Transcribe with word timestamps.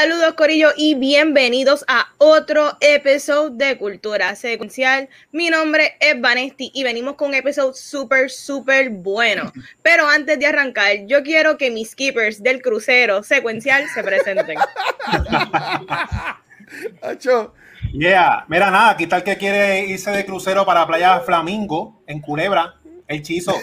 Saludos 0.00 0.32
Corillo 0.32 0.70
y 0.78 0.94
bienvenidos 0.94 1.84
a 1.86 2.06
otro 2.16 2.78
episodio 2.80 3.50
de 3.50 3.76
Cultura 3.76 4.34
Secuencial. 4.34 5.10
Mi 5.30 5.50
nombre 5.50 5.98
es 6.00 6.18
Vanesti 6.18 6.70
y 6.72 6.84
venimos 6.84 7.16
con 7.16 7.28
un 7.28 7.34
episodio 7.34 7.74
súper, 7.74 8.30
súper 8.30 8.88
bueno. 8.88 9.52
Pero 9.82 10.08
antes 10.08 10.38
de 10.38 10.46
arrancar, 10.46 11.04
yo 11.04 11.22
quiero 11.22 11.58
que 11.58 11.70
mis 11.70 11.94
keepers 11.94 12.42
del 12.42 12.62
crucero 12.62 13.22
secuencial 13.22 13.84
se 13.92 14.02
presenten. 14.02 14.56
yeah, 17.92 18.46
mira 18.48 18.70
nada, 18.70 18.92
aquí 18.92 19.06
tal 19.06 19.22
que 19.22 19.36
quiere 19.36 19.80
irse 19.80 20.12
de 20.12 20.24
crucero 20.24 20.64
para 20.64 20.86
Playa 20.86 21.20
Flamingo 21.20 22.02
en 22.06 22.22
Culebra 22.22 22.79
Hechizo. 23.10 23.54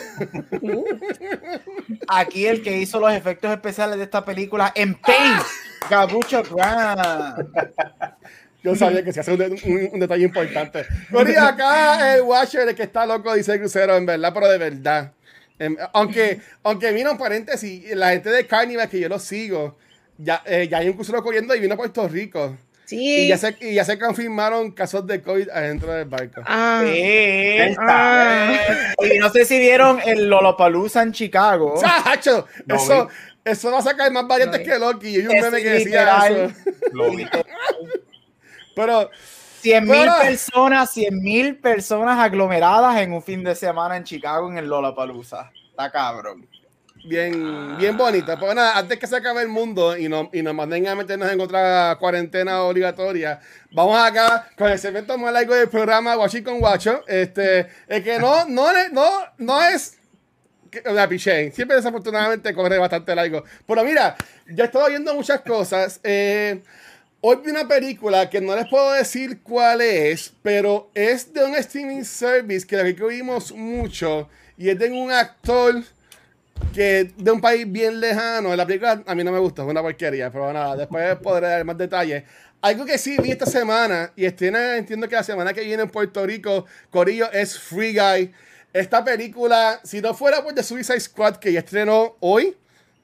Aquí 2.07 2.45
el 2.45 2.61
que 2.61 2.77
hizo 2.77 2.99
los 2.99 3.13
efectos 3.13 3.49
especiales 3.51 3.97
de 3.97 4.03
esta 4.03 4.25
película 4.25 4.73
en 4.75 4.95
Paint, 4.95 5.41
Gabucho 5.89 6.43
Grant. 6.43 7.47
Yo 8.61 8.75
sabía 8.75 9.03
que 9.03 9.13
se 9.13 9.21
hace 9.21 9.33
un, 9.33 9.99
detalle 9.99 10.25
importante. 10.25 10.85
Pero 11.09 11.41
acá 11.41 12.15
el 12.15 12.23
Watcher, 12.23 12.67
el 12.67 12.75
que 12.75 12.83
está 12.83 13.05
loco, 13.05 13.33
dice 13.33 13.57
crucero, 13.57 13.95
en 13.95 14.05
verdad, 14.05 14.33
pero 14.33 14.49
de 14.49 14.57
verdad. 14.57 15.13
Em, 15.57 15.77
aunque, 15.93 16.41
aunque 16.63 16.91
vino 16.91 17.11
un 17.11 17.17
paréntesis, 17.17 17.95
la 17.95 18.09
gente 18.09 18.29
de 18.29 18.45
Carnival, 18.45 18.89
que 18.89 18.99
yo 18.99 19.07
lo 19.07 19.17
sigo, 19.17 19.77
ya, 20.17 20.43
eh, 20.45 20.67
ya 20.69 20.79
hay 20.79 20.89
un 20.89 20.95
crucero 20.95 21.23
corriendo 21.23 21.55
y 21.55 21.61
vino 21.61 21.75
a 21.75 21.77
Puerto 21.77 22.05
Rico. 22.09 22.57
Y 22.89 23.27
ya, 23.27 23.37
se, 23.37 23.55
y 23.59 23.73
ya 23.75 23.83
se 23.83 23.99
confirmaron 23.99 24.71
casos 24.71 25.05
de 25.05 25.21
COVID 25.21 25.49
adentro 25.49 25.91
del 25.91 26.05
barco. 26.05 26.41
Ah, 26.45 26.83
ah. 27.79 28.53
Y 29.03 29.19
no 29.19 29.29
sé 29.29 29.45
si 29.45 29.59
vieron 29.59 29.99
el 30.05 30.29
Lollapalooza 30.29 31.03
en 31.03 31.11
Chicago. 31.11 31.79
¡Chacho! 31.81 32.47
eso, 32.67 33.09
eso 33.43 33.71
va 33.71 33.79
a 33.79 33.81
sacar 33.81 34.11
más 34.11 34.25
variantes 34.27 34.61
que 34.61 34.79
Loki. 34.79 35.09
Y 35.09 35.15
hay 35.17 35.27
un 35.27 35.39
meme 35.39 35.61
que 35.61 35.69
decía 35.69 36.27
eso. 36.27 36.53
Pero... 38.75 39.09
100 39.59 39.85
mil 39.85 40.07
personas, 40.21 40.91
100 40.91 41.19
mil 41.19 41.57
personas 41.57 42.19
aglomeradas 42.19 43.01
en 43.01 43.11
un 43.11 43.23
fin 43.23 43.43
de 43.43 43.55
semana 43.55 43.97
en 43.97 44.03
Chicago 44.03 44.49
en 44.49 44.59
el 44.59 44.67
Lollapalooza. 44.67 45.51
Está 45.71 45.91
cabrón 45.91 46.47
bien, 47.05 47.77
bien 47.77 47.97
bonita. 47.97 48.37
Pues 48.37 48.55
nada, 48.55 48.77
antes 48.77 48.97
que 48.99 49.07
se 49.07 49.15
acabe 49.15 49.41
el 49.41 49.47
mundo 49.47 49.97
y, 49.97 50.07
no, 50.09 50.29
y 50.33 50.41
nos 50.41 50.53
manden 50.53 50.87
a 50.87 50.95
meternos 50.95 51.31
en 51.31 51.39
otra 51.39 51.97
cuarentena 51.99 52.61
obligatoria, 52.63 53.39
vamos 53.71 53.97
acá 53.97 54.49
con 54.57 54.71
el 54.71 54.79
segmento 54.79 55.17
más 55.17 55.33
largo 55.33 55.53
del 55.53 55.69
programa 55.69 56.15
Guachi 56.15 56.43
con 56.43 56.59
Guacho. 56.59 57.03
Este, 57.07 57.67
es 57.87 58.03
que 58.03 58.19
no, 58.19 58.45
no, 58.45 58.71
no, 58.91 59.09
no 59.37 59.63
es 59.63 59.97
la 60.85 61.07
piché. 61.07 61.51
Siempre 61.51 61.77
desafortunadamente 61.77 62.53
corre 62.53 62.77
bastante 62.77 63.15
largo. 63.15 63.43
Pero 63.65 63.83
mira, 63.83 64.15
ya 64.49 64.63
he 64.63 64.67
estado 64.67 64.87
viendo 64.87 65.13
muchas 65.13 65.41
cosas. 65.41 65.99
Eh, 66.03 66.61
hoy 67.21 67.37
vi 67.43 67.51
una 67.51 67.67
película 67.67 68.29
que 68.29 68.41
no 68.41 68.55
les 68.55 68.67
puedo 68.67 68.91
decir 68.93 69.41
cuál 69.41 69.81
es, 69.81 70.33
pero 70.41 70.89
es 70.93 71.33
de 71.33 71.43
un 71.43 71.55
streaming 71.55 72.03
service 72.03 72.65
que 72.65 72.77
la 72.77 72.83
que 72.83 73.05
vimos 73.05 73.51
mucho 73.51 74.29
y 74.57 74.69
es 74.69 74.79
de 74.79 74.91
un 74.91 75.11
actor 75.11 75.83
que 76.73 77.11
de 77.17 77.31
un 77.31 77.41
país 77.41 77.69
bien 77.69 77.99
lejano, 77.99 78.55
la 78.55 78.65
película 78.65 79.03
a 79.05 79.15
mí 79.15 79.23
no 79.23 79.31
me 79.31 79.39
gusta, 79.39 79.63
es 79.63 79.67
una 79.67 79.81
porquería, 79.81 80.31
pero 80.31 80.51
nada, 80.53 80.75
después 80.75 81.15
podré 81.23 81.47
dar 81.47 81.65
más 81.65 81.77
detalles. 81.77 82.23
Algo 82.61 82.85
que 82.85 82.97
sí 82.97 83.17
vi 83.21 83.31
esta 83.31 83.45
semana, 83.45 84.11
y 84.15 84.25
entiendo 84.25 85.07
que 85.07 85.15
la 85.15 85.23
semana 85.23 85.53
que 85.53 85.61
viene 85.61 85.83
en 85.83 85.89
Puerto 85.89 86.25
Rico, 86.25 86.65
Corillo 86.89 87.31
es 87.31 87.57
Free 87.57 87.93
Guy. 87.93 88.33
Esta 88.73 89.03
película, 89.03 89.79
si 89.83 90.01
no 90.01 90.13
fuera 90.13 90.43
por 90.43 90.53
The 90.53 90.63
Suicide 90.63 90.99
Squad, 90.99 91.37
que 91.37 91.51
ya 91.53 91.59
estrenó 91.59 92.15
hoy 92.19 92.55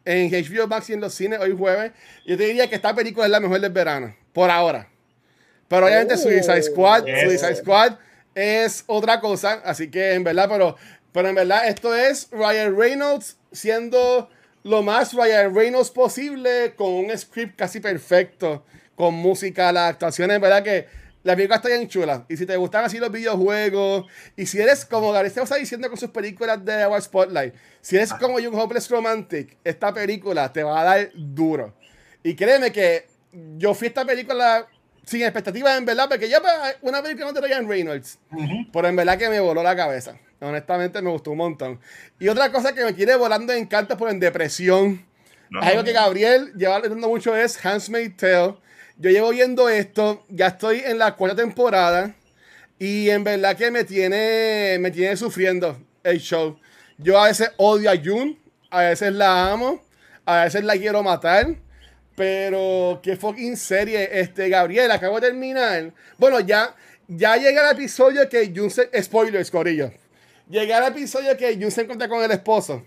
en 0.06 0.30
HBO 0.32 0.68
Max 0.68 0.90
y 0.90 0.94
en 0.94 1.02
los 1.02 1.14
cines, 1.14 1.40
hoy 1.40 1.56
jueves, 1.58 1.92
yo 2.26 2.38
te 2.38 2.46
diría 2.46 2.68
que 2.68 2.76
esta 2.76 2.94
película 2.94 3.26
es 3.26 3.32
la 3.32 3.40
mejor 3.40 3.60
del 3.60 3.72
verano, 3.72 4.16
por 4.34 4.50
ahora. 4.50 4.88
Pero 5.68 5.86
obviamente 5.86 6.18
Suicide 6.18 6.60
oh, 6.60 6.64
Squad, 6.64 7.06
Suicide 7.06 7.56
Squad 7.56 7.94
es 8.36 8.84
otra 8.88 9.20
cosa, 9.20 9.62
así 9.64 9.90
que 9.90 10.14
en 10.14 10.24
verdad, 10.24 10.48
pero, 10.50 10.76
pero 11.14 11.30
en 11.30 11.36
verdad 11.36 11.68
esto 11.68 11.96
es 11.96 12.28
Ryan 12.32 12.78
Reynolds 12.78 13.38
siendo 13.52 14.30
lo 14.64 14.82
más 14.82 15.14
Ryan 15.14 15.54
Reynolds 15.54 15.92
posible, 15.92 16.74
con 16.76 16.92
un 16.92 17.18
script 17.18 17.58
casi 17.58 17.80
perfecto, 17.80 18.66
con 18.96 19.14
música, 19.14 19.72
las 19.72 19.92
actuaciones, 19.92 20.40
¿verdad? 20.40 20.64
Que 20.64 20.88
la 21.24 21.36
película 21.36 21.58
está 21.58 21.70
bien 21.70 21.88
chula. 21.88 22.26
Y 22.30 22.38
si 22.38 22.46
te 22.46 22.56
gustan 22.56 22.86
así 22.86 22.98
los 22.98 23.12
videojuegos, 23.12 24.06
y 24.36 24.46
si 24.46 24.60
eres 24.60 24.86
como 24.86 25.12
Gareth 25.12 25.38
está 25.38 25.56
diciendo 25.56 25.90
con 25.90 25.98
sus 25.98 26.10
películas 26.10 26.64
de 26.64 26.86
Our 26.86 27.02
Spotlight, 27.02 27.54
si 27.82 27.98
eres 27.98 28.14
como 28.14 28.36
un 28.36 28.56
Hopeless 28.60 28.90
Romantic, 28.90 29.58
esta 29.64 29.94
película 29.94 30.52
te 30.52 30.64
va 30.64 30.82
a 30.82 30.84
dar 30.84 31.12
duro. 31.14 31.74
Y 32.24 32.36
créeme 32.36 32.72
que 32.72 33.08
yo 33.58 33.74
fui 33.74 33.88
a 33.88 33.90
esta 33.90 34.06
película 34.06 34.68
sin 35.06 35.24
expectativas, 35.24 35.78
en 35.78 35.86
verdad, 35.86 36.08
porque 36.10 36.30
ya 36.30 36.42
pues, 36.42 36.54
una 36.82 37.02
película 37.02 37.28
no 37.28 37.34
de 37.34 37.42
Ryan 37.42 37.68
Reynolds, 37.68 38.20
pero 38.72 38.88
en 38.88 38.96
verdad 38.96 39.18
que 39.18 39.30
me 39.30 39.40
voló 39.40 39.64
la 39.64 39.76
cabeza. 39.76 40.18
Honestamente 40.40 41.02
me 41.02 41.10
gustó 41.10 41.32
un 41.32 41.38
montón. 41.38 41.80
Y 42.20 42.28
otra 42.28 42.52
cosa 42.52 42.74
que 42.74 42.84
me 42.84 42.94
quiere 42.94 43.16
volando 43.16 43.54
en 43.54 43.66
canto 43.66 43.98
por 43.98 44.10
en 44.10 44.20
depresión. 44.20 45.06
Algo 45.62 45.84
que 45.84 45.94
Gabriel 45.94 46.52
lleva 46.56 46.80
leyendo 46.80 47.08
mucho 47.08 47.36
es 47.36 47.64
Handmaid's 47.64 48.18
Tale. 48.18 48.56
Yo 48.98 49.10
llevo 49.10 49.30
viendo 49.30 49.70
esto, 49.70 50.26
ya 50.30 50.48
estoy 50.48 50.80
en 50.80 50.98
la 50.98 51.16
cuarta 51.16 51.38
temporada 51.38 52.14
y 52.78 53.10
en 53.10 53.24
verdad 53.24 53.56
que 53.56 53.72
me 53.72 53.84
tiene, 53.84 54.78
me 54.80 54.92
tiene 54.92 55.16
sufriendo 55.16 55.80
el 56.04 56.20
show. 56.20 56.60
Yo 56.98 57.20
a 57.20 57.28
veces 57.28 57.52
odio 57.58 57.90
a 57.90 57.96
June, 57.98 58.38
a 58.70 58.82
veces 58.82 59.14
la 59.14 59.52
amo, 59.52 59.82
a 60.26 60.44
veces 60.44 60.64
la 60.64 60.78
quiero 60.78 61.02
matar. 61.04 61.56
Pero 62.16 63.00
qué 63.02 63.16
fucking 63.16 63.58
serie, 63.58 64.08
este 64.20 64.48
Gabriel, 64.50 64.92
acabo 64.92 65.20
de 65.20 65.28
terminar. 65.28 65.92
Bueno, 66.18 66.40
ya, 66.40 66.76
ya 67.08 67.38
llega 67.38 67.70
el 67.70 67.76
episodio 67.76 68.30
que 68.30 68.52
Jun 68.56 68.70
se. 68.70 68.90
Spoilers, 69.02 69.50
Corillo. 69.50 69.92
Llega 70.48 70.78
el 70.78 70.94
episodio 70.94 71.36
que 71.36 71.56
Jun 71.56 71.72
se 71.72 71.82
encuentra 71.82 72.08
con 72.08 72.24
el 72.24 72.32
esposo. 72.32 72.84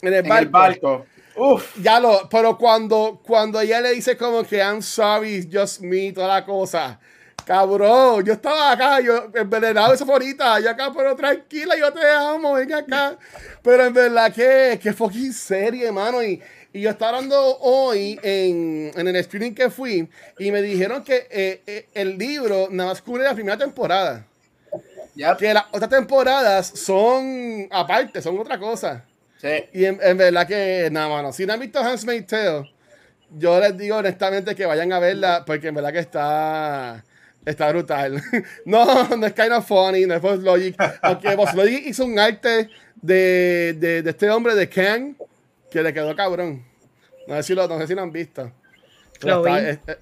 En 0.00 0.14
el 0.14 0.48
barco. 0.48 1.06
Uf. 1.36 1.76
Ya 1.82 2.00
lo, 2.00 2.28
pero 2.30 2.56
cuando, 2.56 3.20
cuando 3.22 3.60
ella 3.60 3.82
le 3.82 3.92
dice 3.92 4.16
como 4.16 4.42
que 4.42 4.56
I'm 4.56 4.80
sorry, 4.80 5.46
just 5.52 5.80
me, 5.80 6.12
toda 6.12 6.28
la 6.28 6.46
cosa. 6.46 6.98
Cabrón, 7.44 8.24
yo 8.24 8.32
estaba 8.32 8.72
acá, 8.72 9.00
yo 9.00 9.30
envenenado 9.34 9.92
esa 9.92 10.04
bonita, 10.04 10.58
yo 10.58 10.70
acá, 10.70 10.90
pero 10.96 11.14
tranquila, 11.14 11.76
yo 11.78 11.92
te 11.92 12.04
amo, 12.10 12.54
venga 12.54 12.78
acá. 12.78 13.16
Pero 13.62 13.84
en 13.84 13.92
verdad 13.92 14.32
que, 14.32 14.80
que 14.82 14.92
fucking 14.92 15.32
serie, 15.32 15.86
hermano. 15.86 16.22
Y, 16.22 16.42
y 16.76 16.82
yo 16.82 16.90
estaba 16.90 17.16
hablando 17.16 17.58
hoy 17.60 18.20
en, 18.22 18.92
en, 18.94 19.08
el 19.08 19.16
streaming 19.16 19.52
que 19.54 19.70
fui 19.70 20.06
y 20.38 20.50
me 20.50 20.60
dijeron 20.60 21.02
que 21.02 21.26
eh, 21.30 21.62
eh, 21.66 21.86
el 21.94 22.18
libro 22.18 22.68
nada 22.70 22.90
más 22.90 23.00
cubre 23.00 23.24
la 23.24 23.34
primera 23.34 23.56
temporada. 23.56 24.26
Que 25.38 25.54
las 25.54 25.64
otras 25.72 25.88
temporadas 25.88 26.66
son 26.66 27.66
aparte, 27.70 28.20
son 28.20 28.38
otra 28.38 28.58
cosa. 28.58 29.06
Sí. 29.40 29.48
Y 29.72 29.86
en, 29.86 30.18
verdad 30.18 30.46
que, 30.46 30.90
nada, 30.92 31.08
mano, 31.08 31.32
si 31.32 31.46
no 31.46 31.54
han 31.54 31.60
visto 31.60 31.80
Handmaid's 31.80 32.26
Tale, 32.26 32.70
yo 33.30 33.58
les 33.58 33.74
digo 33.78 33.96
honestamente 33.96 34.54
que 34.54 34.66
vayan 34.66 34.92
a 34.92 34.98
verla 34.98 35.44
porque 35.46 35.68
en 35.68 35.76
verdad 35.76 35.94
que 35.94 36.00
está... 36.00 37.02
Está 37.46 37.70
brutal. 37.70 38.20
no, 38.66 39.16
no 39.16 39.26
es 39.26 39.32
kind 39.32 39.52
of 39.52 39.66
funny, 39.66 40.04
no 40.04 40.14
es 40.14 40.20
Boss 40.20 40.40
Logic. 40.40 40.76
Aunque 41.00 41.36
Boss 41.36 41.54
Logic 41.54 41.86
hizo 41.86 42.04
un 42.04 42.18
arte 42.18 42.68
de, 43.00 43.74
de, 43.78 44.02
de 44.02 44.10
este 44.10 44.28
hombre 44.28 44.54
de 44.54 44.68
Kang 44.68 45.14
que 45.70 45.82
le 45.82 45.92
quedó 45.92 46.14
cabrón. 46.14 46.64
No 47.26 47.36
sé 47.36 47.42
si 47.42 47.54
lo, 47.54 47.66
no 47.66 47.78
sé 47.78 47.86
si 47.86 47.94
lo 47.94 48.02
han 48.02 48.12
visto. 48.12 48.52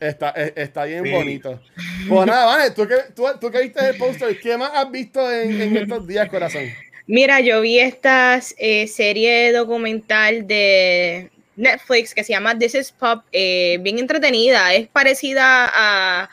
está, 0.00 0.30
está, 0.30 0.84
bien 0.84 1.10
bonito. 1.10 1.60
Pues 2.08 2.26
nada, 2.26 2.46
vale, 2.46 2.70
¿tú 2.72 2.86
que, 2.86 2.96
tú, 3.14 3.24
tú 3.40 3.50
que 3.50 3.62
viste 3.62 3.88
el 3.88 3.96
póster, 3.96 4.38
¿qué 4.40 4.56
más 4.56 4.70
has 4.74 4.90
visto 4.90 5.32
en, 5.32 5.60
en, 5.60 5.76
estos 5.76 6.06
días, 6.06 6.28
corazón? 6.28 6.64
Mira, 7.06 7.40
yo 7.40 7.60
vi 7.60 7.78
esta 7.78 8.40
eh, 8.56 8.86
serie 8.86 9.52
documental 9.52 10.46
de 10.46 11.30
Netflix 11.56 12.14
que 12.14 12.24
se 12.24 12.32
llama 12.32 12.58
This 12.58 12.74
is 12.74 12.92
Pop, 12.92 13.24
eh, 13.32 13.78
bien 13.80 13.98
entretenida. 13.98 14.74
Es 14.74 14.88
parecida 14.88 15.70
a 15.72 16.30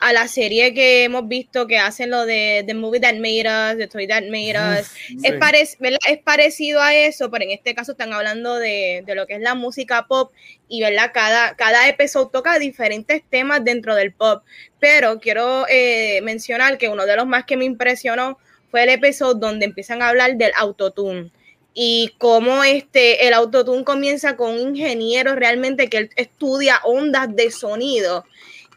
a 0.00 0.12
la 0.12 0.28
serie 0.28 0.72
que 0.74 1.04
hemos 1.04 1.26
visto 1.26 1.66
que 1.66 1.78
hacen 1.78 2.10
lo 2.10 2.24
de 2.24 2.62
The 2.66 2.74
Movie 2.74 3.00
That 3.00 3.16
Made 3.16 3.72
Us, 3.72 3.78
The 3.78 3.88
Toy 3.88 4.06
That 4.06 4.24
Made 4.24 4.54
Us. 4.56 4.90
Es, 5.22 5.76
es 6.08 6.18
parecido 6.18 6.80
a 6.80 6.94
eso, 6.94 7.30
pero 7.30 7.44
en 7.44 7.50
este 7.50 7.74
caso 7.74 7.92
están 7.92 8.12
hablando 8.12 8.56
de, 8.56 9.02
de, 9.04 9.14
lo 9.14 9.26
que 9.26 9.34
es 9.34 9.40
la 9.40 9.54
música 9.54 10.06
pop 10.06 10.32
y 10.68 10.80
¿verdad? 10.82 11.10
Cada, 11.12 11.56
cada 11.56 11.88
episodio 11.88 12.28
toca 12.28 12.58
diferentes 12.58 13.22
temas 13.28 13.64
dentro 13.64 13.94
del 13.94 14.12
pop. 14.12 14.44
Pero 14.78 15.18
quiero 15.18 15.66
eh, 15.68 16.20
mencionar 16.22 16.78
que 16.78 16.88
uno 16.88 17.04
de 17.04 17.16
los 17.16 17.26
más 17.26 17.44
que 17.44 17.56
me 17.56 17.64
impresionó 17.64 18.38
fue 18.70 18.84
el 18.84 18.90
episodio 18.90 19.34
donde 19.34 19.64
empiezan 19.64 20.02
a 20.02 20.10
hablar 20.10 20.36
del 20.36 20.52
autotune 20.56 21.30
y 21.74 22.14
cómo 22.18 22.64
este, 22.64 23.26
el 23.26 23.34
autotune 23.34 23.84
comienza 23.84 24.36
con 24.36 24.54
un 24.54 24.76
ingeniero 24.76 25.34
realmente 25.36 25.88
que 25.88 25.96
él 25.98 26.10
estudia 26.16 26.80
ondas 26.84 27.34
de 27.34 27.50
sonido 27.50 28.24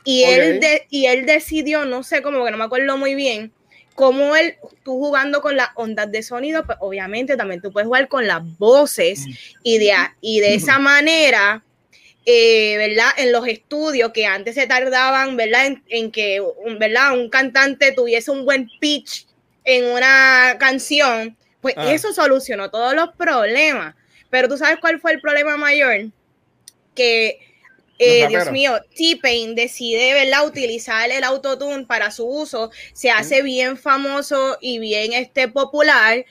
y, 0.03 0.23
él, 0.23 0.59
de, 0.59 0.87
y 0.89 1.05
él 1.05 1.25
decidió, 1.25 1.85
no 1.85 2.03
sé 2.03 2.21
cómo, 2.21 2.43
que 2.45 2.51
no 2.51 2.57
me 2.57 2.63
acuerdo 2.63 2.97
muy 2.97 3.15
bien, 3.15 3.51
cómo 3.95 4.35
él, 4.35 4.55
tú 4.83 4.93
jugando 4.93 5.41
con 5.41 5.55
las 5.55 5.69
ondas 5.75 6.11
de 6.11 6.23
sonido, 6.23 6.65
pues 6.65 6.77
obviamente 6.81 7.37
también 7.37 7.61
tú 7.61 7.71
puedes 7.71 7.87
jugar 7.87 8.07
con 8.07 8.27
las 8.27 8.41
voces 8.57 9.27
mm. 9.27 9.31
y 9.63 9.77
de, 9.77 9.93
y 10.21 10.39
de 10.39 10.55
esa 10.55 10.79
manera 10.79 11.63
eh, 12.25 12.75
¿verdad? 12.77 13.09
En 13.17 13.31
los 13.31 13.47
estudios 13.47 14.11
que 14.11 14.27
antes 14.27 14.53
se 14.55 14.67
tardaban, 14.67 15.35
¿verdad? 15.37 15.73
En, 15.89 16.11
que, 16.11 16.41
¿verdad? 16.79 17.13
Un 17.13 17.29
cantante 17.29 17.91
tuviese 17.93 18.29
un 18.29 18.45
buen 18.45 18.69
pitch 18.79 19.25
en 19.63 19.85
una 19.85 20.57
canción, 20.59 21.35
pues 21.61 21.73
ah. 21.77 21.91
eso 21.91 22.13
solucionó 22.13 22.69
todos 22.69 22.93
los 22.93 23.09
problemas. 23.15 23.95
Pero 24.29 24.47
tú 24.47 24.57
sabes 24.57 24.77
cuál 24.79 24.99
fue 24.99 25.13
el 25.13 25.21
problema 25.21 25.57
mayor? 25.57 26.11
Que, 26.93 27.39
eh, 28.01 28.27
Dios 28.27 28.51
mío, 28.51 28.79
T-Pain 28.95 29.55
decide, 29.55 30.13
¿verdad? 30.13 30.47
Utilizar 30.47 31.09
el 31.11 31.23
autotune 31.23 31.85
para 31.85 32.11
su 32.11 32.25
uso, 32.25 32.71
se 32.93 33.11
hace 33.11 33.41
bien 33.43 33.77
famoso 33.77 34.57
y 34.59 34.79
bien 34.79 35.13
este, 35.13 35.47
popular, 35.47 36.25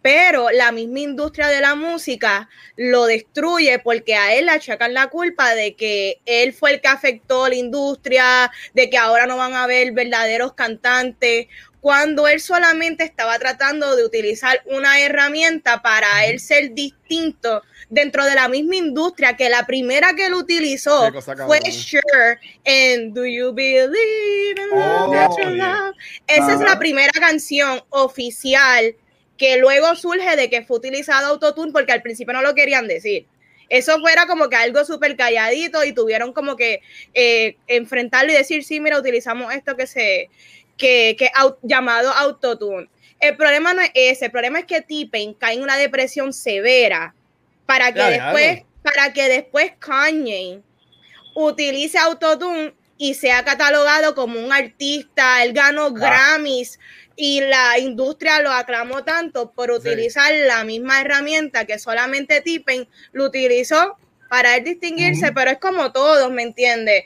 pero 0.00 0.50
la 0.50 0.72
misma 0.72 1.00
industria 1.00 1.46
de 1.48 1.60
la 1.60 1.74
música 1.76 2.48
lo 2.76 3.04
destruye 3.04 3.78
porque 3.78 4.16
a 4.16 4.34
él 4.34 4.46
le 4.46 4.52
achacan 4.52 4.94
la 4.94 5.08
culpa 5.08 5.54
de 5.54 5.74
que 5.74 6.20
él 6.26 6.52
fue 6.52 6.72
el 6.72 6.80
que 6.80 6.88
afectó 6.88 7.48
la 7.48 7.54
industria, 7.54 8.50
de 8.74 8.90
que 8.90 8.98
ahora 8.98 9.26
no 9.26 9.36
van 9.36 9.54
a 9.54 9.62
haber 9.62 9.92
verdaderos 9.92 10.54
cantantes, 10.54 11.46
cuando 11.82 12.28
él 12.28 12.40
solamente 12.40 13.02
estaba 13.02 13.40
tratando 13.40 13.96
de 13.96 14.04
utilizar 14.04 14.62
una 14.66 15.00
herramienta 15.00 15.82
para 15.82 16.26
él 16.26 16.38
ser 16.38 16.74
distinto 16.74 17.60
dentro 17.90 18.24
de 18.24 18.36
la 18.36 18.48
misma 18.48 18.76
industria 18.76 19.36
que 19.36 19.50
la 19.50 19.66
primera 19.66 20.14
que 20.14 20.26
él 20.26 20.34
utilizó 20.34 21.10
fue 21.44 21.60
Sure 21.72 22.38
en 22.62 23.12
Do 23.12 23.26
You 23.26 23.52
Believe 23.52 24.62
in 24.62 24.70
Love? 24.70 25.10
Oh, 25.10 25.92
Esa 26.28 26.52
es 26.52 26.60
la 26.60 26.78
primera 26.78 27.12
canción 27.14 27.82
oficial 27.90 28.94
que 29.36 29.56
luego 29.56 29.96
surge 29.96 30.36
de 30.36 30.48
que 30.48 30.62
fue 30.62 30.76
utilizado 30.76 31.26
autotune 31.26 31.72
porque 31.72 31.90
al 31.90 32.02
principio 32.02 32.32
no 32.32 32.42
lo 32.42 32.54
querían 32.54 32.86
decir. 32.86 33.26
Eso 33.68 33.98
fuera 33.98 34.26
como 34.26 34.48
que 34.48 34.56
algo 34.56 34.84
súper 34.84 35.16
calladito 35.16 35.82
y 35.82 35.92
tuvieron 35.92 36.32
como 36.32 36.54
que 36.56 36.80
eh, 37.14 37.56
enfrentarlo 37.66 38.30
y 38.30 38.36
decir, 38.36 38.62
sí, 38.62 38.78
mira, 38.78 38.98
utilizamos 38.98 39.52
esto 39.52 39.76
que 39.76 39.86
se, 39.86 40.28
que, 40.82 41.14
que 41.16 41.30
llamado 41.62 42.10
autotune. 42.10 42.88
El 43.20 43.36
problema 43.36 43.72
no 43.72 43.82
es 43.82 43.90
ese, 43.94 44.26
el 44.26 44.32
problema 44.32 44.58
es 44.58 44.64
que 44.64 44.80
Tipen 44.80 45.32
cae 45.34 45.54
en 45.54 45.62
una 45.62 45.76
depresión 45.76 46.32
severa 46.32 47.14
para 47.66 47.94
que 47.94 48.02
después, 48.02 48.64
para 48.82 49.12
que 49.12 49.28
después 49.28 49.72
Kanye 49.78 50.60
utilice 51.36 51.98
autotune 51.98 52.74
y 52.98 53.14
sea 53.14 53.44
catalogado 53.44 54.16
como 54.16 54.40
un 54.40 54.52
artista, 54.52 55.44
él 55.44 55.52
ganó 55.52 55.86
ah. 55.86 55.92
Grammys 55.94 56.80
y 57.14 57.40
la 57.42 57.78
industria 57.78 58.40
lo 58.40 58.50
aclamó 58.50 59.04
tanto 59.04 59.52
por 59.52 59.70
utilizar 59.70 60.32
la 60.48 60.64
misma 60.64 61.00
herramienta 61.00 61.64
que 61.64 61.78
solamente 61.78 62.40
Tipen 62.40 62.88
lo 63.12 63.26
utilizó 63.26 63.96
para 64.28 64.56
él 64.56 64.64
distinguirse, 64.64 65.30
pero 65.32 65.52
es 65.52 65.58
como 65.58 65.92
todos, 65.92 66.32
¿me 66.32 66.42
entiendes? 66.42 67.04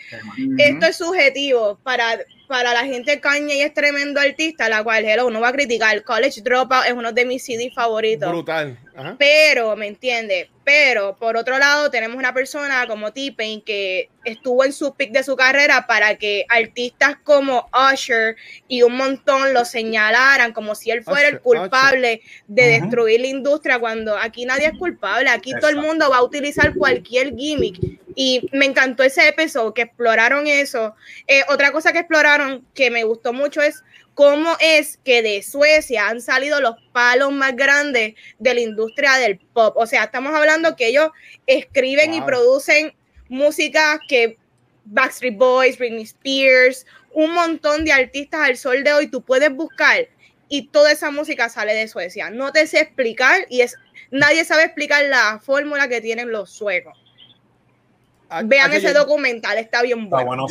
Esto 0.58 0.86
es 0.86 0.96
subjetivo. 0.96 1.78
Para, 1.82 2.18
para 2.46 2.72
la 2.72 2.84
gente 2.84 3.20
Kanye 3.20 3.62
es 3.62 3.74
tremendo 3.74 4.20
artista, 4.20 4.68
la 4.68 4.82
cual 4.82 5.04
hello, 5.04 5.30
no 5.30 5.40
va 5.40 5.48
a 5.48 5.52
criticar. 5.52 6.02
College 6.04 6.40
Dropout 6.42 6.86
es 6.86 6.92
uno 6.92 7.12
de 7.12 7.24
mis 7.24 7.44
CDs 7.44 7.74
favoritos. 7.74 8.30
Brutal. 8.30 8.78
Pero, 9.18 9.76
¿me 9.76 9.86
entiende? 9.86 10.48
Pero, 10.64 11.16
por 11.16 11.36
otro 11.36 11.58
lado, 11.58 11.90
tenemos 11.90 12.16
una 12.16 12.32
persona 12.32 12.86
como 12.86 13.12
T-Pain 13.12 13.60
que 13.60 14.08
estuvo 14.24 14.64
en 14.64 14.72
su 14.72 14.94
pick 14.94 15.12
de 15.12 15.22
su 15.22 15.36
carrera 15.36 15.86
para 15.86 16.16
que 16.16 16.46
artistas 16.48 17.16
como 17.22 17.68
Usher 17.92 18.36
y 18.66 18.82
un 18.82 18.96
montón 18.96 19.52
lo 19.52 19.64
señalaran 19.64 20.52
como 20.52 20.74
si 20.74 20.90
él 20.90 21.04
fuera 21.04 21.28
el 21.28 21.40
culpable 21.40 22.22
de 22.46 22.80
destruir 22.80 23.20
la 23.20 23.26
industria, 23.26 23.78
cuando 23.78 24.16
aquí 24.16 24.46
nadie 24.46 24.66
es 24.68 24.78
culpable. 24.78 25.28
Aquí 25.28 25.52
todo 25.60 25.68
el 25.68 25.76
mundo 25.76 26.08
va 26.10 26.18
a 26.18 26.22
utilizar 26.22 26.74
cualquier 26.74 27.36
gimmick. 27.36 27.78
Y 28.18 28.48
me 28.52 28.64
encantó 28.64 29.02
ese 29.02 29.28
episodio 29.28 29.74
que 29.74 29.82
exploraron 29.82 30.46
eso. 30.46 30.96
Eh, 31.28 31.42
otra 31.50 31.70
cosa 31.70 31.92
que 31.92 31.98
exploraron 31.98 32.66
que 32.74 32.90
me 32.90 33.04
gustó 33.04 33.34
mucho 33.34 33.60
es 33.60 33.84
cómo 34.14 34.56
es 34.58 34.98
que 35.04 35.20
de 35.20 35.42
Suecia 35.42 36.08
han 36.08 36.22
salido 36.22 36.58
los 36.62 36.76
palos 36.92 37.30
más 37.30 37.54
grandes 37.54 38.14
de 38.38 38.54
la 38.54 38.60
industria 38.60 39.16
del 39.18 39.38
pop. 39.38 39.76
O 39.76 39.86
sea, 39.86 40.04
estamos 40.04 40.34
hablando 40.34 40.74
que 40.74 40.86
ellos 40.86 41.10
escriben 41.46 42.14
y 42.14 42.22
producen 42.22 42.94
música 43.28 44.00
que 44.08 44.38
Backstreet 44.86 45.36
Boys, 45.36 45.76
Britney 45.76 46.04
Spears, 46.04 46.86
un 47.12 47.32
montón 47.32 47.84
de 47.84 47.92
artistas 47.92 48.40
al 48.40 48.56
sol 48.56 48.82
de 48.82 48.94
hoy 48.94 49.08
tú 49.08 49.22
puedes 49.22 49.52
buscar 49.52 50.08
y 50.48 50.68
toda 50.68 50.92
esa 50.92 51.10
música 51.10 51.50
sale 51.50 51.74
de 51.74 51.86
Suecia. 51.86 52.30
No 52.30 52.52
te 52.52 52.66
sé 52.66 52.80
explicar 52.80 53.46
y 53.50 53.60
es 53.60 53.76
nadie 54.10 54.44
sabe 54.44 54.64
explicar 54.64 55.04
la 55.04 55.40
fórmula 55.44 55.88
que 55.88 56.00
tienen 56.00 56.30
los 56.30 56.50
suecos. 56.50 57.05
Vean 58.44 58.72
ese 58.72 58.92
documental, 58.92 59.58
está 59.58 59.82
bien 59.82 60.08
bueno 60.08 60.46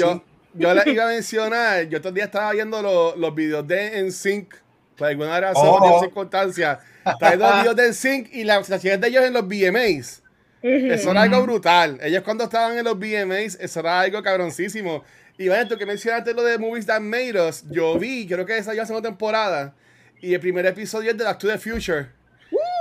yo 0.58 0.74
les 0.74 0.88
iba 0.88 1.04
a 1.04 1.08
mencionar, 1.08 1.88
yo 1.90 1.98
estos 1.98 2.14
días 2.14 2.28
estaba 2.28 2.52
viendo 2.54 2.82
los, 2.82 3.18
los 3.18 3.36
videos 3.36 3.68
de 3.68 4.02
NSYNC, 4.04 4.56
por 4.98 5.08
alguna 5.08 5.40
razón, 5.40 5.80
oh. 5.82 5.94
de 5.94 6.06
circunstancia. 6.06 6.80
Estaba 7.06 7.32
viendo 7.32 7.46
los 7.46 7.62
videos 7.62 7.76
de 7.76 7.90
NSYNC 7.90 8.34
y 8.34 8.44
las 8.44 8.58
presentaciones 8.58 9.02
de 9.02 9.08
ellos 9.08 9.24
en 9.26 9.34
los 9.34 9.46
VMAs. 9.48 10.24
Eso 10.62 11.12
era 11.12 11.24
algo 11.24 11.44
brutal. 11.44 12.00
Ellos 12.02 12.24
cuando 12.24 12.46
estaban 12.46 12.78
en 12.78 12.86
los 12.86 12.98
VMAs, 12.98 13.58
eso 13.60 13.80
era 13.82 14.00
algo 14.00 14.24
cabroncísimo. 14.24 15.04
Y 15.38 15.50
bueno, 15.50 15.68
tú 15.68 15.78
que 15.78 15.86
mencionaste 15.86 16.34
lo 16.34 16.42
de 16.44 16.58
Movies 16.58 16.86
That 16.86 17.02
Made 17.02 17.40
Us, 17.50 17.66
yo 17.70 18.00
vi, 18.00 18.26
creo 18.26 18.46
que 18.46 18.58
esa 18.58 18.74
ya 18.74 18.86
segunda 18.86 19.10
temporada. 19.10 19.74
Y 20.22 20.34
el 20.34 20.40
primer 20.40 20.66
episodio 20.66 21.12
es 21.12 21.18
de 21.18 21.26
Back 21.26 21.38
to 21.38 21.48
the 21.48 21.58
Future. 21.58 22.08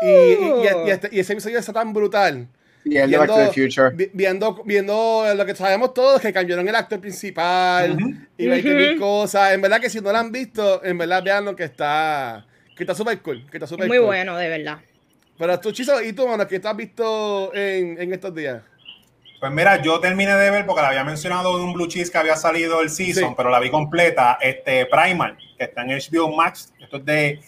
Y, 0.03 0.07
y, 0.07 0.89
este, 0.89 1.09
y, 1.11 1.19
ese 1.19 1.33
episodio 1.33 1.59
está 1.59 1.73
tan 1.73 1.93
brutal 1.93 2.47
viendo, 2.85 3.53
Future. 3.53 4.11
Viendo, 4.13 4.63
viendo 4.65 5.25
lo 5.35 5.47
que 5.47 5.55
sabemos 5.55 5.95
todos, 5.95 6.21
que 6.21 6.33
cambiaron 6.33 6.69
el 6.69 6.75
actor 6.75 7.01
principal 7.01 7.97
y 8.37 8.49
uh 8.49 8.99
cosas. 8.99 9.53
En 9.53 9.61
verdad 9.61 9.81
que 9.81 9.91
si 9.91 10.01
no 10.01 10.13
lo 10.13 10.19
han 10.19 10.31
visto, 10.31 10.85
en 10.85 10.99
verdad 10.99 11.23
vean 11.23 11.45
lo 11.45 11.57
que 11.57 11.65
está 11.65 12.47
que 12.77 12.83
está 12.83 12.95
súper 12.95 13.21
cool. 13.21 13.47
Que 13.51 13.57
está 13.57 13.67
super 13.67 13.87
Muy 13.87 13.99
bueno, 13.99 14.37
de 14.37 14.49
verdad. 14.49 14.79
Pero 15.39 15.61
tú, 15.61 15.73
Chizo, 15.73 16.03
¿y 16.03 16.13
tú, 16.13 16.27
mano, 16.29 16.47
qué 16.47 16.61
has 16.63 16.77
visto 16.77 17.55
en, 17.55 18.01
en, 18.01 18.13
estos 18.13 18.35
días? 18.35 18.63
Pues 19.41 19.53
mira, 19.53 19.83
yo 19.83 19.99
terminé 20.01 20.35
de 20.35 20.51
ver 20.51 20.65
porque 20.65 20.83
la 20.83 20.89
había 20.89 21.05
mencionado 21.05 21.57
de 21.59 21.65
un 21.65 21.73
Blue 21.73 21.89
Cheese 21.89 22.11
que 22.11 22.19
había 22.19 22.37
salido 22.37 22.81
el 22.81 22.91
season, 22.91 23.35
pero 23.37 23.51
la 23.51 23.59
vi 23.61 23.71
completa. 23.71 24.39
Este 24.41 24.87
Primal, 24.87 25.37
que 25.59 25.65
está 25.65 25.83
en 25.83 25.89
HBO 25.89 26.35
Max. 26.35 26.73
Esto 26.81 26.99
es 26.99 27.05
de 27.05 27.41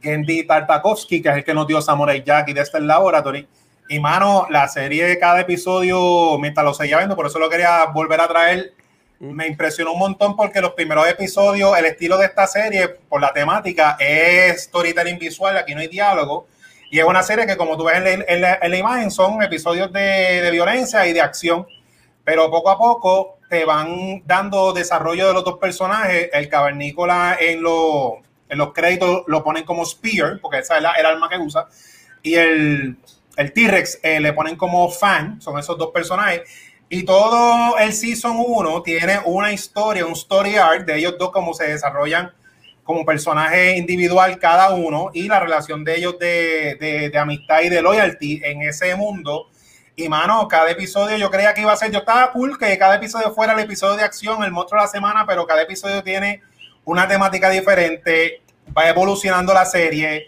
Gendy 0.00 0.44
Tartakovsky, 0.46 1.22
que 1.22 1.28
es 1.28 1.36
el 1.36 1.44
que 1.44 1.54
nos 1.54 1.66
dio 1.66 1.80
Samurai 1.80 2.22
Jack 2.24 2.48
y 2.48 2.52
de 2.52 2.60
este 2.60 2.80
Laboratory. 2.80 3.46
Y 3.88 3.98
mano, 4.00 4.46
la 4.50 4.68
serie 4.68 5.06
de 5.06 5.18
cada 5.18 5.40
episodio, 5.40 6.38
mientras 6.38 6.64
lo 6.64 6.74
seguía 6.74 6.98
viendo, 6.98 7.16
por 7.16 7.26
eso 7.26 7.38
lo 7.38 7.48
quería 7.48 7.86
volver 7.86 8.20
a 8.20 8.28
traer, 8.28 8.74
mm. 9.18 9.30
me 9.30 9.46
impresionó 9.46 9.92
un 9.92 9.98
montón 9.98 10.36
porque 10.36 10.60
los 10.60 10.72
primeros 10.72 11.08
episodios, 11.08 11.76
el 11.78 11.86
estilo 11.86 12.18
de 12.18 12.26
esta 12.26 12.46
serie, 12.46 12.88
por 12.88 13.20
la 13.20 13.32
temática, 13.32 13.96
es 13.98 14.64
storytelling 14.64 15.18
visual, 15.18 15.56
aquí 15.56 15.74
no 15.74 15.80
hay 15.80 15.88
diálogo. 15.88 16.46
Y 16.90 16.98
es 16.98 17.04
una 17.04 17.22
serie 17.22 17.46
que, 17.46 17.56
como 17.56 17.76
tú 17.76 17.84
ves 17.84 17.96
en 18.28 18.40
la, 18.40 18.76
imagen, 18.76 19.10
son 19.10 19.42
episodios 19.42 19.90
de, 19.92 20.42
de, 20.42 20.50
violencia 20.50 21.06
y 21.06 21.12
de 21.12 21.20
acción. 21.20 21.66
Pero 22.24 22.50
poco 22.50 22.70
a 22.70 22.78
poco 22.78 23.38
te 23.48 23.64
van 23.64 24.22
dando 24.26 24.72
desarrollo 24.72 25.28
de 25.28 25.34
los 25.34 25.44
dos 25.44 25.58
personajes. 25.58 26.30
El 26.32 26.48
cavernícola 26.48 27.36
en, 27.40 27.58
en 27.58 28.58
los 28.58 28.72
créditos 28.72 29.24
lo 29.26 29.44
ponen 29.44 29.64
como 29.64 29.84
Spear, 29.84 30.38
porque 30.40 30.58
esa 30.58 30.78
es 30.78 30.84
el 30.98 31.06
arma 31.06 31.28
que 31.28 31.38
usa. 31.38 31.68
Y 32.22 32.34
el, 32.34 32.96
el 33.38 33.52
T-Rex 33.52 34.00
eh, 34.02 34.18
le 34.18 34.32
ponen 34.32 34.56
como 34.56 34.90
fan, 34.90 35.40
son 35.40 35.58
esos 35.60 35.78
dos 35.78 35.92
personajes. 35.92 36.42
Y 36.88 37.04
todo 37.04 37.78
el 37.78 37.92
Season 37.92 38.34
1 38.36 38.82
tiene 38.82 39.20
una 39.26 39.52
historia, 39.52 40.04
un 40.04 40.14
story 40.14 40.56
arc 40.56 40.84
de 40.84 40.96
ellos 40.96 41.14
dos, 41.18 41.30
cómo 41.30 41.54
se 41.54 41.68
desarrollan 41.68 42.32
como 42.82 43.04
personaje 43.04 43.76
individual 43.76 44.40
cada 44.40 44.70
uno 44.70 45.10
y 45.14 45.28
la 45.28 45.38
relación 45.38 45.84
de 45.84 45.98
ellos 45.98 46.18
de, 46.18 47.10
de, 47.12 47.16
amistad 47.18 47.60
y 47.60 47.68
de 47.68 47.80
loyalty 47.80 48.40
en 48.42 48.62
ese 48.62 48.96
mundo. 48.96 49.50
Y 49.94 50.08
mano, 50.08 50.48
cada 50.48 50.72
episodio 50.72 51.16
yo 51.16 51.30
creía 51.30 51.54
que 51.54 51.60
iba 51.60 51.72
a 51.72 51.76
ser, 51.76 51.92
yo 51.92 52.00
estaba 52.00 52.32
cool 52.32 52.58
que 52.58 52.76
cada 52.76 52.96
episodio 52.96 53.32
fuera 53.32 53.52
el 53.52 53.60
episodio 53.60 53.94
de 53.94 54.02
acción, 54.02 54.42
el 54.42 54.50
monstruo 54.50 54.80
de 54.80 54.86
la 54.86 54.90
semana, 54.90 55.24
pero 55.26 55.46
cada 55.46 55.62
episodio 55.62 56.02
tiene 56.02 56.42
una 56.84 57.06
temática 57.06 57.50
diferente, 57.50 58.42
va 58.76 58.88
evolucionando 58.88 59.54
la 59.54 59.64
serie 59.64 60.26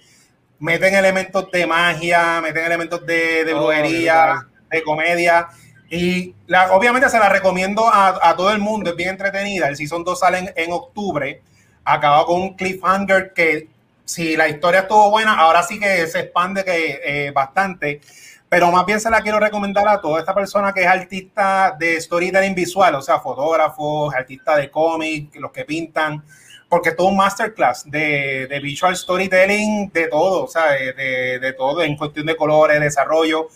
meten 0.61 0.95
elementos 0.95 1.50
de 1.50 1.67
magia, 1.67 2.40
meten 2.40 2.64
elementos 2.64 3.05
de, 3.05 3.45
de 3.45 3.55
oh, 3.55 3.64
brujería, 3.64 4.47
de 4.71 4.83
comedia. 4.83 5.49
Y 5.90 6.35
la, 6.47 6.73
obviamente 6.73 7.09
se 7.09 7.19
la 7.19 7.29
recomiendo 7.29 7.90
a, 7.93 8.35
todo 8.37 8.52
el 8.52 8.61
mundo, 8.61 8.90
es 8.90 8.97
bien 8.97 9.11
entretenida. 9.11 9.69
El 9.69 9.76
Season 9.76 10.05
2 10.05 10.19
sale 10.19 10.52
en, 10.55 10.71
octubre, 10.71 11.43
acaba 11.85 12.25
con 12.26 12.40
un 12.40 12.55
cliffhanger 12.55 13.33
que 13.33 13.69
si 14.05 14.37
la 14.37 14.49
historia 14.49 14.81
estuvo 14.81 15.11
buena, 15.11 15.35
ahora 15.35 15.64
sí 15.64 15.81
que 15.81 16.07
se 16.07 16.21
expande 16.21 16.64
que, 16.64 17.00
eh, 17.05 17.31
bastante. 17.33 18.00
Pero 18.49 18.71
más 18.71 18.85
bien 18.87 19.00
se 19.00 19.11
la 19.11 19.21
quiero 19.21 19.40
recomendar 19.40 19.88
a 19.88 20.00
toda 20.00 20.21
esta 20.21 20.35
persona 20.35 20.73
que 20.73 20.83
es 20.83 20.87
artista 20.87 21.76
de 21.79 22.00
storytelling 22.00 22.55
visual, 22.55 22.95
o 22.97 23.02
sea, 23.02 23.19
fotógrafos, 23.21 24.14
artistas 24.14 24.59
de 24.59 24.71
cómic, 24.71 25.35
los 25.37 25.50
que 25.50 25.64
pintan, 25.64 26.23
porque 26.71 26.93
todo 26.93 27.09
un 27.09 27.17
masterclass 27.17 27.91
de, 27.91 28.47
de 28.47 28.61
visual 28.61 28.97
storytelling 28.97 29.91
de 29.93 30.07
todo, 30.07 30.45
o 30.45 30.49
sea, 30.49 30.71
de, 30.71 31.39
de, 31.41 31.53
todo 31.53 31.83
en 31.83 31.97
cuestión 31.97 32.27
de 32.27 32.37
colores, 32.37 32.81
desarrollo, 32.81 33.49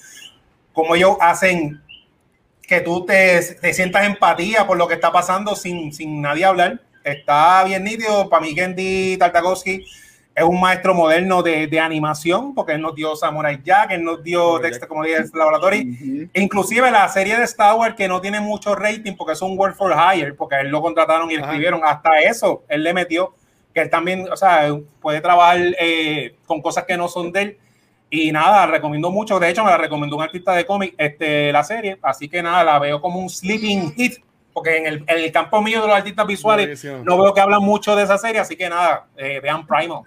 como 0.72 0.96
ellos 0.96 1.16
hacen 1.20 1.80
que 2.60 2.80
tú 2.80 3.06
te, 3.06 3.40
te, 3.60 3.72
sientas 3.72 4.04
empatía 4.04 4.66
por 4.66 4.76
lo 4.76 4.88
que 4.88 4.94
está 4.94 5.12
pasando 5.12 5.54
sin, 5.54 5.92
sin 5.92 6.20
nadie 6.20 6.44
hablar. 6.44 6.80
Está 7.04 7.62
bien 7.62 7.84
nítido. 7.84 8.28
Para 8.28 8.42
mí, 8.42 8.52
Gendy 8.52 9.16
Tartakovsky 9.16 9.84
es 10.34 10.44
un 10.44 10.60
maestro 10.60 10.94
moderno 10.94 11.42
de, 11.42 11.68
de, 11.68 11.78
animación, 11.78 12.54
porque 12.54 12.72
él 12.72 12.80
nos 12.80 12.94
dio 12.94 13.14
Samurai 13.14 13.60
Jack, 13.62 13.92
él 13.92 14.02
nos 14.02 14.22
dio 14.22 14.58
Dexter, 14.58 14.88
como 14.88 15.04
dije, 15.04 15.22
Laboratory. 15.32 16.28
Inclusive 16.34 16.90
la 16.90 17.08
serie 17.08 17.36
de 17.36 17.44
Star 17.44 17.76
Wars, 17.76 17.94
que 17.94 18.08
no 18.08 18.20
tiene 18.20 18.40
mucho 18.40 18.74
rating, 18.74 19.14
porque 19.16 19.34
es 19.34 19.42
un 19.42 19.56
World 19.56 19.76
for 19.76 19.94
Hire, 19.94 20.34
porque 20.34 20.56
él 20.60 20.68
lo 20.68 20.82
contrataron 20.82 21.30
y 21.30 21.34
escribieron. 21.34 21.82
Hasta 21.84 22.18
eso, 22.20 22.64
él 22.68 22.82
le 22.82 22.92
metió, 22.92 23.34
que 23.72 23.82
él 23.82 23.90
también, 23.90 24.26
o 24.30 24.36
sea, 24.36 24.76
puede 25.00 25.20
trabajar 25.20 25.58
eh, 25.78 26.34
con 26.46 26.60
cosas 26.60 26.84
que 26.84 26.96
no 26.96 27.08
son 27.08 27.30
de 27.30 27.42
él. 27.42 27.58
Y 28.10 28.32
nada, 28.32 28.66
recomiendo 28.66 29.10
mucho. 29.10 29.38
De 29.38 29.48
hecho, 29.48 29.64
me 29.64 29.70
la 29.70 29.78
recomendó 29.78 30.16
un 30.16 30.22
artista 30.22 30.52
de 30.52 30.66
cómic 30.66 30.94
este, 30.98 31.52
la 31.52 31.64
serie. 31.64 31.98
Así 32.02 32.28
que 32.28 32.42
nada, 32.42 32.62
la 32.62 32.78
veo 32.78 33.00
como 33.00 33.18
un 33.18 33.28
sleeping 33.28 33.92
hit. 33.94 34.14
Porque 34.52 34.76
en 34.76 34.86
el, 34.86 35.04
en 35.08 35.18
el 35.18 35.32
campo 35.32 35.60
mío 35.60 35.80
de 35.80 35.88
los 35.88 35.96
artistas 35.96 36.24
visuales 36.24 36.84
no 37.02 37.20
veo 37.20 37.34
que 37.34 37.40
hablan 37.40 37.60
mucho 37.60 37.96
de 37.96 38.04
esa 38.04 38.16
serie. 38.18 38.40
Así 38.40 38.54
que 38.54 38.68
nada, 38.68 39.06
eh, 39.16 39.40
vean 39.42 39.66
Primal. 39.66 40.02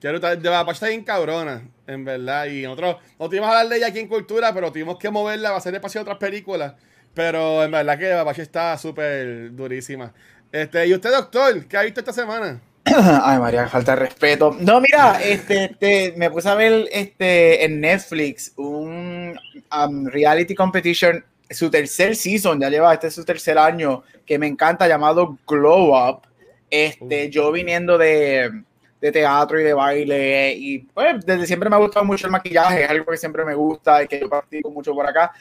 Quiero 0.00 0.18
de 0.18 0.50
la 0.50 0.66
está 0.70 0.88
bien 0.88 1.04
cabrona, 1.04 1.68
en 1.86 2.04
verdad. 2.06 2.46
Y 2.46 2.62
nosotros 2.62 2.96
no 3.18 3.28
tuvimos 3.28 3.48
que 3.48 3.54
hablar 3.54 3.68
de 3.68 3.76
ella 3.76 3.88
aquí 3.88 3.98
en 3.98 4.08
Cultura, 4.08 4.52
pero 4.54 4.72
tuvimos 4.72 4.98
que 4.98 5.10
moverla, 5.10 5.50
va 5.50 5.58
a 5.58 5.60
ser 5.60 5.74
espacio 5.74 5.98
de 5.98 6.02
otras 6.02 6.18
películas. 6.18 6.74
Pero 7.12 7.62
en 7.62 7.70
verdad 7.70 7.98
que 7.98 8.12
Apache 8.12 8.42
está 8.42 8.78
súper 8.78 9.54
durísima. 9.54 10.12
Este, 10.50 10.86
¿Y 10.86 10.94
usted, 10.94 11.10
doctor, 11.10 11.66
qué 11.66 11.76
ha 11.76 11.82
visto 11.82 12.00
esta 12.00 12.14
semana? 12.14 12.60
Ay, 12.84 13.38
María, 13.38 13.68
falta 13.68 13.92
de 13.94 14.00
respeto. 14.00 14.56
No, 14.58 14.80
mira, 14.80 15.20
este, 15.22 15.66
este, 15.66 16.14
me 16.16 16.30
puse 16.30 16.48
a 16.48 16.54
ver 16.54 16.88
este, 16.90 17.64
en 17.64 17.80
Netflix 17.80 18.54
un 18.56 19.38
um, 19.76 20.06
reality 20.06 20.54
competition, 20.54 21.22
su 21.50 21.70
tercer 21.70 22.16
season, 22.16 22.58
ya 22.58 22.70
lleva, 22.70 22.94
este 22.94 23.08
es 23.08 23.14
su 23.14 23.24
tercer 23.24 23.58
año, 23.58 24.02
que 24.24 24.38
me 24.38 24.46
encanta, 24.46 24.88
llamado 24.88 25.38
Glow 25.46 25.94
Up. 25.94 26.22
Este, 26.70 27.28
yo 27.30 27.52
viniendo 27.52 27.98
de, 27.98 28.62
de 29.00 29.12
teatro 29.12 29.60
y 29.60 29.64
de 29.64 29.74
baile. 29.74 30.52
Y 30.56 30.78
pues 30.80 31.24
desde 31.24 31.46
siempre 31.46 31.70
me 31.70 31.76
ha 31.76 31.78
gustado 31.78 32.04
mucho 32.04 32.26
el 32.26 32.32
maquillaje, 32.32 32.84
es 32.84 32.90
algo 32.90 33.06
que 33.06 33.16
siempre 33.16 33.44
me 33.44 33.54
gusta 33.54 34.02
y 34.02 34.08
que 34.08 34.20
yo 34.20 34.28
practico 34.28 34.70
mucho 34.70 34.94
por 34.94 35.06
acá. 35.06 35.32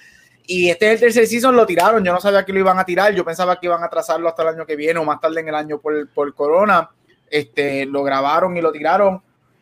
Y 0.48 0.70
este 0.70 0.88
es 0.88 0.94
el 0.94 1.00
tercer 1.00 1.28
season, 1.28 1.56
lo 1.56 1.66
tiraron. 1.66 2.04
Yo 2.04 2.12
no 2.12 2.20
sabía 2.20 2.44
que 2.44 2.52
lo 2.52 2.60
iban 2.60 2.80
a 2.80 2.86
tirar. 2.86 3.14
Yo 3.14 3.24
pensaba 3.24 3.60
que 3.60 3.68
iban 3.68 3.84
a 3.84 3.90
trazarlo 3.90 4.28
hasta 4.28 4.42
el 4.42 4.48
año 4.50 4.66
que 4.66 4.76
viene 4.76 5.00
o 5.00 5.06
más 5.06 5.22
tarde 5.22 5.42
en 5.42 5.50
el 5.50 5.54
año 5.54 5.80
por, 5.80 6.10
por 6.10 6.34
Corona. 6.34 6.90
Este, 7.30 7.86
lo 7.86 8.02
grabaron 8.04 8.58
y 8.58 8.62
lo 8.62 8.72
tiraron. 8.72 9.22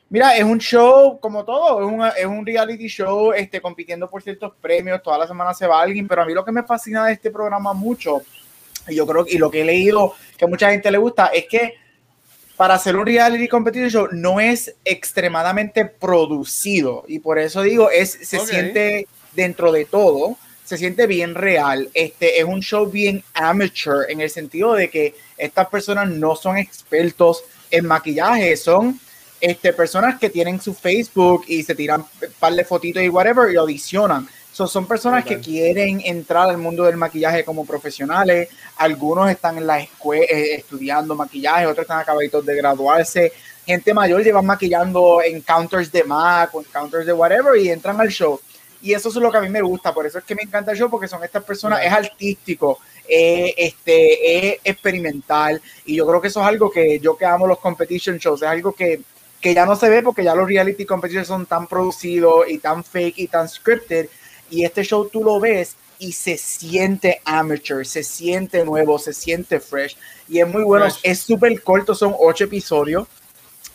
Mira, 0.09 0.37
es 0.37 0.45
un 0.45 0.57
show 0.59 1.19
como 1.19 1.43
todo, 1.43 1.81
es, 1.81 1.93
una, 1.93 2.09
es 2.11 2.25
un 2.25 2.45
reality 2.45 2.87
show 2.87 3.33
este, 3.33 3.59
compitiendo 3.59 4.09
por 4.09 4.23
ciertos 4.23 4.53
premios. 4.61 5.03
Toda 5.03 5.17
la 5.17 5.27
semana 5.27 5.53
se 5.53 5.67
va 5.67 5.81
alguien, 5.81 6.07
pero 6.07 6.21
a 6.21 6.25
mí 6.25 6.33
lo 6.33 6.45
que 6.45 6.53
me 6.53 6.63
fascina 6.63 7.05
de 7.05 7.13
este 7.13 7.29
programa 7.29 7.73
mucho, 7.73 8.21
y 8.87 8.95
yo 8.95 9.05
creo 9.05 9.25
y 9.27 9.37
lo 9.37 9.51
que 9.51 9.61
he 9.61 9.65
leído 9.65 10.13
que 10.37 10.47
mucha 10.47 10.71
gente 10.71 10.89
le 10.89 10.97
gusta, 10.97 11.25
es 11.27 11.45
que 11.49 11.73
para 12.57 12.73
hacer 12.73 12.95
un 12.95 13.05
reality 13.05 13.47
competition 13.47 13.89
show 13.89 14.07
no 14.11 14.39
es 14.39 14.73
extremadamente 14.83 15.85
producido 15.85 17.05
y 17.07 17.19
por 17.19 17.37
eso 17.37 17.61
digo, 17.61 17.91
es, 17.91 18.17
se 18.21 18.39
okay. 18.39 18.49
siente 18.49 19.07
dentro 19.33 19.71
de 19.71 19.85
todo, 19.85 20.35
se 20.65 20.77
siente 20.77 21.07
bien 21.07 21.35
real. 21.35 21.89
Este 21.93 22.39
es 22.39 22.43
un 22.43 22.61
show 22.61 22.87
bien 22.87 23.23
amateur 23.35 24.09
en 24.09 24.19
el 24.19 24.29
sentido 24.29 24.73
de 24.73 24.89
que 24.89 25.15
estas 25.37 25.67
personas 25.67 26.09
no 26.09 26.35
son 26.35 26.57
expertos 26.57 27.43
en 27.69 27.85
maquillaje, 27.85 28.57
son 28.57 28.99
este, 29.39 29.71
personas 29.71 30.19
que 30.19 30.29
tienen 30.29 30.59
su 30.59 30.73
Facebook 30.73 31.45
y 31.47 31.61
se 31.61 31.75
tiran 31.75 32.01
un 32.01 32.29
par 32.39 32.53
de 32.53 32.65
fotitos 32.65 33.03
y 33.03 33.09
whatever 33.09 33.53
y 33.53 33.55
audicionan. 33.55 34.27
So, 34.57 34.65
son 34.65 34.87
personas 34.87 35.23
okay. 35.23 35.35
que 35.35 35.43
quieren 35.43 36.01
entrar 36.03 36.49
al 36.49 36.57
mundo 36.57 36.85
del 36.85 36.97
maquillaje 36.97 37.45
como 37.45 37.63
profesionales. 37.63 38.49
Algunos 38.77 39.29
están 39.29 39.59
en 39.59 39.67
la 39.67 39.79
escuela 39.79 40.25
eh, 40.27 40.55
estudiando 40.55 41.13
maquillaje, 41.13 41.67
otros 41.67 41.83
están 41.83 41.99
acabaditos 41.99 42.43
de 42.43 42.55
graduarse. 42.55 43.33
Gente 43.67 43.93
mayor 43.93 44.23
llevan 44.23 44.47
maquillando 44.47 45.21
en 45.21 45.41
counters 45.41 45.91
de 45.91 46.03
Mac 46.05 46.55
o 46.55 46.61
en 46.61 46.65
counters 46.73 47.05
de 47.05 47.13
whatever 47.13 47.55
y 47.55 47.69
entran 47.69 48.01
al 48.01 48.09
show. 48.09 48.41
Y 48.81 48.95
eso 48.95 49.09
es 49.09 49.15
lo 49.17 49.31
que 49.31 49.37
a 49.37 49.41
mí 49.41 49.49
me 49.49 49.61
gusta, 49.61 49.93
por 49.93 50.07
eso 50.07 50.17
es 50.17 50.23
que 50.23 50.33
me 50.33 50.41
encanta 50.41 50.71
el 50.71 50.77
show, 50.79 50.89
porque 50.89 51.07
son 51.07 51.23
estas 51.23 51.43
personas, 51.43 51.85
es 51.85 51.93
artístico, 51.93 52.79
eh, 53.07 53.53
este, 53.55 54.53
es 54.55 54.59
experimental, 54.63 55.61
y 55.85 55.97
yo 55.97 56.07
creo 56.07 56.19
que 56.19 56.29
eso 56.29 56.41
es 56.41 56.47
algo 56.47 56.71
que 56.71 56.99
yo 56.99 57.15
que 57.15 57.25
amo 57.25 57.45
los 57.45 57.59
competition 57.59 58.17
shows, 58.17 58.41
es 58.41 58.47
algo 58.47 58.71
que, 58.71 59.01
que 59.39 59.53
ya 59.53 59.67
no 59.67 59.75
se 59.75 59.87
ve 59.87 60.01
porque 60.01 60.23
ya 60.23 60.33
los 60.33 60.47
reality 60.47 60.83
competitions 60.83 61.27
son 61.27 61.45
tan 61.45 61.67
producidos 61.67 62.49
y 62.49 62.57
tan 62.57 62.83
fake 62.83 63.19
y 63.19 63.27
tan 63.27 63.47
scripted, 63.47 64.09
y 64.49 64.63
este 64.63 64.83
show 64.83 65.07
tú 65.09 65.23
lo 65.23 65.39
ves 65.39 65.75
y 65.99 66.11
se 66.11 66.37
siente 66.37 67.21
amateur, 67.25 67.85
se 67.85 68.03
siente 68.03 68.63
nuevo, 68.63 68.99
se 68.99 69.13
siente 69.13 69.59
fresh 69.59 69.97
y 70.29 70.39
es 70.39 70.47
muy 70.47 70.63
bueno, 70.63 70.85
fresh. 70.85 70.99
es 71.03 71.19
súper 71.19 71.61
corto, 71.61 71.95
son 71.95 72.13
ocho 72.19 72.43
episodios, 72.43 73.07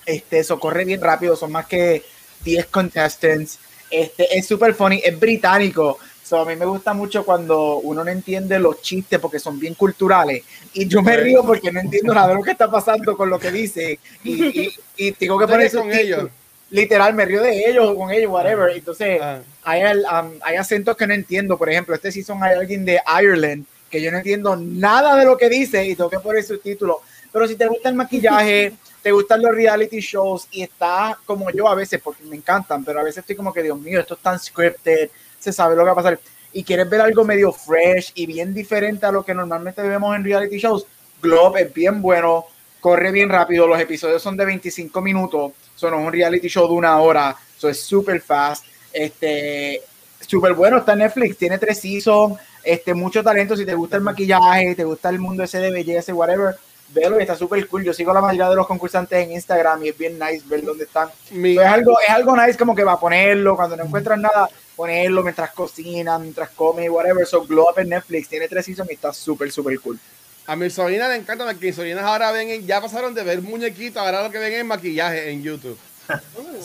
este, 0.07 0.38
eso 0.38 0.59
corre 0.59 0.85
bien 0.85 1.00
rápido, 1.00 1.37
son 1.37 1.52
más 1.52 1.67
que 1.67 2.05
10 2.45 2.67
contestants, 2.67 3.59
este, 3.91 4.37
es 4.37 4.47
súper 4.47 4.75
funny, 4.75 5.00
es 5.05 5.19
británico, 5.19 5.99
so, 6.23 6.41
a 6.41 6.45
mí 6.45 6.57
me 6.57 6.64
gusta 6.64 6.95
mucho 6.95 7.25
cuando 7.25 7.76
uno 7.79 8.05
no 8.05 8.11
entiende 8.11 8.59
los 8.59 8.81
chistes 8.81 9.19
porque 9.19 9.38
son 9.38 9.59
bien 9.59 9.75
culturales 9.75 10.45
y 10.73 10.87
yo 10.87 11.02
me 11.02 11.17
río 11.17 11.45
porque 11.45 11.73
no 11.73 11.81
entiendo 11.81 12.14
nada 12.14 12.29
de 12.29 12.35
lo 12.35 12.43
que 12.43 12.52
está 12.52 12.71
pasando 12.71 13.17
con 13.17 13.29
lo 13.29 13.38
que 13.38 13.50
dice 13.50 13.99
y, 14.23 14.61
y, 14.62 14.75
y 14.97 15.12
tengo 15.12 15.38
que 15.38 15.47
poner 15.47 15.71
con 15.73 15.93
ellos 15.93 16.31
literal 16.73 17.14
me 17.14 17.25
río 17.25 17.43
de 17.43 17.71
ellos 17.71 17.91
o 17.91 17.95
con 17.95 18.11
ellos, 18.11 18.33
whatever. 18.33 18.75
Entonces, 18.75 19.21
ah. 19.23 19.41
hay, 19.62 19.83
um, 19.85 20.33
hay 20.43 20.57
acentos 20.57 20.97
que 20.97 21.07
no 21.07 21.14
entiendo. 21.14 21.57
Por 21.57 21.71
ejemplo, 21.71 21.95
este 21.95 22.11
season 22.11 22.43
hay 22.43 22.57
alguien 22.57 22.85
de 22.85 23.00
Ireland 23.07 23.64
que 23.88 24.02
yo 24.02 24.11
no 24.11 24.17
entiendo 24.17 24.57
nada 24.57 25.14
de 25.17 25.26
lo 25.26 25.37
que 25.37 25.50
dice 25.50 25.85
y 25.87 25.95
tengo 25.95 26.11
que 26.11 26.19
poner 26.19 26.43
su 26.43 26.59
título. 26.59 27.02
Pero 27.31 27.47
si 27.47 27.57
te 27.57 27.67
gusta 27.67 27.91
el 27.91 27.95
maquillaje, 27.95 28.73
te 29.02 29.12
gustan 29.12 29.43
los 29.43 29.55
reality 29.55 30.00
shows 30.00 30.49
y 30.50 30.62
está 30.62 31.19
como 31.26 31.50
yo 31.50 31.69
a 31.69 31.75
veces, 31.75 32.00
porque 32.02 32.25
me 32.25 32.37
encantan, 32.37 32.85
pero 32.85 33.00
a 33.00 33.02
veces 33.02 33.19
estoy 33.19 33.37
como 33.37 33.52
que, 33.52 33.62
Dios 33.62 33.79
mío, 33.79 34.00
esto 34.00 34.14
es 34.14 34.21
tan 34.21 34.38
scripted, 34.38 35.11
se 35.38 35.52
sabe 35.52 35.76
lo 35.76 35.83
que 35.83 35.87
va 35.87 35.93
a 35.93 35.97
pasar. 35.97 36.19
Y 36.55 36.64
quieres 36.64 36.88
ver 36.88 37.02
algo 37.02 37.25
medio 37.25 37.52
fresh 37.52 38.12
y 38.14 38.25
bien 38.25 38.55
diferente 38.55 39.05
a 39.05 39.12
lo 39.12 39.25
que 39.25 39.35
normalmente 39.35 39.83
vemos 39.83 40.17
en 40.17 40.25
reality 40.25 40.59
shows, 40.59 40.87
Globe 41.21 41.62
es 41.62 41.73
bien 41.73 42.00
bueno, 42.00 42.47
corre 42.83 43.12
bien 43.12 43.29
rápido, 43.29 43.69
los 43.69 43.81
episodios 43.81 44.21
son 44.21 44.37
de 44.37 44.45
25 44.45 45.01
minutos 45.01 45.53
son 45.77 45.95
un 45.95 46.12
reality 46.12 46.49
show 46.49 46.67
de 46.67 46.75
una 46.75 46.99
hora, 46.99 47.37
eso 47.57 47.69
es 47.69 47.81
súper 47.81 48.21
fast, 48.21 48.65
este, 48.93 49.81
súper 50.21 50.53
bueno, 50.53 50.79
está 50.79 50.93
en 50.93 50.99
Netflix, 50.99 51.39
tiene 51.39 51.59
tres 51.59 51.79
seasons, 51.79 52.39
este, 52.65 52.93
mucho 52.93 53.23
talento, 53.23 53.57
si 53.57 53.65
te 53.65 53.75
gusta 53.75 53.97
el 53.97 54.03
maquillaje, 54.03 54.75
te 54.75 54.85
gusta 54.85 55.09
el 55.11 55.21
mundo 55.21 55.45
ese 55.45 55.59
de 55.59 55.71
belleza, 55.71 56.12
whatever, 56.12 56.57
velo 56.91 57.19
y 57.19 57.23
está 57.23 57.37
súper 57.37 57.67
cool, 57.69 57.85
yo 57.85 57.93
sigo 57.93 58.12
la 58.12 58.21
mayoría 58.21 58.51
de 58.51 58.57
los 58.57 58.67
concursantes 58.67 59.25
en 59.25 59.33
Instagram 59.33 59.85
y 59.85 59.89
es 59.91 59.99
bien 59.99 60.19
nice 60.19 60.43
ver 60.47 60.65
dónde 60.65 60.85
están, 60.85 61.09
Mi... 61.31 61.53
es, 61.53 61.65
algo, 61.65 61.99
es 62.01 62.11
algo 62.11 62.37
nice 62.37 62.59
como 62.59 62.75
que 62.75 62.83
va 62.83 62.93
a 62.93 63.01
ponerlo, 63.01 63.55
cuando 63.55 63.77
no 63.77 63.85
encuentras 63.85 64.19
nada, 64.19 64.49
ponerlo 64.75 65.23
mientras 65.23 65.53
cocina, 65.53 66.19
mientras 66.19 66.51
come, 66.51 66.91
whatever, 66.91 67.25
so 67.25 67.45
Glow 67.47 67.71
Up 67.71 67.79
en 67.79 67.91
Netflix, 67.91 68.29
tiene 68.29 68.49
tres 68.49 68.67
seasons 68.67 68.91
y 68.91 68.95
está 68.95 69.12
súper, 69.12 69.53
súper 69.53 69.79
cool. 69.81 70.01
A 70.47 70.57
mi 70.57 70.71
sobrina 70.71 71.09
le 71.09 71.17
encanta 71.17 71.45
porque 71.45 71.67
mis 71.67 71.77
sobrinas 71.77 72.05
ahora 72.05 72.33
ven, 72.33 72.67
ya 72.67 72.81
pasaron 72.81 73.15
de 73.15 73.23
ver 73.23 73.41
muñequitos, 73.43 74.03
ahora 74.03 74.25
lo 74.25 74.31
que 74.31 74.39
ven 74.39 74.53
es 74.53 74.65
maquillaje 74.65 75.31
en 75.31 75.43
YouTube. 75.43 75.79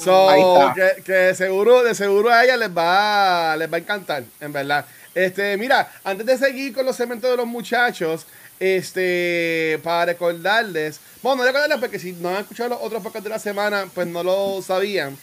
so, 0.03 0.73
que, 0.73 1.03
que, 1.03 1.35
seguro, 1.35 1.83
de 1.83 1.93
seguro 1.93 2.31
a 2.31 2.43
ella 2.43 2.57
les 2.57 2.69
va, 2.69 3.55
les 3.55 3.71
va 3.71 3.77
a 3.77 3.79
encantar, 3.79 4.23
en 4.39 4.51
verdad. 4.51 4.85
Este, 5.13 5.57
mira, 5.57 5.91
antes 6.03 6.25
de 6.25 6.37
seguir 6.37 6.73
con 6.73 6.85
los 6.85 6.95
segmentos 6.95 7.29
de 7.29 7.37
los 7.37 7.47
muchachos, 7.47 8.25
este, 8.59 9.79
para 9.83 10.05
recordarles, 10.05 10.99
bueno, 11.21 11.37
no 11.37 11.47
recordarles 11.47 11.79
porque 11.79 11.99
si 11.99 12.13
no 12.13 12.29
han 12.29 12.41
escuchado 12.41 12.69
los 12.69 12.79
otros 12.81 13.03
podcasts 13.03 13.23
de 13.23 13.29
la 13.29 13.39
semana, 13.39 13.87
pues 13.93 14.07
no 14.07 14.23
lo 14.23 14.61
sabían. 14.61 15.17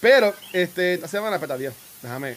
Pero, 0.00 0.34
este, 0.52 0.94
esta 0.94 1.08
semana, 1.08 1.36
espera, 1.36 1.56
Dios, 1.56 1.74
déjame. 2.02 2.36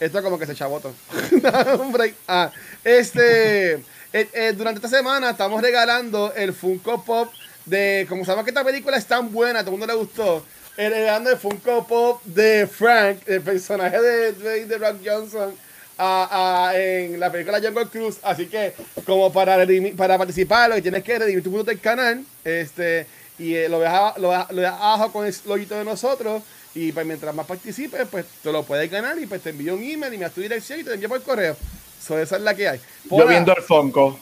Esto 0.00 0.22
como 0.22 0.38
que 0.38 0.46
se 0.46 0.54
chaboto. 0.54 0.92
Un 1.80 1.92
break. 1.92 2.14
Ah, 2.26 2.50
este. 2.82 3.82
Eh, 4.16 4.28
eh, 4.32 4.52
durante 4.56 4.78
esta 4.78 4.96
semana 4.96 5.30
estamos 5.30 5.60
regalando 5.60 6.32
el 6.36 6.52
Funko 6.52 7.02
Pop 7.02 7.32
de, 7.64 8.06
como 8.08 8.24
sabemos 8.24 8.44
que 8.44 8.52
esta 8.52 8.62
película 8.62 8.96
es 8.96 9.06
tan 9.06 9.32
buena, 9.32 9.58
a 9.58 9.62
todo 9.64 9.74
el 9.74 9.80
mundo 9.80 9.92
le 9.92 9.98
gustó, 9.98 10.46
regalando 10.76 11.30
el 11.30 11.36
Funko 11.36 11.84
Pop 11.84 12.22
de 12.22 12.68
Frank, 12.68 13.22
el 13.26 13.40
personaje 13.40 14.00
de 14.00 14.32
Dwayne 14.34 14.66
The 14.66 14.78
Rock 14.78 14.98
Johnson, 15.04 15.56
a, 15.98 16.70
en 16.76 17.18
la 17.18 17.32
película 17.32 17.60
Jungle 17.60 17.88
Cruise. 17.88 18.18
Así 18.22 18.46
que, 18.46 18.74
como 19.04 19.32
para, 19.32 19.66
para 19.96 20.16
participar, 20.16 20.68
lo 20.68 20.76
que 20.76 20.82
tienes 20.82 21.02
que 21.02 21.18
redimir 21.18 21.42
tu 21.42 21.50
punto 21.50 21.64
del 21.64 21.80
canal, 21.80 22.24
este, 22.44 23.08
y 23.36 23.56
eh, 23.56 23.68
lo 23.68 23.80
dejas 23.80 24.16
lo, 24.18 24.32
abajo 24.32 25.10
con 25.10 25.26
el 25.26 25.34
loguito 25.44 25.74
de 25.74 25.84
nosotros. 25.84 26.44
Y 26.76 26.92
pues 26.92 27.04
mientras 27.04 27.34
más 27.34 27.46
participes, 27.46 28.06
pues 28.08 28.26
te 28.44 28.52
lo 28.52 28.62
puedes 28.62 28.88
ganar 28.88 29.18
y 29.18 29.26
pues 29.26 29.42
te 29.42 29.50
envío 29.50 29.74
un 29.74 29.82
email 29.82 30.14
y 30.14 30.18
me 30.18 30.24
das 30.24 30.34
tu 30.34 30.40
dirección 30.40 30.78
y 30.78 30.84
te 30.84 30.94
envío 30.94 31.08
por 31.08 31.22
correo. 31.22 31.56
So, 32.04 32.18
esa 32.18 32.36
es 32.36 32.42
la 32.42 32.54
que 32.54 32.68
hay. 32.68 32.78
Yo 33.04 33.10
Pola, 33.10 33.24
viendo 33.24 33.56
el 33.56 33.62
Funko. 33.62 34.18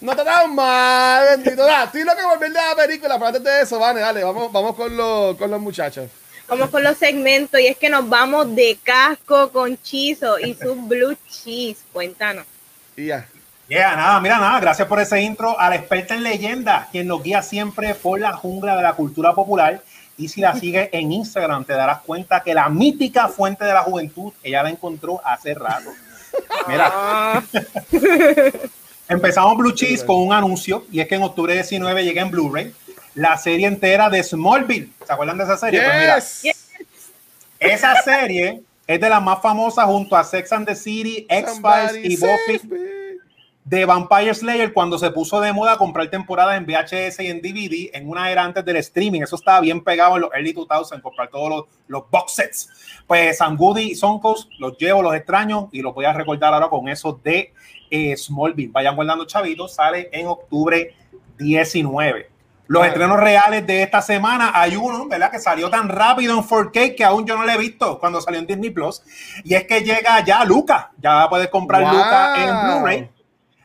No 0.00 0.16
te 0.16 0.24
das 0.24 0.48
mal, 0.48 1.36
bendito. 1.36 1.64
Da, 1.64 1.84
estoy 1.84 2.04
loco 2.04 2.18
por 2.30 2.38
ver 2.38 2.52
la 2.52 2.74
película, 2.74 3.14
pero 3.16 3.26
antes 3.26 3.44
de 3.44 3.60
eso, 3.60 3.78
vale, 3.78 4.00
dale, 4.00 4.24
vamos, 4.24 4.50
vamos 4.50 4.74
con, 4.74 4.96
los, 4.96 5.36
con 5.36 5.50
los 5.50 5.60
muchachos. 5.60 6.08
Vamos 6.48 6.70
con 6.70 6.82
los 6.82 6.96
segmentos 6.96 7.60
y 7.60 7.66
es 7.66 7.76
que 7.76 7.90
nos 7.90 8.08
vamos 8.08 8.54
de 8.56 8.78
casco 8.82 9.50
con 9.50 9.80
Chizo 9.82 10.38
y 10.38 10.54
su 10.54 10.74
blue 10.74 11.16
cheese. 11.28 11.84
Cuéntanos. 11.92 12.46
Y 12.96 13.06
ya. 13.06 13.26
Yeah, 13.68 13.94
nada, 13.94 14.20
mira, 14.20 14.38
nada, 14.38 14.58
gracias 14.58 14.88
por 14.88 14.98
ese 15.00 15.20
intro 15.20 15.58
a 15.60 15.70
la 15.70 15.76
experta 15.76 16.14
en 16.14 16.24
leyenda, 16.24 16.88
quien 16.90 17.06
nos 17.06 17.22
guía 17.22 17.40
siempre 17.40 17.94
por 17.94 18.18
la 18.18 18.32
jungla 18.32 18.74
de 18.74 18.82
la 18.82 18.94
cultura 18.94 19.32
popular. 19.32 19.80
Y 20.20 20.28
si 20.28 20.40
la 20.42 20.54
sigues 20.54 20.90
en 20.92 21.12
Instagram, 21.12 21.64
te 21.64 21.72
darás 21.72 22.00
cuenta 22.02 22.42
que 22.42 22.52
la 22.54 22.68
mítica 22.68 23.28
fuente 23.28 23.64
de 23.64 23.72
la 23.72 23.82
juventud, 23.82 24.32
ella 24.42 24.62
la 24.62 24.68
encontró 24.70 25.20
hace 25.24 25.54
rato. 25.54 25.90
Mira, 26.68 26.90
Ah, 26.92 27.42
empezamos 29.08 29.56
Blue 29.56 29.72
Cheese 29.72 30.04
con 30.04 30.16
un 30.16 30.32
anuncio, 30.32 30.84
y 30.92 31.00
es 31.00 31.08
que 31.08 31.14
en 31.14 31.22
octubre 31.22 31.54
19 31.54 32.04
llega 32.04 32.22
en 32.22 32.30
Blu-ray 32.30 32.72
la 33.14 33.36
serie 33.38 33.66
entera 33.66 34.08
de 34.10 34.22
Smallville. 34.22 34.90
¿Se 35.06 35.12
acuerdan 35.12 35.38
de 35.38 35.44
esa 35.44 35.56
serie? 35.56 35.80
Pues 35.82 35.96
mira, 35.98 36.18
Yes. 36.18 36.68
esa 37.58 38.02
serie 38.02 38.60
es 38.86 39.00
de 39.00 39.08
las 39.08 39.22
más 39.22 39.40
famosas 39.40 39.86
junto 39.86 40.16
a 40.16 40.22
Sex 40.24 40.52
and 40.52 40.66
the 40.66 40.76
City, 40.76 41.26
X-Files 41.28 42.04
y 42.04 42.16
Buffy. 42.16 42.60
De 43.70 43.84
Vampire 43.84 44.34
Slayer 44.34 44.72
cuando 44.72 44.98
se 44.98 45.12
puso 45.12 45.40
de 45.40 45.52
moda 45.52 45.76
comprar 45.76 46.10
temporadas 46.10 46.56
en 46.56 46.66
VHS 46.66 47.20
y 47.20 47.28
en 47.28 47.40
DVD 47.40 47.96
en 47.96 48.10
una 48.10 48.28
era 48.28 48.42
antes 48.42 48.64
del 48.64 48.74
streaming. 48.74 49.20
Eso 49.20 49.36
estaba 49.36 49.60
bien 49.60 49.84
pegado 49.84 50.16
en 50.16 50.22
los 50.22 50.34
early 50.34 50.52
2000, 50.52 51.00
comprar 51.00 51.28
todos 51.30 51.48
los, 51.48 51.64
los 51.86 52.10
box 52.10 52.32
sets. 52.32 52.68
Pues 53.06 53.38
San 53.38 53.56
Goody 53.56 53.92
y 53.92 53.94
Soncos 53.94 54.48
los 54.58 54.76
llevo, 54.76 55.02
los 55.02 55.14
extraño 55.14 55.68
y 55.70 55.82
los 55.82 55.94
voy 55.94 56.04
a 56.04 56.12
recordar 56.12 56.52
ahora 56.52 56.68
con 56.68 56.88
eso 56.88 57.20
de 57.22 57.54
eh, 57.88 58.16
Smallville. 58.16 58.72
Vayan 58.72 58.96
guardando 58.96 59.24
chavitos, 59.24 59.72
sale 59.72 60.08
en 60.12 60.26
octubre 60.26 60.92
19. 61.38 62.28
Los 62.66 62.84
estrenos 62.84 63.20
reales 63.20 63.64
de 63.68 63.84
esta 63.84 64.02
semana, 64.02 64.50
hay 64.52 64.74
uno, 64.74 65.06
¿verdad? 65.06 65.30
Que 65.30 65.38
salió 65.38 65.70
tan 65.70 65.88
rápido 65.88 66.36
en 66.36 66.42
4K 66.42 66.96
que 66.96 67.04
aún 67.04 67.24
yo 67.24 67.36
no 67.36 67.44
lo 67.44 67.52
he 67.52 67.58
visto 67.58 68.00
cuando 68.00 68.20
salió 68.20 68.40
en 68.40 68.48
Disney 68.48 68.70
Plus. 68.70 69.00
Y 69.44 69.54
es 69.54 69.64
que 69.64 69.82
llega 69.82 70.24
ya 70.24 70.44
Luca. 70.44 70.90
Ya 70.98 71.28
puedes 71.28 71.48
comprar 71.48 71.82
Wow. 71.82 71.92
Luca 71.92 72.34
en 72.36 72.66
Blu-ray 72.66 73.19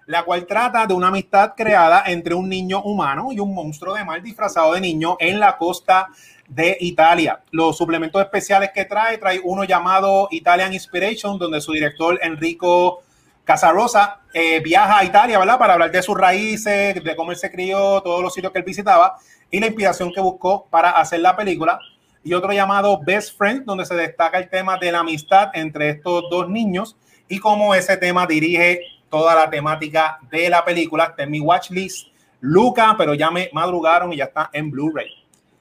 la 0.07 0.24
cual 0.24 0.45
trata 0.45 0.85
de 0.85 0.93
una 0.93 1.07
amistad 1.07 1.53
creada 1.55 2.03
entre 2.07 2.35
un 2.35 2.47
niño 2.47 2.81
humano 2.83 3.31
y 3.31 3.39
un 3.39 3.53
monstruo 3.53 3.95
de 3.95 4.05
mar 4.05 4.21
disfrazado 4.21 4.74
de 4.74 4.81
niño 4.81 5.17
en 5.19 5.39
la 5.39 5.57
costa 5.57 6.09
de 6.47 6.77
Italia. 6.79 7.41
Los 7.51 7.77
suplementos 7.77 8.21
especiales 8.21 8.71
que 8.74 8.85
trae, 8.85 9.17
trae 9.17 9.41
uno 9.43 9.63
llamado 9.63 10.27
Italian 10.31 10.74
Inspiration, 10.74 11.39
donde 11.39 11.59
su 11.62 11.71
director 11.71 12.19
Enrico 12.21 13.01
Casarosa 13.43 14.21
eh, 14.33 14.59
viaja 14.59 15.00
a 15.00 15.05
Italia, 15.05 15.39
¿verdad? 15.39 15.57
Para 15.57 15.74
hablar 15.74 15.91
de 15.91 16.01
sus 16.01 16.17
raíces, 16.17 17.03
de 17.03 17.15
cómo 17.15 17.31
él 17.31 17.38
se 17.38 17.51
crió, 17.51 18.01
todos 18.01 18.21
los 18.21 18.33
sitios 18.33 18.51
que 18.51 18.59
él 18.59 18.65
visitaba 18.65 19.17
y 19.50 19.59
la 19.59 19.67
inspiración 19.67 20.12
que 20.12 20.21
buscó 20.21 20.67
para 20.69 20.91
hacer 20.91 21.19
la 21.19 21.35
película. 21.35 21.79
Y 22.24 22.33
otro 22.33 22.51
llamado 22.51 23.00
Best 23.05 23.38
Friend, 23.38 23.65
donde 23.65 23.85
se 23.85 23.95
destaca 23.95 24.39
el 24.39 24.50
tema 24.50 24.77
de 24.77 24.91
la 24.91 25.00
amistad 25.00 25.50
entre 25.53 25.89
estos 25.89 26.24
dos 26.29 26.50
niños 26.50 26.97
y 27.27 27.39
cómo 27.39 27.75
ese 27.75 27.97
tema 27.97 28.25
dirige 28.25 28.81
toda 29.15 29.34
la 29.34 29.50
temática 29.50 30.19
de 30.29 30.50
la 30.50 30.65
película. 30.65 31.05
Está 31.05 31.24
en 31.24 31.31
mi 31.31 31.39
watchlist, 31.39 32.07
Luca, 32.41 32.95
pero 32.98 33.13
ya 33.13 33.31
me 33.31 33.50
madrugaron 33.53 34.12
y 34.12 34.17
ya 34.17 34.25
está 34.25 34.50
en 34.51 34.69
Blu-ray. 34.69 35.07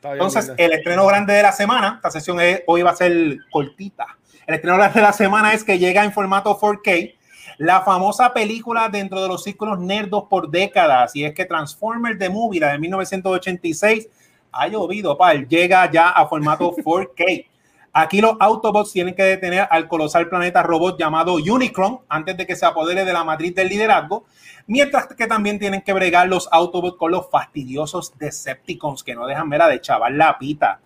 Bien, 0.02 0.14
Entonces, 0.14 0.48
linda. 0.48 0.64
el 0.64 0.72
estreno 0.72 1.06
grande 1.06 1.34
de 1.34 1.42
la 1.42 1.52
semana, 1.52 1.94
esta 1.96 2.10
sesión 2.10 2.40
es- 2.40 2.62
hoy 2.66 2.82
va 2.82 2.90
a 2.90 2.96
ser 2.96 3.38
cortita. 3.52 4.06
El 4.44 4.56
estreno 4.56 4.76
grande 4.76 4.96
de 4.96 5.06
la 5.06 5.12
semana 5.12 5.52
es 5.54 5.62
que 5.62 5.78
llega 5.78 6.02
en 6.02 6.12
formato 6.12 6.58
4K 6.58 7.14
la 7.58 7.82
famosa 7.82 8.32
película 8.34 8.88
dentro 8.88 9.22
de 9.22 9.28
los 9.28 9.44
círculos 9.44 9.78
nerdos 9.78 10.24
por 10.28 10.50
décadas, 10.50 11.14
y 11.14 11.24
es 11.24 11.32
que 11.32 11.44
Transformers 11.44 12.18
The 12.18 12.28
Movie, 12.28 12.58
la 12.58 12.72
de 12.72 12.78
1986, 12.80 14.08
ha 14.50 14.66
llovido, 14.66 15.16
pal, 15.16 15.46
llega 15.46 15.88
ya 15.92 16.08
a 16.10 16.26
formato 16.26 16.72
4K. 16.72 17.46
Aquí 17.96 18.20
los 18.20 18.34
Autobots 18.40 18.92
tienen 18.92 19.14
que 19.14 19.22
detener 19.22 19.68
al 19.70 19.86
colosal 19.86 20.28
planeta 20.28 20.64
robot 20.64 20.98
llamado 20.98 21.34
Unicron 21.34 22.00
antes 22.08 22.36
de 22.36 22.44
que 22.44 22.56
se 22.56 22.66
apodere 22.66 23.04
de 23.04 23.12
la 23.12 23.22
matriz 23.22 23.54
del 23.54 23.68
liderazgo, 23.68 24.24
mientras 24.66 25.06
que 25.06 25.28
también 25.28 25.60
tienen 25.60 25.80
que 25.80 25.92
bregar 25.92 26.26
los 26.26 26.48
Autobots 26.50 26.98
con 26.98 27.12
los 27.12 27.30
fastidiosos 27.30 28.18
Decepticons 28.18 29.04
que 29.04 29.14
no 29.14 29.28
dejan 29.28 29.48
mera 29.48 29.68
de 29.68 29.80
chaval 29.80 30.18
la 30.18 30.36
pita. 30.36 30.80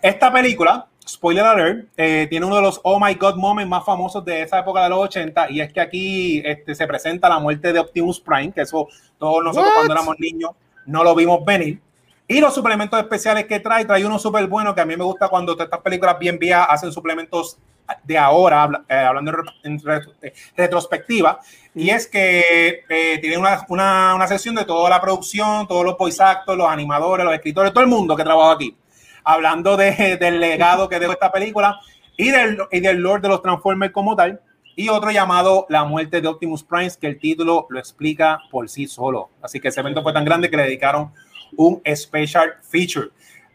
Esta 0.00 0.32
película, 0.32 0.86
spoiler 1.06 1.44
alert, 1.44 1.88
eh, 1.94 2.26
tiene 2.30 2.46
uno 2.46 2.56
de 2.56 2.62
los 2.62 2.80
oh 2.84 2.98
my 2.98 3.12
god 3.16 3.34
moments 3.36 3.68
más 3.68 3.84
famosos 3.84 4.24
de 4.24 4.40
esa 4.40 4.60
época 4.60 4.82
de 4.82 4.88
los 4.88 5.00
80 5.00 5.50
y 5.50 5.60
es 5.60 5.70
que 5.70 5.80
aquí 5.82 6.42
este, 6.42 6.74
se 6.74 6.86
presenta 6.86 7.28
la 7.28 7.38
muerte 7.38 7.70
de 7.74 7.80
Optimus 7.80 8.18
Prime, 8.18 8.52
que 8.52 8.62
eso 8.62 8.88
todos 9.18 9.44
nosotros 9.44 9.68
What? 9.68 9.74
cuando 9.74 9.92
éramos 9.92 10.18
niños 10.18 10.52
no 10.86 11.04
lo 11.04 11.14
vimos 11.14 11.44
venir. 11.44 11.80
Y 12.28 12.40
los 12.40 12.54
suplementos 12.54 12.98
especiales 12.98 13.46
que 13.46 13.60
trae, 13.60 13.84
trae 13.84 14.04
uno 14.04 14.18
súper 14.18 14.46
bueno 14.48 14.74
que 14.74 14.80
a 14.80 14.84
mí 14.84 14.96
me 14.96 15.04
gusta 15.04 15.28
cuando 15.28 15.56
estas 15.58 15.80
películas 15.80 16.18
bien 16.18 16.38
viejas 16.38 16.66
hacen 16.68 16.90
suplementos 16.92 17.56
de 18.02 18.18
ahora, 18.18 18.68
eh, 18.88 18.94
hablando 18.96 19.32
en, 19.62 19.80
eh, 20.20 20.32
retrospectiva, 20.56 21.38
y 21.72 21.90
es 21.90 22.08
que 22.08 22.82
eh, 22.88 23.18
tiene 23.20 23.38
una, 23.38 23.64
una, 23.68 24.14
una 24.16 24.26
sección 24.26 24.56
de 24.56 24.64
toda 24.64 24.90
la 24.90 25.00
producción, 25.00 25.68
todos 25.68 25.84
los 25.84 25.96
voice 25.96 26.20
actors, 26.20 26.58
los 26.58 26.68
animadores, 26.68 27.24
los 27.24 27.32
escritores, 27.34 27.72
todo 27.72 27.84
el 27.84 27.88
mundo 27.90 28.16
que 28.16 28.24
trabaja 28.24 28.54
aquí, 28.54 28.76
hablando 29.22 29.76
de- 29.76 30.16
del 30.20 30.40
legado 30.40 30.88
que 30.88 30.98
dejó 30.98 31.12
esta 31.12 31.30
película 31.30 31.78
y 32.16 32.30
del, 32.32 32.58
y 32.72 32.80
del 32.80 32.96
lore 32.96 33.22
de 33.22 33.28
los 33.28 33.40
Transformers 33.40 33.92
como 33.92 34.16
tal, 34.16 34.40
y 34.74 34.88
otro 34.88 35.12
llamado 35.12 35.64
La 35.68 35.84
muerte 35.84 36.20
de 36.20 36.26
Optimus 36.26 36.64
Prime, 36.64 36.90
que 37.00 37.06
el 37.06 37.20
título 37.20 37.68
lo 37.70 37.78
explica 37.78 38.40
por 38.50 38.68
sí 38.68 38.88
solo. 38.88 39.30
Así 39.40 39.60
que 39.60 39.68
ese 39.68 39.78
evento 39.80 40.02
fue 40.02 40.12
tan 40.12 40.24
grande 40.24 40.50
que 40.50 40.56
le 40.56 40.64
dedicaron 40.64 41.12
un 41.56 41.82
special 41.94 42.54
feature. 42.62 43.08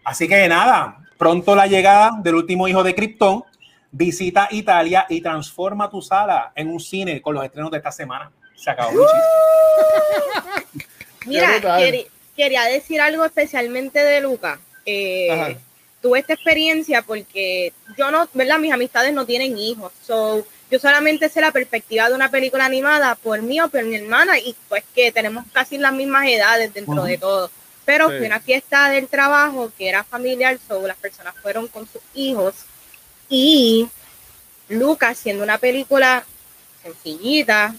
Así 0.04 0.28
que 0.28 0.48
nada, 0.48 0.98
pronto 1.18 1.56
la 1.56 1.68
llegada 1.68 2.12
del 2.22 2.36
último 2.36 2.68
hijo 2.68 2.84
de 2.84 2.96
Krypton. 2.96 3.44
Visita 3.94 4.48
Italia 4.52 5.06
y 5.10 5.20
transforma 5.20 5.90
tu 5.90 6.02
sala 6.02 6.54
en 6.56 6.70
un 6.70 6.80
cine 6.80 7.22
con 7.22 7.36
los 7.36 7.44
estrenos 7.44 7.72
de 7.72 7.78
esta 7.78 7.92
semana. 7.92 8.32
Se 8.56 8.70
acabó 8.70 8.92
muchísimo. 8.92 9.22
Mira, 11.26 11.60
quería 12.36 12.64
decir 12.64 13.02
algo 13.02 13.26
especialmente 13.26 14.00
de 14.00 14.22
Luca. 14.22 14.60
Eh, 14.86 15.58
tuve 16.02 16.20
esta 16.20 16.34
experiencia 16.34 17.02
porque 17.02 17.74
yo 17.98 18.12
no, 18.12 18.28
¿verdad? 18.34 18.60
Mis 18.60 18.74
amistades 18.74 19.14
no 19.14 19.26
tienen 19.26 19.58
hijos. 19.58 19.92
So, 20.02 20.46
yo 20.70 20.80
solamente 20.80 21.30
sé 21.30 21.42
la 21.42 21.52
perspectiva 21.52 22.10
de 22.10 22.16
una 22.16 22.32
película 22.32 22.66
animada 22.66 23.16
por 23.16 23.42
mí 23.42 23.60
o 23.60 23.68
por 23.68 23.84
mi 23.84 23.96
hermana 23.96 24.40
y 24.40 24.56
pues 24.70 24.84
que 24.96 25.12
tenemos 25.12 25.44
casi 25.52 25.78
las 25.78 25.94
mismas 25.94 26.26
edades 26.28 26.74
dentro 26.74 26.94
Ujú. 26.94 27.04
de 27.04 27.18
todo. 27.18 27.52
Pero 27.86 28.10
Sí. 28.10 28.18
fue 28.18 28.28
una 28.28 28.40
fiesta 28.40 28.90
del 28.90 29.08
trabajo 29.08 29.72
que 29.78 29.90
era 29.90 30.04
familiar, 30.04 30.58
so 30.68 30.86
las 30.88 30.98
personas 30.98 31.34
fueron 31.42 31.68
con 31.68 31.88
sus 31.88 32.02
hijos 32.14 32.54
y 33.30 33.88
Lucas 34.70 35.18
siendo 35.18 35.44
una 35.44 35.58
película 35.58 36.24
sencillita, 36.84 37.76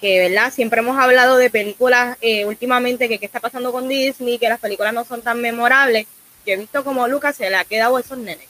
que 0.00 0.18
verdad 0.28 0.52
siempre 0.52 0.80
hemos 0.80 0.98
hablado 0.98 1.36
de 1.36 1.50
películas 1.50 2.16
eh, 2.20 2.44
últimamente 2.44 3.08
que 3.08 3.18
qué 3.18 3.26
está 3.26 3.40
pasando 3.40 3.72
con 3.72 3.88
Disney, 3.88 4.38
que 4.38 4.48
las 4.48 4.60
películas 4.60 4.92
no 4.92 5.04
son 5.04 5.22
tan 5.22 5.40
memorables. 5.40 6.06
Yo 6.44 6.54
he 6.54 6.56
visto 6.56 6.82
como 6.82 7.06
Lucas 7.06 7.36
se 7.36 7.48
le 7.50 7.56
ha 7.56 7.64
quedado 7.64 7.96
a 7.96 8.00
esos 8.00 8.18
nenes. 8.18 8.48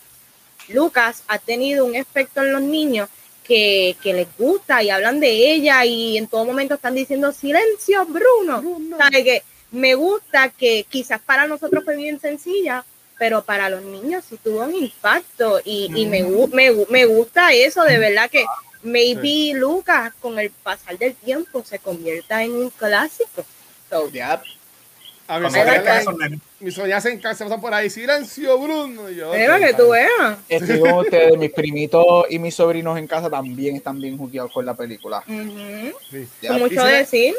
Lucas 0.68 1.22
ha 1.28 1.38
tenido 1.38 1.84
un 1.84 1.94
efecto 1.94 2.40
en 2.42 2.52
los 2.52 2.62
niños 2.62 3.08
que, 3.44 3.96
que 4.02 4.14
les 4.14 4.28
gusta 4.38 4.82
y 4.82 4.90
hablan 4.90 5.20
de 5.20 5.52
ella 5.52 5.84
y 5.84 6.16
en 6.16 6.26
todo 6.28 6.44
momento 6.44 6.74
están 6.74 6.94
diciendo 6.94 7.32
silencio, 7.32 8.06
Bruno. 8.06 8.62
Bruno. 8.62 8.96
¿Sabe 8.96 9.24
que 9.24 9.42
me 9.72 9.94
gusta 9.94 10.48
que 10.50 10.86
quizás 10.88 11.20
para 11.20 11.46
nosotros 11.46 11.82
fue 11.84 11.96
bien 11.96 12.20
sencilla, 12.20 12.84
pero 13.18 13.42
para 13.42 13.68
los 13.68 13.82
niños 13.82 14.24
sí 14.28 14.38
tuvo 14.42 14.60
un 14.62 14.74
impacto 14.74 15.60
y, 15.64 15.90
y 15.94 16.06
me, 16.06 16.22
gu- 16.24 16.50
me, 16.52 16.70
gu- 16.72 16.86
me 16.88 17.04
gusta 17.06 17.52
eso, 17.52 17.82
de 17.84 17.98
verdad 17.98 18.30
que 18.30 18.44
maybe 18.82 19.52
Lucas 19.58 20.12
con 20.20 20.38
el 20.38 20.50
pasar 20.50 20.98
del 20.98 21.14
tiempo 21.14 21.62
se 21.64 21.78
convierta 21.78 22.42
en 22.42 22.52
un 22.52 22.70
clásico. 22.70 23.44
So, 23.88 24.08
Ya, 24.10 24.42
A 25.28 25.38
mí 25.38 25.46
mis 26.60 26.74
soñas 26.74 27.04
en 27.06 27.18
casa 27.20 27.44
pasan 27.44 27.60
por 27.60 27.72
ahí. 27.72 27.88
Silencio, 27.90 28.58
Bruno. 28.58 29.08
Y 29.08 29.16
yo, 29.16 29.30
ok, 29.30 29.36
que 29.58 29.74
tú 29.74 29.90
veas. 29.90 30.38
estoy 30.48 30.80
con 30.80 30.92
ustedes, 30.98 31.38
mis 31.38 31.52
primitos 31.52 32.26
y 32.28 32.38
mis 32.38 32.54
sobrinos 32.54 32.98
en 32.98 33.06
casa 33.06 33.30
también 33.30 33.76
están 33.76 34.00
bien 34.00 34.18
jugueados 34.18 34.52
con 34.52 34.66
la 34.66 34.74
película. 34.74 35.22
Ujú. 35.26 35.96
Sí. 36.10 36.28
Ya, 36.40 36.48
Con 36.50 36.58
mucho 36.60 36.84
decir. 36.84 37.34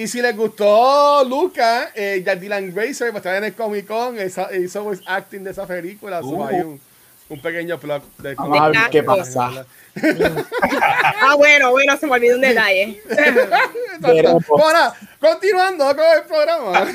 Y 0.00 0.08
si 0.08 0.22
les 0.22 0.34
gustó 0.34 1.22
Luca, 1.24 1.90
eh, 1.94 2.22
ya 2.24 2.34
Dylan 2.34 2.72
Grazer, 2.74 3.10
pues 3.10 3.16
está 3.16 3.36
en 3.36 3.44
el 3.44 3.52
Comic 3.54 3.86
Con, 3.86 4.18
esa- 4.18 4.48
hizo 4.56 4.82
voice 4.82 5.02
acting 5.06 5.44
de 5.44 5.50
esa 5.50 5.66
película. 5.66 6.20
so 6.22 6.28
Uh. 6.28 6.44
hay 6.46 6.60
un, 6.62 6.80
un 7.28 7.42
pequeño 7.42 7.78
plug 7.78 8.02
de 8.18 8.34
Vamos 8.34 8.58
a 8.60 8.68
ver 8.70 8.78
qué 8.90 9.02
pasa. 9.02 9.66
ah, 11.22 11.34
bueno, 11.36 11.70
bueno, 11.72 11.96
se 11.96 12.06
me 12.06 12.12
olvidó 12.12 12.36
un 12.36 12.40
detalle. 12.40 13.02
Bueno, 14.00 14.40
continuando 15.20 15.84
con 15.84 16.04
el 16.16 16.22
programa. 16.26 16.86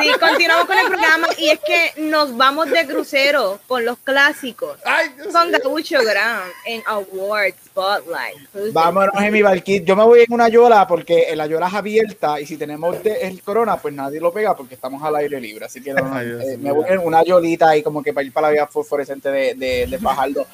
Sí, 0.00 0.10
continuamos 0.18 0.66
con 0.66 0.78
el 0.78 0.86
programa 0.86 1.26
y 1.36 1.50
es 1.50 1.60
que 1.60 1.92
nos 2.02 2.36
vamos 2.36 2.70
de 2.70 2.86
crucero 2.86 3.60
con 3.66 3.84
los 3.84 3.98
clásicos. 3.98 4.78
Ay, 4.84 5.10
Con. 5.32 5.52
Gaucho 5.52 6.02
Graham 6.02 6.48
en 6.64 6.82
Award 6.86 7.54
Spotlight. 7.66 8.72
Vámonos 8.72 9.14
en 9.22 9.32
mi 9.32 9.42
barquito. 9.42 9.84
Yo 9.84 9.96
me 9.96 10.04
voy 10.04 10.20
en 10.20 10.32
una 10.32 10.48
yola 10.48 10.86
porque 10.86 11.32
la 11.36 11.46
yola 11.46 11.68
es 11.68 11.74
abierta 11.74 12.40
y 12.40 12.46
si 12.46 12.56
tenemos 12.56 13.02
de- 13.02 13.20
el 13.22 13.42
corona, 13.42 13.76
pues 13.76 13.94
nadie 13.94 14.20
lo 14.20 14.32
pega 14.32 14.56
porque 14.56 14.74
estamos 14.74 15.02
al 15.02 15.14
aire 15.16 15.40
libre. 15.40 15.66
Así 15.66 15.80
que 15.82 15.92
no, 15.92 16.10
Ay, 16.12 16.26
eh, 16.42 16.56
me 16.58 16.72
voy 16.72 16.86
en 16.88 16.98
una 16.98 17.22
yolita 17.22 17.68
ahí 17.70 17.82
como 17.82 18.02
que 18.02 18.12
para 18.12 18.24
ir 18.26 18.32
para 18.32 18.48
la 18.48 18.52
vía 18.52 18.66
fosforescente 18.66 19.30
de, 19.30 19.54
de, 19.54 19.86
de 19.86 19.98
Fajardo. 19.98 20.46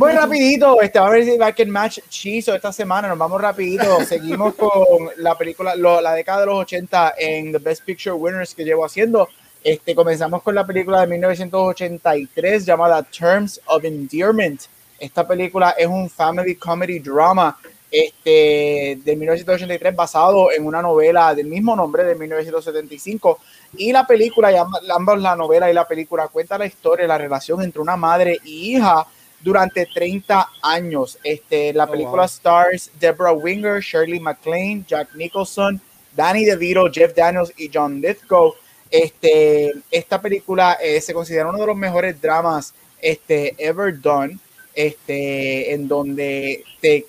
Muy 0.00 0.12
rapidito, 0.12 0.80
este 0.80 0.98
va 0.98 1.08
a 1.08 1.10
ver 1.10 1.26
si 1.26 1.36
Back 1.36 1.58
in 1.60 1.68
Match 1.68 1.98
Chizo 2.08 2.54
esta 2.54 2.72
semana, 2.72 3.06
nos 3.06 3.18
vamos 3.18 3.38
rapidito, 3.38 4.00
seguimos 4.08 4.54
con 4.54 5.10
la 5.18 5.36
película, 5.36 5.74
lo- 5.76 6.00
la 6.00 6.14
década 6.14 6.40
de 6.40 6.46
los 6.46 6.60
80 6.60 7.16
en 7.18 7.52
The 7.52 7.58
Best 7.58 7.84
Picture 7.84 8.14
Winners 8.14 8.54
que 8.54 8.64
llevo 8.64 8.86
haciendo. 8.86 9.28
Este, 9.62 9.94
comenzamos 9.94 10.42
con 10.42 10.54
la 10.54 10.66
película 10.66 11.02
de 11.02 11.06
1983 11.06 12.64
llamada 12.64 13.02
Terms 13.02 13.60
of 13.66 13.84
Endearment. 13.84 14.62
Esta 14.98 15.28
película 15.28 15.74
es 15.76 15.86
un 15.86 16.08
family 16.08 16.54
comedy 16.54 17.00
drama 17.00 17.58
este, 17.90 18.98
de 19.04 19.16
1983 19.16 19.94
basado 19.94 20.50
en 20.50 20.64
una 20.64 20.80
novela 20.80 21.34
del 21.34 21.46
mismo 21.46 21.76
nombre 21.76 22.04
de 22.04 22.14
1975 22.14 23.38
y 23.76 23.92
la 23.92 24.06
película, 24.06 24.48
ambas 24.94 25.20
la 25.20 25.36
novela 25.36 25.70
y 25.70 25.74
la 25.74 25.86
película 25.86 26.28
cuenta 26.28 26.56
la 26.56 26.64
historia, 26.64 27.06
la 27.06 27.18
relación 27.18 27.60
entre 27.60 27.82
una 27.82 27.96
madre 27.98 28.38
y 28.44 28.76
hija 28.76 29.06
durante 29.40 29.86
30 29.86 30.48
años. 30.62 31.18
Este, 31.24 31.72
la 31.72 31.84
Oh, 31.84 31.90
película 31.90 32.22
wow. 32.22 32.24
stars 32.26 32.90
Deborah 32.98 33.32
Winger, 33.32 33.80
Shirley 33.80 34.20
MacLaine, 34.20 34.84
Jack 34.86 35.14
Nicholson, 35.14 35.80
Danny 36.14 36.44
DeVito, 36.44 36.90
Jeff 36.90 37.14
Daniels 37.14 37.52
y 37.56 37.70
John 37.72 38.00
Lithgow. 38.00 38.54
Este, 38.90 39.72
esta 39.90 40.20
película 40.20 40.78
eh, 40.82 41.00
se 41.00 41.14
considera 41.14 41.48
uno 41.48 41.58
de 41.60 41.66
los 41.66 41.76
mejores 41.76 42.20
dramas 42.20 42.74
este, 43.00 43.54
ever 43.58 43.98
done, 44.00 44.38
este, 44.74 45.72
en 45.72 45.86
donde 45.88 46.64
te 46.80 47.04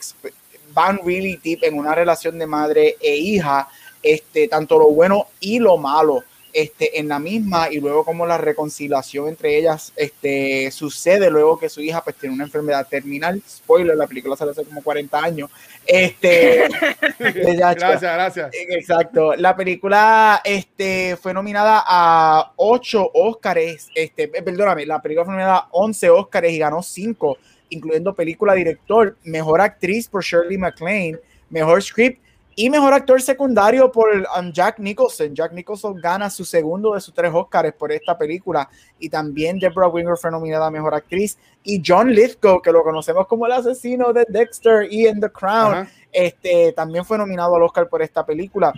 van 0.74 1.00
really 1.04 1.38
deep 1.44 1.64
en 1.64 1.78
una 1.78 1.94
relación 1.96 2.38
de 2.40 2.48
madre 2.48 2.96
e 3.02 3.16
hija, 3.16 3.68
este, 4.02 4.48
tanto 4.48 4.78
lo 4.80 4.90
bueno 4.90 5.28
y 5.40 5.60
lo 5.60 5.78
malo 5.78 6.24
este, 6.54 7.00
en 7.00 7.08
la 7.08 7.20
misma 7.20 7.70
y 7.72 7.80
luego 7.80 8.04
como 8.04 8.26
la 8.26 8.38
reconciliación 8.38 9.28
entre 9.28 9.58
ellas 9.58 9.94
este, 9.96 10.70
sucede 10.72 11.30
luego 11.30 11.60
que 11.60 11.70
su 11.70 11.82
hija 11.82 12.04
pues 12.04 12.16
tiene 12.16 12.36
una 12.36 12.44
enfermedad 12.44 12.88
terminal, 12.88 13.42
spoiler, 13.48 13.96
la 13.96 14.08
película 14.08 14.36
sale 14.36 14.52
hace 14.52 14.66
como 14.66 14.82
40 14.82 15.24
años, 15.24 15.50
este, 15.86 16.68
Gracias, 17.20 18.02
gracias. 18.02 18.52
Exacto. 18.54 19.36
La 19.36 19.56
película 19.56 20.42
este, 20.44 21.18
fue 21.18 21.34
nominada 21.34 21.84
a 21.86 22.54
8 22.56 23.12
Óscares. 23.14 23.90
Este, 23.96 24.24
eh, 24.24 24.42
perdóname, 24.42 24.86
la 24.86 25.02
película 25.02 25.26
fue 25.26 25.34
nominada 25.34 25.58
a 25.58 25.68
11 25.72 26.10
Óscares 26.10 26.54
y 26.54 26.60
ganó 26.60 26.82
5, 26.82 27.38
incluyendo 27.70 28.14
película, 28.14 28.54
director, 28.54 29.18
mejor 29.24 29.62
actriz 29.62 30.08
por 30.08 30.24
Shirley 30.24 30.58
MacLaine, 30.58 31.20
mejor 31.50 31.82
script 31.82 32.21
y 32.56 32.70
mejor 32.70 32.94
actor 32.94 33.22
secundario 33.22 33.92
por 33.92 34.10
um, 34.38 34.52
Jack 34.52 34.80
Nicholson. 34.80 35.34
Jack 35.34 35.54
Nicholson 35.54 35.96
gana 35.96 36.30
su 36.30 36.44
segundo 36.44 36.94
de 36.94 37.02
sus 37.02 37.14
tres 37.14 37.32
Óscares 37.34 37.74
por 37.74 37.92
esta 37.92 38.18
película. 38.18 38.70
Y 39.00 39.10
también 39.10 39.58
Deborah 39.58 39.88
Winger 39.88 40.18
fue 40.18 40.32
nominada 40.32 40.68
a 40.68 40.72
mejor 40.72 40.94
actriz. 40.94 41.38
Y 41.64 41.82
John 41.86 42.12
Lithgow, 42.12 42.62
que 42.62 42.72
lo 42.72 42.84
conocemos 42.84 43.26
como 43.28 43.46
el 43.46 43.54
asesino 43.54 44.12
de 44.12 44.26
Dexter 44.28 44.92
y 44.92 45.08
en 45.08 45.22
The 45.22 45.32
Crown, 45.32 45.88
este, 46.12 46.74
también 46.74 47.06
fue 47.06 47.18
nominado 47.18 47.56
al 47.56 47.64
Oscar 47.64 47.88
por 47.88 48.02
esta 48.02 48.26
película. 48.26 48.74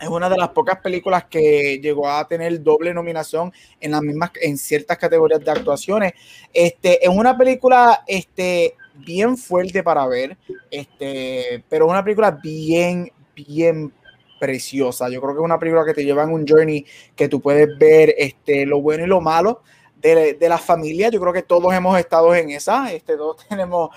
Es 0.00 0.08
una 0.08 0.28
de 0.28 0.36
las 0.36 0.50
pocas 0.50 0.78
películas 0.78 1.24
que 1.24 1.80
llegó 1.82 2.08
a 2.08 2.26
tener 2.28 2.62
doble 2.62 2.94
nominación 2.94 3.52
en 3.80 3.90
las 3.90 4.02
mismas, 4.02 4.30
en 4.40 4.56
ciertas 4.56 4.96
categorías 4.96 5.44
de 5.44 5.50
actuaciones. 5.50 6.12
Este, 6.52 7.04
es 7.04 7.08
una 7.08 7.36
película, 7.36 8.04
este, 8.06 8.76
bien 9.04 9.36
fuerte 9.36 9.82
para 9.82 10.06
ver, 10.06 10.36
este, 10.70 11.64
pero 11.68 11.86
es 11.86 11.90
una 11.90 12.04
película 12.04 12.30
bien, 12.30 13.10
bien 13.34 13.92
preciosa. 14.38 15.08
Yo 15.08 15.20
creo 15.20 15.34
que 15.34 15.40
es 15.40 15.44
una 15.44 15.58
película 15.58 15.84
que 15.84 15.94
te 15.94 16.04
lleva 16.04 16.22
en 16.22 16.30
un 16.30 16.46
journey 16.46 16.84
que 17.14 17.28
tú 17.28 17.40
puedes 17.40 17.68
ver, 17.78 18.14
este, 18.16 18.66
lo 18.66 18.80
bueno 18.80 19.04
y 19.04 19.08
lo 19.08 19.20
malo 19.20 19.62
de, 20.00 20.34
de 20.34 20.48
la 20.48 20.58
familia. 20.58 21.10
Yo 21.10 21.20
creo 21.20 21.32
que 21.32 21.42
todos 21.42 21.72
hemos 21.74 21.98
estado 21.98 22.34
en 22.34 22.50
esa, 22.50 22.92
este, 22.92 23.16
todos 23.16 23.44
tenemos 23.48 23.90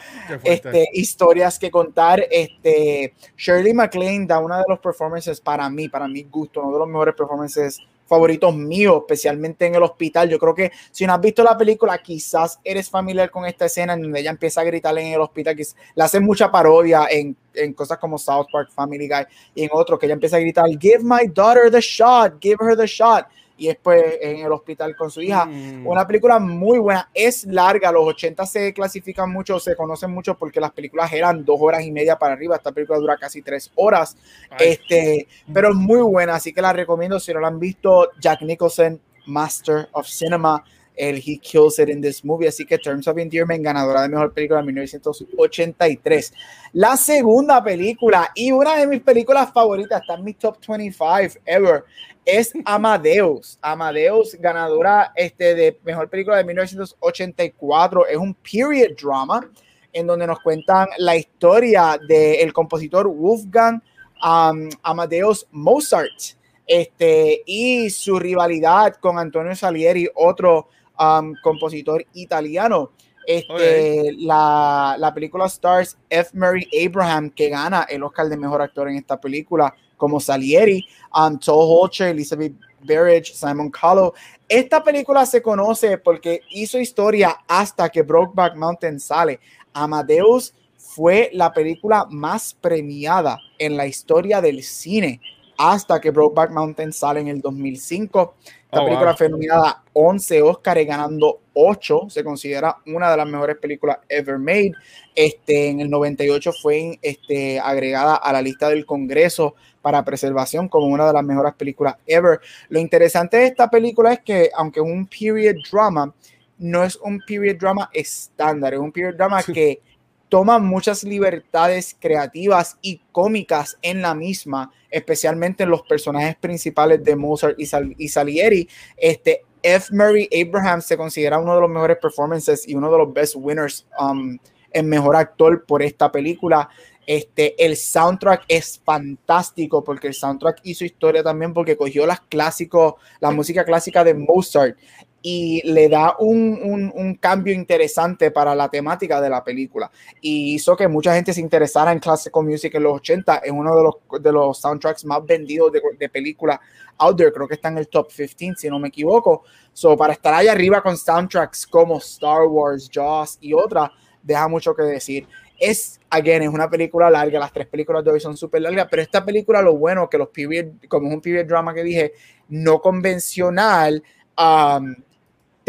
este, 0.43 0.87
historias 0.93 1.59
que 1.59 1.71
contar. 1.71 2.25
Este, 2.29 3.13
Shirley 3.37 3.73
MacLaine 3.73 4.27
da 4.27 4.39
una 4.39 4.57
de 4.57 4.65
los 4.67 4.79
performances 4.79 5.39
para 5.39 5.69
mí, 5.69 5.89
para 5.89 6.07
mi 6.07 6.23
gusto, 6.23 6.61
uno 6.61 6.73
de 6.73 6.79
los 6.79 6.87
mejores 6.87 7.15
performances 7.15 7.79
favoritos 8.11 8.53
míos, 8.53 8.97
especialmente 8.99 9.65
en 9.65 9.75
el 9.75 9.83
hospital. 9.83 10.27
Yo 10.27 10.37
creo 10.37 10.53
que 10.53 10.69
si 10.91 11.07
no 11.07 11.13
has 11.13 11.21
visto 11.21 11.45
la 11.45 11.57
película, 11.57 11.97
quizás 11.99 12.59
eres 12.61 12.89
familiar 12.89 13.31
con 13.31 13.45
esta 13.45 13.67
escena 13.67 13.93
en 13.93 14.01
donde 14.01 14.19
ella 14.19 14.31
empieza 14.31 14.59
a 14.59 14.65
gritar 14.65 14.97
en 14.97 15.13
el 15.13 15.21
hospital, 15.21 15.55
que 15.55 15.63
le 15.95 16.03
hacen 16.03 16.21
mucha 16.21 16.51
parodia 16.51 17.07
en, 17.09 17.37
en 17.53 17.71
cosas 17.71 17.97
como 17.99 18.17
South 18.17 18.47
Park, 18.51 18.69
Family 18.75 19.07
Guy 19.07 19.23
y 19.55 19.63
en 19.63 19.69
otros, 19.71 19.97
que 19.97 20.07
ella 20.07 20.15
empieza 20.15 20.35
a 20.35 20.39
gritar, 20.41 20.65
give 20.77 20.99
my 21.03 21.25
daughter 21.33 21.71
the 21.71 21.79
shot, 21.79 22.33
give 22.41 22.57
her 22.59 22.75
the 22.75 22.85
shot. 22.85 23.27
Y 23.61 23.67
después 23.67 24.17
en 24.19 24.37
el 24.37 24.51
hospital 24.51 24.95
con 24.95 25.11
su 25.11 25.21
hija. 25.21 25.45
Mm. 25.45 25.85
Una 25.85 26.07
película 26.07 26.39
muy 26.39 26.79
buena, 26.79 27.11
es 27.13 27.45
larga, 27.45 27.91
los 27.91 28.07
80 28.07 28.43
se 28.47 28.73
clasifican 28.73 29.31
mucho, 29.31 29.59
se 29.59 29.75
conocen 29.75 30.09
mucho 30.09 30.35
porque 30.35 30.59
las 30.59 30.71
películas 30.71 31.13
eran 31.13 31.45
dos 31.45 31.57
horas 31.61 31.83
y 31.83 31.91
media 31.91 32.17
para 32.17 32.33
arriba, 32.33 32.55
esta 32.55 32.71
película 32.71 32.97
dura 32.97 33.17
casi 33.17 33.43
tres 33.43 33.71
horas, 33.75 34.17
Ay, 34.49 34.69
este, 34.69 35.27
pero 35.53 35.69
es 35.69 35.75
muy 35.75 36.01
buena, 36.01 36.33
así 36.33 36.51
que 36.51 36.61
la 36.63 36.73
recomiendo 36.73 37.19
si 37.19 37.31
no 37.35 37.39
la 37.39 37.49
han 37.49 37.59
visto, 37.59 38.09
Jack 38.19 38.41
Nicholson, 38.41 38.99
Master 39.27 39.89
of 39.91 40.07
Cinema, 40.07 40.63
el 41.01 41.17
He 41.17 41.39
Kills 41.39 41.79
It 41.79 41.89
in 41.89 41.99
this 41.99 42.23
movie, 42.23 42.47
así 42.47 42.63
que 42.63 42.77
Terms 42.77 43.07
of 43.07 43.17
Endearment, 43.17 43.63
ganadora 43.63 44.03
de 44.03 44.09
Mejor 44.09 44.31
Película 44.33 44.59
de 44.59 44.67
1983. 44.67 46.33
La 46.73 46.95
segunda 46.95 47.63
película 47.63 48.31
y 48.35 48.51
una 48.51 48.75
de 48.75 48.85
mis 48.85 49.01
películas 49.01 49.51
favoritas, 49.51 50.01
está 50.01 50.13
en 50.13 50.23
mi 50.23 50.35
top 50.35 50.57
25 50.67 51.41
ever, 51.43 51.85
es 52.23 52.53
Amadeus. 52.65 53.57
Amadeus, 53.63 54.35
ganadora 54.39 55.11
este, 55.15 55.55
de 55.55 55.79
Mejor 55.83 56.07
Película 56.07 56.37
de 56.37 56.43
1984, 56.43 58.05
es 58.05 58.17
un 58.17 58.35
period 58.35 58.91
drama 58.95 59.49
en 59.91 60.05
donde 60.05 60.27
nos 60.27 60.39
cuentan 60.41 60.87
la 60.99 61.15
historia 61.17 61.99
del 62.07 62.53
compositor 62.53 63.07
Wolfgang 63.07 63.81
um, 64.23 64.69
Amadeus 64.83 65.47
Mozart 65.49 66.37
este, 66.67 67.41
y 67.47 67.89
su 67.89 68.19
rivalidad 68.19 68.93
con 68.97 69.17
Antonio 69.17 69.55
Salieri, 69.55 70.07
otro 70.13 70.69
um, 71.01 71.33
compositor 71.41 72.05
italiano. 72.13 72.91
Este, 73.25 74.13
la, 74.17 74.95
la 74.97 75.13
película 75.13 75.45
stars 75.45 75.97
F. 76.09 76.31
Murray 76.33 76.67
Abraham, 76.85 77.29
que 77.29 77.49
gana 77.49 77.83
el 77.83 78.03
Oscar 78.03 78.27
de 78.27 78.37
Mejor 78.37 78.61
Actor 78.61 78.89
en 78.89 78.95
esta 78.95 79.19
película, 79.19 79.73
como 79.95 80.19
Salieri, 80.19 80.85
um, 81.15 81.39
Holcher, 81.47 82.09
Elizabeth 82.09 82.53
Berridge, 82.83 83.33
Simon 83.33 83.69
Callow. 83.69 84.13
Esta 84.49 84.83
película 84.83 85.25
se 85.25 85.41
conoce 85.41 85.97
porque 85.97 86.41
hizo 86.49 86.79
historia 86.79 87.37
hasta 87.47 87.89
que 87.89 88.01
Brokeback 88.01 88.55
Mountain 88.55 88.99
sale. 88.99 89.39
Amadeus 89.73 90.53
fue 90.75 91.29
la 91.33 91.53
película 91.53 92.07
más 92.09 92.55
premiada 92.59 93.37
en 93.59 93.77
la 93.77 93.85
historia 93.85 94.41
del 94.41 94.63
cine 94.63 95.21
hasta 95.61 96.01
que 96.01 96.09
Brokeback 96.09 96.51
Mountain 96.51 96.91
sale 96.91 97.19
en 97.19 97.27
el 97.27 97.39
2005. 97.39 98.35
Esta 98.63 98.81
Oh, 98.81 98.85
película 98.85 99.09
wow. 99.09 99.17
fue 99.17 99.29
nominada 99.29 99.69
a 99.69 99.83
11 99.93 100.41
Oscars, 100.41 100.85
ganando 100.87 101.41
8. 101.53 102.07
Se 102.09 102.23
considera 102.23 102.77
una 102.87 103.11
de 103.11 103.17
las 103.17 103.27
mejores 103.27 103.57
películas 103.57 103.99
ever 104.09 104.39
made. 104.39 104.71
Este, 105.13 105.69
en 105.69 105.81
el 105.81 105.89
98 105.89 106.51
fue 106.53 106.97
este, 107.01 107.59
agregada 107.59 108.15
a 108.15 108.33
la 108.33 108.41
lista 108.41 108.69
del 108.69 108.85
Congreso 108.85 109.55
para 109.81 110.03
preservación 110.03 110.67
como 110.67 110.87
una 110.87 111.05
de 111.05 111.13
las 111.13 111.23
mejores 111.23 111.53
películas 111.53 111.95
ever. 112.07 112.39
Lo 112.69 112.79
interesante 112.79 113.37
de 113.37 113.45
esta 113.47 113.69
película 113.69 114.13
es 114.13 114.21
que, 114.21 114.49
aunque 114.55 114.79
es 114.79 114.85
un 114.85 115.05
period 115.05 115.55
drama, 115.71 116.13
no 116.57 116.83
es 116.83 116.95
un 116.95 117.19
period 117.27 117.57
drama 117.57 117.89
estándar, 117.93 118.73
es 118.73 118.79
un 118.79 118.91
period 118.91 119.15
drama 119.15 119.43
que 119.43 119.81
toma 120.31 120.59
muchas 120.59 121.03
libertades 121.03 121.93
creativas 121.99 122.77
y 122.81 123.01
cómicas 123.11 123.77
en 123.81 124.01
la 124.01 124.15
misma, 124.15 124.71
especialmente 124.89 125.63
en 125.63 125.69
los 125.69 125.81
personajes 125.81 126.37
principales 126.37 127.03
de 127.03 127.17
Mozart 127.17 127.59
y 127.59 128.07
Salieri. 128.07 128.69
Este, 128.95 129.43
F. 129.61 129.93
Murray 129.93 130.29
Abraham 130.31 130.81
se 130.81 130.95
considera 130.95 131.37
uno 131.37 131.53
de 131.53 131.59
los 131.59 131.69
mejores 131.69 131.97
performances 131.97 132.65
y 132.65 132.75
uno 132.75 132.89
de 132.89 132.97
los 132.99 133.13
best 133.13 133.35
winners 133.35 133.85
um, 133.99 134.39
en 134.71 134.87
mejor 134.87 135.17
actor 135.17 135.65
por 135.65 135.83
esta 135.83 136.09
película. 136.09 136.69
Este, 137.05 137.65
el 137.65 137.75
soundtrack 137.75 138.45
es 138.47 138.81
fantástico 138.85 139.83
porque 139.83 140.07
el 140.07 140.13
soundtrack 140.13 140.61
hizo 140.63 140.85
historia 140.85 141.23
también 141.23 141.53
porque 141.53 141.75
cogió 141.75 142.05
las 142.05 142.21
clásicos, 142.21 142.93
la 143.19 143.31
música 143.31 143.65
clásica 143.65 144.05
de 144.05 144.13
Mozart 144.13 144.77
y 145.21 145.61
le 145.71 145.87
da 145.87 146.15
un, 146.19 146.59
un, 146.63 146.91
un, 146.95 147.15
cambio 147.15 147.53
interesante 147.53 148.31
para 148.31 148.55
la 148.55 148.69
temática 148.69 149.21
de 149.21 149.29
la 149.29 149.43
película. 149.43 149.91
Y 150.19 150.55
hizo 150.55 150.75
que 150.75 150.87
mucha 150.87 151.13
gente 151.13 151.33
se 151.33 151.41
interesara 151.41 151.91
en 151.91 151.99
classical 151.99 152.43
music 152.43 152.73
en 152.75 152.83
los 152.83 152.95
80 152.95 153.37
es 153.37 153.51
uno 153.51 153.75
de 153.75 153.83
los, 153.83 153.95
de 154.21 154.31
los 154.31 154.59
soundtracks 154.59 155.05
más 155.05 155.23
vendidos 155.25 155.71
de, 155.71 155.81
de 155.97 156.09
película 156.09 156.59
out 156.97 157.17
there 157.17 157.31
creo 157.31 157.47
que 157.47 157.55
está 157.55 157.69
en 157.69 157.77
el 157.77 157.87
top 157.87 158.09
15 158.09 158.55
si 158.55 158.69
no 158.69 158.79
me 158.79 158.87
equivoco. 158.87 159.43
So 159.73 159.95
para 159.97 160.13
estar 160.13 160.33
ahí 160.33 160.47
arriba 160.47 160.81
con 160.81 160.97
soundtracks 160.97 161.67
como 161.67 161.97
Star 161.97 162.45
Wars, 162.45 162.89
Jaws 162.91 163.37
y 163.41 163.53
otras 163.53 163.91
deja 164.21 164.47
mucho 164.47 164.75
que 164.75 164.83
decir. 164.83 165.27
Es, 165.59 165.99
again, 166.09 166.41
es 166.41 166.49
una 166.49 166.69
película 166.69 167.09
larga, 167.09 167.39
las 167.39 167.53
tres 167.53 167.67
películas 167.67 168.03
de 168.03 168.11
hoy 168.11 168.19
son 168.19 168.35
súper 168.35 168.63
largas, 168.63 168.87
pero 168.89 169.03
esta 169.03 169.23
película 169.23 169.61
lo 169.61 169.77
bueno 169.77 170.09
que 170.09 170.17
los 170.17 170.29
period, 170.29 170.67
como 170.87 171.07
es 171.07 171.13
un 171.13 171.21
period 171.21 171.45
drama 171.45 171.73
que 171.73 171.83
dije, 171.83 172.13
no 172.49 172.81
convencional, 172.81 174.03
um, 174.39 174.95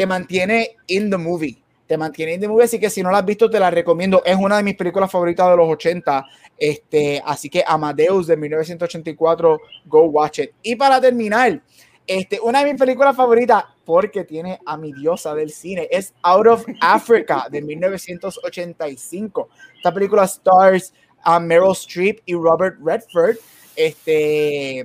te 0.03 0.07
mantiene 0.09 0.79
in 0.89 1.11
the 1.11 1.17
movie. 1.17 1.63
Te 1.87 1.97
mantiene 1.97 2.35
in 2.35 2.41
the 2.41 2.49
movie, 2.49 2.65
así 2.65 2.81
que 2.81 2.91
si 2.91 3.05
no 3.05 3.13
la 3.13 3.19
has 3.19 3.25
visto, 3.25 3.49
te 3.49 3.61
la 3.61 3.71
recomiendo. 3.71 4.21
Es 4.25 4.37
una 4.37 4.57
de 4.57 4.65
mis 4.65 4.75
películas 4.75 5.09
favoritas 5.09 5.49
de 5.49 5.57
los 5.57 5.69
80. 5.69 6.27
Este, 6.59 7.23
así 7.25 7.49
que 7.49 7.63
Amadeus 7.65 8.27
de 8.27 8.37
1984, 8.37 9.61
go 9.85 10.03
watch 10.07 10.41
it. 10.41 10.51
Y 10.61 10.75
para 10.75 11.01
terminar, 11.01 11.63
este, 12.05 12.41
una 12.41 12.65
de 12.65 12.73
mis 12.73 12.81
películas 12.81 13.15
favoritas, 13.15 13.63
porque 13.85 14.25
tiene 14.25 14.59
a 14.67 14.77
mi 14.77 14.93
diosa 14.93 15.37
del 15.37 15.53
cine, 15.53 15.87
es 15.89 16.15
Out 16.23 16.47
of 16.49 16.67
Africa 16.81 17.47
de 17.49 17.63
1985. 17.63 19.51
Esta 19.77 19.95
película 19.95 20.25
stars 20.25 20.93
a 21.23 21.39
Meryl 21.39 21.71
Streep 21.71 22.23
y 22.27 22.35
Robert 22.35 22.77
Redford. 22.83 23.37
Este, 23.77 24.85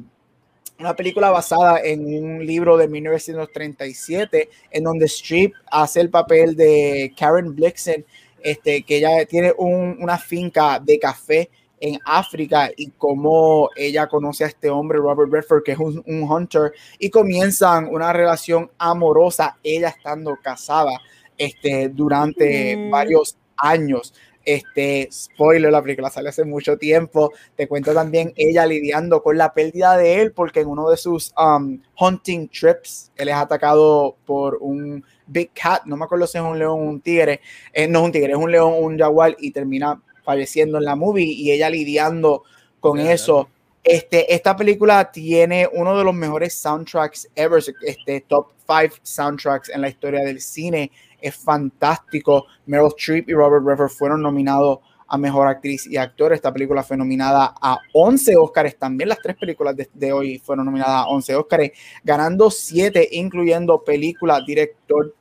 una 0.79 0.95
película 0.95 1.29
basada 1.29 1.81
en 1.83 2.05
un 2.05 2.45
libro 2.45 2.77
de 2.77 2.87
1937 2.87 4.49
en 4.71 4.83
donde 4.83 5.05
Streep 5.05 5.53
hace 5.71 6.01
el 6.01 6.09
papel 6.09 6.55
de 6.55 7.13
Karen 7.17 7.55
Blixen, 7.55 8.05
este, 8.41 8.83
que 8.83 8.97
ella 8.97 9.25
tiene 9.25 9.53
un, 9.57 9.97
una 9.99 10.17
finca 10.17 10.79
de 10.79 10.99
café 10.99 11.49
en 11.79 11.99
África 12.05 12.71
y 12.75 12.91
cómo 12.91 13.69
ella 13.75 14.07
conoce 14.07 14.43
a 14.43 14.47
este 14.47 14.69
hombre, 14.69 14.97
Robert 14.99 15.31
Redford, 15.31 15.63
que 15.63 15.73
es 15.73 15.79
un, 15.79 16.03
un, 16.05 16.23
hunter, 16.23 16.73
y 16.99 17.09
comienzan 17.09 17.87
una 17.87 18.13
relación 18.13 18.71
amorosa, 18.77 19.57
ella 19.63 19.89
estando 19.89 20.37
casada 20.41 20.99
este, 21.37 21.89
durante 21.89 22.75
mm. 22.75 22.89
varios 22.89 23.37
años. 23.57 24.13
Este, 24.47 25.09
spoiler, 25.11 25.69
la 25.69 25.81
película 25.81 26.09
sale 26.09 26.29
hace 26.29 26.45
mucho 26.45 26.77
tiempo. 26.77 27.33
Te 27.57 27.67
cuento 27.67 27.93
también 27.93 28.31
ella 28.37 28.65
lidiando 28.65 29.21
con 29.21 29.37
la 29.37 29.53
pérdida 29.53 29.97
de 29.97 30.21
él, 30.21 30.31
porque 30.31 30.61
en 30.61 30.67
uno 30.67 30.89
de 30.89 30.95
sus 30.95 31.33
um, 31.37 31.81
hunting 31.99 32.47
trips, 32.47 33.11
él 33.17 33.27
es 33.27 33.35
atacado 33.35 34.15
por 34.25 34.59
un 34.61 35.03
big 35.25 35.51
cat, 35.53 35.83
no 35.83 35.97
me 35.97 36.05
acuerdo 36.05 36.27
si 36.27 36.37
es 36.37 36.43
un 36.45 36.57
león 36.57 36.79
o 36.79 36.83
un 36.83 37.01
tigre, 37.01 37.41
eh, 37.73 37.89
no 37.89 37.99
es 37.99 38.05
un 38.05 38.11
tigre, 38.13 38.31
es 38.31 38.37
un 38.37 38.49
león 38.49 38.73
un 38.77 38.97
jaguar, 38.97 39.35
y 39.37 39.51
termina 39.51 40.01
falleciendo 40.23 40.77
en 40.77 40.85
la 40.85 40.95
movie, 40.95 41.25
y 41.25 41.51
ella 41.51 41.69
lidiando 41.69 42.43
con 42.79 42.99
yeah, 42.99 43.11
eso. 43.11 43.49
Este, 43.83 44.33
esta 44.33 44.55
película 44.55 45.11
tiene 45.11 45.67
uno 45.73 45.97
de 45.97 46.05
los 46.05 46.13
mejores 46.13 46.53
soundtracks 46.53 47.27
ever, 47.35 47.61
este 47.85 48.21
top 48.21 48.53
5 48.65 48.95
soundtracks 49.03 49.67
en 49.69 49.81
la 49.81 49.89
historia 49.89 50.21
del 50.21 50.39
cine 50.39 50.89
es 51.21 51.35
fantástico. 51.35 52.45
Meryl 52.65 52.87
Streep 52.97 53.29
y 53.29 53.33
Robert 53.33 53.65
Redford 53.65 53.89
fueron 53.89 54.21
nominados 54.21 54.79
a 55.07 55.17
Mejor 55.17 55.47
Actriz 55.47 55.87
y 55.87 55.97
Actor. 55.97 56.33
Esta 56.33 56.51
película 56.51 56.83
fue 56.83 56.97
nominada 56.97 57.55
a 57.61 57.77
11 57.93 58.35
Oscars. 58.37 58.77
También 58.77 59.09
las 59.09 59.19
tres 59.19 59.37
películas 59.37 59.75
de, 59.93 60.13
hoy 60.13 60.39
fueron 60.39 60.65
nominadas 60.65 61.05
a 61.05 61.07
11 61.07 61.35
Oscars, 61.35 61.71
ganando 62.03 62.51
7, 62.51 63.09
incluyendo 63.13 63.83
película, 63.83 64.41
director, 64.45 65.13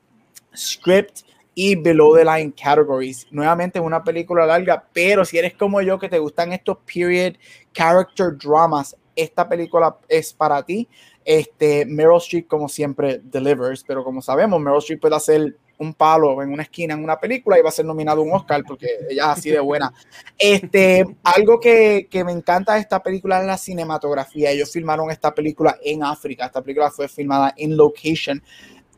script 0.54 1.20
y 1.54 1.74
below 1.74 2.16
the 2.16 2.24
line 2.24 2.52
categories. 2.52 3.26
Nuevamente 3.30 3.78
es 3.78 3.84
una 3.84 4.02
película 4.02 4.44
larga, 4.44 4.84
pero 4.92 5.24
si 5.24 5.38
eres 5.38 5.54
como 5.54 5.80
yo 5.80 5.98
que 5.98 6.08
te 6.08 6.18
gustan 6.18 6.52
estos 6.52 6.78
period 6.92 7.34
character 7.72 8.36
dramas, 8.36 8.96
esta 9.14 9.48
película 9.48 9.96
es 10.08 10.32
para 10.32 10.62
ti. 10.62 10.86
Este, 11.24 11.86
Meryl 11.86 12.18
Streep, 12.18 12.46
como 12.46 12.68
siempre, 12.68 13.20
delivers, 13.24 13.82
pero 13.84 14.04
como 14.04 14.20
sabemos, 14.20 14.60
Meryl 14.60 14.78
Streep 14.78 15.00
puede 15.00 15.16
hacer 15.16 15.56
un 15.78 15.94
palo 15.94 16.42
en 16.42 16.52
una 16.52 16.62
esquina 16.62 16.94
en 16.94 17.04
una 17.04 17.18
película 17.18 17.58
y 17.58 17.62
va 17.62 17.68
a 17.68 17.72
ser 17.72 17.84
nominado 17.84 18.22
un 18.22 18.32
Oscar 18.32 18.62
porque 18.66 18.86
ella 19.10 19.32
es 19.32 19.38
así 19.38 19.50
de 19.50 19.60
buena. 19.60 19.92
Este, 20.38 21.04
algo 21.22 21.60
que, 21.60 22.08
que, 22.10 22.24
me 22.24 22.32
encanta 22.32 22.74
de 22.74 22.80
esta 22.80 23.02
película 23.02 23.40
es 23.40 23.46
la 23.46 23.58
cinematografía. 23.58 24.50
Ellos 24.50 24.72
filmaron 24.72 25.10
esta 25.10 25.34
película 25.34 25.76
en 25.82 26.02
África. 26.02 26.46
Esta 26.46 26.62
película 26.62 26.90
fue 26.90 27.08
filmada 27.08 27.52
en 27.56 27.76
location. 27.76 28.42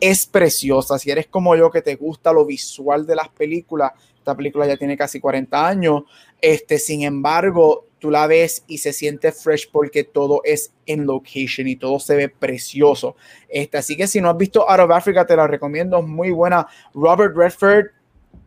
Es 0.00 0.26
preciosa. 0.26 0.98
Si 0.98 1.10
eres 1.10 1.26
como 1.26 1.56
yo 1.56 1.70
que 1.70 1.82
te 1.82 1.96
gusta 1.96 2.32
lo 2.32 2.46
visual 2.46 3.06
de 3.06 3.16
las 3.16 3.28
películas, 3.28 3.92
esta 4.16 4.36
película 4.36 4.66
ya 4.66 4.76
tiene 4.76 4.96
casi 4.96 5.18
40 5.18 5.66
años. 5.66 6.02
Este, 6.40 6.78
sin 6.78 7.02
embargo, 7.02 7.88
tú 7.98 8.11
la 8.11 8.26
ves 8.26 8.64
y 8.66 8.78
se 8.78 8.92
siente 8.92 9.32
fresh 9.32 9.70
porque 9.70 10.04
todo 10.04 10.40
es 10.44 10.72
en 10.87 11.06
location 11.06 11.66
y 11.66 11.76
todo 11.76 11.98
se 11.98 12.16
ve 12.16 12.28
precioso. 12.28 13.16
Este, 13.48 13.78
así 13.78 13.96
que 13.96 14.06
si 14.06 14.20
no 14.20 14.30
has 14.30 14.37
visto 14.37 14.68
Out 14.68 14.80
of 14.80 14.90
Africa, 14.90 15.26
te 15.26 15.37
la 15.37 15.46
recomiendo, 15.46 16.02
muy 16.02 16.30
buena. 16.30 16.66
Robert 16.94 17.37
Redford, 17.37 17.87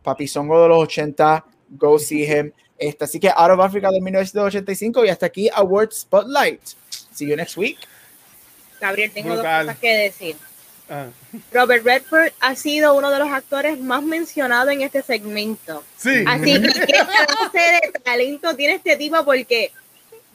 papizongo 0.02 0.62
de 0.62 0.68
los 0.68 0.78
80, 0.78 1.44
go 1.70 1.98
see 1.98 2.24
him. 2.24 2.52
Este, 2.78 3.04
así 3.04 3.20
que 3.20 3.28
Out 3.28 3.52
of 3.52 3.60
Africa 3.60 3.90
de 3.90 4.00
1985 4.00 5.04
y 5.04 5.08
hasta 5.08 5.26
aquí 5.26 5.50
Award 5.54 5.92
Spotlight. 5.92 6.60
See 7.12 7.28
you 7.28 7.36
next 7.36 7.56
week. 7.56 7.78
Gabriel, 8.80 9.10
tengo 9.12 9.34
Brutal. 9.34 9.66
dos 9.66 9.74
cosas 9.74 9.80
que 9.80 9.96
decir. 9.96 10.36
Ah. 10.94 11.06
Robert 11.54 11.82
Redford 11.86 12.32
ha 12.40 12.54
sido 12.54 12.94
uno 12.94 13.10
de 13.10 13.18
los 13.18 13.28
actores 13.30 13.80
más 13.80 14.02
mencionados 14.02 14.70
en 14.74 14.82
este 14.82 15.02
segmento. 15.02 15.82
Sí. 15.96 16.22
Así 16.26 16.60
que 16.60 16.68
qué 16.68 16.92
clase 16.92 17.80
de 17.82 18.00
talento 18.04 18.54
tiene 18.54 18.74
este 18.74 18.96
tipo 18.96 19.24
porque 19.24 19.72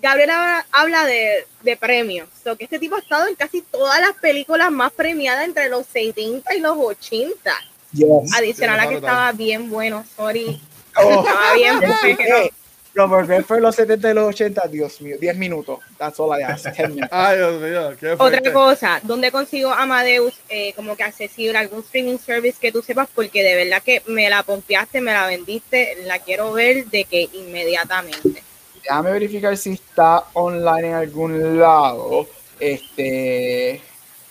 Gabriel 0.02 0.32
habla 0.72 1.06
de, 1.06 1.46
de 1.62 1.78
premios. 1.78 2.28
So 2.43 2.58
que 2.58 2.63
este 2.63 2.80
tipo 2.80 2.96
ha 2.96 3.00
estado 3.00 3.28
en 3.28 3.36
casi 3.36 3.62
todas 3.62 4.02
las 4.02 4.13
películas 4.13 4.72
más 4.72 4.91
premiadas 4.91 5.46
entre 5.46 5.70
los 5.70 5.86
70 5.86 6.56
y 6.56 6.60
los 6.60 6.76
80. 6.76 7.52
Yes. 7.91 8.34
Adicional 8.36 8.80
a 8.80 8.89
que 8.89 8.96
estaba 8.96 9.32
bien 9.34 9.70
bueno, 9.70 10.06
sorry. 10.15 10.60
Oh. 10.96 11.20
Estaba 11.20 11.54
bien 11.54 11.80
bueno. 12.17 12.50
Robert 12.97 13.27
Redford 13.27 13.62
los 13.62 13.75
70 13.75 14.10
y 14.10 14.13
los 14.15 14.29
80, 14.29 14.67
Dios 14.69 14.99
mío, 15.01 15.17
10 15.21 15.38
minutos. 15.38 15.79
That's 15.99 16.19
all 16.19 16.38
I 16.38 16.41
ask. 16.41 16.65
Ay, 17.12 17.38
Dios 17.38 17.62
mío, 17.62 17.95
qué 17.99 18.15
Otra 18.17 18.51
cosa, 18.51 18.99
¿dónde 19.03 19.31
consigo 19.31 19.71
Amadeus 19.71 20.33
eh, 20.49 20.73
como 20.75 20.97
que 20.97 21.03
accesible 21.03 21.55
algún 21.60 21.81
streaming 21.81 22.17
service 22.17 22.57
que 22.60 22.71
tú 22.71 22.81
sepas? 22.81 23.07
Porque 23.13 23.43
de 23.43 23.55
verdad 23.55 23.83
que 23.83 24.01
me 24.07 24.27
la 24.31 24.41
pompeaste, 24.41 24.99
me 25.01 25.13
la 25.13 25.27
vendiste, 25.27 25.95
la 26.05 26.17
quiero 26.17 26.51
ver 26.53 26.88
de 26.88 27.03
que 27.05 27.29
inmediatamente. 27.33 28.41
Déjame 28.81 29.12
verificar 29.12 29.55
si 29.55 29.73
está 29.73 30.23
online 30.33 30.88
en 30.88 30.93
algún 30.95 31.60
lado. 31.60 32.27
Este. 32.60 33.79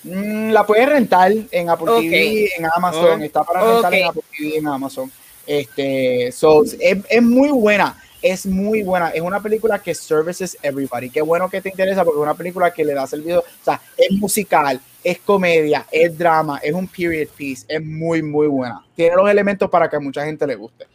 Mmm, 0.03 0.51
la 0.51 0.67
puedes 0.67 0.89
rentar 0.89 1.33
en 1.53 1.71
Apple 1.71 1.89
okay. 1.89 2.11
TV, 2.11 2.51
en 2.59 2.67
Amazon. 2.75 3.21
Oh. 3.21 3.25
Está 3.25 3.45
para 3.45 3.61
rentar 3.61 3.87
okay. 3.87 4.01
en 4.01 4.09
Apple 4.09 4.23
TV, 4.37 4.57
en 4.57 4.67
Amazon. 4.67 5.13
Este, 5.47 6.33
so, 6.33 6.65
es, 6.65 6.99
es 7.09 7.23
muy 7.23 7.51
buena 7.51 7.97
es 8.33 8.47
muy 8.47 8.83
buena. 8.83 9.11
Es 9.11 9.21
una 9.21 9.41
película 9.41 9.79
que 9.79 9.95
services 9.95 10.59
everybody. 10.63 11.11
Qué 11.11 11.23
bueno 11.23 11.49
que 11.49 11.61
te 11.61 11.69
interesa 11.69 12.05
porque 12.05 12.19
es 12.19 12.23
una 12.23 12.35
película 12.35 12.73
que 12.73 12.85
le 12.85 12.95
da 12.95 13.07
servicio. 13.07 13.41
O 13.41 13.65
sea, 13.65 13.81
es 13.97 14.11
musical, 14.13 14.81
es 15.05 15.19
comedia, 15.19 15.87
es 15.91 16.17
drama, 16.17 16.59
es 16.63 16.73
un 16.73 16.89
period 16.89 17.29
piece. 17.37 17.65
Es 17.69 17.83
muy, 17.83 18.23
muy 18.23 18.49
buena. 18.49 18.85
Tiene 18.95 19.15
los 19.17 19.31
elementos 19.31 19.71
para 19.71 19.89
que 19.89 19.97
a 19.97 20.01
mucha 20.01 20.25
gente 20.25 20.47
le 20.47 20.57
guste. 20.57 20.87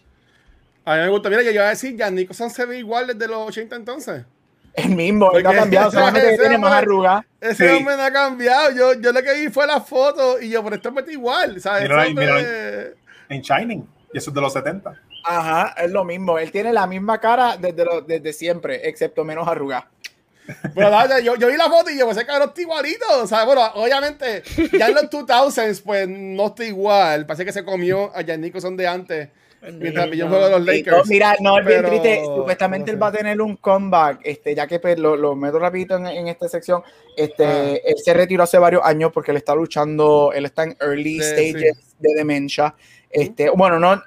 A 0.83 0.95
mí 0.95 1.01
me 1.03 1.09
gusta. 1.09 1.29
Mira, 1.29 1.41
yo 1.41 1.51
iba 1.51 1.65
a 1.65 1.69
decir, 1.69 1.95
ya 1.95 2.09
Nicholson 2.09 2.49
se 2.49 2.65
ve 2.65 2.79
igual 2.79 3.07
desde 3.07 3.27
los 3.27 3.47
80 3.47 3.75
entonces. 3.75 4.25
El 4.73 4.95
mismo, 4.95 5.31
él 5.33 5.43
no 5.43 5.49
ha 5.49 5.53
cambiado, 5.53 5.91
solamente 5.91 6.31
que 6.31 6.37
tiene 6.37 6.57
más 6.57 6.73
arrugas. 6.73 7.25
Ese 7.41 7.67
sí. 7.67 7.75
hombre 7.75 7.97
no 7.97 8.03
ha 8.03 8.11
cambiado. 8.11 8.71
Yo, 8.71 8.93
yo 8.99 9.11
lo 9.11 9.21
que 9.21 9.33
vi 9.33 9.49
fue 9.49 9.67
la 9.67 9.81
foto 9.81 10.39
y 10.41 10.49
yo, 10.49 10.63
por 10.63 10.73
esto 10.73 10.91
me 10.91 11.03
igual. 11.11 11.59
¿sabes? 11.59 11.83
Mira, 11.83 12.05
mira, 12.09 12.93
en 13.29 13.41
Shining, 13.41 13.87
y 14.13 14.17
eso 14.17 14.29
es 14.29 14.33
de 14.33 14.41
los 14.41 14.53
70. 14.53 14.97
Ajá, 15.23 15.75
es 15.77 15.91
lo 15.91 16.03
mismo. 16.03 16.39
Él 16.39 16.51
tiene 16.51 16.73
la 16.73 16.87
misma 16.87 17.19
cara 17.19 17.57
desde, 17.57 17.85
lo, 17.85 18.01
desde 18.01 18.33
siempre, 18.33 18.87
excepto 18.87 19.23
menos 19.23 19.47
arrugada. 19.47 19.89
Pero 20.73 20.89
yo, 21.23 21.35
yo, 21.35 21.47
vi 21.47 21.57
la 21.57 21.69
foto 21.69 21.89
y 21.89 21.97
yo 21.97 22.07
pensé 22.07 22.25
que 22.25 22.31
era 22.35 22.51
igualito. 22.55 23.05
O 23.21 23.27
sea, 23.27 23.45
bueno, 23.45 23.61
obviamente, 23.75 24.43
ya 24.77 24.87
en 24.87 24.95
los 24.95 25.09
2000s, 25.09 25.81
pues 25.83 26.07
no 26.07 26.47
está 26.47 26.65
igual. 26.65 27.25
Parece 27.25 27.45
que 27.45 27.53
se 27.53 27.63
comió 27.63 28.15
a 28.15 28.23
Jan 28.23 28.41
Nicholson 28.41 28.75
de 28.77 28.87
antes. 28.87 29.29
Mientras 29.73 30.07
pilló 30.07 30.25
un 30.25 30.31
juego 30.31 30.45
de 30.45 30.51
los 30.51 30.65
Lakers. 30.65 30.97
No, 30.97 31.03
mira, 31.05 31.35
no 31.39 31.59
es 31.59 31.65
bien 31.65 31.85
triste. 31.85 32.23
Supuestamente 32.25 32.85
no 32.85 32.85
sé. 32.87 32.91
él 32.93 33.03
va 33.03 33.07
a 33.07 33.11
tener 33.11 33.41
un 33.41 33.57
comeback. 33.57 34.19
Este, 34.23 34.55
ya 34.55 34.65
que 34.65 34.79
pues, 34.79 34.97
lo, 34.97 35.15
lo, 35.15 35.35
meto 35.35 35.59
rapidito 35.59 35.97
en, 35.97 36.07
en, 36.07 36.27
esta 36.27 36.49
sección. 36.49 36.81
Este, 37.15 37.45
ah. 37.45 37.73
Él 37.85 37.95
se 38.03 38.13
retiró 38.15 38.41
hace 38.41 38.57
varios 38.57 38.81
años 38.83 39.11
porque 39.13 39.29
él 39.29 39.37
está 39.37 39.53
luchando. 39.53 40.31
Él 40.33 40.45
está 40.45 40.63
en 40.63 40.75
early 40.81 41.19
de, 41.19 41.23
stages 41.23 41.77
sí. 41.77 41.95
de 41.99 42.13
demencia. 42.15 42.73
Este, 43.11 43.51
bueno, 43.51 43.79
no, 43.79 44.01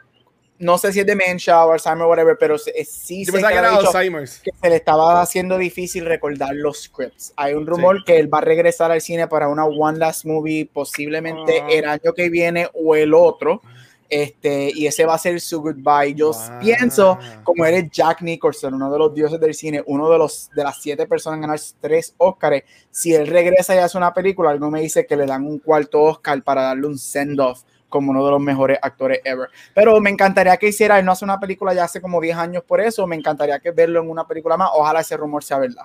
no 0.59 0.79
sé 0.79 0.93
si 0.93 1.01
es 1.01 1.07
demencia 1.07 1.64
o 1.64 1.73
Alzheimer, 1.73 2.07
whatever, 2.07 2.37
pero 2.38 2.57
sí 2.59 3.25
Yo 3.25 3.33
sé 3.33 3.43
que, 3.43 3.55
era 3.55 3.75
Alzheimer's. 3.75 4.38
que 4.38 4.51
se 4.53 4.71
le 4.71 4.77
estaba 4.77 5.21
haciendo 5.21 5.59
difícil 5.59 6.05
recordar 6.05 6.55
los 6.55 6.85
scripts. 6.85 7.33
Hay 7.37 7.55
un 7.55 7.67
rumor 7.67 8.05
que 8.05 8.19
él 8.19 8.33
va 8.33 8.38
a 8.38 8.43
regresar 8.43 8.90
al 8.90 9.01
cine 9.01 9.27
para 9.27 9.49
una 9.49 9.64
One 9.64 9.99
Last 9.99 10.25
Movie 10.25 10.69
posiblemente 10.73 11.61
ah. 11.61 11.69
el 11.71 11.85
año 11.87 12.12
que 12.14 12.31
viene 12.31 12.69
o 12.73 12.95
el 12.95 13.14
otro. 13.14 13.62
Este, 14.09 14.71
y 14.73 14.87
ese 14.87 15.07
va 15.07 15.14
a 15.14 15.19
ser 15.19 15.40
su 15.40 15.61
goodbye. 15.61 16.14
Yo 16.14 16.31
pienso, 16.61 17.19
como 17.43 17.64
eres 17.64 17.90
Jack 17.90 18.23
Nicholson, 18.23 18.75
uno 18.75 18.93
de 18.93 18.99
los 18.99 19.12
dioses 19.12 19.40
del 19.40 19.55
cine, 19.55 19.83
uno 19.87 20.09
de 20.09 20.19
los 20.19 20.51
de 20.55 20.62
las 20.62 20.81
siete 20.81 21.07
personas 21.07 21.38
en 21.38 21.40
ganar 21.40 21.59
tres 21.81 22.14
Oscars, 22.19 22.62
si 22.93 23.12
él 23.12 23.27
regresa 23.27 23.75
y 23.75 23.79
hace 23.79 23.99
una 23.99 24.14
película, 24.14 24.51
algo 24.51 24.71
me 24.71 24.83
dice 24.83 25.05
que 25.05 25.17
le 25.17 25.27
dan 25.27 25.45
un 25.45 25.59
cuarto 25.59 26.01
Oscar 26.03 26.40
para 26.45 26.62
darle 26.62 26.87
un 26.87 26.99
send-off 26.99 27.62
como 27.94 28.11
uno 28.11 28.24
de 28.24 28.33
los 28.33 28.40
mejores 28.40 28.76
actores 28.83 29.20
ever. 29.22 29.48
Pero 29.72 30.00
me 30.00 30.11
encantaría 30.11 30.57
que 30.57 30.66
hiciera, 30.66 30.98
él 30.98 31.04
no 31.04 31.12
hace 31.12 31.24
una 31.24 31.38
película 31.38 31.72
ya 31.72 31.85
hace 31.85 32.00
como 32.00 32.20
10 32.20 32.37
años 32.37 32.64
por 32.64 32.80
eso, 32.80 33.07
me 33.07 33.14
encantaría 33.14 33.61
que 33.61 33.70
verlo 33.70 34.00
en 34.00 34.11
una 34.11 34.26
película 34.26 34.57
más, 34.57 34.70
ojalá 34.74 35.00
ese 35.00 35.16
rumor 35.16 35.44
sea 35.44 35.61
verdad. 35.61 35.85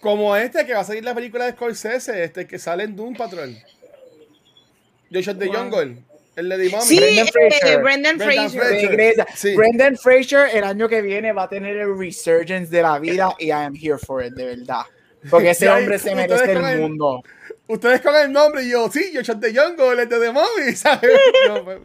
Como 0.00 0.34
este 0.34 0.64
que 0.64 0.72
va 0.72 0.80
a 0.80 0.84
salir 0.84 1.04
la 1.04 1.14
película 1.14 1.44
de 1.44 1.52
Scorsese, 1.52 2.24
este 2.24 2.46
que 2.46 2.58
sale 2.58 2.84
en 2.84 2.96
Doom 2.96 3.14
Patrol. 3.14 3.54
Joshua 5.12 5.34
de 5.34 5.48
Jungle. 5.48 5.98
El 6.34 6.48
de 6.48 6.70
Sí, 6.80 6.98
Brendan 6.98 7.26
Fraser. 7.26 7.82
Brendan, 7.82 8.18
Fraser. 8.18 9.54
Brendan 9.54 9.96
Fraser 9.98 10.48
el 10.54 10.64
año 10.64 10.88
que 10.88 11.02
viene 11.02 11.32
va 11.32 11.42
a 11.42 11.48
tener 11.50 11.76
el 11.76 11.98
resurgence 11.98 12.74
de 12.74 12.80
la 12.80 12.98
vida 12.98 13.34
y 13.38 13.48
I 13.48 13.50
am 13.50 13.74
here 13.74 13.98
for 13.98 14.24
it, 14.24 14.32
de 14.32 14.56
verdad. 14.56 14.82
Porque 15.28 15.50
ese 15.50 15.68
hombre 15.68 15.98
se 15.98 16.14
merece 16.14 16.52
el 16.52 16.80
mundo 16.80 17.22
ustedes 17.68 18.00
con 18.00 18.16
el 18.16 18.32
nombre 18.32 18.64
y 18.64 18.70
yo, 18.70 18.90
sí, 18.90 19.10
yo 19.12 19.22
Chante 19.22 19.52
Yongo, 19.52 19.92
el 19.92 20.08
de 20.08 20.18
The 20.18 20.32
Movie, 20.32 20.72
¿sabes? 20.74 21.18
Pues, 21.64 21.78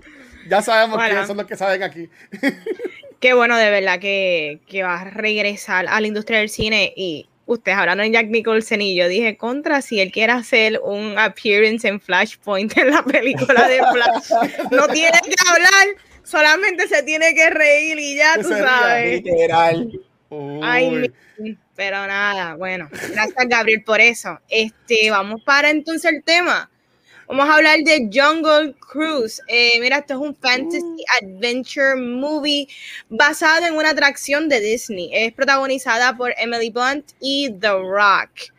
ya 0.49 0.61
sabemos 0.61 0.99
quiénes 1.01 1.27
son 1.27 1.37
los 1.37 1.45
que 1.45 1.55
saben 1.55 1.83
aquí. 1.83 2.09
Qué 3.19 3.33
bueno, 3.33 3.57
de 3.57 3.69
verdad, 3.69 3.99
que, 3.99 4.59
que 4.67 4.83
va 4.83 4.99
a 4.99 5.03
regresar 5.05 5.85
a 5.87 6.01
la 6.01 6.07
industria 6.07 6.39
del 6.39 6.49
cine 6.49 6.91
y 6.97 7.29
ustedes 7.45 7.77
hablando 7.77 8.03
de 8.03 8.11
Jack 8.11 8.27
Nicholson 8.27 8.81
y 8.81 8.95
yo 8.95 9.07
dije 9.07 9.37
contra 9.37 9.81
si 9.81 9.99
él 9.99 10.11
quiere 10.11 10.33
hacer 10.33 10.79
un 10.83 11.17
appearance 11.17 11.87
en 11.87 12.01
Flashpoint 12.01 12.77
en 12.77 12.91
la 12.91 13.03
película 13.03 13.67
de 13.67 13.77
Flash, 13.77 14.49
no 14.71 14.87
tiene 14.87 15.19
que 15.23 15.35
hablar, 15.49 15.95
solamente 16.23 16.87
se 16.87 17.03
tiene 17.03 17.33
que 17.33 17.49
reír 17.49 17.97
y 17.99 18.17
ya 18.17 18.35
tú 18.41 18.49
sabes. 18.49 19.23
Literal. 19.23 19.89
Ay, 20.61 21.11
pero 21.75 22.07
nada, 22.07 22.55
bueno, 22.55 22.89
gracias 22.91 23.47
Gabriel 23.47 23.83
por 23.83 24.01
eso. 24.01 24.39
Este, 24.49 25.09
vamos 25.09 25.41
para 25.43 25.69
entonces 25.69 26.11
el 26.11 26.23
tema. 26.23 26.69
Vamos 27.27 27.49
a 27.49 27.55
hablar 27.55 27.79
de 27.79 28.09
Jungle 28.13 28.75
Cruise. 28.79 29.41
Eh, 29.47 29.79
mira, 29.79 29.99
esto 29.99 30.13
es 30.13 30.19
un 30.19 30.35
fantasy 30.35 30.83
uh. 30.83 31.23
adventure 31.23 31.95
movie 31.95 32.67
basado 33.09 33.65
en 33.65 33.75
una 33.75 33.91
atracción 33.91 34.49
de 34.49 34.59
Disney. 34.59 35.09
Es 35.13 35.33
protagonizada 35.33 36.15
por 36.15 36.33
Emily 36.37 36.69
Blunt 36.69 37.11
y 37.19 37.49
The 37.59 37.71
Rock. 37.71 38.53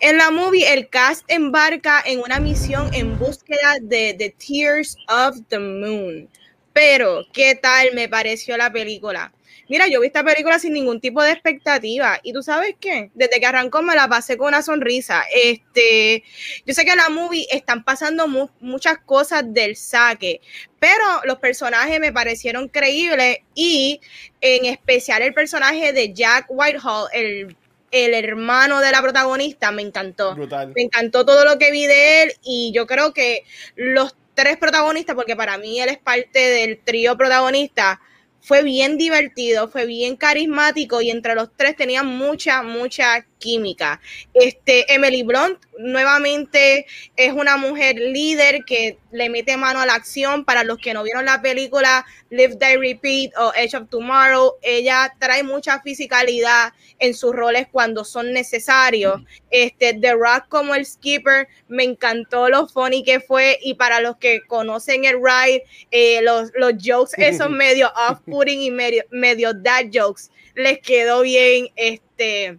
En 0.00 0.18
la 0.18 0.30
movie, 0.30 0.72
el 0.72 0.88
cast 0.88 1.24
embarca 1.28 2.02
en 2.04 2.20
una 2.20 2.38
misión 2.38 2.92
en 2.92 3.18
búsqueda 3.18 3.78
de 3.80 4.14
The 4.18 4.34
Tears 4.38 4.96
of 5.08 5.38
the 5.48 5.58
Moon. 5.58 6.28
Pero, 6.72 7.24
¿qué 7.32 7.54
tal 7.54 7.88
me 7.94 8.08
pareció 8.08 8.56
la 8.56 8.70
película? 8.70 9.32
Mira, 9.68 9.88
yo 9.88 10.00
vi 10.00 10.08
esta 10.08 10.24
película 10.24 10.58
sin 10.58 10.72
ningún 10.72 11.00
tipo 11.00 11.22
de 11.22 11.32
expectativa 11.32 12.20
y 12.22 12.32
tú 12.32 12.42
sabes 12.42 12.74
qué, 12.78 13.10
desde 13.14 13.40
que 13.40 13.46
arrancó 13.46 13.82
me 13.82 13.94
la 13.94 14.08
pasé 14.08 14.36
con 14.36 14.48
una 14.48 14.62
sonrisa. 14.62 15.24
Este, 15.34 16.22
yo 16.66 16.74
sé 16.74 16.84
que 16.84 16.92
en 16.92 16.98
la 16.98 17.08
movie 17.08 17.46
están 17.50 17.84
pasando 17.84 18.26
muchas 18.60 18.98
cosas 18.98 19.44
del 19.46 19.76
saque, 19.76 20.40
pero 20.78 21.04
los 21.24 21.38
personajes 21.38 22.00
me 22.00 22.12
parecieron 22.12 22.68
creíbles 22.68 23.38
y 23.54 24.00
en 24.40 24.66
especial 24.66 25.22
el 25.22 25.34
personaje 25.34 25.92
de 25.92 26.12
Jack 26.12 26.46
Whitehall, 26.48 27.08
el 27.12 27.56
el 27.94 28.12
hermano 28.12 28.80
de 28.80 28.90
la 28.90 29.00
protagonista, 29.00 29.70
me 29.70 29.82
encantó. 29.82 30.34
Me 30.34 30.82
encantó 30.82 31.24
todo 31.24 31.44
lo 31.44 31.58
que 31.58 31.70
vi 31.70 31.86
de 31.86 32.24
él 32.24 32.32
y 32.42 32.72
yo 32.74 32.88
creo 32.88 33.12
que 33.14 33.44
los 33.76 34.16
tres 34.34 34.56
protagonistas, 34.56 35.14
porque 35.14 35.36
para 35.36 35.58
mí 35.58 35.80
él 35.80 35.88
es 35.88 35.98
parte 35.98 36.40
del 36.40 36.80
trío 36.80 37.16
protagonista, 37.16 38.00
fue 38.44 38.62
bien 38.62 38.98
divertido, 38.98 39.68
fue 39.68 39.86
bien 39.86 40.16
carismático 40.16 41.00
y 41.00 41.10
entre 41.10 41.34
los 41.34 41.48
tres 41.56 41.76
tenían 41.76 42.06
mucha, 42.06 42.62
mucha 42.62 43.24
química. 43.44 44.00
Este, 44.32 44.90
Emily 44.92 45.22
Blunt 45.22 45.58
nuevamente 45.78 46.86
es 47.14 47.32
una 47.34 47.58
mujer 47.58 47.96
líder 47.96 48.64
que 48.64 48.96
le 49.12 49.28
mete 49.28 49.58
mano 49.58 49.80
a 49.80 49.86
la 49.86 49.94
acción. 49.94 50.46
Para 50.46 50.64
los 50.64 50.78
que 50.78 50.94
no 50.94 51.02
vieron 51.02 51.26
la 51.26 51.42
película 51.42 52.06
Live, 52.30 52.56
Die, 52.56 52.78
Repeat 52.78 53.36
o 53.36 53.52
Edge 53.54 53.76
of 53.76 53.90
Tomorrow, 53.90 54.54
ella 54.62 55.14
trae 55.18 55.42
mucha 55.42 55.82
fisicalidad 55.82 56.72
en 56.98 57.12
sus 57.12 57.34
roles 57.34 57.66
cuando 57.70 58.02
son 58.04 58.32
necesarios. 58.32 59.20
Este, 59.50 59.92
The 59.92 60.14
Rock 60.14 60.48
como 60.48 60.74
el 60.74 60.86
skipper, 60.86 61.46
me 61.68 61.84
encantó 61.84 62.48
lo 62.48 62.66
funny 62.66 63.04
que 63.04 63.20
fue 63.20 63.58
y 63.62 63.74
para 63.74 64.00
los 64.00 64.16
que 64.16 64.40
conocen 64.46 65.04
el 65.04 65.16
ride, 65.16 65.64
eh, 65.90 66.22
los, 66.22 66.50
los 66.54 66.72
jokes 66.82 67.12
esos 67.18 67.50
medio 67.50 67.92
off-putting 68.08 68.62
y 68.62 68.70
medio, 68.70 69.04
medio 69.10 69.52
dad 69.52 69.84
jokes, 69.92 70.30
les 70.54 70.78
quedó 70.78 71.20
bien. 71.20 71.68
Este, 71.76 72.58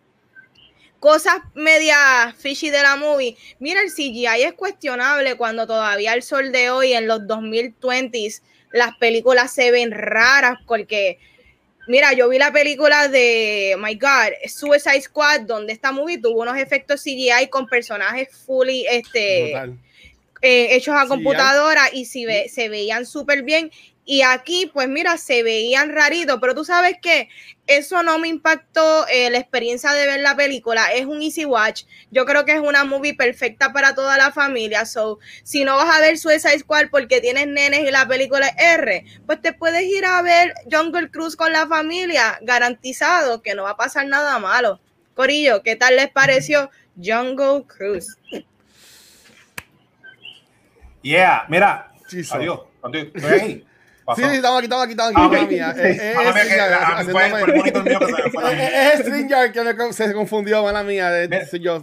cosas 1.06 1.36
media 1.54 2.34
fishy 2.36 2.72
de 2.72 2.82
la 2.82 2.96
movie. 2.96 3.38
Mira, 3.60 3.80
el 3.82 3.92
CGI 3.92 4.42
es 4.42 4.54
cuestionable 4.54 5.36
cuando 5.36 5.68
todavía 5.68 6.16
el 6.16 6.24
sol 6.24 6.52
de 6.52 6.72
hoy, 6.72 6.94
en 6.94 7.06
los 7.06 7.20
2020s, 7.28 8.42
las 8.72 8.98
películas 8.98 9.54
se 9.54 9.70
ven 9.70 9.92
raras 9.92 10.58
porque, 10.66 11.20
mira, 11.88 12.14
yo 12.14 12.28
vi 12.28 12.40
la 12.40 12.52
película 12.52 13.08
de, 13.08 13.76
my 13.78 13.94
God, 13.94 14.34
Suicide 14.48 15.02
Squad, 15.02 15.42
donde 15.42 15.74
esta 15.74 15.92
movie 15.92 16.18
tuvo 16.18 16.42
unos 16.42 16.58
efectos 16.58 17.04
CGI 17.04 17.50
con 17.52 17.68
personajes 17.68 18.30
fully, 18.44 18.88
este... 18.90 19.54
Eh, 20.42 20.76
hechos 20.76 20.94
a 20.96 21.08
computadora 21.08 21.86
y 21.92 22.06
si 22.06 22.26
ve, 22.26 22.50
se 22.50 22.70
veían 22.70 23.08
súper 23.08 23.42
bien 23.42 23.72
y 24.08 24.22
aquí, 24.22 24.70
pues 24.72 24.88
mira, 24.88 25.18
se 25.18 25.42
veían 25.42 25.92
raritos, 25.92 26.38
pero 26.40 26.54
tú 26.54 26.64
sabes 26.64 26.98
que 27.02 27.28
eso 27.66 28.04
no 28.04 28.20
me 28.20 28.28
impactó 28.28 29.08
eh, 29.08 29.32
la 29.32 29.40
experiencia 29.40 29.92
de 29.94 30.06
ver 30.06 30.20
la 30.20 30.36
película. 30.36 30.94
Es 30.94 31.08
un 31.08 31.24
easy 31.24 31.44
watch. 31.44 31.86
Yo 32.12 32.24
creo 32.26 32.46
que 32.46 32.52
es 32.52 32.60
una 32.60 32.84
movie 32.84 33.16
perfecta 33.16 33.74
para 33.74 33.96
toda 33.96 34.16
la 34.18 34.32
familia. 34.32 34.86
So, 34.86 35.18
si 35.44 35.64
no 35.64 35.76
vas 35.76 35.96
a 35.96 36.02
ver 36.02 36.20
Suicide 36.20 36.60
Squad 36.60 36.90
porque 36.92 37.20
tienes 37.20 37.48
nenes 37.48 37.80
y 37.80 37.90
la 37.90 38.08
película 38.08 38.48
es 38.48 38.56
R, 38.60 39.06
pues 39.26 39.42
te 39.42 39.54
puedes 39.54 39.82
ir 39.82 40.06
a 40.06 40.22
ver 40.22 40.54
Jungle 40.72 41.10
Cruise 41.10 41.36
con 41.36 41.52
la 41.52 41.66
familia, 41.66 42.38
garantizado 42.44 43.42
que 43.42 43.56
no 43.56 43.64
va 43.64 43.72
a 43.72 43.78
pasar 43.78 44.06
nada 44.06 44.38
malo. 44.38 44.80
Corillo, 45.16 45.64
¿qué 45.64 45.76
tal 45.76 45.96
les 45.96 46.12
pareció 46.12 46.70
Jungle 46.96 47.64
Cruise? 47.66 48.18
Yeah, 51.02 51.46
mira. 51.50 51.92
Adiós. 52.32 52.60
Sí, 54.14 54.22
sí, 54.22 54.36
estaba 54.36 54.58
aquí, 54.58 54.66
estaba 54.66 54.84
aquí, 54.84 54.92
estaba 54.92 55.10
aquí. 55.10 55.18
Ah, 55.18 55.30
mía. 55.50 55.74
Es 58.96 59.00
Stringer 59.00 59.52
que 59.52 59.94
se 59.94 60.14
confundió, 60.14 60.62
mala 60.64 60.84
mía. 60.84 61.10
De, 61.10 61.48
yo, 61.60 61.82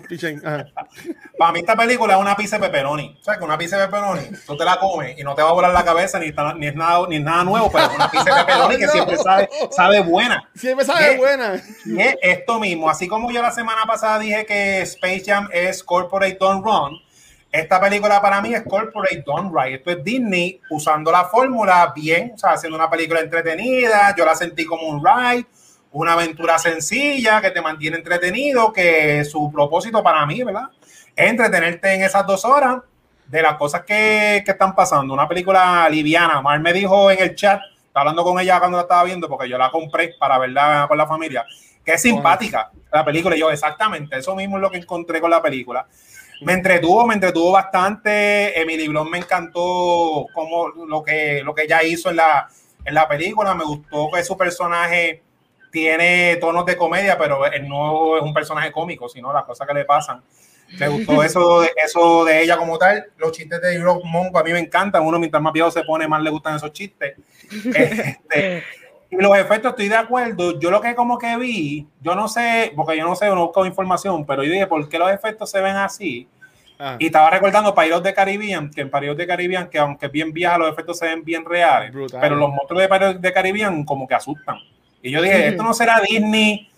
Para 1.36 1.52
mí 1.52 1.58
esta 1.60 1.76
película 1.76 2.14
es 2.14 2.20
una 2.20 2.36
pizza 2.36 2.58
de 2.58 2.66
pepperoni. 2.66 3.18
O 3.20 3.24
sea, 3.24 3.38
que 3.38 3.44
una 3.44 3.58
pizza 3.58 3.76
de 3.76 3.86
pepperoni, 3.86 4.22
tú 4.46 4.56
te 4.56 4.64
la 4.64 4.78
comes 4.78 5.18
y 5.18 5.24
no 5.24 5.34
te 5.34 5.42
va 5.42 5.50
a 5.50 5.52
volar 5.52 5.72
la 5.72 5.84
cabeza 5.84 6.20
ni, 6.20 6.26
ni, 6.58 6.68
es, 6.68 6.76
nada, 6.76 7.08
ni 7.08 7.18
nada 7.18 7.42
nuevo, 7.42 7.72
pero 7.72 7.86
es 7.86 7.94
una 7.94 8.08
pizza 8.10 8.24
de 8.24 8.30
pepperoni 8.44 8.76
que 8.76 8.86
siempre 8.88 9.16
sabe, 9.16 9.50
sabe 9.70 10.00
buena. 10.02 10.48
Siempre 10.54 10.86
sabe 10.86 11.16
buena. 11.16 11.60
Y 11.84 12.00
es 12.00 12.14
esto 12.22 12.60
mismo. 12.60 12.88
Así 12.88 13.08
como 13.08 13.32
yo 13.32 13.42
la 13.42 13.50
semana 13.50 13.82
pasada 13.86 14.20
dije 14.20 14.46
que 14.46 14.82
Space 14.82 15.24
Jam 15.26 15.48
es 15.52 15.82
Corporate 15.82 16.36
Don't 16.38 16.64
Run, 16.64 17.01
esta 17.52 17.78
película 17.78 18.22
para 18.22 18.40
mí 18.40 18.54
es 18.54 18.62
Corporate 18.62 19.22
Done 19.26 19.50
Right. 19.54 19.74
Esto 19.76 19.90
es 19.90 20.02
Disney 20.02 20.58
usando 20.70 21.12
la 21.12 21.26
fórmula 21.26 21.92
bien, 21.94 22.32
o 22.34 22.38
sea, 22.38 22.52
haciendo 22.52 22.78
una 22.78 22.88
película 22.88 23.20
entretenida. 23.20 24.14
Yo 24.16 24.24
la 24.24 24.34
sentí 24.34 24.64
como 24.64 24.88
un 24.88 25.04
ride, 25.04 25.44
una 25.92 26.14
aventura 26.14 26.58
sencilla 26.58 27.42
que 27.42 27.50
te 27.50 27.60
mantiene 27.60 27.98
entretenido, 27.98 28.72
que 28.72 29.22
su 29.26 29.52
propósito 29.52 30.02
para 30.02 30.24
mí, 30.24 30.42
¿verdad? 30.42 30.70
Es 31.14 31.28
entretenerte 31.28 31.92
en 31.92 32.02
esas 32.02 32.26
dos 32.26 32.42
horas 32.46 32.78
de 33.26 33.42
las 33.42 33.58
cosas 33.58 33.82
que, 33.82 34.42
que 34.46 34.52
están 34.52 34.74
pasando. 34.74 35.12
Una 35.12 35.28
película 35.28 35.86
liviana. 35.90 36.40
Mar 36.40 36.58
me 36.58 36.72
dijo 36.72 37.10
en 37.10 37.20
el 37.20 37.34
chat, 37.34 37.60
estaba 37.86 38.00
hablando 38.00 38.24
con 38.24 38.40
ella 38.40 38.58
cuando 38.60 38.78
la 38.78 38.84
estaba 38.84 39.04
viendo, 39.04 39.28
porque 39.28 39.50
yo 39.50 39.58
la 39.58 39.70
compré 39.70 40.14
para 40.18 40.38
verla 40.38 40.86
con 40.88 40.96
la 40.96 41.06
familia, 41.06 41.44
que 41.84 41.92
es 41.92 42.00
simpática 42.00 42.70
la 42.90 43.04
película. 43.04 43.36
Y 43.36 43.40
yo, 43.40 43.50
exactamente, 43.50 44.16
eso 44.16 44.34
mismo 44.34 44.56
es 44.56 44.62
lo 44.62 44.70
que 44.70 44.78
encontré 44.78 45.20
con 45.20 45.30
la 45.30 45.42
película. 45.42 45.86
Me 46.44 46.54
entretuvo, 46.54 47.06
me 47.06 47.14
entretuvo 47.14 47.52
bastante. 47.52 48.60
Emily 48.60 48.88
Blunt 48.88 49.10
me 49.10 49.18
encantó 49.18 50.26
como 50.32 50.68
lo 50.68 51.02
que, 51.02 51.42
lo 51.44 51.54
que 51.54 51.62
ella 51.62 51.82
hizo 51.82 52.10
en 52.10 52.16
la, 52.16 52.48
en 52.84 52.94
la 52.94 53.08
película. 53.08 53.54
Me 53.54 53.64
gustó 53.64 54.10
que 54.12 54.24
su 54.24 54.36
personaje 54.36 55.22
tiene 55.70 56.36
tonos 56.36 56.66
de 56.66 56.76
comedia, 56.76 57.16
pero 57.16 57.46
él 57.46 57.68
no 57.68 58.16
es 58.16 58.22
un 58.22 58.34
personaje 58.34 58.72
cómico, 58.72 59.08
sino 59.08 59.32
las 59.32 59.44
cosas 59.44 59.66
que 59.66 59.74
le 59.74 59.84
pasan. 59.84 60.22
Me 60.78 60.88
gustó 60.88 61.22
eso 61.24 61.60
de, 61.62 61.70
eso 61.84 62.24
de 62.24 62.42
ella 62.42 62.56
como 62.56 62.78
tal. 62.78 63.06
Los 63.18 63.32
chistes 63.32 63.60
de 63.60 63.78
Rock 63.78 64.04
Mongo 64.04 64.38
a 64.38 64.44
mí 64.44 64.52
me 64.52 64.58
encantan. 64.58 65.04
Uno 65.04 65.18
mientras 65.18 65.42
más 65.42 65.52
viejo 65.52 65.70
se 65.70 65.82
pone, 65.82 66.08
más 66.08 66.22
le 66.22 66.30
gustan 66.30 66.56
esos 66.56 66.72
chistes. 66.72 67.14
Este, 67.74 68.62
los 69.20 69.36
efectos, 69.36 69.70
estoy 69.70 69.88
de 69.88 69.96
acuerdo. 69.96 70.58
Yo 70.58 70.70
lo 70.70 70.80
que 70.80 70.94
como 70.94 71.18
que 71.18 71.36
vi, 71.36 71.86
yo 72.00 72.14
no 72.14 72.28
sé, 72.28 72.72
porque 72.74 72.96
yo 72.96 73.04
no 73.04 73.14
sé, 73.14 73.28
no 73.28 73.46
busco 73.46 73.66
información, 73.66 74.24
pero 74.24 74.42
yo 74.42 74.52
dije, 74.52 74.66
¿por 74.66 74.88
qué 74.88 74.98
los 74.98 75.10
efectos 75.10 75.50
se 75.50 75.60
ven 75.60 75.76
así? 75.76 76.28
Ah, 76.78 76.96
Y 76.98 77.06
estaba 77.06 77.30
recordando 77.30 77.74
Pirates 77.74 78.02
de 78.02 78.14
Caribbean, 78.14 78.70
que 78.70 78.80
en 78.80 78.90
Pirates 78.90 79.16
de 79.16 79.26
Caribbean, 79.26 79.68
que 79.68 79.78
aunque 79.78 80.06
es 80.06 80.12
bien 80.12 80.32
vieja, 80.32 80.58
los 80.58 80.70
efectos 80.72 80.98
se 80.98 81.06
ven 81.06 81.22
bien 81.22 81.44
reales, 81.44 81.92
Brutal. 81.92 82.20
pero 82.20 82.36
los 82.36 82.48
monstruos 82.50 82.82
de 82.82 82.88
Pirates 82.88 83.20
de 83.22 83.32
Caribbean 83.32 83.84
como 83.84 84.08
que 84.08 84.14
asustan. 84.14 84.56
Y 85.02 85.10
yo 85.10 85.20
dije, 85.22 85.48
esto 85.48 85.62
no 85.62 85.74
será 85.74 86.00
Disney 86.00 86.70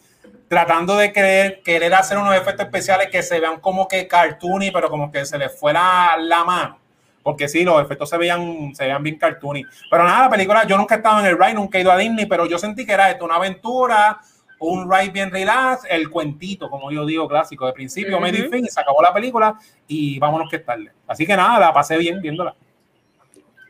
tratando 0.49 0.97
de 0.97 1.13
querer, 1.13 1.63
querer 1.63 1.95
hacer 1.95 2.19
unos 2.19 2.35
efectos 2.37 2.67
especiales 2.67 3.09
que 3.11 3.23
se 3.23 3.41
vean 3.41 3.61
como 3.61 3.89
que 3.89 4.07
cartoony, 4.07 4.71
pero 4.73 4.91
como 4.91 5.11
que 5.11 5.25
se 5.25 5.39
les 5.39 5.59
fuera 5.59 6.17
la 6.19 6.45
mano. 6.45 6.79
Porque 7.25 7.49
sí, 7.49 7.65
los 7.65 7.83
efectos 7.83 8.11
se 8.11 8.19
veían, 8.19 8.73
se 8.75 8.85
veían 8.85 9.03
bien 9.03 9.19
cartoony. 9.19 9.65
Pero 9.91 10.05
nada, 10.05 10.27
la 10.27 10.31
película, 10.31 10.67
yo 10.67 10.77
nunca 10.77 10.95
he 10.95 10.99
estado 10.99 11.19
en 11.21 11.27
el 11.27 11.39
ride, 11.39 11.55
nunca 11.55 11.79
he 11.79 11.81
ido 11.81 11.91
a 11.91 11.97
Disney, 11.97 12.27
pero 12.27 12.47
yo 12.47 12.59
sentí 12.59 12.85
que 12.85 12.93
era 12.93 13.11
esto, 13.11 13.25
una 13.25 13.37
aventura, 13.37 14.21
un 14.59 14.89
ride 14.91 15.11
bien 15.11 15.31
relax, 15.31 15.85
el 15.89 16.11
cuentito, 16.11 16.69
como 16.69 16.93
yo 16.93 17.07
digo, 17.07 17.27
clásico, 17.27 17.67
de 17.67 17.73
principio, 17.73 18.17
Ujú. 18.17 18.21
medio 18.21 18.45
y 18.45 18.49
fin, 18.51 18.65
y 18.65 18.69
se 18.69 18.79
acabó 18.79 19.03
la 19.03 19.13
película 19.13 19.59
y 19.89 20.19
vámonos 20.19 20.51
que 20.51 20.57
es 20.57 20.67
tarde. 20.67 20.93
Así 21.07 21.27
que 21.27 21.35
nada, 21.35 21.59
la 21.59 21.73
pasé 21.73 21.97
bien 21.97 22.21
viéndola. 22.21 22.55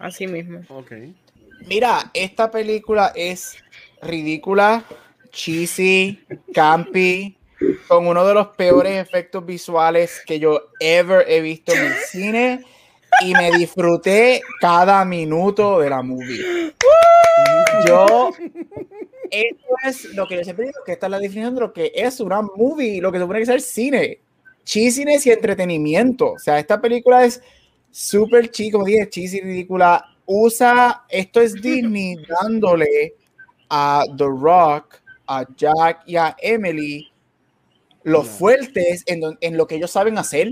Así 0.00 0.26
mismo. 0.26 0.60
ok. 0.68 0.92
Mira, 1.66 2.10
esta 2.12 2.50
película 2.50 3.12
es 3.14 3.56
ridícula, 4.02 4.84
cheesy, 5.30 6.24
campy, 6.52 7.38
con 7.88 8.06
uno 8.06 8.26
de 8.26 8.34
los 8.34 8.48
peores 8.48 9.00
efectos 9.00 9.46
visuales 9.46 10.22
que 10.26 10.38
yo 10.38 10.70
ever 10.80 11.24
he 11.28 11.40
visto 11.40 11.72
en 11.72 11.84
el 11.84 11.92
cine 11.94 12.64
y 13.22 13.32
me 13.32 13.50
disfruté 13.52 14.42
cada 14.60 15.04
minuto 15.04 15.80
de 15.80 15.90
la 15.90 16.02
movie. 16.02 16.72
Yo, 17.86 18.30
esto 19.30 19.66
es 19.86 20.04
lo 20.14 20.26
que 20.26 20.36
yo 20.36 20.44
siempre 20.44 20.66
digo, 20.66 20.78
que 20.84 20.92
esta 20.92 21.06
es 21.06 21.10
la 21.10 21.18
definición 21.18 21.54
de 21.54 21.60
lo 21.60 21.72
que 21.72 21.92
es 21.94 22.20
una 22.20 22.42
movie, 22.42 23.00
lo 23.00 23.12
que 23.12 23.18
supone 23.18 23.40
que 23.40 23.44
es 23.44 23.48
el 23.48 23.60
cine. 23.60 24.20
Cheesiness 24.64 25.26
y 25.26 25.30
entretenimiento. 25.30 26.32
O 26.32 26.38
sea, 26.38 26.58
esta 26.58 26.80
película 26.80 27.24
es 27.24 27.42
súper 27.90 28.50
cheesy, 28.50 28.70
como 28.70 28.84
dije, 28.84 29.08
cheesy, 29.08 29.40
ridícula. 29.40 30.04
Usa, 30.26 31.04
esto 31.08 31.40
es 31.40 31.54
Disney 31.54 32.16
dándole 32.42 33.14
a 33.68 34.04
The 34.16 34.24
Rock, 34.24 35.02
a 35.26 35.44
Jack 35.56 36.02
y 36.06 36.16
a 36.16 36.34
Emily 36.40 37.10
los 38.04 38.28
fuertes 38.28 39.02
en, 39.06 39.22
en 39.40 39.56
lo 39.56 39.66
que 39.66 39.76
ellos 39.76 39.90
saben 39.90 40.18
hacer. 40.18 40.50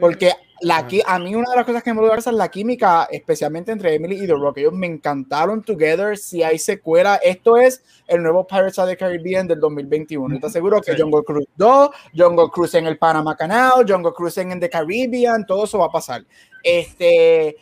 Porque 0.00 0.32
la, 0.62 0.86
a 1.06 1.18
mí 1.18 1.34
una 1.34 1.50
de 1.50 1.56
las 1.56 1.66
cosas 1.66 1.82
que 1.82 1.92
me 1.92 2.00
gusta 2.00 2.30
es 2.30 2.36
la 2.36 2.50
química, 2.50 3.08
especialmente 3.10 3.72
entre 3.72 3.94
Emily 3.94 4.16
y 4.22 4.26
The 4.26 4.34
Rock. 4.34 4.58
Ellos 4.58 4.72
me 4.72 4.86
encantaron 4.86 5.62
together. 5.62 6.16
Si 6.16 6.42
hay 6.42 6.58
secuela, 6.58 7.16
esto 7.16 7.56
es 7.56 7.82
el 8.06 8.22
nuevo 8.22 8.46
Pirates 8.46 8.78
of 8.78 8.88
the 8.88 8.96
Caribbean 8.96 9.46
del 9.46 9.60
2021. 9.60 10.36
¿Estás 10.36 10.52
seguro 10.52 10.80
que 10.80 10.94
Sí. 10.94 11.00
Jungle 11.02 11.22
Cruise 11.24 11.48
2, 11.56 11.90
Jungle 12.16 12.48
Cruise 12.52 12.74
en 12.74 12.86
el 12.86 12.96
Panama 12.98 13.36
Canal, 13.36 13.84
Jungle 13.86 14.12
Cruise 14.12 14.38
en 14.38 14.58
the 14.60 14.70
Caribbean, 14.70 15.44
todo 15.46 15.64
eso 15.64 15.78
va 15.78 15.86
a 15.86 15.90
pasar? 15.90 16.24
Este, 16.62 17.56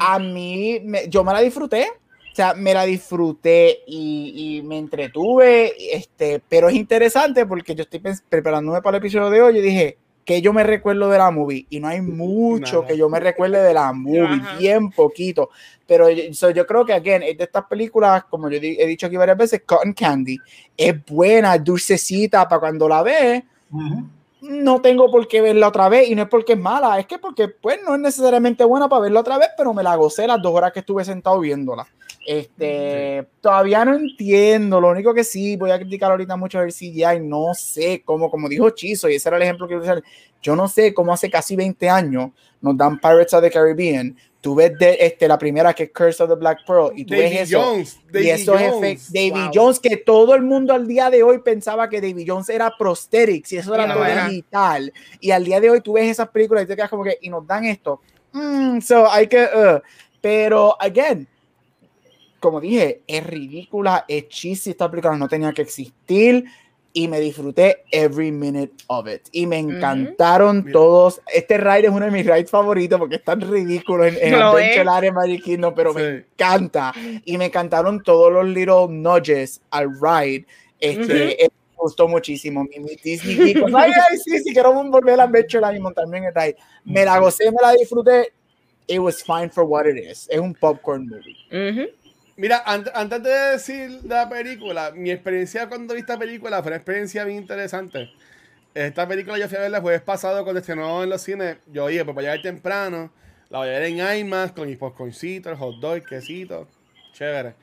a 0.00 0.18
mí, 0.18 0.80
me- 0.82 1.08
yo 1.08 1.22
me 1.24 1.32
la 1.32 1.40
disfruté. 1.40 1.86
O 2.32 2.34
sea, 2.36 2.52
me 2.54 2.74
la 2.74 2.84
disfruté 2.84 3.82
y, 3.86 4.56
y 4.58 4.62
me 4.62 4.76
entretuve, 4.78 5.72
este, 5.96 6.42
pero 6.48 6.68
es 6.68 6.74
interesante 6.74 7.46
porque 7.46 7.76
yo 7.76 7.82
estoy 7.84 8.02
preparándome 8.28 8.82
para 8.82 8.96
el 8.96 9.02
episodio 9.04 9.30
de 9.30 9.40
hoy 9.40 9.58
y 9.58 9.60
dije 9.60 9.98
que 10.24 10.40
yo 10.40 10.52
me 10.52 10.64
recuerdo 10.64 11.10
de 11.10 11.18
la 11.18 11.30
movie 11.30 11.66
y 11.70 11.80
no 11.80 11.88
hay 11.88 12.00
mucho 12.02 12.76
Nada. 12.76 12.86
que 12.86 12.96
yo 12.96 13.08
me 13.08 13.20
recuerde 13.20 13.62
de 13.62 13.74
la 13.74 13.92
movie, 13.92 14.40
Ajá. 14.40 14.56
bien 14.58 14.90
poquito, 14.90 15.50
pero 15.86 16.08
yo, 16.10 16.32
so, 16.32 16.50
yo 16.50 16.66
creo 16.66 16.84
que, 16.84 16.94
again, 16.94 17.22
es 17.22 17.36
de 17.36 17.44
estas 17.44 17.64
películas, 17.66 18.24
como 18.24 18.48
yo 18.48 18.58
di- 18.58 18.76
he 18.80 18.86
dicho 18.86 19.06
aquí 19.06 19.16
varias 19.16 19.36
veces, 19.36 19.62
Cotton 19.66 19.92
Candy, 19.92 20.38
es 20.76 21.04
buena, 21.04 21.54
es 21.54 21.62
dulcecita 21.64 22.48
para 22.48 22.60
cuando 22.60 22.88
la 22.88 23.02
ves, 23.02 23.42
no 24.40 24.80
tengo 24.82 25.10
por 25.10 25.26
qué 25.26 25.40
verla 25.40 25.68
otra 25.68 25.88
vez 25.88 26.08
y 26.08 26.14
no 26.14 26.22
es 26.22 26.28
porque 26.28 26.52
es 26.52 26.58
mala, 26.58 26.98
es 26.98 27.06
que 27.06 27.18
porque 27.18 27.48
pues 27.48 27.78
no 27.84 27.94
es 27.94 28.00
necesariamente 28.00 28.62
buena 28.64 28.88
para 28.88 29.02
verla 29.02 29.20
otra 29.20 29.38
vez, 29.38 29.48
pero 29.56 29.72
me 29.72 29.82
la 29.82 29.96
gocé 29.96 30.26
las 30.26 30.40
dos 30.42 30.52
horas 30.54 30.72
que 30.72 30.80
estuve 30.80 31.04
sentado 31.04 31.40
viéndola. 31.40 31.86
Este, 32.26 33.26
todavía 33.40 33.84
no 33.84 33.94
entiendo, 33.96 34.80
lo 34.80 34.88
único 34.88 35.12
que 35.12 35.24
sí 35.24 35.56
voy 35.56 35.70
a 35.70 35.78
criticar 35.78 36.10
ahorita 36.10 36.36
mucho 36.36 36.60
el 36.62 36.72
CGI, 36.72 37.20
no 37.20 37.52
sé 37.54 38.02
cómo, 38.04 38.30
como 38.30 38.48
dijo 38.48 38.70
Chizo, 38.70 39.08
y 39.10 39.16
ese 39.16 39.28
era 39.28 39.36
el 39.36 39.42
ejemplo 39.42 39.68
que 39.68 39.76
usar, 39.76 40.02
yo 40.40 40.56
no 40.56 40.66
sé 40.68 40.94
cómo 40.94 41.12
hace 41.12 41.30
casi 41.30 41.54
20 41.54 41.88
años 41.88 42.30
nos 42.60 42.76
dan 42.76 42.98
Pirates 42.98 43.34
of 43.34 43.42
the 43.42 43.50
Caribbean, 43.50 44.16
tú 44.40 44.54
ves 44.54 44.78
de, 44.78 44.96
este, 45.00 45.26
la 45.26 45.38
primera 45.38 45.72
que 45.72 45.84
es 45.84 45.90
Curse 45.90 46.22
of 46.22 46.28
the 46.28 46.36
Black 46.36 46.66
Pearl 46.66 46.92
y 46.94 47.04
tú 47.04 47.14
Davy 47.14 47.24
ves 47.24 47.40
eso, 47.48 47.62
Jones. 47.62 48.00
y 48.12 48.28
esos 48.28 48.60
efectos, 48.60 49.12
Davy 49.12 49.30
Wow. 49.30 49.50
Jones, 49.54 49.80
que 49.80 49.96
todo 49.96 50.34
el 50.34 50.42
mundo 50.42 50.72
al 50.74 50.86
día 50.86 51.10
de 51.10 51.22
hoy 51.22 51.38
pensaba 51.38 51.88
que 51.88 52.00
Davy 52.00 52.26
Jones 52.26 52.48
era 52.50 52.70
prosthetics 52.76 53.52
y 53.52 53.56
eso 53.56 53.74
era 53.74 53.92
todo 53.92 54.04
digital. 54.28 54.92
Y 55.20 55.30
al 55.30 55.44
día 55.44 55.60
de 55.60 55.70
hoy 55.70 55.80
tú 55.80 55.94
ves 55.94 56.10
esas 56.10 56.28
películas 56.28 56.64
y 56.64 56.66
te 56.66 56.76
quedas 56.76 56.90
como 56.90 57.04
que, 57.04 57.16
y 57.22 57.30
nos 57.30 57.46
dan 57.46 57.64
esto. 57.64 58.00
Mm, 58.32 58.80
so 58.80 59.10
hay 59.10 59.28
que, 59.28 59.44
uh, 59.44 59.80
pero, 60.20 60.76
again, 60.80 61.26
como 62.44 62.60
dije, 62.60 63.00
es 63.06 63.26
ridícula, 63.26 64.04
es 64.06 64.28
cheesy, 64.28 64.70
esta 64.70 64.90
película 64.90 65.16
no 65.16 65.28
tenía 65.28 65.50
que 65.54 65.62
existir 65.62 66.44
y 66.92 67.08
me 67.08 67.18
disfruté 67.18 67.78
every 67.90 68.30
minute 68.30 68.74
of 68.88 69.08
it. 69.08 69.22
Y 69.32 69.46
me 69.46 69.56
encantaron 69.58 70.58
Mira. 70.58 70.72
todos. 70.74 71.22
Este 71.32 71.56
ride 71.56 71.86
es 71.86 71.88
uno 71.88 72.04
de 72.04 72.10
mis 72.10 72.26
rides 72.26 72.50
favoritos 72.50 72.98
porque 73.00 73.16
es 73.16 73.24
tan 73.24 73.40
ridículo 73.40 74.04
en, 74.04 74.16
en 74.20 74.38
Lo 74.38 74.48
Adventure 74.50 74.82
es. 74.82 74.86
Island, 74.86 75.12
Magic 75.14 75.42
Kingdom, 75.42 75.74
pero 75.74 75.94
me 75.94 76.00
Sí. 76.02 76.24
encanta. 76.34 76.92
Y 77.24 77.38
me 77.38 77.46
encantaron 77.46 78.02
todos 78.02 78.30
los 78.30 78.44
little 78.46 78.88
nudges 78.90 79.62
al 79.70 79.88
ride. 79.98 80.44
Este, 80.78 81.02
Ujú. 81.02 81.12
eh, 81.38 81.48
me 81.70 81.76
gustó 81.78 82.06
muchísimo. 82.06 82.62
Mi, 82.64 82.78
mi 82.78 82.94
Disney 83.02 83.36
geek, 83.36 83.60
como, 83.60 83.78
ay, 83.78 83.90
ay, 84.10 84.18
sí, 84.18 84.38
sí, 84.40 84.52
quiero 84.52 84.74
volver 84.90 85.18
a 85.18 85.22
Adventure 85.22 85.60
Island 85.62 85.76
y 85.78 85.80
montarme 85.80 86.18
en 86.18 86.24
el 86.24 86.34
ride. 86.34 86.56
Me 86.84 87.06
la 87.06 87.18
gocé, 87.20 87.50
me 87.50 87.56
la 87.62 87.72
disfruté. 87.72 88.32
It 88.86 88.98
was 88.98 89.24
fine 89.24 89.48
for 89.50 89.64
what 89.64 89.86
it 89.86 89.96
is. 89.96 90.28
Es 90.30 90.38
un 90.38 90.52
popcorn 90.54 91.08
movie. 91.08 91.38
Ujú. 91.50 91.88
Mira, 92.36 92.62
an- 92.66 92.90
antes 92.94 93.22
de 93.22 93.30
decir 93.30 94.00
de 94.00 94.08
la 94.14 94.28
película, 94.28 94.90
mi 94.92 95.10
experiencia 95.10 95.68
cuando 95.68 95.94
vi 95.94 96.00
esta 96.00 96.18
película 96.18 96.60
fue 96.62 96.70
una 96.70 96.76
experiencia 96.76 97.24
bien 97.24 97.38
interesante. 97.38 98.10
Esta 98.74 99.06
película 99.06 99.38
yo 99.38 99.48
fui 99.48 99.56
a 99.56 99.60
verla 99.60 99.76
el 99.78 99.82
jueves 99.82 100.02
pasado 100.02 100.42
cuando 100.42 100.58
estrenó 100.60 101.04
en 101.04 101.10
los 101.10 101.22
cines. 101.22 101.58
Yo 101.72 101.84
oye, 101.84 102.04
pues 102.04 102.14
voy 102.14 102.24
a 102.26 102.30
llegar 102.32 102.42
temprano, 102.42 103.12
la 103.50 103.58
voy 103.58 103.68
a 103.68 103.72
ver 103.72 103.84
en 103.84 103.98
IMAX 104.18 104.52
con 104.52 104.66
mis 104.68 104.76
popcorncitos, 104.78 105.52
el 105.52 105.58
hot 105.58 105.76
dog, 105.78 105.94
el 105.94 106.04
quesito, 106.04 106.66
chévere. 107.12 107.54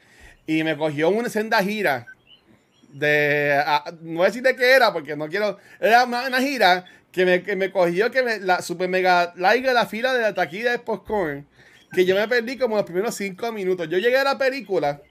Y 0.47 0.63
me 0.63 0.77
cogió 0.77 1.09
una 1.09 1.27
senda 1.29 1.61
gira 1.61 2.07
de, 2.93 3.53
a- 3.65 3.83
no 4.01 4.17
voy 4.19 4.23
a 4.23 4.27
decir 4.27 4.41
de 4.43 4.55
qué 4.55 4.71
era 4.71 4.93
porque 4.93 5.17
no 5.17 5.27
quiero, 5.27 5.57
era 5.81 6.05
una, 6.05 6.27
una 6.27 6.39
gira 6.41 6.85
que 7.11 7.25
me, 7.25 7.43
que 7.43 7.57
me 7.57 7.71
cogió 7.71 8.09
que 8.09 8.23
me, 8.23 8.39
la 8.39 8.61
super 8.61 8.87
mega 8.87 9.33
larga 9.35 9.73
la 9.73 9.85
fila 9.85 10.13
de 10.13 10.21
la 10.21 10.33
taquilla 10.33 10.71
de 10.71 10.79
popcorn 10.79 11.45
que 11.93 12.05
yo 12.05 12.15
me 12.15 12.27
perdí 12.27 12.57
como 12.57 12.75
los 12.75 12.85
primeros 12.85 13.15
cinco 13.15 13.51
minutos. 13.51 13.87
Yo 13.89 13.97
llegué 13.97 14.17
a 14.17 14.23
la 14.23 14.37
película 14.37 15.01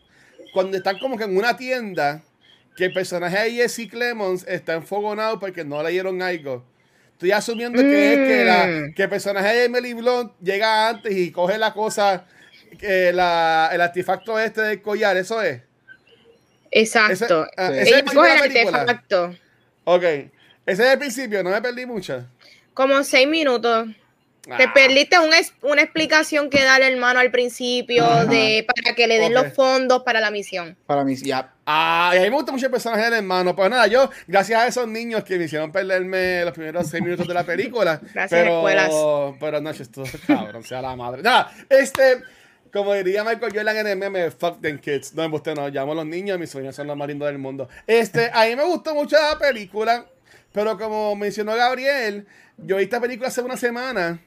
cuando 0.53 0.77
están 0.77 0.99
como 0.99 1.17
que 1.19 1.25
en 1.25 1.37
una 1.37 1.57
tienda 1.57 2.23
que 2.77 2.87
el 2.87 2.93
personaje 2.93 3.39
de 3.39 3.51
Jesse 3.53 3.89
Clemons 3.91 4.47
está 4.49 4.75
enfogonado 4.75 5.39
porque 5.39 5.65
no 5.65 5.83
le 5.83 5.91
dieron 5.91 6.23
algo. 6.23 6.65
Estoy 7.13 7.33
asumiendo 7.33 7.83
que 7.83 8.13
es 8.15 8.19
que, 8.29 8.45
la, 8.45 8.67
Mm. 8.67 8.95
que 8.95 9.03
el 9.03 9.09
personaje 9.11 9.49
de 9.55 9.65
Emily 9.65 9.93
Blunt 9.93 10.33
llega 10.41 10.89
antes 10.89 11.15
y 11.15 11.31
coge 11.31 11.59
la 11.59 11.75
cosa, 11.75 12.25
que 12.79 13.13
la, 13.13 13.69
el 13.73 13.81
artefacto 13.83 14.39
este 14.39 14.63
del 14.63 14.81
collar, 14.81 15.17
eso 15.19 15.43
es. 15.43 15.61
Exacto. 16.71 17.45
Ese- 17.45 17.53
ah, 17.57 17.69
Sí. 17.73 17.79
ese 17.79 17.83
es 17.91 17.97
el 17.97 18.05
película. 18.05 18.81
artefacto. 18.81 19.37
Ok. 19.85 20.03
Ese 20.03 20.31
es 20.67 20.93
el 20.93 20.99
principio, 20.99 21.43
no 21.43 21.51
me 21.51 21.61
perdí 21.61 21.85
mucho. 21.85 22.25
Como 22.75 23.03
seis 23.03 23.29
minutos. 23.29 23.89
Te 24.43 24.69
perdiste 24.69 25.19
un 25.19 25.35
es- 25.35 25.53
una 25.63 25.83
explicación 25.83 26.49
que 26.49 26.63
da 26.65 26.79
el 26.79 26.83
hermano 26.95 27.21
al 27.21 27.31
principio 27.31 28.05
Ajá. 28.05 28.25
de 28.25 28.67
para 28.67 28.95
que 28.97 29.07
le 29.07 29.19
den 29.19 29.35
los 29.35 29.53
fondos 29.53 30.03
para 30.03 30.19
la 30.21 30.31
misión. 30.31 30.77
Para 30.87 31.05
mí, 31.05 31.15
ya. 31.17 31.53
Ah, 31.67 32.13
y 32.15 32.19
a 32.19 32.21
mí 32.23 32.31
me 32.31 32.37
gusta 32.37 32.51
mucho 32.51 32.67
el 32.67 32.73
personaje 32.73 33.05
del 33.05 33.15
hermano. 33.15 33.55
Pues 33.55 33.69
nada, 33.71 33.87
yo, 33.87 34.11
gracias 34.27 34.61
a 34.61 34.67
esos 34.67 34.89
niños 34.89 35.25
que 35.25 35.37
me 35.39 35.45
hicieron 35.45 35.71
perderme 35.71 36.43
los 36.45 36.55
primeros 36.55 36.89
seis 36.89 37.03
minutos 37.03 37.29
de 37.29 37.35
la 37.35 37.45
película. 37.45 38.01
Gracias, 38.15 38.41
pero, 38.41 38.57
escuelas. 38.57 38.91
Pero 39.39 39.61
no, 39.61 39.71
esto 39.71 40.05
cabrón, 40.27 40.65
sea 40.65 40.81
la 40.83 40.97
madre. 40.97 41.23
Nada, 41.23 41.53
este, 41.69 42.23
como 42.73 42.95
diría 42.95 43.23
Michael 43.23 43.53
Jordan 43.55 43.77
en 43.77 43.87
el 43.89 43.97
meme, 43.99 44.31
fuck 44.31 44.61
them 44.63 44.79
kids. 44.79 45.15
No, 45.15 45.27
usted 45.35 45.55
no, 45.55 45.69
llamo 45.69 45.93
a 45.93 45.97
los 45.97 46.07
niños, 46.07 46.39
mis 46.39 46.51
sueños 46.51 46.75
son 46.75 46.87
los 46.87 46.97
más 46.97 47.07
lindos 47.09 47.29
del 47.29 47.39
mundo. 47.39 47.69
Este, 47.87 48.31
a 48.33 48.47
mí 48.47 48.57
me 48.57 48.65
gustó 48.65 48.95
mucho 48.95 49.17
la 49.17 49.39
película, 49.39 50.07
pero 50.53 50.79
como 50.79 51.15
mencionó 51.15 51.55
Gabriel, 51.55 52.27
yo 52.57 52.79
vi 52.79 52.85
esta 52.85 53.01
película 53.01 53.29
hace 53.29 53.43
una 53.43 53.57
semana 53.57 54.19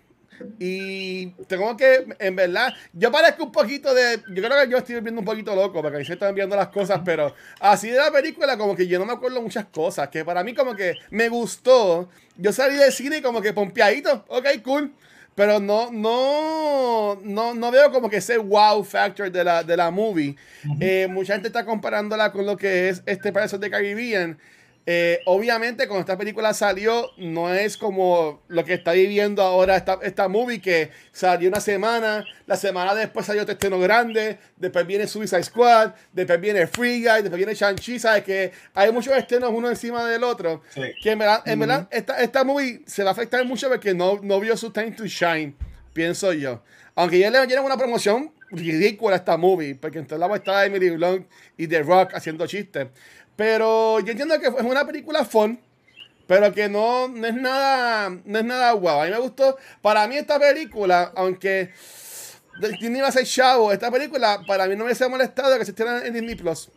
Y 0.60 1.28
tengo 1.48 1.76
que, 1.78 2.06
en 2.20 2.36
verdad, 2.36 2.74
yo 2.94 3.12
parezco 3.12 3.44
un 3.46 3.52
poquito 3.52 3.94
de. 3.94 4.22
Yo 4.30 4.44
creo 4.44 4.64
que 4.64 4.70
yo 4.70 4.78
estoy 4.78 5.00
viendo 5.02 5.20
un 5.20 5.26
poquito 5.26 5.56
loco, 5.56 5.82
porque 5.82 5.98
a 5.98 6.00
mí 6.00 6.06
se 6.06 6.14
están 6.14 6.36
viendo 6.36 6.56
las 6.56 6.70
cosas, 6.70 7.02
pero 7.04 7.34
así 7.60 7.90
de 7.90 7.98
la 7.98 8.12
película, 8.12 8.58
como 8.58 8.76
que 8.76 8.88
yo 8.88 9.00
no 9.00 9.06
me 9.06 9.14
acuerdo 9.14 9.42
muchas 9.42 9.66
cosas. 9.66 10.10
Que 10.10 10.24
para 10.26 10.44
mí, 10.44 10.54
como 10.54 10.76
que 10.76 10.96
me 11.10 11.30
gustó. 11.30 12.10
Yo 12.38 12.52
salí 12.52 12.76
del 12.76 12.92
cine 12.92 13.22
como 13.22 13.42
que 13.42 13.54
pompeadito. 13.54 14.26
Ok, 14.28 14.48
cool. 14.64 14.94
Pero 15.36 15.60
no, 15.60 15.92
no, 15.92 17.20
no, 17.24 17.56
no 17.56 17.72
veo 17.72 17.92
como 17.92 18.10
que 18.10 18.18
ese 18.18 18.38
wow 18.38 18.84
factor 18.84 19.32
de 19.32 19.44
la, 19.44 19.64
de 19.64 19.76
la 19.76 19.90
movie. 19.90 20.36
Eh, 20.80 21.08
mucha 21.10 21.34
gente 21.34 21.48
está 21.48 21.66
comparándola 21.66 22.32
con 22.32 22.46
lo 22.46 22.56
que 22.56 22.90
es 22.90 23.02
este 23.06 23.32
Pirates 23.32 23.60
de 23.60 23.70
Caribbean. 23.70 24.38
Eh, 24.86 25.22
obviamente, 25.26 25.88
cuando 25.88 26.02
esta 26.02 26.18
película 26.18 26.54
salió, 26.54 27.12
no 27.18 27.54
es 27.54 27.78
como 27.78 28.42
lo 28.50 28.66
que 28.66 28.74
está 28.74 28.92
viviendo 28.92 29.42
ahora 29.42 29.78
esta, 29.78 30.00
esta 30.02 30.28
movie, 30.28 30.60
que 30.60 30.92
salió 31.14 31.48
una 31.48 31.62
semana, 31.62 32.26
la 32.46 32.58
semana 32.58 32.94
después 32.94 33.26
salió 33.26 33.44
este 33.44 33.54
estreno 33.54 33.80
grande, 33.80 34.40
después 34.58 34.86
viene 34.86 35.08
Suicide 35.08 35.44
Squad, 35.44 35.94
después 36.12 36.42
viene 36.42 36.68
Free 36.68 37.00
Guy, 37.02 37.22
después 37.22 37.38
viene 37.38 37.54
Shang-Chi, 37.54 37.98
¿sabes? 37.98 38.24
Que 38.24 38.52
hay 38.74 38.92
muchos 38.92 39.16
estrenos 39.16 39.52
uno 39.54 39.70
encima 39.70 40.06
del 40.06 40.24
otro. 40.24 40.62
Que 41.02 41.12
en 41.12 41.20
verdad, 41.20 41.44
en 41.46 41.60
verdad 41.60 41.88
esta, 41.90 42.22
esta 42.22 42.44
movie 42.44 42.82
se 42.86 43.04
va 43.04 43.12
a 43.12 43.14
afectar 43.14 43.46
mucho 43.46 43.70
porque 43.70 43.94
no, 43.94 44.20
no 44.22 44.40
vio 44.42 44.58
su 44.58 44.72
time 44.72 44.92
to 44.92 45.06
shine, 45.06 45.56
pienso 45.94 46.34
yo. 46.34 46.62
Aunque 46.96 47.20
ya 47.20 47.32
le 47.32 47.46
dieron 47.48 47.66
una 47.66 47.78
promoción 47.78 48.34
ridícula 48.52 49.16
a 49.16 49.20
esta 49.20 49.38
movie, 49.38 49.76
porque 49.76 50.00
entonces 50.00 50.28
la 50.28 50.36
estaba 50.36 50.66
Emily 50.66 50.92
Blunt 50.92 51.28
y 51.58 51.68
The 51.68 51.84
Rock 51.84 52.14
haciendo 52.14 52.46
chistes. 52.48 52.88
Pero 53.36 54.00
yo 54.00 54.12
entiendo 54.12 54.40
que 54.40 54.48
es 54.48 54.54
una 54.54 54.86
película 54.86 55.26
fun, 55.26 55.60
pero 56.28 56.54
que 56.54 56.70
no, 56.70 57.08
no 57.08 57.28
es 57.28 57.34
nada 57.34 58.10
no 58.26 58.40
es 58.40 58.46
nada 58.46 58.72
guau. 58.74 59.02
A 59.02 59.06
mí 59.06 59.12
me 59.12 59.20
gustó. 59.20 59.58
Para 59.82 60.08
mí 60.08 60.18
esta 60.18 60.40
película, 60.40 61.12
aunque 61.16 61.72
Disney 62.80 63.02
va 63.02 63.08
a 63.08 63.12
ser 63.12 63.26
chavo, 63.26 63.72
esta 63.72 63.92
película 63.92 64.42
para 64.46 64.68
mí 64.68 64.72
no 64.72 64.80
me 64.80 64.86
hubiese 64.86 65.08
molestado 65.08 65.58
que 65.58 65.66
se 65.66 65.72
estén 65.72 65.88
en 65.88 66.14
Disney 66.14 66.36
Plus. 66.36 66.70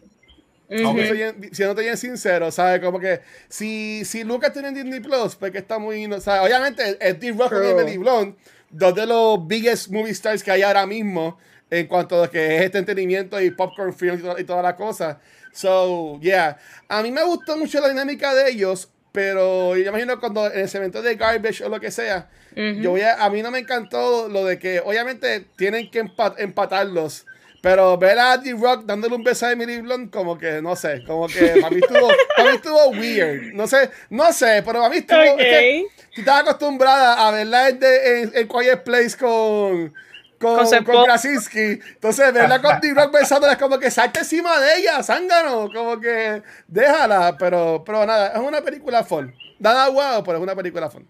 Si 0.68 1.62
no 1.62 1.74
te 1.74 1.82
bien 1.82 1.96
sincero, 1.96 2.50
¿sabes? 2.50 2.80
Como 2.80 2.98
que 2.98 3.20
si, 3.48 4.04
si 4.04 4.24
Lucas 4.24 4.52
tiene 4.52 4.72
Disney 4.72 5.00
Plus, 5.00 5.36
porque 5.36 5.59
está 5.59 5.78
muy. 5.78 6.04
¿sabes? 6.20 6.42
Obviamente, 6.42 6.96
es 7.00 7.16
Steve 7.16 7.36
Rock 7.38 7.52
y 7.62 7.68
Emily 7.68 7.98
Blunt, 7.98 8.36
dos 8.70 8.94
de 8.94 9.07
los 9.07 9.46
biggest 9.46 9.88
movie 9.90 10.11
stars 10.12 10.42
que 10.42 10.50
hay 10.50 10.62
ahora 10.62 10.86
mismo 10.86 11.38
en 11.70 11.86
cuanto 11.86 12.22
a 12.22 12.30
que 12.30 12.56
es 12.56 12.62
este 12.64 12.78
entretenimiento 12.78 13.40
y 13.40 13.50
popcorn 13.50 13.94
film 13.94 14.22
y, 14.38 14.44
toda 14.44 14.62
la 14.62 14.76
cosa. 14.76 15.20
So, 15.52 16.20
yeah. 16.20 16.58
A 16.88 17.02
mí 17.02 17.10
me 17.10 17.24
gustó 17.24 17.56
mucho 17.56 17.80
la 17.80 17.88
dinámica 17.88 18.34
de 18.34 18.50
ellos, 18.50 18.90
pero 19.12 19.76
yo 19.76 19.88
imagino 19.88 20.20
cuando 20.20 20.46
en 20.52 20.60
el 20.60 20.70
evento 20.76 21.02
de 21.02 21.16
Garbage 21.16 21.64
o 21.64 21.68
lo 21.68 21.80
que 21.80 21.90
sea, 21.90 22.28
yo 22.54 22.92
voy 22.92 23.02
a, 23.02 23.22
a 23.22 23.30
mí 23.30 23.42
no 23.42 23.50
me 23.50 23.58
encantó 23.58 24.28
lo 24.28 24.44
de 24.44 24.58
que 24.58 24.80
obviamente 24.80 25.46
tienen 25.56 25.90
que 25.90 26.04
empatarlos. 26.38 27.26
Pero 27.62 27.98
ver 27.98 28.18
a 28.18 28.36
D-Rock 28.36 28.84
dándole 28.84 29.16
un 29.16 29.24
beso 29.24 29.44
a 29.46 29.50
Emily 29.52 29.80
Blunt, 29.80 30.12
como 30.12 30.38
que, 30.38 30.62
no 30.62 30.76
sé, 30.76 31.02
como 31.04 31.26
que 31.26 31.56
para 31.60 31.70
mí 31.70 31.80
estuvo, 31.82 32.08
para 32.36 32.50
mí 32.50 32.56
estuvo 32.56 32.88
weird. 32.90 33.54
No 33.54 33.66
sé, 33.66 33.90
no 34.08 34.32
sé, 34.32 34.62
pero 34.64 34.80
para 34.80 34.88
mí 34.88 34.98
estuvo. 34.98 35.34
Okay. 35.34 35.80
Es 35.80 36.20
estaba 36.20 36.38
acostumbrada 36.40 37.26
a 37.26 37.30
verla 37.32 37.68
en, 37.70 37.80
en, 37.82 38.32
en 38.34 38.48
Quiet 38.48 38.84
Place 38.84 39.16
con 39.16 39.92
con, 40.39 40.84
con, 40.84 41.05
Krasinski. 41.05 41.80
Entonces, 41.95 42.32
verla 42.32 42.61
con 42.61 42.80
D-Rock 42.80 43.12
besándola 43.12 43.57
como 43.59 43.78
que 43.78 43.91
salte 43.91 44.20
encima 44.20 44.59
de 44.61 44.78
ella, 44.78 45.03
zángano. 45.03 45.70
Como 45.72 46.01
que 46.01 46.43
déjala. 46.66 47.37
Pero, 47.39 47.82
pero 47.84 48.07
nada, 48.07 48.32
es 48.34 48.39
una 48.39 48.61
película 48.62 49.05
fun. 49.05 49.34
Nada 49.59 49.89
guau, 49.89 50.22
pero 50.24 50.39
es 50.39 50.43
una 50.43 50.55
película 50.55 50.91
fun. 50.91 51.07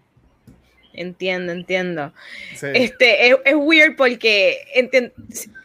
Entiendo, 0.93 1.51
entiendo. 1.51 2.11
Este, 2.51 3.29
es, 3.29 3.35
es, 3.45 3.55
weird 3.55 3.95
porque 3.95 4.59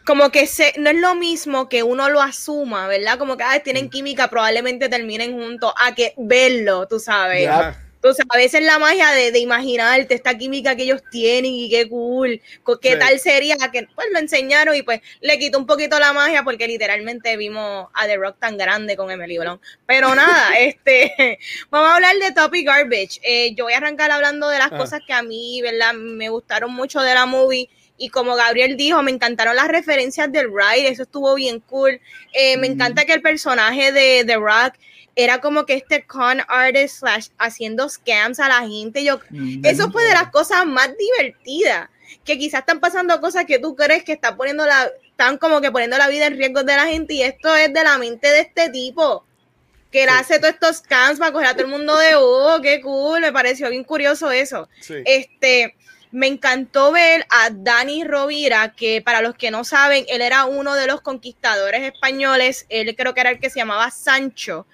como 0.05 0.29
que 0.29 0.45
se, 0.45 0.73
no 0.77 0.91
es 0.91 0.97
lo 0.97 1.15
mismo 1.15 1.69
que 1.69 1.81
uno 1.81 2.07
lo 2.09 2.21
asuma, 2.21 2.87
¿verdad? 2.87 3.17
Como 3.17 3.35
que 3.35 3.43
ah, 3.43 3.59
tienen 3.63 3.87
mm. 3.87 3.89
química, 3.89 4.29
probablemente 4.29 4.89
terminen 4.89 5.33
juntos, 5.33 5.73
a 5.83 5.95
que 5.95 6.13
verlo, 6.17 6.87
tú 6.87 6.99
sabes. 6.99 7.49
Entonces, 8.03 8.25
a 8.27 8.37
veces 8.37 8.61
la 8.63 8.79
magia 8.79 9.11
de, 9.11 9.31
de, 9.31 9.39
imaginarte 9.39 10.13
esta 10.13 10.37
química 10.37 10.75
que 10.75 10.83
ellos 10.83 11.01
tienen 11.09 11.53
y 11.53 11.69
qué 11.69 11.87
cool, 11.87 12.41
qué 12.81 12.97
tal 12.97 13.17
sería 13.17 13.55
que 13.71 13.87
pues 13.95 14.07
lo 14.11 14.19
enseñaron 14.19 14.75
y 14.75 14.81
pues 14.81 14.99
le 15.21 15.39
quitó 15.39 15.57
un 15.57 15.65
poquito 15.65 15.97
la 16.01 16.11
magia 16.11 16.43
porque 16.43 16.67
literalmente 16.67 17.37
vimos 17.37 17.87
a 17.93 18.05
The 18.05 18.17
Rock 18.17 18.39
tan 18.39 18.57
grande 18.57 18.97
con 18.97 19.09
Emily 19.09 19.37
Blunt. 19.37 19.61
Pero 19.85 20.13
nada, 20.15 20.49
este, 20.59 21.39
vamos 21.69 21.91
a 21.91 21.95
hablar 21.95 22.17
de 22.17 22.33
Topic 22.33 22.67
Garbage. 22.67 23.21
Eh, 23.23 23.55
yo 23.55 23.63
voy 23.63 23.73
a 23.73 23.77
arrancar 23.77 24.11
hablando 24.11 24.49
de 24.49 24.59
las 24.59 24.73
ah. 24.73 24.77
cosas 24.77 24.99
que 25.07 25.13
a 25.13 25.23
mí, 25.23 25.61
¿verdad? 25.61 25.93
Me 25.93 26.27
gustaron 26.27 26.73
mucho 26.73 26.99
de 26.99 27.13
la 27.13 27.25
movie. 27.25 27.69
Y 27.97 28.09
como 28.09 28.35
Gabriel 28.35 28.75
dijo, 28.75 29.01
me 29.01 29.11
encantaron 29.11 29.55
las 29.55 29.69
referencias 29.69 30.29
del 30.29 30.47
ride, 30.47 30.89
eso 30.89 31.03
estuvo 31.03 31.35
bien 31.35 31.61
cool. 31.61 32.01
Eh, 32.33 32.57
me 32.57 32.67
encanta 32.67 33.05
que 33.05 33.13
el 33.13 33.21
personaje 33.21 33.93
de 33.93 34.25
The 34.25 34.35
Rock 34.35 34.73
era 35.15 35.39
como 35.41 35.65
que 35.65 35.75
este 35.75 36.05
con 36.05 36.41
artist 36.47 36.99
slash 36.99 37.27
haciendo 37.37 37.89
scams 37.89 38.39
a 38.39 38.47
la 38.49 38.67
gente. 38.67 39.03
Yo, 39.03 39.19
mm. 39.29 39.65
eso 39.65 39.91
fue 39.91 40.03
de 40.03 40.13
las 40.13 40.31
cosas 40.31 40.65
más 40.65 40.89
divertidas. 40.97 41.89
Que 42.25 42.37
quizás 42.37 42.61
están 42.61 42.79
pasando 42.79 43.19
cosas 43.19 43.45
que 43.45 43.59
tú 43.59 43.75
crees 43.75 44.03
que 44.03 44.13
está 44.13 44.35
poniendo 44.35 44.65
la, 44.65 44.89
están 45.03 45.37
como 45.37 45.61
que 45.61 45.71
poniendo 45.71 45.97
la 45.97 46.07
vida 46.07 46.27
en 46.27 46.37
riesgo 46.37 46.63
de 46.63 46.75
la 46.75 46.85
gente. 46.85 47.13
Y 47.13 47.21
esto 47.21 47.55
es 47.55 47.73
de 47.73 47.83
la 47.83 47.97
mente 47.97 48.27
de 48.27 48.39
este 48.41 48.69
tipo. 48.69 49.25
Que 49.91 50.03
él 50.03 50.09
hace 50.09 50.39
todos 50.39 50.53
estos 50.53 50.77
scams 50.77 51.19
para 51.19 51.31
coger 51.31 51.47
a 51.47 51.53
todo 51.53 51.65
el 51.65 51.71
mundo 51.71 51.95
de 51.97 52.15
oh, 52.15 52.59
qué 52.61 52.81
cool. 52.81 53.21
Me 53.21 53.31
pareció 53.31 53.69
bien 53.69 53.83
curioso 53.83 54.31
eso. 54.31 54.67
Este 55.05 55.75
me 56.13 56.27
encantó 56.27 56.91
ver 56.91 57.25
a 57.29 57.49
Dani 57.49 58.03
Rovira, 58.03 58.73
que 58.73 59.01
para 59.01 59.21
los 59.21 59.33
que 59.33 59.49
no 59.49 59.63
saben, 59.63 60.05
él 60.07 60.21
era 60.21 60.45
uno 60.45 60.75
de 60.75 60.85
los 60.85 61.01
conquistadores 61.01 61.81
españoles, 61.81 62.67
él 62.69 62.95
creo 62.95 63.15
que 63.15 63.21
era 63.21 63.31
el 63.31 63.39
que 63.39 63.49
se 63.49 63.59
llamaba 63.59 63.89
Sancho. 63.89 64.67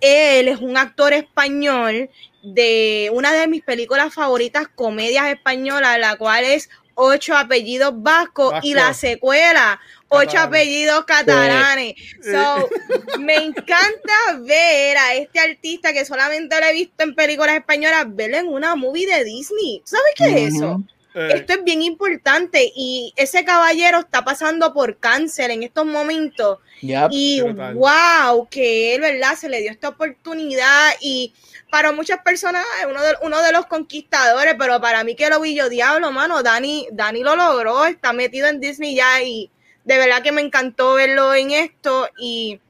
Él 0.00 0.48
es 0.48 0.60
un 0.60 0.78
actor 0.78 1.12
español 1.12 2.08
de 2.42 3.10
una 3.12 3.34
de 3.34 3.46
mis 3.48 3.62
películas 3.62 4.14
favoritas, 4.14 4.66
comedias 4.74 5.28
españolas, 5.28 5.98
la 5.98 6.16
cual 6.16 6.44
es 6.44 6.70
Ocho 7.00 7.36
apellidos 7.36 7.92
vascos 7.94 8.54
y 8.64 8.74
la 8.74 8.92
secuela, 8.92 9.80
Ocho 10.08 10.38
apellidos 10.38 11.04
catalanes. 11.04 11.94
So, 12.22 12.68
me 13.20 13.36
encanta 13.36 14.38
ver 14.40 14.96
a 14.96 15.14
este 15.14 15.38
artista 15.38 15.92
que 15.92 16.04
solamente 16.04 16.58
lo 16.58 16.66
he 16.66 16.72
visto 16.72 17.04
en 17.04 17.14
películas 17.14 17.56
españolas, 17.56 18.06
verlo 18.08 18.38
en 18.38 18.48
una 18.48 18.74
movie 18.74 19.06
de 19.06 19.24
Disney. 19.24 19.82
¿Sabes 19.84 20.12
qué 20.16 20.46
es 20.46 20.54
eso? 20.54 20.82
Eh. 21.14 21.30
Esto 21.34 21.54
es 21.54 21.64
bien 21.64 21.82
importante 21.82 22.70
y 22.74 23.12
ese 23.16 23.44
caballero 23.44 23.98
está 24.00 24.24
pasando 24.24 24.72
por 24.72 24.98
cáncer 24.98 25.50
en 25.50 25.62
estos 25.62 25.84
momentos. 25.84 26.58
y 26.80 27.40
wow, 27.40 28.48
que 28.48 28.94
él, 28.94 29.00
¿verdad? 29.00 29.34
Se 29.36 29.48
le 29.48 29.60
dio 29.60 29.70
esta 29.70 29.88
oportunidad 29.88 30.92
y 31.00 31.34
para 31.70 31.92
muchas 31.92 32.20
personas 32.22 32.64
es 32.80 32.86
uno 32.86 33.02
de, 33.02 33.14
uno 33.22 33.42
de 33.42 33.52
los 33.52 33.66
conquistadores, 33.66 34.54
pero 34.58 34.80
para 34.80 35.02
mí 35.04 35.14
que 35.16 35.28
lo 35.28 35.40
vi 35.40 35.54
yo, 35.54 35.68
diablo, 35.68 36.10
mano, 36.12 36.42
Dani, 36.42 36.88
Dani 36.92 37.22
lo 37.22 37.36
logró, 37.36 37.84
está 37.84 38.12
metido 38.12 38.46
en 38.46 38.60
Disney 38.60 38.94
ya 38.94 39.22
y 39.22 39.50
de 39.84 39.98
verdad 39.98 40.22
que 40.22 40.32
me 40.32 40.42
encantó 40.42 40.94
verlo 40.94 41.34
en 41.34 41.50
esto 41.50 42.08
y 42.18 42.60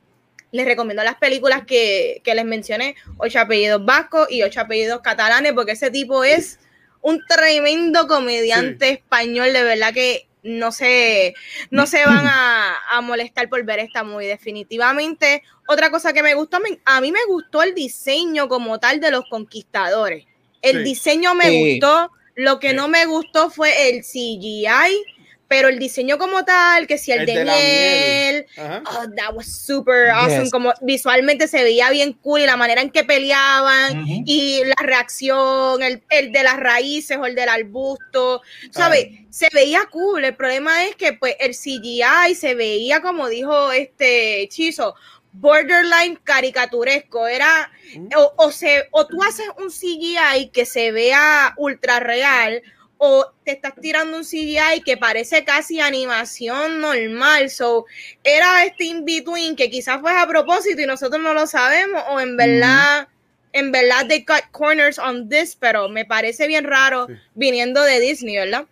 les 0.50 0.66
recomiendo 0.66 1.02
las 1.02 1.16
películas 1.16 1.64
que, 1.66 2.22
les 2.24 2.44
mencioné, 2.44 2.96
ocho 3.18 3.40
apellidos 3.40 3.84
vascos 3.84 4.30
y 4.30 4.42
ocho 4.42 4.60
apellidos 4.60 5.00
catalanes, 5.00 5.52
porque 5.52 5.72
ese 5.72 5.90
tipo 5.90 6.24
es 6.24 6.58
un 7.02 7.24
tremendo 7.26 8.06
comediante 8.06 8.90
español, 8.90 9.52
de 9.52 9.62
verdad 9.62 9.92
que 9.92 10.26
no 10.42 10.72
se, 10.72 11.34
no 11.70 11.86
se 11.86 12.04
van 12.04 12.26
a, 12.26 13.00
molestar 13.02 13.48
por 13.48 13.62
ver 13.64 13.78
esta 13.80 14.02
muy 14.02 14.26
definitivamente. 14.26 15.42
Otra 15.68 15.90
cosa 15.90 16.12
que 16.12 16.22
me 16.22 16.34
gustó, 16.34 16.58
a 16.84 17.00
mí 17.00 17.12
me 17.12 17.24
gustó 17.28 17.62
el 17.62 17.74
diseño 17.74 18.48
como 18.48 18.78
tal 18.80 19.00
de 19.00 19.10
los 19.10 19.24
conquistadores. 19.28 20.24
El 20.62 20.82
diseño 20.82 21.34
me 21.34 21.72
gustó, 21.72 22.10
lo 22.34 22.58
que 22.58 22.72
no 22.72 22.88
me 22.88 23.06
gustó 23.06 23.50
fue 23.50 23.90
el 23.90 24.02
CGI 24.02 25.04
pero 25.48 25.68
el 25.68 25.78
diseño 25.78 26.18
como 26.18 26.44
tal, 26.44 26.86
que 26.86 26.98
si 26.98 27.10
el, 27.10 27.24
de, 27.24 27.42
miel, 27.42 28.46
oh, 28.58 29.06
that 29.16 29.34
was 29.34 29.50
super 29.50 30.10
awesome, 30.10 30.50
como 30.50 30.74
visualmente 30.82 31.48
se 31.48 31.62
veía 31.62 31.88
bien 31.88 32.12
cool 32.12 32.42
y 32.42 32.46
la 32.46 32.58
manera 32.58 32.82
en 32.82 32.90
que 32.90 33.02
peleaban 33.02 34.04
y 34.06 34.62
la 34.64 34.76
reacción, 34.78 35.82
el, 35.82 36.02
de 36.32 36.42
las 36.42 36.58
raíces 36.58 37.16
o 37.16 37.24
el 37.24 37.34
del 37.34 37.48
arbusto, 37.48 38.42
¿sabes? 38.70 39.08
Se 39.30 39.48
veía 39.54 39.80
cool, 39.90 40.26
el 40.26 40.36
problema 40.36 40.84
es 40.84 40.94
que 40.96 41.14
pues 41.14 41.34
el 41.40 41.52
CGI 41.52 42.34
se 42.34 42.54
veía 42.54 43.00
como 43.00 43.28
dijo 43.28 43.72
este 43.72 44.42
hechizo, 44.42 44.94
borderline 45.32 46.18
caricaturesco, 46.22 47.26
era 47.26 47.70
o, 48.16 48.34
o, 48.36 48.50
se, 48.52 48.88
o 48.90 49.06
tú 49.06 49.22
haces 49.22 49.46
un 49.58 49.70
CGI 49.70 50.50
que 50.52 50.66
se 50.66 50.92
vea 50.92 51.54
ultra 51.56 52.00
real 52.00 52.62
o 52.98 53.32
te 53.44 53.52
estás 53.52 53.74
tirando 53.80 54.16
un 54.16 54.24
CGI 54.24 54.82
que 54.84 54.96
parece 54.96 55.44
casi 55.44 55.80
animación 55.80 56.80
normal. 56.80 57.48
So, 57.48 57.86
era 58.22 58.64
este 58.64 58.84
in-between 58.84 59.56
que 59.56 59.70
quizás 59.70 60.00
fue 60.00 60.16
a 60.16 60.26
propósito 60.26 60.82
y 60.82 60.86
nosotros 60.86 61.22
no 61.22 61.32
lo 61.32 61.46
sabemos, 61.46 62.02
o 62.10 62.20
en 62.20 62.36
verdad, 62.36 63.08
en 63.52 63.72
verdad 63.72 64.06
they 64.08 64.24
cut 64.24 64.50
corners 64.50 64.98
on 64.98 65.28
this, 65.28 65.56
pero 65.56 65.88
me 65.88 66.04
parece 66.04 66.46
bien 66.46 66.64
raro 66.64 67.06
viniendo 67.34 67.82
de 67.82 68.00
Disney, 68.00 68.36
¿verdad? 68.36 68.66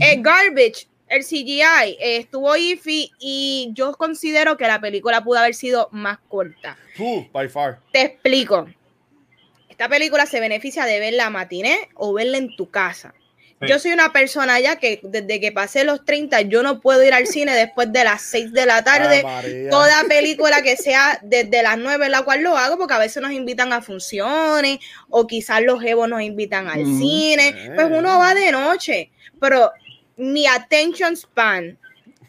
Eh, 0.00 0.16
Garbage, 0.20 0.88
el 1.08 1.24
CGI, 1.24 1.96
eh, 2.00 2.16
estuvo 2.18 2.54
iffy 2.56 3.12
y 3.20 3.70
yo 3.72 3.92
considero 3.94 4.56
que 4.56 4.66
la 4.66 4.80
película 4.80 5.22
pudo 5.22 5.38
haber 5.38 5.54
sido 5.54 5.88
más 5.92 6.18
corta. 6.28 6.76
Uh, 6.98 7.24
by 7.32 7.48
far. 7.48 7.78
Te 7.92 8.02
explico. 8.02 8.68
Esta 9.68 9.88
película 9.88 10.26
se 10.26 10.40
beneficia 10.40 10.84
de 10.84 10.98
verla 10.98 11.30
matiné 11.30 11.88
o 11.94 12.12
verla 12.12 12.38
en 12.38 12.56
tu 12.56 12.68
casa. 12.68 13.14
Sí. 13.60 13.66
Yo 13.66 13.78
soy 13.78 13.92
una 13.92 14.12
persona 14.12 14.60
ya 14.60 14.76
que 14.76 15.00
desde 15.02 15.40
que 15.40 15.50
pasé 15.50 15.82
los 15.82 16.04
30 16.04 16.42
yo 16.42 16.62
no 16.62 16.80
puedo 16.80 17.02
ir 17.02 17.12
al 17.12 17.26
cine 17.26 17.54
después 17.54 17.92
de 17.92 18.04
las 18.04 18.22
6 18.22 18.52
de 18.52 18.66
la 18.66 18.84
tarde. 18.84 19.22
Ah, 19.24 19.40
María. 19.42 19.70
Toda 19.70 20.04
película 20.04 20.62
que 20.62 20.76
sea 20.76 21.18
desde 21.22 21.62
las 21.62 21.76
9 21.76 22.06
en 22.06 22.12
la 22.12 22.22
cual 22.22 22.42
lo 22.42 22.56
hago, 22.56 22.78
porque 22.78 22.94
a 22.94 22.98
veces 22.98 23.20
nos 23.20 23.32
invitan 23.32 23.72
a 23.72 23.82
funciones 23.82 24.78
o 25.08 25.26
quizás 25.26 25.62
los 25.62 25.82
evos 25.82 26.08
nos 26.08 26.22
invitan 26.22 26.68
al 26.68 26.82
Ujú. 26.82 26.98
cine. 26.98 27.72
Pues 27.74 27.88
uno 27.90 28.18
va 28.20 28.34
de 28.34 28.52
noche, 28.52 29.10
pero 29.40 29.72
mi 30.16 30.46
attention 30.46 31.16
span, 31.16 31.78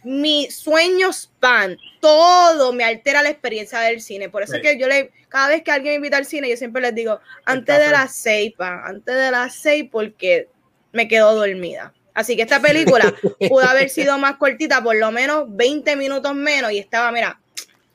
mi 0.03 0.49
sueño 0.49 1.11
span, 1.11 1.77
todo 1.99 2.73
me 2.73 2.83
altera 2.83 3.21
la 3.21 3.29
experiencia 3.29 3.79
del 3.81 4.01
cine. 4.01 4.29
Por 4.29 4.43
eso 4.43 4.55
es 4.55 4.61
que 4.61 4.79
yo 4.79 4.87
le, 4.87 5.11
cada 5.27 5.49
vez 5.49 5.63
que 5.63 5.71
alguien 5.71 5.93
me 5.93 5.95
invita 5.97 6.17
al 6.17 6.25
cine, 6.25 6.49
yo 6.49 6.57
siempre 6.57 6.81
les 6.81 6.95
digo, 6.95 7.19
antes 7.45 7.77
de 7.77 7.89
las 7.89 8.15
6, 8.15 8.53
pa, 8.57 8.83
antes 8.85 9.15
de 9.15 9.31
las 9.31 9.55
6, 9.55 9.85
porque 9.91 10.47
me 10.91 11.07
quedo 11.07 11.35
dormida. 11.35 11.93
Así 12.13 12.35
que 12.35 12.41
esta 12.41 12.59
película 12.59 13.13
pudo 13.49 13.65
haber 13.67 13.89
sido 13.89 14.17
más 14.17 14.35
cortita, 14.35 14.83
por 14.83 14.95
lo 14.95 15.11
menos 15.11 15.45
20 15.47 15.95
minutos 15.95 16.35
menos, 16.35 16.71
y 16.71 16.79
estaba, 16.79 17.11
mira, 17.11 17.39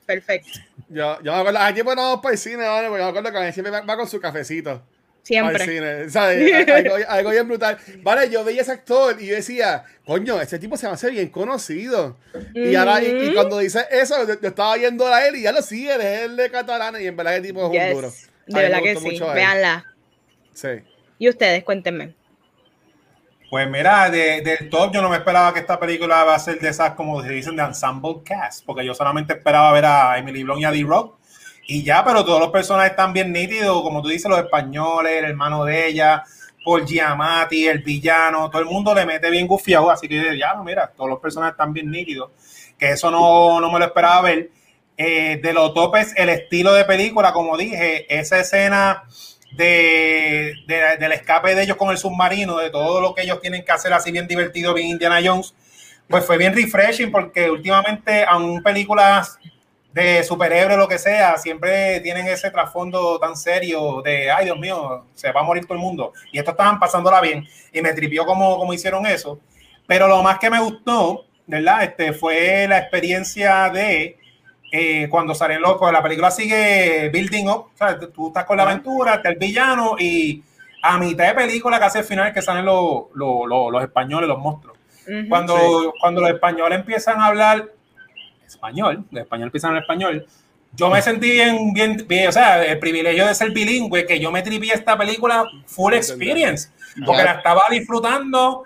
perfecto. 0.06 0.58
Yo, 0.88 1.20
yo 1.22 1.32
me 1.32 1.38
acuerdo, 1.38 1.58
aquí 1.58 1.82
pues 1.82 1.96
no 1.96 2.02
vamos 2.02 2.20
para 2.22 2.32
el 2.32 2.38
cine, 2.38 2.64
¿vale? 2.64 2.88
Porque 2.88 3.02
me 3.02 3.08
acuerdo 3.08 3.32
que 3.32 3.52
siempre 3.52 3.70
va, 3.70 3.80
va 3.80 3.96
con 3.96 4.08
su 4.08 4.20
cafecito. 4.20 4.82
Siempre. 5.24 5.56
Al 5.56 5.68
cine, 5.68 6.10
¿sabes? 6.10 6.68
Algo, 6.68 6.96
algo 7.08 7.30
bien 7.30 7.48
brutal. 7.48 7.78
Vale, 8.02 8.28
yo 8.28 8.44
veía 8.44 8.60
ese 8.60 8.72
actor 8.72 9.16
y 9.18 9.26
yo 9.26 9.34
decía, 9.34 9.84
coño, 10.04 10.38
ese 10.38 10.58
tipo 10.58 10.76
se 10.76 10.86
va 10.86 10.92
a 10.92 10.94
hacer 10.96 11.12
bien 11.12 11.30
conocido. 11.30 12.18
Y 12.54 12.74
ahora, 12.74 13.02
y, 13.02 13.32
cuando 13.32 13.58
dice 13.58 13.86
eso, 13.90 14.26
yo, 14.28 14.38
yo 14.38 14.48
estaba 14.48 14.76
viendo 14.76 15.06
a 15.06 15.26
él 15.26 15.36
y 15.36 15.42
ya 15.42 15.52
lo 15.52 15.62
sigue, 15.62 15.94
es 15.94 16.20
él 16.24 16.36
de 16.36 16.50
catalán 16.50 17.00
y 17.00 17.06
en 17.06 17.16
verdad 17.16 17.36
el 17.36 17.42
tipo 17.42 17.60
es 17.60 17.66
un 17.66 17.72
Yes. 17.72 17.94
duro. 17.94 18.12
De 18.46 18.62
verdad 18.62 18.82
que 18.82 18.96
sí. 18.96 19.18
Véanla. 19.18 19.86
Sí. 20.52 20.68
Y 21.18 21.30
ustedes, 21.30 21.64
cuéntenme. 21.64 22.14
Pues 23.54 23.70
mira, 23.70 24.10
de- 24.10 24.40
del 24.40 24.68
top 24.68 24.92
yo 24.92 25.00
no 25.00 25.08
me 25.08 25.14
esperaba 25.18 25.54
que 25.54 25.60
esta 25.60 25.78
película 25.78 26.24
va 26.24 26.34
a 26.34 26.38
ser 26.40 26.58
de 26.58 26.70
esas, 26.70 26.94
como 26.94 27.22
se 27.22 27.28
dicen, 27.30 27.54
de 27.54 27.62
ensemble 27.62 28.16
cast, 28.24 28.64
porque 28.66 28.84
yo 28.84 28.94
solamente 28.94 29.32
esperaba 29.34 29.70
ver 29.70 29.84
a 29.84 30.18
Emily 30.18 30.42
Blunt 30.42 30.62
y 30.62 30.64
a 30.64 30.72
D-Rock, 30.72 31.14
y 31.68 31.84
ya, 31.84 32.04
pero 32.04 32.24
todos 32.24 32.40
los 32.40 32.48
personajes 32.50 32.90
están 32.90 33.12
bien 33.12 33.32
nítidos, 33.32 33.80
como 33.84 34.02
tú 34.02 34.08
dices, 34.08 34.28
los 34.28 34.40
españoles, 34.40 35.12
el 35.18 35.26
hermano 35.26 35.64
de 35.64 35.86
ella, 35.86 36.24
Paul 36.64 36.84
Giamatti, 36.84 37.68
el 37.68 37.78
villano, 37.78 38.50
todo 38.50 38.60
el 38.60 38.66
mundo 38.66 38.92
le 38.92 39.06
mete 39.06 39.30
bien 39.30 39.46
gufiado, 39.46 39.88
así 39.88 40.08
que 40.08 40.36
ya, 40.36 40.56
mira, 40.56 40.90
todos 40.96 41.08
los 41.10 41.20
personajes 41.20 41.52
están 41.52 41.72
bien 41.72 41.92
nítidos, 41.92 42.32
que 42.76 42.90
eso 42.90 43.08
no, 43.08 43.60
no 43.60 43.70
me 43.70 43.78
lo 43.78 43.84
esperaba 43.84 44.20
ver. 44.22 44.50
Eh, 44.96 45.40
de 45.42 45.52
los 45.52 45.74
topes, 45.74 46.12
el 46.16 46.28
estilo 46.28 46.72
de 46.72 46.84
película, 46.84 47.32
como 47.32 47.56
dije, 47.56 48.06
esa 48.18 48.38
escena 48.40 49.04
de, 49.56 50.54
de- 50.66 50.96
del 50.98 51.12
escape 51.12 51.54
de 51.54 51.62
ellos 51.62 51.76
con 51.76 51.90
el 51.90 51.98
submarino, 51.98 52.58
de 52.58 52.70
todo 52.70 53.00
lo 53.00 53.14
que 53.14 53.22
ellos 53.22 53.40
tienen 53.40 53.64
que 53.64 53.72
hacer 53.72 53.92
así 53.92 54.10
bien 54.12 54.26
divertido, 54.26 54.74
bien 54.74 54.88
Indiana 54.88 55.20
Jones, 55.24 55.54
pues 56.08 56.24
fue 56.24 56.36
bien 56.38 56.54
refreshing 56.54 57.10
porque 57.10 57.50
últimamente 57.50 58.24
aun 58.24 58.62
películas 58.62 59.38
de 59.92 60.24
superhéroes, 60.24 60.76
lo 60.76 60.88
que 60.88 60.98
sea, 60.98 61.38
siempre 61.38 62.00
tienen 62.00 62.26
ese 62.26 62.50
trasfondo 62.50 63.18
tan 63.20 63.36
serio 63.36 64.02
de, 64.02 64.28
ay 64.30 64.46
Dios 64.46 64.58
mío, 64.58 65.04
se 65.14 65.30
va 65.30 65.40
a 65.40 65.44
morir 65.44 65.64
todo 65.64 65.74
el 65.74 65.80
mundo. 65.80 66.12
Y 66.32 66.38
estos 66.38 66.52
estaban 66.52 66.80
pasándola 66.80 67.20
bien 67.20 67.46
y 67.72 67.80
me 67.80 67.92
tripió 67.92 68.26
como, 68.26 68.58
como 68.58 68.74
hicieron 68.74 69.06
eso. 69.06 69.38
Pero 69.86 70.08
lo 70.08 70.20
más 70.22 70.38
que 70.40 70.50
me 70.50 70.58
gustó, 70.60 71.26
¿verdad? 71.46 71.84
Este, 71.84 72.12
fue 72.12 72.66
la 72.68 72.78
experiencia 72.78 73.70
de 73.70 74.18
eh, 74.76 75.08
cuando 75.08 75.36
salen 75.36 75.62
los, 75.62 75.76
pues 75.78 75.92
la 75.92 76.02
película 76.02 76.32
sigue 76.32 77.08
building 77.10 77.46
up, 77.46 77.68
o 77.72 77.76
sea, 77.76 77.96
tú 77.96 78.26
estás 78.26 78.44
con 78.44 78.56
la 78.56 78.64
aventura, 78.64 79.14
está 79.14 79.28
el 79.28 79.36
villano 79.36 79.94
y 79.96 80.42
a 80.82 80.98
mitad 80.98 81.28
de 81.28 81.34
película, 81.34 81.78
casi 81.78 81.98
al 81.98 82.04
final, 82.04 82.32
que 82.32 82.42
salen 82.42 82.64
los, 82.64 83.04
los, 83.14 83.46
los, 83.46 83.70
los 83.70 83.82
españoles, 83.84 84.28
los 84.28 84.40
monstruos. 84.40 84.76
Ujú. 85.06 85.28
Cuando, 85.28 85.94
cuando 86.00 86.22
los 86.22 86.30
españoles 86.30 86.80
empiezan 86.80 87.20
a 87.20 87.26
hablar 87.26 87.70
español, 88.44 89.04
los 89.12 89.22
españoles 89.22 89.46
empiezan 89.46 89.68
a 89.68 89.70
hablar 89.70 89.82
español, 89.84 90.26
yo 90.72 90.90
me 90.90 91.00
sentí 91.00 91.30
bien, 91.30 91.72
bien, 91.72 92.04
bien, 92.08 92.28
o 92.28 92.32
sea, 92.32 92.64
el 92.64 92.80
privilegio 92.80 93.28
de 93.28 93.34
ser 93.36 93.52
bilingüe, 93.52 94.04
que 94.06 94.18
yo 94.18 94.32
me 94.32 94.42
tripié 94.42 94.74
esta 94.74 94.98
película 94.98 95.44
full 95.66 95.94
experience, 95.94 96.70
porque 97.06 97.22
la 97.22 97.34
estaba 97.34 97.62
disfrutando 97.70 98.64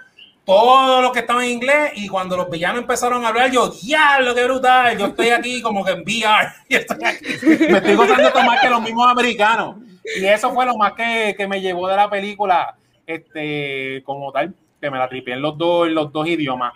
todo 0.48 1.02
lo 1.02 1.12
que 1.12 1.18
estaba 1.18 1.44
en 1.44 1.50
inglés 1.50 1.92
y 1.96 2.08
cuando 2.08 2.34
los 2.34 2.48
villanos 2.48 2.80
empezaron 2.80 3.22
a 3.22 3.28
hablar, 3.28 3.50
yo, 3.50 3.68
diablo, 3.68 4.34
qué 4.34 4.44
brutal, 4.44 4.96
yo 4.96 5.08
estoy 5.08 5.28
aquí 5.28 5.60
como 5.60 5.84
que 5.84 5.90
en 5.90 6.00
VR 6.00 6.48
y 6.70 6.74
estoy 6.74 7.04
aquí, 7.04 7.46
me 7.70 7.76
estoy 7.76 7.94
gozando 7.94 8.42
más 8.42 8.58
que 8.62 8.70
los 8.70 8.80
mismos 8.80 9.06
americanos. 9.08 9.76
Y 10.18 10.24
eso 10.24 10.50
fue 10.54 10.64
lo 10.64 10.74
más 10.78 10.94
que, 10.94 11.34
que 11.36 11.46
me 11.46 11.60
llevó 11.60 11.86
de 11.86 11.96
la 11.96 12.08
película, 12.08 12.74
este, 13.06 14.02
como 14.06 14.32
tal, 14.32 14.54
que 14.80 14.90
me 14.90 14.96
la 14.96 15.06
tripié 15.06 15.34
en 15.34 15.42
los 15.42 15.58
dos, 15.58 15.86
en 15.86 15.94
los 15.94 16.10
dos 16.10 16.26
idiomas. 16.26 16.72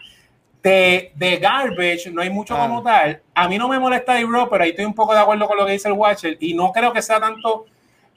De, 0.63 1.11
de 1.15 1.39
Garbage 1.39 2.11
no 2.13 2.21
hay 2.21 2.29
mucho 2.29 2.55
Ah. 2.55 2.67
como 2.67 2.83
tal. 2.83 3.23
A 3.35 3.49
mí 3.49 3.57
no 3.57 3.69
me 3.69 3.79
molesta 3.79 4.13
D-Rock, 4.13 4.51
pero 4.51 4.65
ahí 4.65 4.71
estoy 4.71 4.85
un 4.85 4.95
poco 4.95 5.15
de 5.15 5.21
acuerdo 5.21 5.49
con 5.49 5.57
lo 5.57 5.65
que 5.65 5.73
dice 5.73 5.89
el 5.89 5.95
Watcher 5.95 6.37
y 6.41 6.53
no 6.53 6.73
creo 6.73 6.93
que 6.93 7.01
sea 7.01 7.19
tanto 7.19 7.65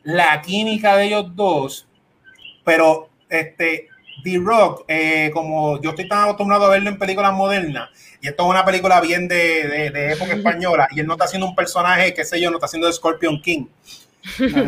la 0.03 0.41
química 0.41 0.97
de 0.97 1.05
ellos 1.05 1.33
dos, 1.33 1.87
pero 2.65 3.07
este 3.29 3.87
D-Rock, 4.25 4.83
eh, 4.89 5.29
como 5.33 5.79
yo 5.81 5.91
estoy 5.91 6.09
tan 6.09 6.23
acostumbrado 6.23 6.65
a 6.65 6.69
verlo 6.71 6.89
en 6.89 6.97
películas 6.99 7.31
modernas, 7.31 7.89
y 8.21 8.27
esto 8.27 8.43
es 8.43 8.49
una 8.49 8.65
película 8.65 8.99
bien 8.99 9.27
de, 9.29 9.67
de- 9.67 9.89
de 9.91 10.11
época 10.13 10.33
española, 10.35 10.87
y 10.91 10.99
él 10.99 11.07
no 11.07 11.13
está 11.13 11.25
haciendo 11.25 11.47
un 11.47 11.55
personaje, 11.55 12.13
qué 12.13 12.25
sé 12.25 12.41
yo, 12.41 12.49
no 12.49 12.57
está 12.57 12.65
haciendo 12.65 12.87
de 12.87 12.93
Scorpion 12.93 13.41
King. 13.41 13.67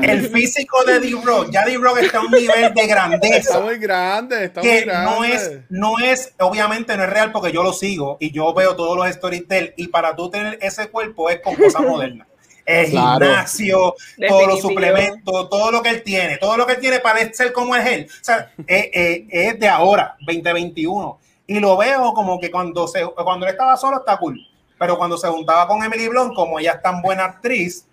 El 0.03 0.22
físico 0.30 0.84
de 0.84 0.99
D-Rock, 0.99 1.49
ya 1.51 1.66
D-Rock 1.66 1.97
está 2.03 2.20
a 2.20 2.22
un 2.22 2.32
nivel 2.32 2.62
de 2.76 2.82
Está 2.82 2.86
grandeza 2.86 3.60
muy 3.60 3.78
grande, 3.80 4.45
está 4.45 4.62
muy 4.62 4.70
que 4.70 4.82
grande. 4.82 5.12
no 5.12 5.24
es, 5.24 5.51
no 5.70 5.97
es, 5.99 6.34
obviamente 6.39 6.95
no 6.95 7.03
es 7.03 7.10
real 7.10 7.32
porque 7.32 7.51
yo 7.51 7.64
lo 7.64 7.74
sigo 7.74 8.18
y 8.20 8.32
yo 8.32 8.53
veo 8.53 8.76
todos 8.76 8.95
los 8.95 9.08
él 9.49 9.74
y 9.76 9.88
para 9.88 10.16
tú 10.16 10.30
tener 10.30 10.60
ese 10.62 10.89
cuerpo 10.89 11.32
es 11.32 11.39
con 11.41 11.55
cosas 11.55 11.82
modernas. 11.82 12.28
El 12.68 12.91
Claro. 12.91 13.26
gimnasio, 13.26 13.95
todos 14.28 14.47
los 14.47 14.61
suplementos, 14.61 15.49
todo 15.49 15.72
lo 15.72 15.82
que 15.82 15.89
él 15.89 16.03
tiene, 16.03 16.38
todo 16.38 16.57
lo 16.57 16.68
que 16.68 16.74
él 16.74 16.80
tiene 16.82 16.99
para 16.99 17.34
ser 17.34 17.53
como 17.53 17.74
es 17.76 17.86
él. 17.88 18.07
O 18.11 18.24
sea, 18.24 18.51
eh, 18.68 18.91
eh, 18.93 19.26
es 19.32 19.59
de 19.59 19.70
ahora, 19.70 20.18
2021. 20.20 21.18
Y 21.47 21.59
lo 21.61 21.78
veo 21.78 22.13
como 22.13 22.39
que 22.41 22.51
cuando, 22.51 22.88
se, 22.89 23.05
cuando 23.05 23.45
él 23.45 23.53
estaba 23.53 23.78
solo 23.78 23.99
está 23.99 24.18
cool, 24.18 24.38
pero 24.78 24.97
cuando 24.97 25.18
se 25.18 25.30
juntaba 25.30 25.65
con 25.65 25.82
Emily 25.82 26.09
Blunt, 26.09 26.36
como 26.36 26.59
ella 26.59 26.74
es 26.74 26.82
tan 26.82 27.01
buena 27.01 27.24
actriz, 27.24 27.86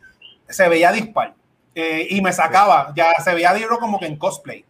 se 0.49 0.69
veía 0.69 0.91
dispar. 0.91 1.35
Eh, 1.77 2.09
y 2.11 2.21
me 2.21 2.33
sacaba, 2.33 2.93
ya 2.97 3.13
se 3.23 3.33
veía 3.33 3.55
Dibro 3.55 3.79
como 3.79 3.99
que 4.01 4.07
en 4.07 4.17
cosplay. 4.17 4.65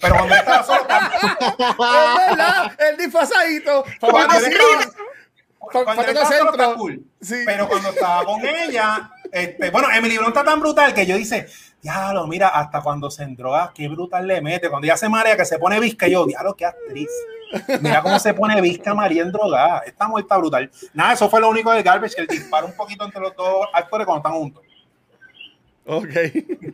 Pero 0.00 0.16
cuando 0.16 0.34
él 0.34 0.40
estaba 0.40 0.64
solo, 0.64 0.80
estaba- 0.80 1.12
Es 2.18 2.26
verdad, 2.28 2.72
el 2.90 2.96
disfrazadito. 2.96 3.84
cuando 4.00 4.18
él 4.18 4.26
Cuando- 4.26 4.48
estaba- 4.80 4.94
Cuando 5.70 5.84
cuando 5.84 6.02
él 6.02 6.08
estaba 6.08 6.24
estaba 6.24 6.38
solo 6.38 6.50
centro. 6.50 6.64
está 6.64 6.78
cool. 6.78 7.04
Sí. 7.20 7.42
Pero 7.44 7.68
cuando 7.68 7.88
estaba 7.90 8.24
con 8.24 8.44
ella, 8.46 9.10
este, 9.30 9.70
bueno, 9.70 9.88
Emily 9.90 10.16
Blunt 10.16 10.36
está 10.36 10.44
tan 10.44 10.60
brutal 10.60 10.94
que 10.94 11.06
yo 11.06 11.16
dice, 11.16 11.46
diablo, 11.82 12.26
mira, 12.26 12.48
hasta 12.48 12.80
cuando 12.80 13.10
se 13.10 13.24
endroga, 13.24 13.72
qué 13.74 13.88
brutal 13.88 14.26
le 14.26 14.40
mete. 14.40 14.70
Cuando 14.70 14.86
ella 14.86 14.96
se 14.96 15.08
marea, 15.08 15.36
que 15.36 15.44
se 15.44 15.58
pone 15.58 15.80
visca, 15.80 16.06
yo, 16.08 16.26
diablo, 16.26 16.54
qué 16.54 16.66
actriz. 16.66 17.10
Mira 17.80 18.02
cómo 18.02 18.18
se 18.18 18.34
pone 18.34 18.60
visca 18.60 18.94
María 18.94 19.22
en 19.22 19.32
drogada. 19.32 19.80
Esta 19.86 20.08
mujer 20.08 20.24
está 20.24 20.38
brutal. 20.38 20.70
Nada, 20.92 21.12
eso 21.12 21.28
fue 21.28 21.40
lo 21.40 21.48
único 21.48 21.72
de 21.72 21.82
Garbage, 21.82 22.14
que 22.14 22.22
el 22.22 22.28
disparo 22.28 22.66
un 22.66 22.74
poquito 22.74 23.04
entre 23.04 23.20
los 23.20 23.34
dos 23.36 23.66
actores 23.72 24.06
cuando 24.06 24.28
están 24.28 24.40
juntos. 24.40 24.62
Ok. 25.86 26.08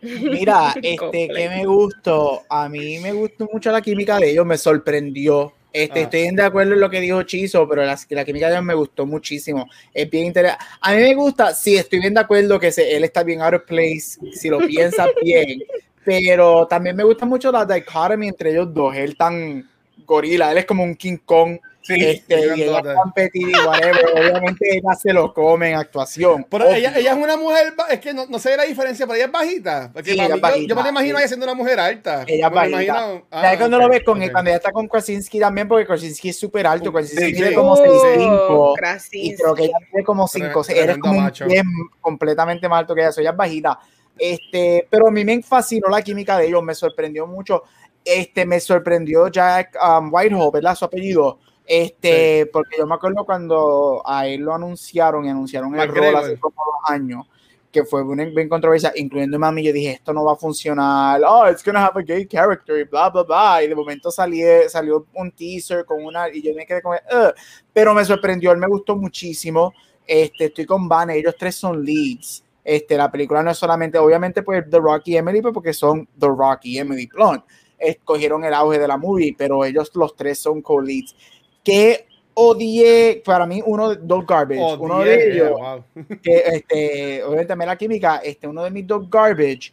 Mira, 0.03 0.73
este, 0.83 1.29
que 1.29 1.49
me 1.49 1.65
gustó, 1.67 2.43
a 2.49 2.69
mí 2.69 2.99
me 3.01 3.13
gustó 3.13 3.49
mucho 3.53 3.73
la 3.73 3.83
química 3.83 4.19
de 4.19 4.31
ellos, 4.31 4.47
me 4.47 4.57
sorprendió. 4.57 5.53
Este, 5.73 6.01
Ah. 6.01 6.03
Estoy 6.03 6.35
de 6.35 6.43
acuerdo 6.43 6.75
en 6.75 6.81
lo 6.81 6.91
que 6.91 7.01
dijo 7.01 7.23
Chizo, 7.23 7.69
pero 7.69 7.85
la, 7.85 7.99
la 8.09 8.25
química 8.25 8.47
de 8.47 8.55
ellos 8.55 8.65
me 8.65 8.75
gustó 8.75 9.07
muchísimo. 9.07 9.69
Es 9.95 10.11
bien 10.11 10.27
interesante. 10.27 10.65
A 10.81 10.93
mí 10.93 10.99
me 10.99 11.15
gusta, 11.15 11.55
sí, 11.55 11.77
estoy 11.77 12.01
bien 12.01 12.15
de 12.15 12.21
acuerdo 12.21 12.59
que 12.59 12.73
se, 12.73 12.97
él 12.97 13.05
está 13.05 13.23
bien 13.23 13.41
out 13.41 13.55
of 13.55 13.63
place, 13.63 14.19
si 14.33 14.49
lo 14.49 14.59
piensas 14.59 15.09
bien, 15.23 15.63
pero 16.05 16.67
también 16.67 16.97
me 16.97 17.05
gusta 17.05 17.25
mucho 17.25 17.53
la 17.53 17.65
dichotomy 17.65 18.29
entre 18.29 18.51
ellos 18.51 18.73
dos. 18.73 18.97
Él 18.97 19.17
tan 19.17 19.69
gorila, 20.07 20.51
él 20.51 20.59
es 20.59 20.67
como 20.67 20.83
un 20.83 20.95
King 20.97 21.19
Kong. 21.25 21.59
Sí, 21.95 22.05
este, 22.05 22.57
y 22.57 22.63
ella 22.63 22.83
petit 23.15 23.49
y 23.49 23.53
whatever. 23.67 24.05
Obviamente 24.17 24.77
ella 24.77 24.95
se 24.95 25.13
lo 25.13 25.33
come 25.35 25.71
en 25.71 25.77
actuación. 25.77 26.47
Pero 26.51 26.69
ella, 26.71 26.93
ella 26.97 27.13
es 27.13 27.19
una 27.19 27.37
mujer, 27.37 27.75
es 27.91 28.01
que 28.01 28.13
no, 28.15 28.27
no 28.27 28.39
sé 28.39 28.57
la 28.57 28.65
diferencia, 28.65 29.07
pero 29.07 29.17
ella 29.17 29.27
es 29.27 29.33
bajita. 29.33 29.91
Porque 29.93 30.11
Sí, 30.11 30.15
ella 30.15 30.23
mí, 30.25 30.29
es 30.31 30.37
yo- 30.37 30.41
bajita, 30.41 30.69
yo, 30.69 30.77
me 30.77 30.83
la 30.83 30.89
imagino 30.91 31.17
sí. 31.17 31.21
ella 31.23 31.29
siendo 31.29 31.47
una 31.47 31.55
mujer 31.55 31.81
alta. 31.81 32.25
Ella 32.27 32.47
es 32.49 32.53
bajita. 32.53 32.83
imagino- 32.83 33.19
Ya 33.31 33.51
ah, 33.53 33.55
cuando 33.59 33.77
ok, 33.77 33.83
lo 33.83 33.89
ves 33.89 34.03
con 34.05 34.23
ok. 34.23 34.33
cuando 34.33 34.51
ella 34.51 34.57
está 34.59 34.73
con 34.73 34.89
Krasinski 34.89 35.41
también, 35.41 35.69
porque 35.69 35.87
Krasinski 35.87 36.29
es 36.31 36.39
súper 36.39 36.67
alto, 36.67 36.93
Krasinski 36.93 37.27
Sí, 37.27 37.33
mide 37.35 37.49
sí. 37.51 37.55
como 37.55 37.73
Oh, 37.73 37.77
6'5 37.77 38.73
y 38.75 38.77
Krasinski. 38.79 39.35
creo 39.37 39.55
que 39.55 39.65
ella 39.65 39.77
mide 39.93 40.05
como 40.05 40.29
5 40.29 40.63
Tremendo 40.63 40.85
eres 40.93 40.99
como 40.99 41.19
un 41.19 41.25
macho. 41.25 41.47
pie 41.47 41.63
completamente 42.01 42.69
más 42.69 42.81
alto 42.81 42.95
que 42.95 43.01
ella, 43.03 43.13
so 43.13 43.21
ella 43.21 43.31
es 43.31 43.37
bajita. 43.37 43.79
Este, 44.19 44.87
pero 44.91 45.09
a 45.09 45.11
mí 45.11 45.25
me 45.25 45.43
fascinó 45.43 45.89
la 45.89 46.03
química 46.03 46.37
de 46.37 46.47
ellos, 46.49 46.63
me 46.63 46.75
sorprendió 46.75 47.27
mucho. 47.27 47.63
este, 48.05 48.47
me 48.47 48.59
sorprendió 48.61 49.29
Jack 49.29 49.77
um, 49.83 50.13
Whitehall, 50.13 50.51
¿verdad? 50.51 50.75
Su 50.75 50.87
apellido. 50.87 51.39
Este, 51.73 52.47
porque 52.47 52.79
yo 52.79 52.85
me 52.85 52.97
acuerdo 52.97 53.25
cuando 53.25 54.03
a 54.05 54.27
él 54.27 54.41
lo 54.41 54.53
anunciaron 54.53 55.25
y 55.25 55.29
anunciaron 55.29 55.79
el 55.79 55.87
rol 55.87 56.17
hace 56.17 56.37
como 56.37 56.57
dos 56.57 56.91
años, 56.91 57.29
que 57.71 57.85
fue 57.85 58.03
bien, 58.05 58.35
bien 58.35 58.49
controversia, 58.49 58.93
incluyendo 58.97 59.39
a 59.47 59.53
mí, 59.53 59.63
yo 59.63 59.73
dije, 59.73 59.93
esto 59.93 60.13
no 60.13 60.25
va 60.25 60.33
a 60.33 60.37
funcionar, 60.37 61.23
oh, 61.25 61.49
it's 61.49 61.65
gonna 61.65 61.87
have 61.87 61.97
a 61.97 62.03
gay 62.03 62.27
character, 62.27 62.77
y 62.81 62.83
bla, 62.83 63.09
bla, 63.11 63.23
bla, 63.23 63.63
y 63.63 63.69
de 63.69 63.77
momento 63.77 64.11
salió, 64.11 64.69
salió 64.69 65.07
un 65.15 65.31
teaser 65.31 65.85
con 65.85 66.05
una, 66.05 66.29
y 66.29 66.43
yo 66.43 66.53
me 66.57 66.67
quedé 66.67 66.83
con, 66.83 66.97
Ugh. 66.97 67.35
pero 67.73 67.95
me 67.95 68.05
sorprendió, 68.05 68.51
él 68.51 68.59
me 68.59 68.67
gustó 68.67 68.97
muchísimo, 68.97 69.73
este, 70.05 70.47
estoy 70.47 70.67
con 70.67 70.89
Van, 70.89 71.11
ellos 71.11 71.37
tres 71.39 71.55
son 71.55 71.85
leads, 71.85 72.43
este, 72.65 72.97
la 72.97 73.13
película 73.13 73.45
no 73.45 73.53
es 73.53 73.59
solamente, 73.59 73.97
obviamente, 73.97 74.43
pues 74.43 74.69
The 74.69 74.81
Rock 74.81 75.03
y 75.05 75.19
Emily, 75.19 75.41
pues 75.41 75.55
porque 75.55 75.73
son 75.73 76.09
The 76.19 76.27
Rock 76.27 76.63
y 76.65 76.79
Emily 76.79 77.07
Blunt, 77.07 77.45
escogieron 77.79 78.45
el 78.45 78.55
auge 78.55 78.81
de 78.81 78.89
la 78.89 78.97
movie, 78.97 79.37
pero 79.39 79.65
ellos 79.65 79.93
los 79.95 80.17
tres 80.17 80.41
son 80.41 80.63
co-leads. 80.63 81.15
Que 81.63 82.07
odié, 82.35 83.23
para 83.25 83.47
mí, 83.47 83.63
uno 83.65 83.91
de 83.91 83.97
dos 84.03 84.27
garbage, 84.27 84.77
uno 84.79 85.01
de 85.01 85.33
ellos, 85.33 85.53
que 86.23 86.39
este, 86.47 87.23
obviamente 87.23 87.57
la 87.57 87.77
química, 87.77 88.17
este, 88.25 88.47
uno 88.47 88.65
de 88.65 88.71
mis 88.71 88.87
dos 88.87 89.09
garbage, 89.11 89.73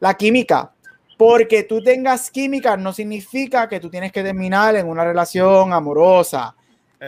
la 0.00 0.14
química, 0.14 0.72
porque 1.16 1.62
tú 1.62 1.82
tengas 1.82 2.30
química 2.30 2.76
no 2.76 2.92
significa 2.92 3.68
que 3.68 3.80
tú 3.80 3.88
tienes 3.88 4.12
que 4.12 4.22
terminar 4.22 4.76
en 4.76 4.88
una 4.88 5.04
relación 5.04 5.72
amorosa. 5.72 6.54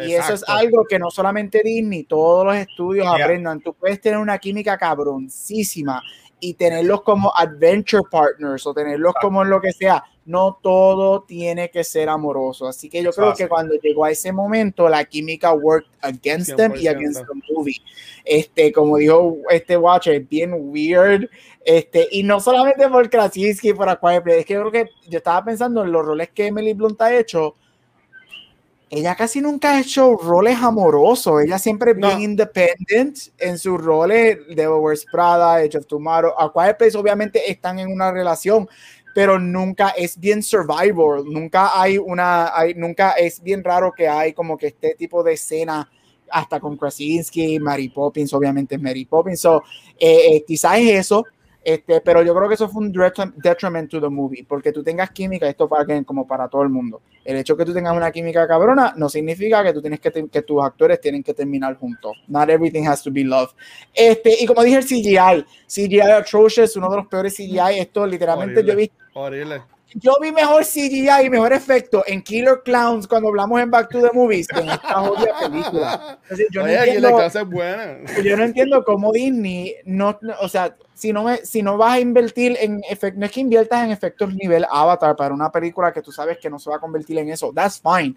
Y 0.05 0.13
eso 0.13 0.35
es 0.35 0.45
algo 0.47 0.85
que 0.85 0.99
no 0.99 1.11
solamente 1.11 1.63
Disney, 1.65 2.05
todos 2.05 2.45
los 2.45 2.57
estudios 2.57 3.07
aprendan. 3.07 3.61
Tú 3.61 3.73
puedes 3.73 4.01
tener 4.01 4.19
una 4.19 4.39
química 4.39 4.77
cabroncísima 4.77 6.03
y 6.41 6.55
tenerlos 6.55 7.03
como 7.03 7.33
adventure 7.35 8.03
partners 8.11 8.67
o 8.67 8.75
tenerlos 8.75 9.15
como 9.21 9.43
lo 9.45 9.61
que 9.61 9.73
sea. 9.73 10.05
No 10.29 10.59
todo 10.63 11.23
tiene 11.23 11.71
que 11.71 11.83
ser 11.83 12.11
amoroso. 12.11 12.69
Así 12.69 12.91
que 12.91 13.03
yo 13.03 13.13
creo 13.13 13.35
que 13.35 13.49
cuando 13.49 13.75
llegó 13.77 14.05
a 14.05 14.11
ese 14.11 14.31
momento, 14.31 14.87
la 14.87 15.03
química 15.07 15.55
worked 15.55 15.89
against 16.03 16.55
them 16.55 16.75
y 16.77 16.87
against 16.87 17.21
the 17.21 17.53
movie. 17.55 17.81
Este, 18.27 18.71
como 18.71 18.99
dijo 18.99 19.39
este 19.49 19.79
Watcher, 19.79 20.21
bien 20.21 20.53
weird. 20.55 21.31
Este, 21.65 22.09
y 22.11 22.23
no 22.23 22.41
solamente 22.41 22.87
por 22.89 23.09
Krasinski, 23.09 23.73
por 23.73 23.89
Aquaria 23.89 24.37
es 24.37 24.45
que 24.45 24.53
yo 24.53 24.69
creo 24.69 24.85
que 24.85 24.91
yo 25.09 25.17
estaba 25.17 25.43
pensando 25.43 25.83
en 25.83 25.93
los 25.93 26.05
roles 26.05 26.29
que 26.29 26.49
Emily 26.49 26.75
Blunt 26.75 27.01
ha 27.01 27.17
hecho 27.17 27.55
ella 28.91 29.15
casi 29.15 29.41
nunca 29.41 29.73
ha 29.73 29.81
hecho 29.81 30.17
roles 30.17 30.57
amorosos. 30.59 31.43
Ella 31.43 31.59
siempre 31.59 31.91
es 31.91 31.97
bien 31.97 32.23
independent 32.23 33.19
en 33.37 33.59
sus 33.59 33.79
roles. 33.79 34.39
de 34.49 34.69
Prada, 35.13 35.57
Age 35.57 35.79
of 35.79 35.87
Tomorrow. 35.87 36.33
A 36.39 36.51
Quiet 36.53 36.79
Place 36.79 36.97
obviamente 36.97 37.51
están 37.51 37.79
en 37.79 37.93
una 37.93 38.11
relación, 38.11 38.69
pero 39.15 39.39
nunca 39.39 39.91
es 39.91 40.19
bien 40.19 40.43
survivor. 40.43 41.27
Nunca 41.27 41.81
hay 41.81 41.99
una, 41.99 42.57
hay, 42.57 42.75
nunca 42.75 43.13
es 43.13 43.43
bien 43.43 43.65
raro 43.65 43.93
que 43.93 44.09
hay 44.09 44.33
como 44.33 44.57
que 44.57 44.69
este 44.69 44.95
tipo 44.95 45.23
de 45.23 45.35
escena 45.35 45.91
hasta 46.31 46.61
con 46.61 46.77
Krasinski, 46.77 47.59
Mary 47.59 47.89
Poppins, 47.89 48.33
obviamente 48.33 48.79
Mary 48.79 49.05
Poppins. 49.05 49.41
So, 49.41 49.63
eh, 49.99 50.37
eh, 50.37 50.45
quizás 50.47 50.79
es 50.79 51.01
eso 51.01 51.25
este, 51.69 52.01
pero 52.01 52.23
yo 52.23 52.35
creo 52.35 52.49
que 52.49 52.55
eso 52.55 52.67
fue 52.69 52.83
un 52.83 52.93
detriment 52.93 53.91
to 53.91 54.01
the 54.01 54.09
movie, 54.09 54.43
porque 54.43 54.73
tú 54.73 54.83
tengas 54.83 55.11
química, 55.11 55.47
esto 55.47 55.69
para 55.69 55.85
que, 55.85 56.03
como 56.03 56.27
para 56.27 56.49
todo 56.49 56.63
el 56.63 56.71
mundo. 56.71 57.03
El 57.23 57.37
hecho 57.37 57.59
que 57.59 57.65
tú 57.67 57.75
tengas 57.75 57.95
una 57.95 58.11
química 58.11 58.49
cabrona 58.49 58.95
no 58.97 59.11
significa 59.11 59.63
que 59.63 59.75
tú 59.75 59.83
tienes 59.83 60.01
que, 60.01 60.11
que 60.11 60.43
tus 60.43 60.65
actores 60.65 60.99
tienen 60.99 61.23
que 61.23 61.35
terminar 61.35 61.77
juntos. 61.77 62.17
Not 62.27 62.49
everything 62.49 62.87
has 62.87 63.03
to 63.03 63.11
be 63.11 63.23
love. 63.23 63.51
Este, 63.93 64.43
y 64.43 64.47
como 64.47 64.63
dije, 64.63 64.79
el 64.79 64.85
CGI, 64.85 65.45
CGI 65.67 66.01
atrocious, 66.01 66.75
uno 66.77 66.89
de 66.89 66.97
los 66.97 67.07
peores 67.07 67.35
CGI. 67.35 67.81
Esto 67.81 68.07
literalmente 68.07 68.65
yo 68.65 68.73
he 68.73 68.77
visto. 68.77 68.97
Yo 69.95 70.13
vi 70.21 70.33
mejor 70.33 70.65
CGI 70.65 71.25
y 71.25 71.31
mejor 71.31 71.53
efecto 71.53 72.05
en 72.07 72.23
Killer 72.23 72.61
Clowns 72.63 73.07
cuando 73.07 73.29
hablamos 73.29 73.61
en 73.61 73.71
Back 73.71 73.89
to 73.89 74.03
the 74.03 74.11
Movies 74.13 74.47
que 74.47 74.61
en 74.61 74.69
esta 74.69 74.95
jodida 74.95 75.39
película. 75.41 76.19
yo, 76.51 76.63
no 76.63 76.69
entiendo, 76.69 77.31
yo 78.23 78.37
no 78.37 78.45
entiendo 78.45 78.85
cómo 78.85 79.13
Disney 79.13 79.77
no, 79.87 80.19
o 80.41 80.49
sea, 80.49 80.77
si 80.93 81.13
no, 81.13 81.25
me, 81.25 81.39
si 81.39 81.63
no 81.63 81.79
vas 81.79 81.95
a 81.95 82.01
invertir 82.01 82.57
en 82.61 82.83
efectos, 82.89 83.19
no 83.19 83.27
es 83.27 83.33
que 83.33 83.41
inviertas 83.41 83.85
en 83.85 83.91
efectos 83.91 84.35
nivel 84.35 84.67
Avatar 84.71 85.17
para 85.17 85.33
una 85.33 85.51
película 85.51 85.93
que 85.93 86.03
tú 86.03 86.13
sabes 86.13 86.39
que 86.39 86.51
no 86.51 86.59
se 86.59 86.69
va 86.69 86.77
a 86.77 86.81
convertir 86.81 87.19
en 87.19 87.31
eso, 87.31 87.53
that's 87.55 87.81
fine. 87.81 88.15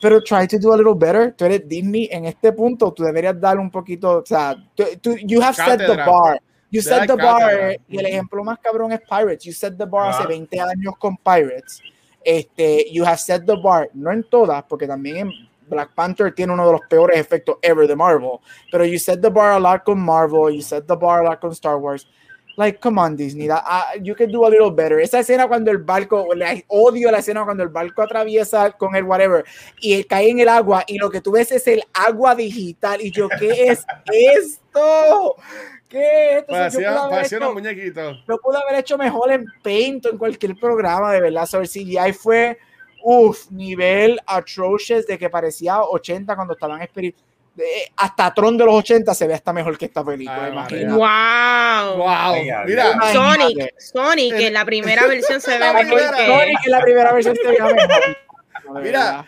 Pero 0.00 0.22
try 0.22 0.46
to 0.46 0.58
do 0.58 0.72
a 0.72 0.78
little 0.78 0.94
better. 0.96 1.34
Tú 1.36 1.44
eres 1.44 1.68
Disney 1.68 2.08
en 2.10 2.24
este 2.24 2.52
punto, 2.52 2.90
tú 2.92 3.02
deberías 3.02 3.38
dar 3.38 3.58
un 3.58 3.70
poquito, 3.70 4.18
o 4.18 4.24
sea, 4.24 4.56
tú, 4.74 5.16
you 5.26 5.42
have 5.42 5.54
set 5.54 5.78
the 5.78 5.96
bar. 5.96 6.40
You 6.70 6.82
set 6.82 7.06
the 7.06 7.16
bar, 7.16 7.76
y 7.88 7.98
el 7.98 8.06
ejemplo 8.06 8.44
más 8.44 8.58
cabrón 8.60 8.92
es 8.92 9.00
Pirates. 9.00 9.44
You 9.44 9.52
set 9.52 9.76
the 9.76 9.86
bar 9.86 10.10
hace 10.10 10.26
20 10.26 10.60
años 10.60 10.94
con 10.98 11.16
Pirates. 11.16 11.82
Este, 12.24 12.86
you 12.92 13.04
have 13.04 13.18
set 13.18 13.44
the 13.44 13.56
bar, 13.56 13.90
no 13.92 14.12
en 14.12 14.22
todas, 14.22 14.62
porque 14.64 14.86
también 14.86 15.30
Black 15.68 15.94
Panther 15.94 16.32
tiene 16.32 16.52
uno 16.52 16.66
de 16.66 16.72
los 16.72 16.80
peores 16.82 17.18
efectos 17.18 17.56
ever 17.62 17.86
de 17.88 17.96
Marvel. 17.96 18.38
Pero 18.70 18.84
you 18.84 18.98
set 18.98 19.20
the 19.20 19.30
bar 19.30 19.52
a 19.52 19.58
lot 19.58 19.84
con 19.84 19.98
Marvel, 19.98 20.54
you 20.54 20.62
set 20.62 20.86
the 20.86 20.96
bar 20.96 21.24
a 21.24 21.30
lot 21.30 21.40
con 21.40 21.52
Star 21.52 21.76
Wars. 21.76 22.06
Like, 22.56 22.78
come 22.78 22.98
on, 22.98 23.16
Disney, 23.16 23.46
that, 23.46 23.64
uh, 23.64 23.98
you 24.02 24.14
can 24.14 24.30
do 24.30 24.44
a 24.44 24.50
little 24.50 24.70
better. 24.70 25.00
Esa 25.00 25.20
escena 25.20 25.48
cuando 25.48 25.70
el 25.70 25.78
barco, 25.78 26.26
odio 26.68 27.10
la 27.10 27.18
escena 27.18 27.44
cuando 27.44 27.62
el 27.62 27.70
barco 27.70 28.02
atraviesa 28.02 28.72
con 28.72 28.94
el 28.94 29.04
whatever 29.04 29.44
y 29.80 30.04
cae 30.04 30.28
en 30.28 30.40
el 30.40 30.48
agua 30.48 30.84
y 30.86 30.98
lo 30.98 31.10
que 31.10 31.20
tú 31.20 31.32
ves 31.32 31.50
es 31.52 31.66
el 31.68 31.82
agua 31.94 32.34
digital. 32.34 33.00
Y 33.00 33.10
yo, 33.12 33.28
¿qué 33.38 33.68
es 33.68 33.86
esto? 34.12 35.36
¿Qué 35.90 36.38
esto? 36.38 36.52
Parecía, 36.52 37.08
parecía 37.10 37.48
un 37.48 37.54
muñequito. 37.54 38.16
Lo 38.26 38.38
pude 38.38 38.56
haber 38.56 38.80
hecho 38.80 38.96
mejor 38.96 39.32
en 39.32 39.44
Paint 39.62 40.06
o 40.06 40.10
en 40.10 40.18
cualquier 40.18 40.54
programa, 40.56 41.12
de 41.12 41.20
verdad. 41.20 41.44
Sobre 41.44 41.66
CGI 41.66 42.12
fue, 42.12 42.58
uff, 43.02 43.50
nivel 43.50 44.18
atrocious 44.24 45.06
de 45.06 45.18
que 45.18 45.28
parecía 45.28 45.82
80 45.82 46.34
cuando 46.36 46.54
estaban 46.54 46.80
experimentando 46.80 47.30
hasta 47.96 48.32
Tron 48.32 48.56
de 48.56 48.64
los 48.64 48.74
80 48.74 49.14
se 49.14 49.26
ve 49.26 49.34
hasta 49.34 49.52
mejor 49.52 49.76
que 49.76 49.86
esta 49.86 50.04
película. 50.04 50.66
wow. 50.90 51.96
wow. 51.96 52.34
Mira, 52.66 53.12
Sonic, 53.12 53.74
Sonic, 53.78 54.36
que 54.36 54.46
en 54.46 54.54
la 54.54 54.64
primera 54.64 55.06
versión 55.06 55.40
se 55.40 55.58
ve 55.58 55.72
mejor 55.74 55.98
que 55.98 56.26
Sonic 56.26 56.58
en 56.64 56.70
la 56.70 56.80
primera 56.80 57.12
versión 57.12 57.36
se 57.36 57.48
ve 57.48 57.58
mejor. 57.60 58.82
Mira, 58.82 59.26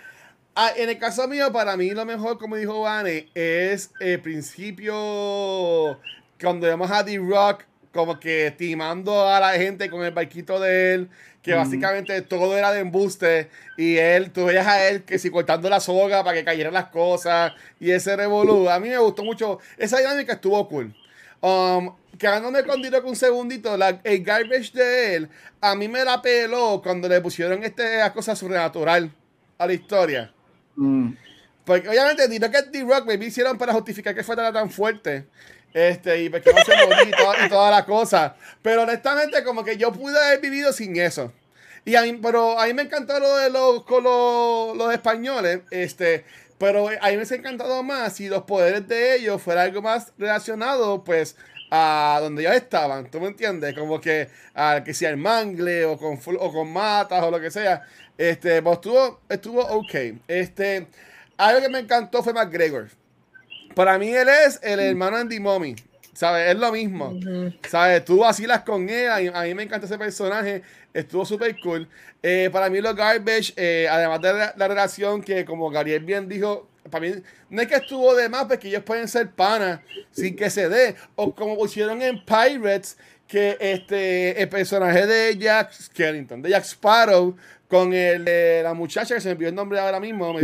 ah, 0.54 0.70
en 0.76 0.88
el 0.88 0.98
caso 0.98 1.26
mío, 1.26 1.52
para 1.52 1.76
mí 1.76 1.90
lo 1.90 2.04
mejor, 2.04 2.38
como 2.38 2.56
dijo 2.56 2.82
Vane, 2.82 3.28
es 3.34 3.90
el 4.00 4.20
principio 4.20 5.98
cuando 6.42 6.66
vemos 6.66 6.90
a 6.90 7.02
D-Rock 7.02 7.64
como 7.92 8.18
que 8.18 8.52
timando 8.56 9.28
a 9.28 9.38
la 9.38 9.52
gente 9.52 9.88
con 9.90 10.04
el 10.04 10.12
barquito 10.12 10.58
de 10.58 10.94
él, 10.94 11.10
que 11.42 11.54
básicamente 11.54 12.22
todo 12.22 12.56
era 12.56 12.72
de 12.72 12.80
embuste, 12.80 13.50
y 13.76 13.96
él, 13.96 14.30
tú 14.30 14.46
veías 14.46 14.66
a 14.66 14.88
él 14.88 15.02
que 15.02 15.18
si 15.18 15.30
cortando 15.30 15.68
la 15.68 15.80
soga 15.80 16.24
para 16.24 16.36
que 16.36 16.44
cayeran 16.44 16.72
las 16.72 16.86
cosas, 16.86 17.52
y 17.78 17.90
ese 17.90 18.16
revolú. 18.16 18.70
A 18.70 18.78
mí 18.78 18.88
me 18.88 18.98
gustó 18.98 19.24
mucho, 19.24 19.58
esa 19.76 19.98
dinámica 19.98 20.34
estuvo 20.34 20.66
cool. 20.68 20.94
Um, 21.40 21.94
quedándome 22.16 22.62
con 22.62 22.80
D-Rock 22.80 23.04
un 23.06 23.16
segundito, 23.16 23.76
la, 23.76 24.00
el 24.04 24.22
garbage 24.22 24.72
de 24.72 25.16
él, 25.16 25.28
a 25.60 25.74
mí 25.74 25.88
me 25.88 26.04
la 26.04 26.22
peló 26.22 26.80
cuando 26.82 27.08
le 27.08 27.20
pusieron 27.20 27.62
esta 27.64 28.12
cosa 28.12 28.34
sobrenatural 28.36 29.10
a 29.58 29.66
la 29.66 29.72
historia. 29.72 30.32
Mm. 30.76 31.12
Porque 31.64 31.88
obviamente 31.88 32.26
D-Rock 32.26 32.54
es 32.54 32.72
D-Rock, 32.72 33.06
me 33.06 33.14
hicieron 33.26 33.58
para 33.58 33.72
justificar 33.72 34.14
que 34.14 34.24
fuera 34.24 34.52
tan 34.52 34.70
fuerte. 34.70 35.26
Este, 35.74 36.22
y 36.22 36.28
porque 36.28 36.52
no 36.52 36.62
se 36.64 36.72
y 37.08 37.48
toda, 37.48 37.70
la 37.70 37.84
cosa. 37.84 38.36
Pero 38.60 38.82
honestamente, 38.82 39.42
como 39.44 39.64
que 39.64 39.76
yo 39.76 39.92
pude 39.92 40.18
haber 40.18 40.40
vivido 40.40 40.72
sin 40.72 40.96
eso. 40.96 41.32
Y 41.84 41.96
a 41.96 42.02
mí, 42.02 42.18
pero 42.22 42.58
a 42.58 42.66
mí 42.66 42.74
me 42.74 42.82
encantó 42.82 43.18
lo 43.18 43.36
de 43.36 43.50
los, 43.50 43.84
con 43.84 44.04
los, 44.04 44.94
españoles. 44.94 45.60
Este, 45.70 46.24
pero 46.58 46.88
a 46.88 47.08
mí 47.10 47.16
me 47.16 47.22
ha 47.22 47.34
encantado 47.34 47.82
más 47.82 48.14
si 48.14 48.28
los 48.28 48.42
poderes 48.42 48.86
de 48.86 49.16
ellos 49.16 49.42
fuera 49.42 49.62
algo 49.62 49.82
más 49.82 50.12
relacionado, 50.18 51.02
pues, 51.02 51.36
a 51.70 52.18
donde 52.20 52.42
ellos 52.42 52.54
estaban. 52.54 53.10
¿Tú 53.10 53.20
me 53.20 53.28
entiendes? 53.28 53.74
Como 53.74 54.00
que, 54.00 54.28
a, 54.54 54.82
que 54.84 54.94
sea 54.94 55.10
el 55.10 55.16
mangle 55.16 55.86
o 55.86 55.96
con, 55.96 56.20
o 56.38 56.52
con 56.52 56.72
matas 56.72 57.22
o 57.22 57.30
lo 57.30 57.40
que 57.40 57.50
sea. 57.50 57.82
Este, 58.18 58.62
pues 58.62 58.74
estuvo, 58.74 59.20
estuvo 59.28 59.62
ok. 59.62 59.94
Este, 60.28 60.86
algo 61.38 61.60
que 61.62 61.68
me 61.70 61.80
encantó 61.80 62.22
fue 62.22 62.32
McGregor. 62.32 62.88
Para 63.74 63.98
mí 63.98 64.08
él 64.08 64.28
es 64.28 64.60
el 64.62 64.78
mm. 64.78 64.82
hermano 64.82 65.16
Andy 65.16 65.40
Mommy. 65.40 65.76
¿Sabes? 66.12 66.50
Es 66.50 66.58
lo 66.58 66.70
mismo. 66.72 67.18
¿Sabes? 67.68 68.04
Tú 68.04 68.18
vacilas 68.18 68.62
con 68.62 68.88
él. 68.88 69.08
A, 69.10 69.42
mí 69.42 69.54
me 69.54 69.62
encanta 69.62 69.86
ese 69.86 69.96
personaje. 69.96 70.62
Estuvo 70.92 71.24
súper 71.24 71.58
cool. 71.60 71.88
Eh, 72.22 72.50
para 72.52 72.68
mí 72.68 72.80
los 72.80 72.94
Garbage, 72.94 73.54
eh, 73.56 73.88
además 73.90 74.20
de 74.20 74.32
la, 74.54 74.68
relación 74.68 75.22
que 75.22 75.44
como 75.44 75.70
Gabriel 75.70 76.04
bien 76.04 76.28
dijo, 76.28 76.68
para 76.90 77.06
mí 77.06 77.14
no 77.48 77.62
es 77.62 77.68
que 77.68 77.76
estuvo 77.76 78.14
de 78.14 78.28
más 78.28 78.44
porque 78.44 78.68
ellos 78.68 78.82
pueden 78.82 79.08
ser 79.08 79.30
panas 79.30 79.80
sin 80.10 80.36
que 80.36 80.50
se 80.50 80.68
dé. 80.68 80.96
O 81.16 81.34
como 81.34 81.56
pusieron 81.56 82.02
en 82.02 82.22
Pirates, 82.24 82.98
que 83.26 83.56
este, 83.58 84.42
el 84.42 84.48
personaje 84.50 85.06
de 85.06 85.38
Jack 85.38 85.72
Skellington, 85.72 86.42
de 86.42 86.50
Jack 86.50 86.64
Sparrow, 86.64 87.34
con 87.68 87.94
el, 87.94 88.24
la 88.62 88.74
muchacha 88.74 89.14
que 89.14 89.20
se 89.22 89.28
me 89.28 89.32
envió 89.32 89.48
el 89.48 89.54
nombre 89.54 89.80
ahora 89.80 89.98
mismo. 89.98 90.34
Me 90.34 90.42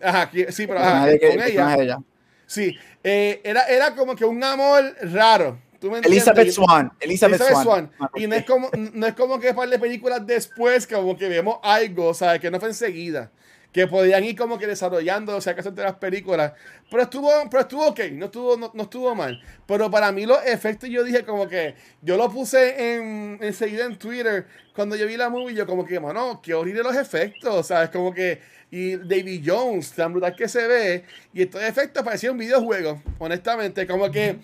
Ajá, 0.00 0.30
sí, 0.50 0.66
pero 0.66 0.80
con 0.80 1.42
ella. 1.42 1.98
Sí, 2.46 2.76
eh, 3.02 3.40
era, 3.44 3.64
era 3.64 3.94
como 3.94 4.14
que 4.14 4.24
un 4.24 4.42
amor 4.44 4.94
raro. 5.02 5.58
¿Tú 5.80 5.90
me 5.90 5.98
Elizabeth? 5.98 6.50
Swan. 6.50 6.92
Elizabeth, 7.00 7.40
Elizabeth 7.40 7.62
Swan. 7.64 7.90
Swan. 7.96 8.10
Y 8.14 8.26
no 8.28 8.36
es 8.36 8.44
como, 8.44 8.70
no 8.72 9.06
es 9.06 9.14
como 9.14 9.40
que 9.40 9.50
un 9.50 9.56
par 9.56 9.68
de 9.68 9.78
películas 9.78 10.24
después, 10.24 10.86
como 10.86 11.16
que 11.16 11.28
vemos 11.28 11.58
algo, 11.62 12.14
¿sabes? 12.14 12.40
Que 12.40 12.50
no 12.50 12.60
fue 12.60 12.68
enseguida. 12.68 13.32
Que 13.72 13.88
podían 13.88 14.22
ir 14.22 14.36
como 14.36 14.58
que 14.58 14.66
desarrollando, 14.66 15.36
o 15.36 15.40
sea, 15.40 15.56
que 15.56 15.62
entre 15.62 15.82
las 15.82 15.94
películas. 15.94 16.52
Pero 16.92 17.04
estuvo, 17.04 17.30
pero 17.50 17.62
estuvo 17.62 17.86
ok, 17.86 18.00
no 18.12 18.26
estuvo, 18.26 18.54
no, 18.54 18.70
no 18.74 18.82
estuvo 18.82 19.14
mal. 19.14 19.40
Pero 19.66 19.90
para 19.90 20.12
mí 20.12 20.26
los 20.26 20.44
efectos, 20.44 20.90
yo 20.90 21.02
dije 21.02 21.24
como 21.24 21.48
que, 21.48 21.74
yo 22.02 22.18
lo 22.18 22.30
puse 22.30 22.96
en, 22.96 23.38
enseguida 23.40 23.86
en 23.86 23.98
Twitter, 23.98 24.46
cuando 24.74 24.94
yo 24.94 25.06
vi 25.06 25.16
la 25.16 25.30
movie, 25.30 25.54
yo 25.54 25.66
como 25.66 25.86
que, 25.86 25.98
mano, 25.98 26.42
qué 26.42 26.52
horrible 26.52 26.82
los 26.82 26.94
efectos, 26.94 27.68
¿sabes? 27.68 27.88
Como 27.88 28.12
que, 28.12 28.42
y 28.70 28.96
David 28.96 29.42
Jones, 29.42 29.92
tan 29.92 30.12
brutal 30.12 30.36
que 30.36 30.46
se 30.46 30.66
ve, 30.66 31.04
y 31.32 31.40
estos 31.40 31.62
efectos 31.62 32.02
parecían 32.04 32.32
un 32.32 32.38
videojuego, 32.40 33.02
honestamente, 33.18 33.86
como 33.86 34.10
que, 34.10 34.40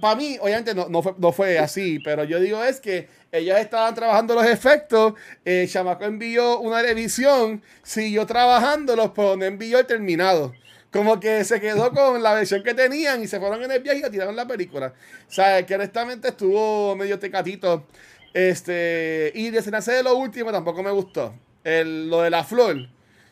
para 0.00 0.16
mí, 0.16 0.38
obviamente 0.40 0.74
no, 0.74 0.88
no, 0.88 1.02
fue, 1.02 1.14
no 1.18 1.32
fue 1.32 1.58
así, 1.58 1.98
pero 2.02 2.24
yo 2.24 2.40
digo 2.40 2.64
es 2.64 2.80
que 2.80 3.08
ellos 3.30 3.58
estaban 3.58 3.94
trabajando 3.94 4.34
los 4.34 4.46
efectos, 4.46 5.12
eh, 5.44 5.66
Chamaco 5.68 6.04
envió 6.04 6.60
una 6.60 6.80
revisión, 6.80 7.62
siguió 7.82 8.24
trabajándolos, 8.24 9.10
pero 9.14 9.36
no 9.36 9.44
envió 9.44 9.80
el 9.80 9.86
terminado. 9.86 10.54
Como 10.94 11.18
que 11.18 11.42
se 11.42 11.60
quedó 11.60 11.90
con 11.90 12.22
la 12.22 12.34
versión 12.34 12.62
que 12.62 12.72
tenían 12.72 13.20
y 13.20 13.26
se 13.26 13.40
fueron 13.40 13.60
en 13.64 13.72
el 13.72 13.82
viaje 13.82 14.04
y 14.06 14.10
tiraron 14.12 14.36
la 14.36 14.46
película. 14.46 14.94
O 15.28 15.32
sea, 15.32 15.66
que 15.66 15.74
honestamente 15.74 16.28
estuvo 16.28 16.94
medio 16.94 17.18
tecatito. 17.18 17.88
Este, 18.32 19.32
y 19.34 19.50
desenlace 19.50 19.90
de 19.90 20.04
lo 20.04 20.14
último 20.14 20.52
tampoco 20.52 20.84
me 20.84 20.92
gustó. 20.92 21.34
El, 21.64 22.08
lo 22.08 22.22
de 22.22 22.30
la 22.30 22.44
flor. 22.44 22.76
O 22.76 22.88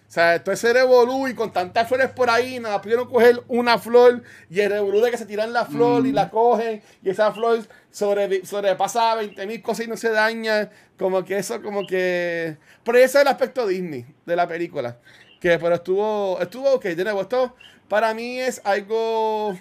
sea, 0.08 0.34
esto 0.34 0.50
es 0.50 0.60
revolú 0.64 1.28
y 1.28 1.34
con 1.34 1.52
tantas 1.52 1.86
flores 1.86 2.10
por 2.10 2.30
ahí, 2.30 2.58
nada, 2.58 2.82
pudieron 2.82 3.08
coger 3.08 3.40
una 3.46 3.78
flor 3.78 4.24
y 4.50 4.58
el 4.58 4.70
revolú 4.70 5.00
de 5.00 5.12
que 5.12 5.18
se 5.18 5.24
tiran 5.24 5.52
la 5.52 5.64
flor 5.64 6.04
y 6.04 6.10
la 6.10 6.30
cogen 6.30 6.82
y 7.00 7.10
esa 7.10 7.30
flor 7.30 7.60
sobre, 7.92 8.44
sobrepasa 8.44 9.14
20 9.14 9.46
mil 9.46 9.62
cosas 9.62 9.86
y 9.86 9.88
no 9.88 9.96
se 9.96 10.10
daña. 10.10 10.68
Como 10.98 11.24
que 11.24 11.38
eso, 11.38 11.62
como 11.62 11.86
que... 11.86 12.56
Pero 12.82 12.98
ese 12.98 13.18
es 13.18 13.22
el 13.22 13.28
aspecto 13.28 13.68
Disney 13.68 14.04
de 14.26 14.34
la 14.34 14.48
película. 14.48 14.98
Que, 15.42 15.58
pero 15.58 15.74
estuvo, 15.74 16.40
estuvo 16.40 16.74
ok. 16.74 16.84
De 16.84 17.02
nuevo, 17.02 17.22
esto 17.22 17.56
para 17.88 18.14
mí 18.14 18.38
es 18.38 18.60
algo 18.64 19.58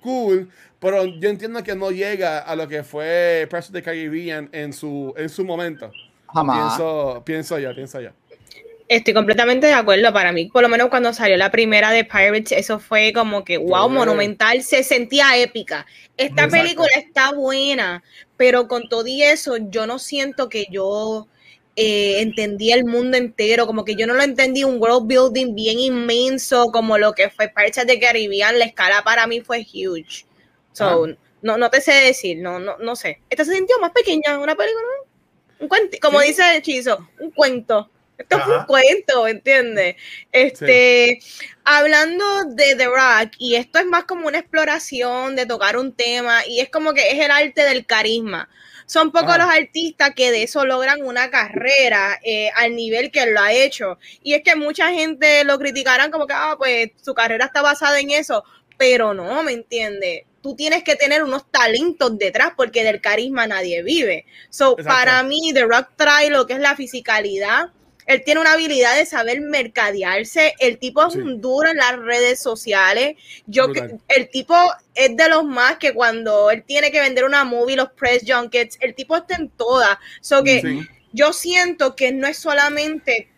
cool, 0.00 0.50
pero 0.80 1.04
yo 1.04 1.28
entiendo 1.28 1.62
que 1.62 1.76
no 1.76 1.92
llega 1.92 2.40
a 2.40 2.56
lo 2.56 2.66
que 2.66 2.82
fue 2.82 3.46
Pirates 3.48 3.68
of 3.68 3.72
the 3.72 3.82
Caribbean 3.82 4.48
en 4.50 4.72
su, 4.72 5.14
en 5.16 5.28
su 5.28 5.44
momento. 5.44 5.92
Jamás. 6.34 6.76
Pienso, 6.76 7.22
pienso 7.24 7.58
yo, 7.60 7.72
pienso 7.72 8.00
yo. 8.00 8.10
Estoy 8.88 9.14
completamente 9.14 9.68
de 9.68 9.74
acuerdo. 9.74 10.12
Para 10.12 10.32
mí, 10.32 10.46
por 10.46 10.62
lo 10.62 10.68
menos 10.68 10.88
cuando 10.88 11.12
salió 11.12 11.36
la 11.36 11.52
primera 11.52 11.92
de 11.92 12.04
Pirates, 12.04 12.50
eso 12.50 12.80
fue 12.80 13.12
como 13.12 13.44
que 13.44 13.58
wow, 13.58 13.88
monumental. 13.88 14.62
Se 14.64 14.82
sentía 14.82 15.36
épica. 15.36 15.86
Esta 16.16 16.44
Exacto. 16.44 16.56
película 16.56 16.90
está 16.96 17.30
buena, 17.30 18.02
pero 18.36 18.66
con 18.66 18.88
todo 18.88 19.06
y 19.06 19.22
eso, 19.22 19.56
yo 19.56 19.86
no 19.86 20.00
siento 20.00 20.48
que 20.48 20.66
yo 20.68 21.28
eh, 21.76 22.20
entendí 22.20 22.72
el 22.72 22.84
mundo 22.84 23.16
entero. 23.16 23.66
Como 23.66 23.84
que 23.84 23.94
yo 23.94 24.06
no 24.06 24.14
lo 24.14 24.22
entendí. 24.22 24.64
Un 24.64 24.80
world 24.82 25.06
building 25.06 25.54
bien 25.54 25.78
inmenso, 25.78 26.66
como 26.72 26.98
lo 26.98 27.12
que 27.12 27.30
fue 27.30 27.48
Pirates 27.48 27.86
the 27.86 28.00
Caribbean. 28.00 28.58
La 28.58 28.64
escala 28.64 29.02
para 29.04 29.26
mí 29.26 29.40
fue 29.40 29.60
huge. 29.60 30.26
So, 30.72 31.06
no, 31.42 31.56
no 31.56 31.70
te 31.70 31.80
sé 31.80 31.92
decir, 31.92 32.38
no, 32.38 32.58
no, 32.58 32.76
no 32.78 32.96
sé. 32.96 33.20
Esta 33.30 33.44
se 33.44 33.54
sintió 33.54 33.78
más 33.78 33.92
pequeña, 33.92 34.38
una 34.38 34.54
película, 34.56 34.84
un 35.60 35.68
cuento, 35.68 35.96
como 36.02 36.20
Sí. 36.20 36.28
dice 36.28 36.56
Hechizo, 36.56 37.08
un 37.20 37.30
cuento. 37.30 37.90
Esto 38.18 38.38
es 38.38 38.46
un 38.46 38.52
Ajá. 38.54 38.66
cuento, 38.66 39.26
¿entiendes? 39.26 39.96
Este, 40.32 41.18
hablando 41.64 42.24
de 42.46 42.74
The 42.76 42.86
Rock, 42.86 43.32
y 43.38 43.56
esto 43.56 43.78
es 43.78 43.86
más 43.86 44.04
como 44.04 44.26
una 44.26 44.38
exploración 44.38 45.36
de 45.36 45.46
tocar 45.46 45.76
un 45.76 45.92
tema, 45.92 46.46
y 46.46 46.60
es 46.60 46.68
como 46.70 46.94
que 46.94 47.10
es 47.10 47.18
el 47.24 47.30
arte 47.30 47.62
del 47.62 47.84
carisma. 47.86 48.48
Son 48.86 49.10
pocos 49.10 49.36
los 49.36 49.48
artistas 49.48 50.12
que 50.14 50.30
de 50.30 50.44
eso 50.44 50.64
logran 50.64 51.02
una 51.02 51.28
carrera 51.28 52.20
eh, 52.22 52.50
al 52.54 52.76
nivel 52.76 53.10
que 53.10 53.24
él 53.24 53.34
lo 53.34 53.40
ha 53.40 53.52
hecho. 53.52 53.98
Y 54.22 54.34
es 54.34 54.42
que 54.42 54.54
mucha 54.54 54.92
gente 54.92 55.42
lo 55.44 55.58
criticarán 55.58 56.12
como 56.12 56.26
que, 56.26 56.34
ah, 56.34 56.54
pues 56.56 56.90
su 57.02 57.12
carrera 57.12 57.46
está 57.46 57.62
basada 57.62 57.98
en 57.98 58.10
eso, 58.10 58.44
pero 58.78 59.12
no, 59.12 59.42
¿me 59.42 59.52
entiendes? 59.52 60.22
Tú 60.40 60.54
tienes 60.54 60.84
que 60.84 60.94
tener 60.94 61.24
unos 61.24 61.50
talentos 61.50 62.16
detrás 62.16 62.52
porque 62.56 62.84
del 62.84 63.00
carisma 63.00 63.48
nadie 63.48 63.82
vive. 63.82 64.24
So, 64.50 64.76
Exacto. 64.78 64.88
para 64.88 65.22
mí, 65.24 65.50
The 65.52 65.64
Rock 65.64 65.88
trae 65.96 66.30
lo 66.30 66.46
que 66.46 66.52
es 66.52 66.60
la 66.60 66.76
fisicalidad. 66.76 67.70
Él 68.06 68.22
tiene 68.24 68.40
una 68.40 68.52
habilidad 68.52 68.96
de 68.96 69.04
saber 69.06 69.40
mercadearse. 69.40 70.54
El 70.58 70.78
tipo 70.78 71.04
es 71.06 71.14
Sí. 71.14 71.18
un 71.18 71.40
duro 71.40 71.68
en 71.68 71.76
las 71.76 71.96
redes 71.98 72.40
sociales. 72.40 73.16
Yo 73.46 73.72
que- 73.72 73.96
el 74.08 74.30
tipo 74.30 74.54
es 74.94 75.16
de 75.16 75.28
los 75.28 75.44
más 75.44 75.76
que 75.78 75.92
cuando 75.92 76.50
él 76.50 76.62
tiene 76.62 76.90
que 76.92 77.00
vender 77.00 77.24
una 77.24 77.44
movie, 77.44 77.76
los 77.76 77.90
press 77.92 78.22
junkets, 78.26 78.78
el 78.80 78.94
tipo 78.94 79.16
está 79.16 79.36
en 79.36 79.48
todas. 79.50 79.98
So 80.20 80.42
que 80.44 80.60
Sí. 80.60 80.80
yo 81.12 81.32
siento 81.32 81.96
que 81.96 82.12
no 82.12 82.26
es 82.28 82.38
solamente 82.38 83.28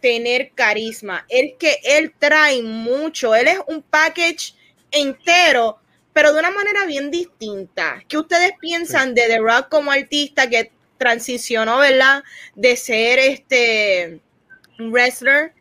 tener 0.00 0.52
carisma, 0.54 1.26
es 1.28 1.54
que 1.58 1.78
él 1.82 2.12
trae 2.18 2.62
mucho, 2.62 3.34
él 3.34 3.48
es 3.48 3.58
un 3.66 3.82
package 3.82 4.54
entero, 4.92 5.78
pero 6.12 6.32
de 6.32 6.38
una 6.38 6.50
manera 6.50 6.84
bien 6.86 7.10
distinta. 7.10 8.02
¿Qué 8.08 8.16
ustedes 8.18 8.52
piensan 8.60 9.14
de 9.14 9.22
The 9.22 9.38
Rock 9.38 9.68
como 9.68 9.90
artista 9.90 10.48
que 10.48 10.70
transicionó, 10.98 11.78
¿verdad? 11.78 12.22
De 12.54 12.76
ser 12.76 13.18
este 13.18 14.20
wrestler 14.78 15.52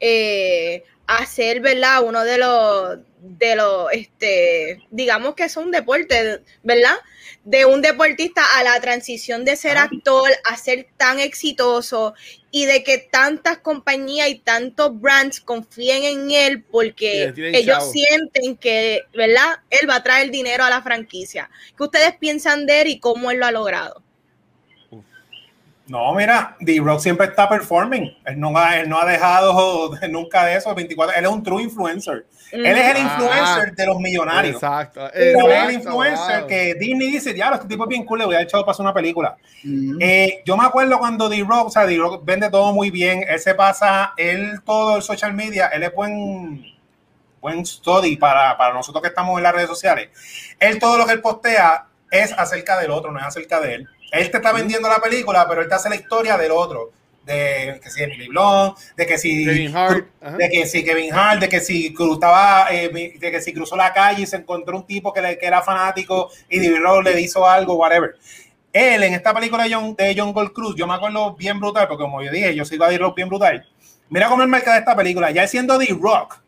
eh, 0.00 0.84
a 1.06 1.26
ser, 1.26 1.60
¿verdad? 1.60 2.02
Uno 2.04 2.24
de 2.24 2.38
los, 2.38 2.98
de 3.20 3.56
los, 3.56 3.92
este, 3.92 4.82
digamos 4.90 5.34
que 5.34 5.44
es 5.44 5.56
un 5.56 5.70
deporte, 5.70 6.40
¿verdad? 6.62 6.96
De 7.44 7.64
un 7.64 7.82
deportista 7.82 8.42
a 8.58 8.64
la 8.64 8.80
transición 8.80 9.44
de 9.44 9.56
ser 9.56 9.76
actor 9.76 10.30
a 10.48 10.56
ser 10.56 10.88
tan 10.96 11.18
exitoso 11.18 12.14
y 12.50 12.66
de 12.66 12.84
que 12.84 12.98
tantas 12.98 13.58
compañías 13.58 14.28
y 14.28 14.38
tantos 14.38 15.00
brands 15.00 15.40
confíen 15.40 16.04
en 16.04 16.30
él 16.30 16.62
porque 16.64 17.32
ellos 17.36 17.78
chavo. 17.78 17.92
sienten 17.92 18.56
que, 18.56 19.02
¿verdad? 19.14 19.60
Él 19.70 19.88
va 19.88 19.96
a 19.96 20.02
traer 20.02 20.30
dinero 20.30 20.64
a 20.64 20.70
la 20.70 20.82
franquicia. 20.82 21.50
¿Qué 21.76 21.82
ustedes 21.82 22.16
piensan 22.16 22.66
de 22.66 22.82
él 22.82 22.88
y 22.88 23.00
cómo 23.00 23.30
él 23.30 23.38
lo 23.38 23.46
ha 23.46 23.52
logrado? 23.52 24.02
No, 25.92 26.14
mira, 26.14 26.56
D-Rock 26.58 27.00
siempre 27.00 27.26
está 27.26 27.46
performing. 27.50 28.16
Él 28.24 28.40
no, 28.40 28.56
ha, 28.56 28.78
él 28.78 28.88
no 28.88 28.98
ha 28.98 29.04
dejado 29.04 29.90
nunca 30.10 30.46
de 30.46 30.56
eso. 30.56 30.74
24, 30.74 31.18
él 31.18 31.24
es 31.26 31.30
un 31.30 31.42
true 31.42 31.62
influencer. 31.62 32.24
Él 32.50 32.64
es 32.64 32.96
el 32.96 32.96
Ah. 32.96 33.00
influencer 33.00 33.74
de 33.74 33.86
los 33.86 33.98
millonarios. 34.00 34.54
Exacto. 34.54 35.12
Él 35.12 35.36
es 35.36 35.64
el 35.64 35.72
influencer 35.74 36.40
wow. 36.40 36.48
que 36.48 36.74
Disney 36.76 37.10
dice, 37.10 37.36
ya, 37.36 37.50
este 37.50 37.68
tipo 37.68 37.82
es 37.84 37.90
bien 37.90 38.06
cool, 38.06 38.20
le 38.20 38.24
voy 38.24 38.36
a 38.36 38.40
echar 38.40 38.60
para 38.62 38.70
hacer 38.72 38.84
una 38.84 38.94
película. 38.94 39.36
Mm. 39.64 39.98
Eh, 40.00 40.42
yo 40.46 40.56
me 40.56 40.64
acuerdo 40.64 40.98
cuando 40.98 41.28
D-Rock, 41.28 41.66
o 41.66 41.70
sea, 41.70 41.84
D-Rock 41.84 42.24
vende 42.24 42.48
todo 42.48 42.72
muy 42.72 42.90
bien, 42.90 43.26
él 43.28 43.38
se 43.38 43.54
pasa, 43.54 44.14
él 44.16 44.62
todo 44.64 44.96
el 44.96 45.02
social 45.02 45.34
media, 45.34 45.66
él 45.66 45.82
es 45.82 45.94
buen, 45.94 46.64
buen 47.38 47.66
study 47.66 48.16
para, 48.16 48.56
para 48.56 48.72
nosotros 48.72 49.02
que 49.02 49.08
estamos 49.08 49.36
en 49.36 49.42
las 49.42 49.52
redes 49.52 49.68
sociales. 49.68 50.08
Él 50.58 50.78
todo 50.78 50.96
lo 50.96 51.04
que 51.04 51.12
él 51.12 51.20
postea 51.20 51.84
es 52.10 52.32
acerca 52.32 52.78
del 52.78 52.90
otro, 52.92 53.12
no 53.12 53.18
es 53.18 53.26
acerca 53.26 53.60
de 53.60 53.74
él. 53.74 53.88
Él 54.12 54.30
te 54.30 54.36
está 54.36 54.52
vendiendo 54.52 54.88
la 54.88 55.00
película, 55.00 55.46
pero 55.48 55.62
él 55.62 55.68
te 55.68 55.74
hace 55.74 55.88
la 55.88 55.96
historia 55.96 56.36
del 56.38 56.52
otro. 56.52 56.92
De 57.24 57.78
que 57.82 57.88
si 57.88 58.02
Emily 58.02 58.26
Blunt, 58.28 58.76
de 58.96 59.06
que 59.06 59.16
si 59.16 59.44
Kevin 59.44 59.76
Hart, 59.76 60.06
de 60.38 60.50
que 60.50 60.66
si 60.66 60.84
Kevin 60.84 61.14
Hart, 61.14 61.40
de 61.40 61.48
que 61.48 61.60
si 61.60 61.94
cruzaba, 61.94 62.66
eh, 62.72 62.88
de 63.18 63.30
que 63.30 63.40
si 63.40 63.52
cruzó 63.52 63.76
la 63.76 63.92
calle 63.92 64.22
y 64.22 64.26
se 64.26 64.36
encontró 64.36 64.76
un 64.76 64.86
tipo 64.86 65.12
que, 65.12 65.22
le- 65.22 65.38
que 65.38 65.46
era 65.46 65.62
fanático 65.62 66.30
y 66.48 66.58
D-Rock 66.58 67.04
le 67.04 67.20
hizo 67.20 67.48
algo, 67.48 67.74
whatever. 67.74 68.16
Él 68.72 69.04
en 69.04 69.14
esta 69.14 69.32
película 69.32 69.62
de 69.64 69.72
John, 69.74 69.94
de 69.94 70.14
John 70.18 70.32
Gold 70.32 70.52
Cruz, 70.52 70.74
yo 70.76 70.86
me 70.86 70.94
acuerdo 70.94 71.34
bien 71.34 71.60
brutal, 71.60 71.86
porque 71.86 72.02
como 72.02 72.22
yo 72.22 72.30
dije, 72.32 72.54
yo 72.56 72.64
sigo 72.64 72.84
a 72.84 72.88
D-Rock 72.88 73.14
bien 73.14 73.28
brutal. 73.28 73.68
Mira 74.08 74.28
cómo 74.28 74.42
él 74.42 74.48
marca 74.48 74.72
de 74.72 74.80
esta 74.80 74.96
película, 74.96 75.30
ya 75.30 75.46
siendo 75.46 75.78
D-Rock, 75.78 76.40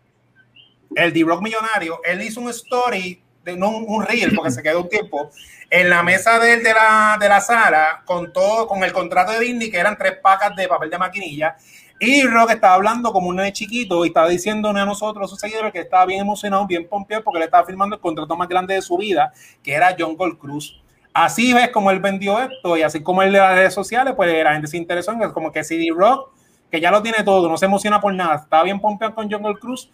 el 0.97 1.13
D-Rock 1.13 1.41
millonario, 1.41 2.01
él 2.05 2.21
hizo 2.23 2.41
un 2.41 2.51
story, 2.51 3.21
de, 3.45 3.57
no 3.57 3.71
un, 3.71 4.05
reel, 4.05 4.35
porque 4.35 4.51
se 4.51 4.63
quedó 4.63 4.83
un 4.83 4.89
tiempo, 4.89 5.31
en 5.71 5.91
la 5.91 6.03
mesa 6.03 6.39
de, 6.39 6.59
de, 6.59 6.75
la, 6.75 7.17
de 7.21 7.29
la 7.29 7.41
sala, 7.41 8.03
con 8.05 8.33
todo, 8.33 8.67
con 8.67 8.83
el 8.83 8.93
contrato 8.93 9.33
de 9.33 9.41
Disney, 9.41 9.71
que 9.71 9.79
eran 9.79 9.97
tres 9.97 10.19
pacas 10.23 10.55
de 10.57 10.69
papel 10.69 10.91
de 10.91 10.99
maquinilla, 10.99 11.57
y 12.01 12.27
Rock 12.27 12.51
estaba 12.51 12.75
hablando 12.75 13.13
como 13.13 13.29
un 13.29 13.37
nene 13.37 13.53
chiquito 13.53 14.05
y 14.05 14.09
estaba 14.09 14.29
diciéndole 14.29 14.81
a 14.81 14.85
nosotros, 14.85 15.25
a 15.25 15.29
sus 15.29 15.39
seguidores, 15.39 15.73
que 15.73 15.81
estaba 15.81 16.05
bien 16.07 16.21
emocionado, 16.21 16.67
bien 16.67 16.89
pompeado, 16.89 17.23
porque 17.23 17.39
le 17.39 17.45
estaba 17.45 17.65
firmando 17.65 17.97
el 17.97 18.03
contrato 18.03 18.37
más 18.37 18.49
grande 18.49 18.75
de 18.75 18.83
su 18.83 18.97
vida, 18.97 19.33
que 19.63 19.73
era 19.73 19.95
John 19.99 20.17
Gold 20.17 20.39
Cruz. 20.39 20.83
Así 21.13 21.53
ves 21.53 21.71
como 21.71 21.93
él 21.93 22.01
vendió 22.01 22.41
esto 22.41 22.77
y 22.77 22.83
así 22.83 23.01
como 23.01 23.23
él 23.23 23.33
de 23.33 23.39
las 23.39 23.55
redes 23.55 23.73
sociales, 23.73 24.15
pues 24.17 24.43
la 24.43 24.53
gente 24.53 24.67
se 24.67 24.77
interesó 24.77 25.13
en 25.13 25.31
como 25.31 25.53
que 25.53 25.63
CD 25.63 25.87
Rock, 25.95 26.31
que 26.71 26.81
ya 26.81 26.91
lo 26.91 27.01
tiene 27.03 27.23
todo, 27.23 27.49
no 27.49 27.57
se 27.57 27.67
emociona 27.67 28.01
por 28.01 28.13
nada, 28.13 28.35
estaba 28.35 28.65
bien 28.65 28.81
pompeado 28.81 29.15
con 29.15 29.31
John 29.31 29.43
Gold 29.43 29.61
Cruz, 29.61 29.91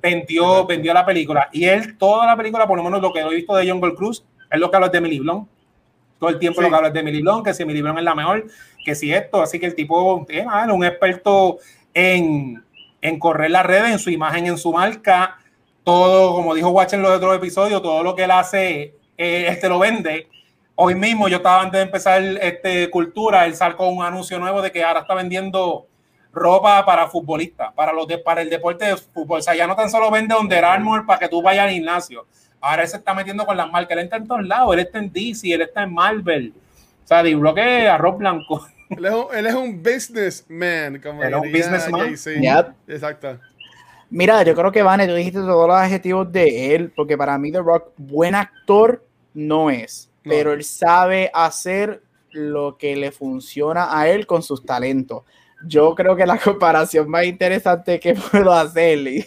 vendió, 0.00 0.66
vendió 0.66 0.92
la 0.92 1.04
película. 1.06 1.48
Y 1.52 1.64
él, 1.64 1.96
toda 1.96 2.26
la 2.26 2.36
película, 2.36 2.66
por 2.66 2.76
lo 2.76 2.84
menos 2.84 3.00
lo 3.00 3.12
que 3.12 3.20
he 3.20 3.28
visto 3.34 3.54
de 3.54 3.68
John 3.68 3.80
Gold 3.80 3.96
Cruz, 3.96 4.24
es 4.50 4.60
lo 4.60 4.70
que 4.70 4.76
habla 4.76 4.88
de 4.88 4.98
Emily 4.98 5.18
Blunt. 5.18 5.48
Todo 6.18 6.30
el 6.30 6.38
tiempo 6.38 6.60
Sí. 6.60 6.64
lo 6.64 6.70
que 6.70 6.76
habla 6.76 6.90
de 6.90 7.00
Emily 7.00 7.22
Blunt, 7.22 7.44
que 7.44 7.54
si 7.54 7.62
Emily 7.62 7.82
Blunt 7.82 7.98
es 7.98 8.04
la 8.04 8.14
mejor, 8.14 8.46
que 8.84 8.94
si 8.94 9.12
esto, 9.12 9.42
así 9.42 9.58
que 9.58 9.66
el 9.66 9.74
tipo 9.74 10.24
es 10.28 10.46
ah, 10.48 10.66
un 10.72 10.84
experto 10.84 11.58
en, 11.92 12.62
en 13.00 13.18
correr 13.18 13.50
las 13.50 13.66
redes, 13.66 13.90
en 13.90 13.98
su 13.98 14.10
imagen, 14.10 14.46
en 14.46 14.58
su 14.58 14.72
marca, 14.72 15.38
todo, 15.82 16.34
como 16.34 16.54
dijo 16.54 16.70
Watch 16.70 16.94
en 16.94 17.02
los 17.02 17.12
otros 17.12 17.36
episodios, 17.36 17.82
todo 17.82 18.02
lo 18.02 18.14
que 18.14 18.24
él 18.24 18.30
hace 18.30 18.94
eh, 19.16 19.46
este 19.48 19.68
lo 19.68 19.78
vende. 19.78 20.28
Hoy 20.76 20.94
mismo 20.94 21.28
yo 21.28 21.36
estaba 21.36 21.62
antes 21.62 21.78
de 21.78 21.84
empezar 21.84 22.22
este 22.22 22.90
cultura, 22.90 23.46
él 23.46 23.54
sacó 23.54 23.88
un 23.88 24.02
anuncio 24.02 24.38
nuevo 24.38 24.60
de 24.62 24.72
que 24.72 24.82
ahora 24.82 25.00
está 25.00 25.14
vendiendo 25.14 25.86
ropa 26.34 26.84
para 26.84 27.08
futbolistas, 27.08 27.72
para 27.74 27.92
los 27.92 28.06
de, 28.06 28.18
para 28.18 28.42
el 28.42 28.50
deporte 28.50 28.84
de 28.84 28.96
fútbol. 28.96 29.38
O 29.38 29.42
sea, 29.42 29.54
ya 29.54 29.66
no 29.66 29.76
tan 29.76 29.90
solo 29.90 30.10
vende 30.10 30.34
Under 30.34 30.64
Armour 30.64 31.06
para 31.06 31.18
que 31.18 31.28
tú 31.28 31.40
vayas 31.42 31.64
al 31.64 31.70
gimnasio. 31.70 32.26
Ahora 32.60 32.82
él 32.82 32.88
se 32.88 32.96
está 32.96 33.14
metiendo 33.14 33.44
con 33.46 33.56
las 33.56 33.70
marcas. 33.70 33.96
Él 33.96 34.04
está 34.04 34.16
en 34.16 34.26
todos 34.26 34.46
lados. 34.46 34.72
Él 34.74 34.80
está 34.80 34.98
en 34.98 35.12
DC, 35.12 35.52
él 35.52 35.62
está 35.62 35.82
en 35.82 35.94
Marvel. 35.94 36.52
O 37.04 37.06
sea, 37.06 37.22
de 37.22 37.34
bloque 37.34 37.88
arroz 37.88 38.18
blanco. 38.18 38.66
Él 38.90 39.06
es 39.06 39.12
un, 39.12 39.26
él 39.34 39.46
es 39.46 39.54
un 39.54 39.82
businessman, 39.82 41.00
como 41.00 41.22
Él 41.22 41.32
es 41.32 41.40
un 41.40 41.50
businessman. 41.50 42.14
Yep. 42.14 42.66
Exacto. 42.86 43.40
Mira, 44.10 44.42
yo 44.44 44.54
creo 44.54 44.70
que 44.70 44.82
Vane, 44.82 45.08
tú 45.08 45.14
dijiste 45.14 45.40
todos 45.40 45.66
los 45.66 45.76
adjetivos 45.76 46.30
de 46.30 46.74
él, 46.74 46.92
porque 46.94 47.16
para 47.16 47.36
mí 47.38 47.50
The 47.50 47.60
Rock, 47.60 47.92
buen 47.96 48.34
actor 48.34 49.04
no 49.32 49.70
es, 49.70 50.10
No. 50.22 50.30
pero 50.30 50.52
él 50.52 50.62
sabe 50.62 51.30
hacer 51.34 52.02
lo 52.30 52.76
que 52.76 52.94
le 52.94 53.10
funciona 53.10 53.98
a 53.98 54.06
él 54.08 54.26
con 54.26 54.42
sus 54.42 54.64
talentos. 54.64 55.24
Yo 55.66 55.94
creo 55.94 56.16
que 56.16 56.26
la 56.26 56.38
comparación 56.38 57.08
más 57.08 57.24
interesante 57.24 57.98
que 58.00 58.14
puedo 58.32 58.52
hacerle 58.52 59.26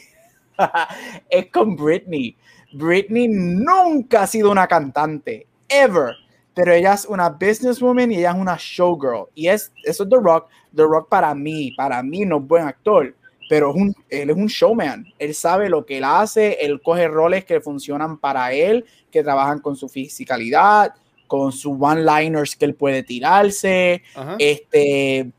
es 1.30 1.52
con 1.52 1.76
Britney. 1.76 2.36
Britney 2.74 3.28
nunca 3.28 4.24
ha 4.24 4.28
sido 4.28 4.52
una 4.52 4.68
cantante, 4.68 5.48
ever. 5.70 6.16
Pero 6.54 6.74
ella 6.74 6.94
es 6.94 7.06
una 7.06 7.30
businesswoman 7.30 8.12
y 8.12 8.18
ella 8.18 8.32
es 8.32 8.38
una 8.38 8.58
showgirl. 8.60 9.28
Y 9.36 9.48
es, 9.48 9.72
eso 9.84 10.04
es 10.04 10.10
The 10.10 10.16
Rock. 10.16 10.50
The 10.76 10.84
Rock 10.84 11.08
para 11.08 11.36
mí, 11.36 11.72
para 11.78 12.02
mí 12.02 12.26
no 12.26 12.38
es 12.38 12.48
buen 12.48 12.64
actor, 12.66 13.16
pero 13.48 13.70
es 13.70 13.76
un, 13.76 13.96
él 14.10 14.32
es 14.32 14.36
un 14.36 14.48
showman. 14.48 15.06
Él 15.20 15.36
sabe 15.36 15.70
lo 15.70 15.86
que 15.86 16.00
él 16.00 16.04
hace, 16.04 16.58
él 16.60 16.82
coge 16.82 17.08
roles 17.08 17.46
que 17.46 17.62
funcionan 17.62 18.18
para 18.18 18.54
él, 18.54 18.86
que 19.12 19.22
trabajan 19.22 19.60
con 19.60 19.76
su 19.76 19.88
fisicalidad, 19.88 20.96
con 21.28 21.52
sus 21.52 21.76
one-liners 21.80 22.56
que 22.56 22.66
él 22.66 22.74
puede 22.74 23.04
tirarse. 23.04 24.02
Ajá. 24.16 24.36
Este, 24.40 25.32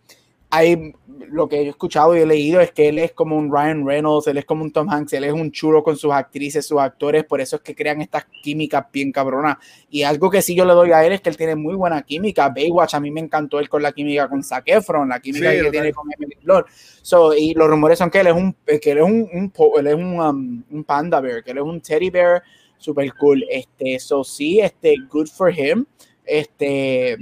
hay 0.51 0.95
lo 1.31 1.49
que 1.49 1.57
yo 1.57 1.63
he 1.65 1.69
escuchado 1.69 2.17
y 2.17 2.21
he 2.21 2.27
leído 2.27 2.61
es 2.61 2.73
que 2.73 2.89
él 2.89 2.99
es 2.99 3.13
como 3.13 3.37
un 3.37 3.53
Ryan 3.53 3.87
Reynolds, 3.87 4.27
él 4.29 4.39
es 4.39 4.45
como 4.45 4.65
un 4.65 4.73
Tom 4.73 4.89
Hanks, 4.89 5.13
él 5.13 5.25
es 5.25 5.33
un 5.33 5.51
chulo 5.51 5.83
con 5.83 5.97
sus 5.97 6.13
actrices, 6.13 6.67
sus 6.67 6.79
actores, 6.79 7.25
por 7.25 7.41
eso 7.41 7.57
es 7.57 7.63
que 7.63 7.75
crean 7.75 8.01
estas 8.01 8.27
químicas 8.43 8.87
bien 8.93 9.13
cabronas. 9.13 9.59
Y 9.91 10.03
algo 10.03 10.31
que 10.31 10.43
sí 10.43 10.55
yo 10.55 10.65
le 10.65 10.73
doy 10.73 10.93
a 10.93 11.05
él 11.05 11.13
es 11.13 11.21
que 11.21 11.29
él 11.29 11.37
tiene 11.37 11.55
muy 11.55 11.75
buena 11.75 12.03
química. 12.03 12.49
Baywatch, 12.49 12.95
a 12.95 13.01
mí 13.01 13.11
me 13.11 13.21
encantó 13.21 13.59
él 13.59 13.69
con 13.69 13.83
la 13.83 13.93
química 13.93 14.29
con 14.29 14.43
Zac 14.43 14.65
Efron, 14.67 15.09
la 15.09 15.21
química 15.21 15.51
Sí, 15.53 15.61
que 15.61 15.71
tiene 15.71 15.93
con 15.93 16.09
Emily 16.13 16.37
Blunt. 16.43 16.67
So, 17.03 17.35
y 17.35 17.55
los 17.55 17.69
rumores 17.69 17.99
son 17.99 18.11
que 18.11 18.21
él 18.21 18.29
es 18.29 18.35
un, 18.35 18.55
que 18.65 18.91
él 18.91 18.99
es 18.99 19.05
un, 19.05 19.53
él 19.79 19.87
es 19.87 19.95
un, 19.95 20.21
um, 20.21 20.63
un 20.71 20.85
panda 20.85 21.21
bear, 21.21 21.43
que 21.43 21.51
él 21.51 21.59
es 21.59 21.65
un 21.65 21.81
teddy 21.81 22.11
bear 22.11 22.43
super 22.79 23.13
cool. 23.15 23.45
Este, 23.51 23.99
so 23.99 24.25
sí, 24.25 24.61
este, 24.61 24.97
good 25.11 25.29
for 25.29 25.53
him. 25.53 25.85
Este, 26.25 27.17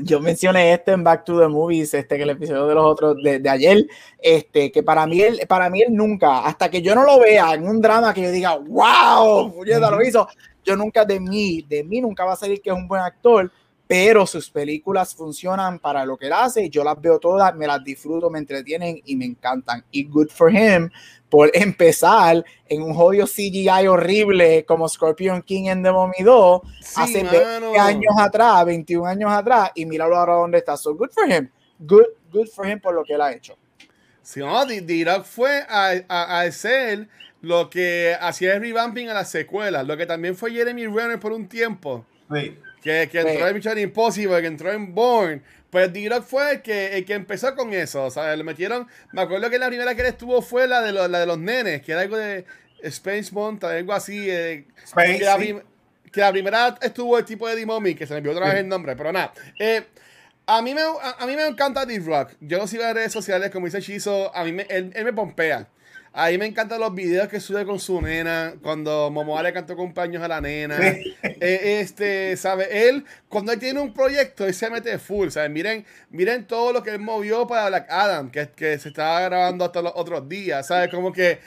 yo 0.00 0.20
mencioné 0.20 0.72
esto 0.72 0.92
en 0.92 1.04
Back 1.04 1.24
to 1.24 1.38
the 1.38 1.48
Movies, 1.48 1.94
este, 1.94 2.16
que 2.16 2.22
el 2.22 2.30
episodio 2.30 2.66
de 2.66 2.74
los 2.74 2.84
otros 2.84 3.16
de, 3.22 3.38
de 3.38 3.48
ayer, 3.48 3.86
este, 4.18 4.72
que 4.72 4.82
para 4.82 5.06
mí, 5.06 5.20
él, 5.20 5.40
para 5.46 5.68
mí 5.68 5.82
él 5.82 5.94
nunca, 5.94 6.40
hasta 6.46 6.70
que 6.70 6.80
yo 6.80 6.94
no 6.94 7.04
lo 7.04 7.20
vea 7.20 7.54
en 7.54 7.66
un 7.66 7.80
drama 7.80 8.14
que 8.14 8.22
yo 8.22 8.30
diga, 8.30 8.56
wow, 8.56 9.52
puñeta, 9.52 9.90
lo 9.90 10.02
hizo, 10.02 10.26
yo 10.64 10.76
nunca 10.76 11.04
de 11.04 11.20
mí, 11.20 11.62
de 11.68 11.84
mí 11.84 12.00
nunca 12.00 12.24
va 12.24 12.32
a 12.32 12.36
salir 12.36 12.60
que 12.62 12.70
es 12.70 12.76
un 12.76 12.88
buen 12.88 13.02
actor, 13.02 13.50
pero 13.86 14.26
sus 14.26 14.48
películas 14.50 15.14
funcionan 15.14 15.78
para 15.78 16.06
lo 16.06 16.16
que 16.16 16.26
él 16.26 16.32
hace, 16.32 16.70
yo 16.70 16.82
las 16.84 17.00
veo 17.00 17.18
todas, 17.18 17.54
me 17.54 17.66
las 17.66 17.82
disfruto, 17.84 18.30
me 18.30 18.38
entretienen 18.38 19.00
y 19.04 19.16
me 19.16 19.26
encantan. 19.26 19.84
Y 19.90 20.04
good 20.04 20.28
for 20.30 20.50
him 20.54 20.90
por 21.28 21.50
empezar 21.54 22.42
en 22.68 22.82
un 22.82 22.94
jodido 22.94 23.26
CGI 23.26 23.86
horrible 23.88 24.64
como 24.64 24.88
Scorpion 24.88 25.42
King 25.42 25.64
en 25.66 25.82
The 25.82 25.92
Mummy 25.92 26.22
2 26.24 26.60
Sí, 26.80 26.94
hace 26.96 27.24
mano. 27.24 27.72
20 27.72 27.78
años 27.78 28.14
atrás, 28.18 28.64
21 28.64 29.06
años 29.06 29.30
atrás, 29.30 29.70
y 29.74 29.84
míralo 29.84 30.16
ahora 30.16 30.34
dónde 30.34 30.58
está. 30.58 30.76
So 30.76 30.94
good 30.94 31.10
for 31.10 31.30
him. 31.30 31.50
Good, 31.78 32.06
good 32.32 32.48
for 32.48 32.66
him 32.66 32.80
por 32.80 32.94
lo 32.94 33.04
que 33.04 33.14
él 33.14 33.20
ha 33.20 33.32
hecho. 33.32 33.56
Si 34.22 34.40
no, 34.40 34.64
D- 34.64 34.80
D-Rock 34.82 35.24
fue 35.24 35.62
a, 35.68 35.90
a, 36.08 36.38
a 36.38 36.40
hacer 36.42 37.08
lo 37.40 37.68
que 37.68 38.16
hacía 38.20 38.54
el 38.54 38.60
revamping 38.62 39.08
a 39.08 39.14
las 39.14 39.30
secuelas, 39.30 39.84
lo 39.86 39.96
que 39.96 40.06
también 40.06 40.36
fue 40.36 40.52
Jeremy 40.52 40.86
Renner 40.86 41.18
por 41.18 41.32
un 41.32 41.48
tiempo, 41.48 42.06
Sí. 42.32 42.56
Que, 42.82 43.08
que 43.10 43.20
entró 43.20 43.34
Sí. 43.44 43.48
en 43.50 43.54
Mission 43.54 43.78
Impossible, 43.78 44.40
que 44.40 44.46
entró 44.48 44.72
en 44.72 44.94
Bourne. 44.94 45.42
Pues 45.70 45.90
D-Rock 45.92 46.24
fue 46.24 46.52
el 46.52 46.62
que, 46.62 46.98
el 46.98 47.04
que 47.06 47.14
empezó 47.14 47.54
con 47.54 47.72
eso. 47.72 48.04
O 48.04 48.10
sea, 48.10 48.36
le 48.36 48.44
metieron. 48.44 48.86
Me 49.12 49.22
acuerdo 49.22 49.48
que 49.48 49.58
la 49.58 49.68
primera 49.68 49.94
que 49.94 50.02
él 50.02 50.08
estuvo 50.08 50.42
fue 50.42 50.66
la 50.68 50.82
de, 50.82 50.92
los, 50.92 51.08
la 51.08 51.20
de 51.20 51.26
los 51.26 51.38
nenes, 51.38 51.80
que 51.80 51.92
era 51.92 52.02
algo 52.02 52.16
de 52.18 52.44
Space 52.82 53.30
Mountain, 53.32 53.76
algo 53.78 53.92
así. 53.94 54.28
eh, 54.28 54.66
Space, 54.84 55.18
que, 55.18 55.24
la 55.24 55.32
sí. 55.36 55.38
prim- 55.38 55.62
que 56.12 56.20
la 56.20 56.30
primera 56.30 56.76
estuvo 56.82 57.16
el 57.18 57.24
tipo 57.24 57.48
de 57.48 57.56
D-Mommy, 57.56 57.94
que 57.94 58.06
se 58.06 58.12
me 58.12 58.18
olvidó 58.18 58.32
otra 58.34 58.48
vez 58.50 58.56
el 58.60 58.68
nombre, 58.68 58.94
pero 58.96 59.12
nada. 59.12 59.32
Eh, 59.58 59.82
a 60.44 60.60
mí, 60.60 60.74
me, 60.74 60.82
a, 60.82 61.16
a 61.20 61.26
mí 61.26 61.34
me 61.36 61.46
encanta 61.46 61.86
D-Rock. 61.86 62.32
Yo 62.40 62.58
lo 62.58 62.66
sigo 62.66 62.82
en 62.84 62.94
redes 62.94 63.12
sociales, 63.12 63.50
como 63.50 63.64
dice 63.64 63.80
Chizo, 63.80 64.34
a 64.36 64.44
mí 64.44 64.52
me, 64.52 64.64
él, 64.68 64.92
él 64.94 65.04
me 65.06 65.12
pompea. 65.14 65.68
A 66.14 66.28
mí 66.28 66.36
me 66.36 66.44
encantan 66.44 66.78
los 66.78 66.94
videos 66.94 67.28
que 67.28 67.40
sube 67.40 67.64
con 67.64 67.80
su 67.80 68.02
nena, 68.02 68.54
cuando 68.62 69.10
Momoa 69.10 69.42
le 69.42 69.52
cantó 69.52 69.74
cumpleaños 69.76 70.22
a 70.22 70.28
la 70.28 70.40
nena. 70.40 70.78
Eh, 71.44 71.80
este, 71.80 72.36
¿sabe? 72.36 72.88
Él, 72.88 73.04
cuando 73.28 73.50
él 73.50 73.58
tiene 73.58 73.80
un 73.80 73.92
proyecto, 73.92 74.46
él 74.46 74.54
se 74.54 74.70
mete 74.70 74.96
full, 75.00 75.30
¿sabes? 75.30 75.50
Miren, 75.50 75.84
miren 76.10 76.46
todo 76.46 76.72
lo 76.72 76.84
que 76.84 76.90
él 76.90 77.00
movió 77.00 77.48
para 77.48 77.66
Black 77.68 77.90
Adam, 77.90 78.30
que, 78.30 78.48
que 78.50 78.78
se 78.78 78.90
estaba 78.90 79.22
grabando 79.22 79.64
hasta 79.64 79.82
los 79.82 79.92
otros 79.96 80.28
días, 80.28 80.68
¿sabes? 80.68 80.88
Como 80.88 81.12
que 81.12 81.40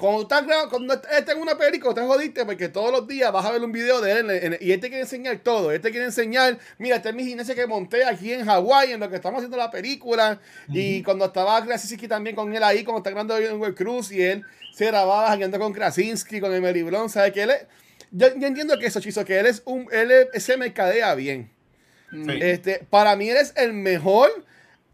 cuando 0.00 0.22
estás 0.22 0.46
grabando, 0.46 0.70
cuando 0.70 0.94
estás 0.94 1.28
en 1.36 1.40
una 1.42 1.56
película, 1.58 1.94
te 1.94 2.00
jodiste 2.00 2.44
porque 2.44 2.68
todos 2.68 2.90
los 2.90 3.06
días 3.06 3.30
vas 3.30 3.44
a 3.44 3.52
ver 3.52 3.62
un 3.62 3.70
video 3.70 4.00
de 4.00 4.12
él 4.12 4.30
en- 4.30 4.54
en- 4.54 4.58
y 4.60 4.72
él 4.72 4.80
te 4.80 4.88
quiere 4.88 5.02
enseñar 5.02 5.38
todo. 5.38 5.70
Él 5.70 5.80
te 5.80 5.90
quiere 5.90 6.06
enseñar, 6.06 6.58
mira, 6.78 6.96
este 6.96 7.10
es 7.10 7.14
mi 7.14 7.24
gimnasia 7.24 7.54
que 7.54 7.66
monté 7.66 8.04
aquí 8.04 8.32
en 8.32 8.44
Hawái, 8.46 8.92
en 8.92 9.00
lo 9.00 9.08
que 9.10 9.16
estamos 9.16 9.38
haciendo 9.38 9.56
la 9.58 9.70
película. 9.70 10.40
Y 10.68 11.02
cuando 11.02 11.26
estaba 11.26 11.62
Krasinski 11.64 12.08
también 12.08 12.34
con 12.34 12.52
él 12.54 12.62
ahí, 12.62 12.82
cuando 12.82 12.98
está 12.98 13.10
grabando 13.10 13.36
en 13.38 13.60
World 13.60 13.76
Cruz 13.76 14.10
y 14.10 14.22
él 14.22 14.44
se 14.72 14.86
grababa 14.86 15.28
jangueando 15.28 15.58
con 15.58 15.72
Krasinski, 15.72 16.40
con 16.40 16.52
Emily 16.54 16.82
Blunt, 16.82 17.10
¿sabes? 17.10 17.32
Que 17.32 17.42
él 17.42 17.50
es, 17.50 17.66
yo, 18.10 18.28
yo 18.36 18.46
entiendo 18.46 18.78
que 18.78 18.86
eso, 18.86 19.00
Chizo, 19.00 19.24
que 19.24 19.38
él 19.38 19.46
es 19.46 19.62
un, 19.66 19.86
él 19.92 20.10
es- 20.32 20.42
se 20.42 20.56
mercadea 20.56 21.14
bien. 21.14 21.50
Sí. 22.10 22.38
Este, 22.40 22.86
para 22.90 23.14
mí 23.16 23.28
eres 23.28 23.52
el 23.56 23.72
mejor 23.72 24.30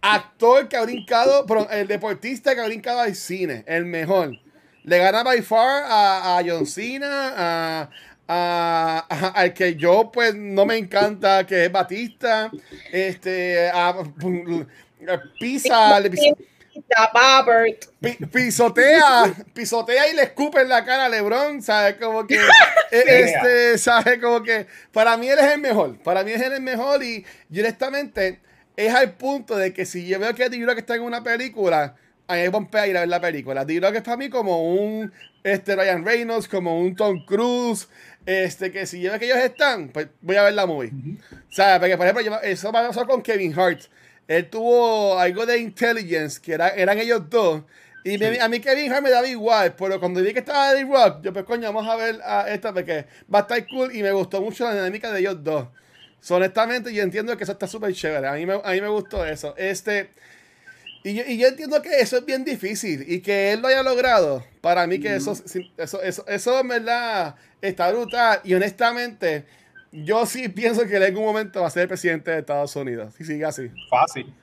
actor 0.02 0.68
que 0.68 0.76
ha 0.76 0.82
brincado, 0.82 1.46
pero 1.46 1.68
el 1.70 1.86
deportista 1.88 2.54
que 2.54 2.60
ha 2.60 2.66
brincado 2.66 3.00
al 3.00 3.14
cine, 3.14 3.64
el 3.66 3.84
mejor. 3.86 4.38
Le 4.86 4.98
gana 4.98 5.22
by 5.24 5.42
far 5.42 5.82
a, 5.84 6.38
a 6.38 6.42
John 6.46 6.64
Cena, 6.66 7.34
a, 7.36 7.90
a- 8.28 9.06
a- 9.08 9.28
al 9.40 9.52
que 9.52 9.74
yo 9.76 10.10
pues 10.12 10.34
no 10.34 10.64
me 10.64 10.76
encanta, 10.76 11.44
que 11.46 11.64
es 11.66 11.72
Batista, 11.72 12.50
este, 12.92 13.68
a, 13.68 13.94
Pisa, 15.38 16.00
le 16.00 16.10
pis- 16.10 16.20
Robert. 17.14 17.84
pi- 18.00 18.26
pisotea, 18.26 19.32
pisotea 19.54 20.08
y 20.08 20.14
le 20.14 20.22
escupe 20.22 20.60
en 20.60 20.68
la 20.68 20.84
cara 20.84 21.06
a 21.06 21.08
LeBron, 21.08 21.62
¿sabes? 21.62 21.96
Como 21.96 22.26
que, 22.26 22.34
eh, 22.90 23.04
este, 23.24 23.78
¿sabes? 23.78 24.18
Como 24.20 24.42
que 24.42 24.66
para 24.92 25.16
mí 25.16 25.28
él 25.28 25.38
es 25.38 25.52
el 25.52 25.60
mejor, 25.60 25.98
para 26.02 26.22
mí 26.24 26.32
él 26.32 26.40
es 26.42 26.50
el 26.52 26.60
mejor 26.62 27.02
y, 27.02 27.24
y 27.50 27.60
honestamente 27.60 28.40
es 28.76 28.94
al 28.94 29.12
punto 29.14 29.56
de 29.56 29.72
que 29.72 29.86
si 29.86 30.06
yo 30.06 30.18
veo 30.18 30.34
que 30.34 30.48
D-Rock 30.48 30.78
está 30.78 30.96
en 30.96 31.02
una 31.02 31.22
película, 31.22 31.94
a 32.28 32.34
mí 32.34 32.40
me 32.42 32.50
pompea 32.50 32.86
ir 32.86 32.96
a 32.96 33.00
ver 33.00 33.08
la 33.08 33.20
película. 33.20 33.64
D-Rock 33.64 33.96
es 33.96 34.02
para 34.02 34.16
mí 34.16 34.28
como 34.28 34.72
un 34.74 35.12
este, 35.44 35.76
Ryan 35.76 36.04
Reynolds, 36.04 36.48
como 36.48 36.80
un 36.80 36.96
Tom 36.96 37.24
Cruise, 37.24 37.88
este, 38.24 38.72
que 38.72 38.86
si 38.86 39.00
yo 39.00 39.10
veo 39.10 39.18
que 39.20 39.26
ellos 39.26 39.38
están, 39.38 39.88
pues 39.90 40.08
voy 40.20 40.36
a 40.36 40.42
ver 40.42 40.54
la 40.54 40.66
movie. 40.66 40.90
¿Sabes? 41.50 41.78
Porque, 41.78 41.96
por 41.96 42.06
ejemplo, 42.06 42.24
yo- 42.24 42.40
eso 42.42 42.72
me 42.72 42.80
pasó 42.80 43.06
con 43.06 43.22
Kevin 43.22 43.58
Hart. 43.58 43.82
Él 44.26 44.50
tuvo 44.50 45.18
algo 45.18 45.46
de 45.46 45.58
intelligence, 45.58 46.40
que 46.40 46.54
era, 46.54 46.68
eran 46.70 46.98
ellos 46.98 47.30
dos. 47.30 47.62
Y 48.04 48.18
me- 48.18 48.40
a 48.40 48.48
mí 48.48 48.60
Kevin 48.60 48.92
Hart 48.92 49.02
me 49.04 49.10
daba 49.10 49.26
igual, 49.28 49.74
pero 49.76 49.98
cuando 50.00 50.20
vi 50.20 50.32
que 50.32 50.40
estaba 50.40 50.74
The 50.74 50.84
Rock, 50.84 51.22
yo 51.22 51.32
pues 51.32 51.44
coño, 51.44 51.72
vamos 51.72 51.88
a 51.88 51.96
ver 51.96 52.20
a 52.24 52.48
esta 52.50 52.72
porque 52.72 53.06
va 53.32 53.40
a 53.40 53.42
estar 53.42 53.66
cool 53.68 53.94
y 53.94 54.02
me 54.02 54.10
gustó 54.12 54.40
mucho 54.40 54.64
la 54.64 54.74
dinámica 54.74 55.12
de 55.12 55.20
ellos 55.20 55.42
dos. 55.44 55.68
So, 56.20 56.36
honestamente, 56.36 56.92
yo 56.92 57.02
entiendo 57.04 57.36
que 57.36 57.44
eso 57.44 57.52
está 57.52 57.68
súper 57.68 57.92
chévere. 57.94 58.26
A 58.26 58.32
mí, 58.32 58.46
me, 58.46 58.54
a 58.54 58.70
mí 58.72 58.80
me 58.80 58.88
gustó 58.88 59.24
eso. 59.24 59.54
Este, 59.56 60.10
y, 61.10 61.14
yo, 61.14 61.22
y 61.26 61.38
yo 61.38 61.48
entiendo 61.48 61.80
que 61.82 62.00
eso 62.00 62.16
es 62.18 62.24
bien 62.24 62.44
difícil 62.44 63.04
y 63.06 63.20
que 63.20 63.52
él 63.52 63.60
lo 63.60 63.68
haya 63.68 63.82
logrado. 63.82 64.44
Para 64.60 64.86
mí 64.86 64.98
que 64.98 65.14
eso, 65.16 65.32
eso, 65.78 66.02
eso, 66.02 66.24
eso 66.26 66.60
en 66.60 66.68
verdad 66.68 67.34
está 67.62 67.90
brutal. 67.92 68.40
Y 68.44 68.54
honestamente, 68.54 69.44
yo 69.92 70.26
sí 70.26 70.48
pienso 70.48 70.82
que 70.86 70.96
él 70.96 71.02
en 71.02 71.08
algún 71.10 71.24
momento 71.24 71.60
va 71.60 71.68
a 71.68 71.70
ser 71.70 71.82
el 71.82 71.88
presidente 71.88 72.30
de 72.30 72.38
Estados 72.40 72.74
Unidos. 72.76 73.14
Si 73.16 73.24
sigue 73.24 73.44
así. 73.44 73.70
Fácil. 73.88 74.34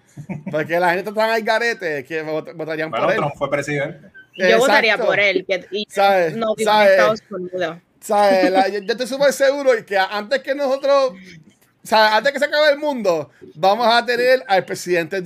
Porque 0.52 0.80
la 0.80 0.90
gente 0.94 1.10
está 1.10 1.14
tan 1.22 1.30
al 1.32 1.42
garete 1.42 2.04
que 2.06 2.24
vot- 2.24 2.54
votarían 2.56 2.90
Bueno, 2.92 3.06
por 3.06 3.14
él. 3.14 3.20
Trump 3.20 3.34
fue 3.38 3.50
presidente. 3.50 4.08
Yo 4.36 4.58
votaría 4.60 4.98
por 4.98 5.20
él. 5.20 5.46
Que, 5.48 5.66
y 5.72 5.86
¿Sabes? 5.90 6.36
no 6.36 6.56
vive 6.56 6.70
en 6.72 6.76
¿Sabes? 6.76 6.92
Estados 6.92 7.22
Unidos. 7.30 7.78
¿Sabes? 8.00 8.52
La- 8.52 8.68
yo, 8.68 8.80
yo 8.80 8.92
estoy 8.94 9.08
súper 9.08 9.34
seguro 9.34 9.72
que 9.86 9.98
antes 9.98 10.40
que 10.42 10.56
nosotros, 10.56 11.14
o 11.14 11.88
sea, 11.88 12.16
antes 12.18 12.32
que 12.32 12.40
se 12.40 12.46
acabe 12.46 12.72
el 12.72 12.78
mundo, 12.80 13.30
vamos 13.56 13.88
a 13.88 14.06
tener 14.06 14.44
al 14.48 14.64
presidente 14.66 15.22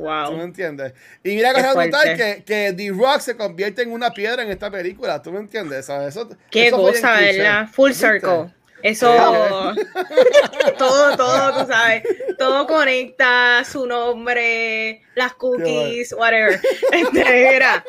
D-Rock. 0.00 0.26
¿Tú 0.26 0.32
me 0.32 0.36
Wow. 0.38 0.44
entiendes? 0.44 0.92
Y 1.24 1.34
mira 1.36 1.52
que 1.54 1.60
es 1.60 1.74
brutal 1.74 2.16
que, 2.16 2.44
que 2.44 2.72
D-Rock 2.72 3.20
se 3.20 3.36
convierte 3.36 3.82
en 3.82 3.92
una 3.92 4.12
piedra 4.12 4.42
en 4.42 4.50
esta 4.50 4.70
película. 4.70 5.20
¿Tú 5.22 5.32
me 5.32 5.40
entiendes? 5.40 5.86
¿Sabes? 5.86 6.08
Eso, 6.16 6.28
Qué 6.50 6.68
eso 6.68 6.76
cosa. 6.78 7.12
¿verdad? 7.20 7.68
Full 7.72 7.92
circle. 7.92 8.54
Eso, 8.82 9.12
todo, 10.78 11.14
todo, 11.16 11.52
tú 11.66 11.70
sabes, 11.70 12.02
todo 12.38 12.66
conecta, 12.66 13.62
su 13.70 13.86
nombre, 13.86 15.02
las 15.14 15.34
cookies, 15.34 16.14
whatever. 16.14 16.58
Este, 16.92 17.56
era, 17.56 17.84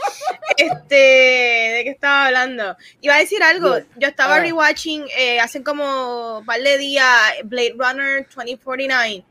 este, 0.57 0.95
¿de 0.95 1.81
qué 1.85 1.89
estaba 1.91 2.27
hablando? 2.27 2.75
Iba 2.99 3.15
a 3.15 3.19
decir 3.19 3.41
algo, 3.41 3.77
yo 3.95 4.07
estaba 4.09 4.35
Ah. 4.35 4.39
rewatching 4.41 5.05
eh, 5.17 5.39
hace 5.39 5.63
como 5.63 6.39
un 6.39 6.45
par 6.45 6.59
de 6.61 6.77
días 6.77 7.07
Blade 7.45 7.75
Runner 7.77 8.27
2049 8.35 9.07
Sí. 9.11 9.25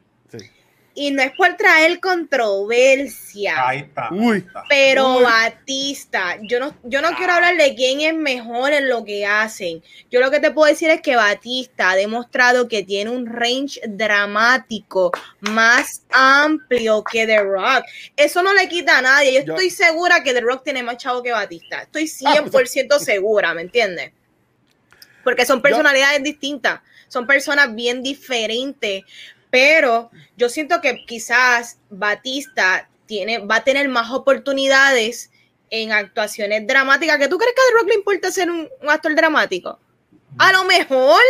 Y 0.94 1.10
no 1.12 1.22
es 1.22 1.32
por 1.32 1.56
traer 1.56 2.00
controversia. 2.00 3.68
Ahí 3.68 3.78
está. 3.80 4.08
Uy. 4.12 4.44
Pero 4.68 5.18
Uy. 5.18 5.22
Batista, 5.24 6.36
yo 6.42 6.58
no, 6.60 6.74
yo 6.82 7.00
no 7.00 7.14
quiero 7.16 7.32
hablar 7.34 7.56
de 7.56 7.74
quién 7.74 8.00
es 8.00 8.14
mejor 8.14 8.72
en 8.72 8.88
lo 8.88 9.04
que 9.04 9.24
hacen. 9.24 9.82
Yo 10.10 10.20
lo 10.20 10.30
que 10.30 10.40
te 10.40 10.50
puedo 10.50 10.68
decir 10.70 10.90
es 10.90 11.00
que 11.00 11.16
Batista 11.16 11.90
ha 11.90 11.96
demostrado 11.96 12.68
que 12.68 12.82
tiene 12.82 13.10
un 13.10 13.26
range 13.26 13.80
dramático 13.86 15.12
más 15.40 16.02
amplio 16.10 17.04
que 17.04 17.26
The 17.26 17.42
Rock. 17.42 17.84
Eso 18.16 18.42
no 18.42 18.52
le 18.52 18.68
quita 18.68 18.98
a 18.98 19.02
nadie. 19.02 19.32
Yo, 19.34 19.44
Yo- 19.44 19.54
estoy 19.54 19.70
segura 19.70 20.22
que 20.22 20.32
The 20.34 20.40
Rock 20.40 20.64
tiene 20.64 20.82
más 20.82 20.96
chavo 20.96 21.22
que 21.22 21.32
Batista. 21.32 21.82
Estoy 21.82 22.10
Ah, 22.26 22.34
100% 22.34 22.98
segura, 22.98 23.54
¿me 23.54 23.62
entiendes? 23.62 24.12
Porque 25.22 25.44
son 25.46 25.60
personalidades 25.62 26.22
distintas, 26.22 26.80
son 27.08 27.26
personas 27.26 27.74
bien 27.74 28.02
diferentes, 28.02 29.02
pero 29.50 30.10
yo 30.36 30.48
siento 30.48 30.80
que 30.80 31.04
quizás 31.06 31.78
Batista 31.90 32.88
tiene, 33.06 33.38
va 33.38 33.56
a 33.56 33.64
tener 33.64 33.88
más 33.88 34.10
oportunidades 34.10 35.30
en 35.70 35.92
actuaciones 35.92 36.66
dramáticas. 36.66 37.18
¿Que 37.18 37.28
tú 37.28 37.38
crees 37.38 37.54
que 37.54 37.60
a 37.60 37.64
The 37.64 37.78
Rock 37.78 37.88
le 37.88 37.94
importa 37.94 38.30
ser 38.30 38.50
un, 38.50 38.68
un 38.80 38.90
actor 38.90 39.14
dramático? 39.14 39.78
A 40.38 40.52
lo 40.52 40.64
mejor, 40.64 41.20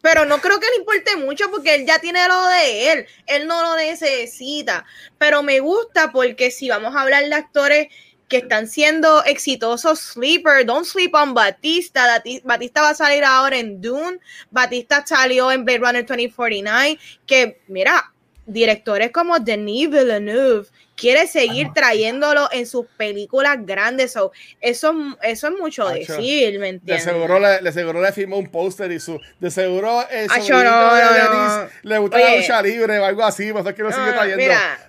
pero 0.00 0.24
no 0.24 0.40
creo 0.40 0.58
que 0.58 0.68
le 0.70 0.76
importe 0.76 1.16
mucho 1.16 1.50
porque 1.50 1.74
él 1.74 1.86
ya 1.86 1.98
tiene 1.98 2.26
lo 2.28 2.46
de 2.46 2.92
él. 2.92 3.06
Él 3.26 3.46
no 3.46 3.62
lo 3.62 3.76
necesita. 3.76 4.86
Pero 5.18 5.42
me 5.42 5.60
gusta 5.60 6.12
porque 6.12 6.50
si 6.50 6.68
vamos 6.68 6.94
a 6.94 7.02
hablar 7.02 7.24
de 7.28 7.34
actores 7.34 7.88
que 8.28 8.36
están 8.38 8.66
siendo 8.66 9.24
exitosos, 9.24 9.98
sleeper, 10.00 10.64
don't 10.66 10.84
sleep 10.84 11.14
on 11.14 11.32
Batista. 11.34 12.22
Batista 12.44 12.82
va 12.82 12.90
a 12.90 12.94
salir 12.94 13.24
ahora 13.24 13.56
en 13.58 13.80
Dune. 13.80 14.18
Batista 14.50 15.02
salió 15.06 15.50
en 15.50 15.64
Blade 15.64 15.78
Runner 15.78 16.06
2049. 16.06 16.98
Que, 17.26 17.60
mira, 17.68 18.12
directores 18.46 19.10
como 19.12 19.38
Denis 19.38 19.90
Villeneuve 19.90 20.66
quiere 20.96 21.26
seguir 21.28 21.68
trayéndolo 21.74 22.48
en 22.50 22.66
sus 22.66 22.86
películas 22.96 23.58
grandes. 23.64 24.12
So, 24.12 24.32
eso, 24.60 24.92
eso 25.22 25.46
es 25.48 25.54
mucho 25.58 25.86
Acho, 25.86 25.94
decir, 26.16 26.58
¿me 26.58 26.66
De 26.66 26.68
entiendes? 26.70 27.04
seguro 27.04 27.38
le, 27.38 27.60
de 27.60 27.72
seguro 27.72 28.02
le 28.02 28.12
firmó 28.12 28.36
un 28.36 28.50
póster 28.50 28.90
y 28.92 28.98
su. 29.00 29.20
De 29.38 29.50
seguro 29.50 30.00
Acho, 30.00 30.52
no, 30.54 30.58
de 30.58 30.64
no, 30.64 31.58
no. 31.62 31.68
le 31.82 31.98
gusta 31.98 32.18
la 32.18 32.36
lucha 32.36 32.62
libre 32.62 32.98
o 32.98 33.04
algo 33.04 33.22
así, 33.24 33.52
por 33.52 33.60
eso 33.60 33.70
es 33.70 33.74
que 33.76 33.82
lo 33.84 33.92
sigue 33.92 34.02
Ah, 34.08 34.12
trayendo. 34.14 34.36
mira, 34.38 34.87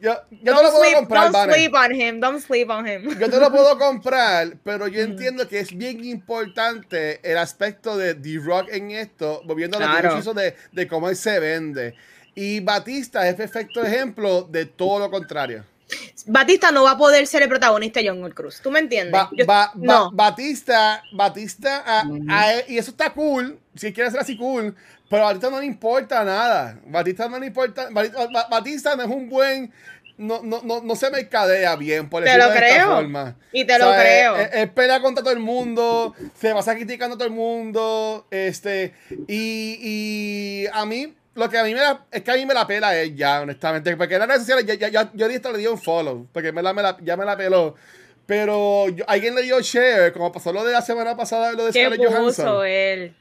yo 0.00 0.14
yo 0.30 0.38
te 0.56 0.62
lo 0.62 0.70
puedo 0.70 0.80
sleep, 0.84 0.94
comprar, 0.96 1.32
don't 1.32 1.52
sleep 1.52 1.74
on 1.74 1.92
him, 1.92 2.20
don't 2.20 2.40
sleep 2.40 2.70
on 2.70 2.86
him. 2.86 3.18
Yo 3.18 3.28
te 3.30 3.38
lo 3.40 3.50
puedo 3.50 3.78
comprar, 3.78 4.56
pero 4.62 4.86
yo 4.88 5.02
entiendo 5.02 5.48
que 5.48 5.60
es 5.60 5.76
bien 5.76 6.04
importante 6.04 7.20
el 7.28 7.38
aspecto 7.38 7.96
de 7.96 8.14
D-Rock 8.14 8.68
en 8.70 8.90
esto, 8.92 9.42
volviendo 9.44 9.76
a 9.76 9.80
lo 9.80 9.86
que 9.86 9.92
Claro. 10.00 10.14
yo 10.14 10.18
hizo 10.20 10.34
de, 10.34 10.54
de 10.72 10.86
cómo 10.88 11.08
él 11.08 11.16
se 11.16 11.38
vende. 11.40 11.94
Y 12.34 12.60
Batista 12.60 13.28
es 13.28 13.34
perfecto 13.34 13.82
ejemplo 13.82 14.42
de 14.42 14.66
todo 14.66 15.00
lo 15.00 15.10
contrario. 15.10 15.64
Batista 16.26 16.70
no 16.70 16.84
va 16.84 16.92
a 16.92 16.98
poder 16.98 17.26
ser 17.26 17.42
el 17.42 17.48
protagonista 17.48 18.00
de 18.00 18.08
John 18.10 18.30
Cruz. 18.32 18.60
¿Tú 18.60 18.70
me 18.70 18.80
entiendes? 18.80 19.12
Ba- 19.12 19.30
Yo- 19.32 19.46
ba- 19.46 19.72
ba- 19.74 19.80
no. 19.84 20.10
Batista, 20.12 21.02
Batista, 21.12 21.82
a- 21.86 22.04
a 22.28 22.52
él- 22.54 22.64
y 22.68 22.78
eso 22.78 22.90
está 22.90 23.10
cool, 23.14 23.58
si 23.74 23.92
quiere 23.92 24.10
ser 24.10 24.20
así 24.20 24.36
cool, 24.36 24.74
pero 25.08 25.22
a 25.22 25.26
Batista 25.26 25.48
no 25.50 25.60
le 25.60 25.66
importa 25.66 26.22
nada. 26.24 26.78
Batista 26.86 27.28
no 27.28 27.38
le 27.38 27.46
importa, 27.46 27.88
Batista, 27.90 28.26
Ba- 28.26 28.46
Batista 28.50 28.96
no 28.96 29.02
es 29.04 29.08
un 29.08 29.28
buen, 29.30 29.72
no, 30.18 30.42
no, 30.42 30.60
no, 30.62 30.82
no 30.82 30.96
se 30.96 31.10
mercadea 31.10 31.76
bien, 31.76 32.10
por 32.10 32.22
Te 32.22 32.28
decirlo 32.28 32.48
lo 32.48 32.52
de 32.52 32.58
esta 32.58 32.74
creo. 32.74 32.96
forma. 32.96 33.36
Y 33.52 33.64
te 33.64 33.78
lo 33.78 33.88
O 33.88 33.92
sea, 33.92 34.00
creo. 34.02 34.36
Él, 34.36 34.48
él 34.52 34.70
pelea 34.70 35.00
contra 35.00 35.22
todo 35.24 35.32
el 35.32 35.38
mundo, 35.38 36.14
se 36.38 36.52
pasa 36.52 36.74
criticando 36.74 37.14
a 37.14 37.18
todo 37.18 37.28
el 37.28 37.34
mundo, 37.34 38.26
este, 38.30 38.92
y, 39.28 39.78
y 39.80 40.66
a 40.72 40.84
mí, 40.84 41.14
lo 41.34 41.48
que 41.48 41.58
a 41.58 41.64
mí 41.64 41.72
me 41.74 41.80
la, 41.80 42.04
es 42.10 42.22
que 42.22 42.30
a 42.30 42.34
mí 42.34 42.44
me 42.46 42.54
la 42.54 42.66
pela 42.66 42.96
él 42.96 43.14
ya, 43.16 43.40
honestamente, 43.42 43.96
porque 43.96 44.14
en 44.14 44.20
las 44.20 44.28
redes 44.28 44.42
sociales 44.42 44.66
ya, 44.66 44.74
ya, 44.74 44.88
ya- 44.88 45.10
yo 45.14 45.24
ahorita 45.26 45.52
le 45.52 45.58
di 45.58 45.66
un 45.66 45.80
follow, 45.80 46.26
porque 46.32 46.50
me 46.52 46.62
la, 46.62 46.72
me 46.72 46.82
la- 46.82 46.96
ya 47.00 47.16
me 47.16 47.24
la 47.24 47.36
peló. 47.36 47.74
Pero 48.26 48.88
yo- 48.90 49.04
alguien 49.08 49.34
le 49.34 49.42
dio 49.42 49.60
share, 49.60 50.12
como 50.12 50.30
pasó 50.32 50.52
lo 50.52 50.64
de 50.64 50.72
la 50.72 50.82
semana 50.82 51.16
pasada, 51.16 51.52
lo 51.52 51.64
de 51.66 51.72
¿Qué 51.72 51.80
Scarlett 51.80 52.00
puso 52.06 52.18
Johansson. 52.44 52.66
él? 52.66 53.16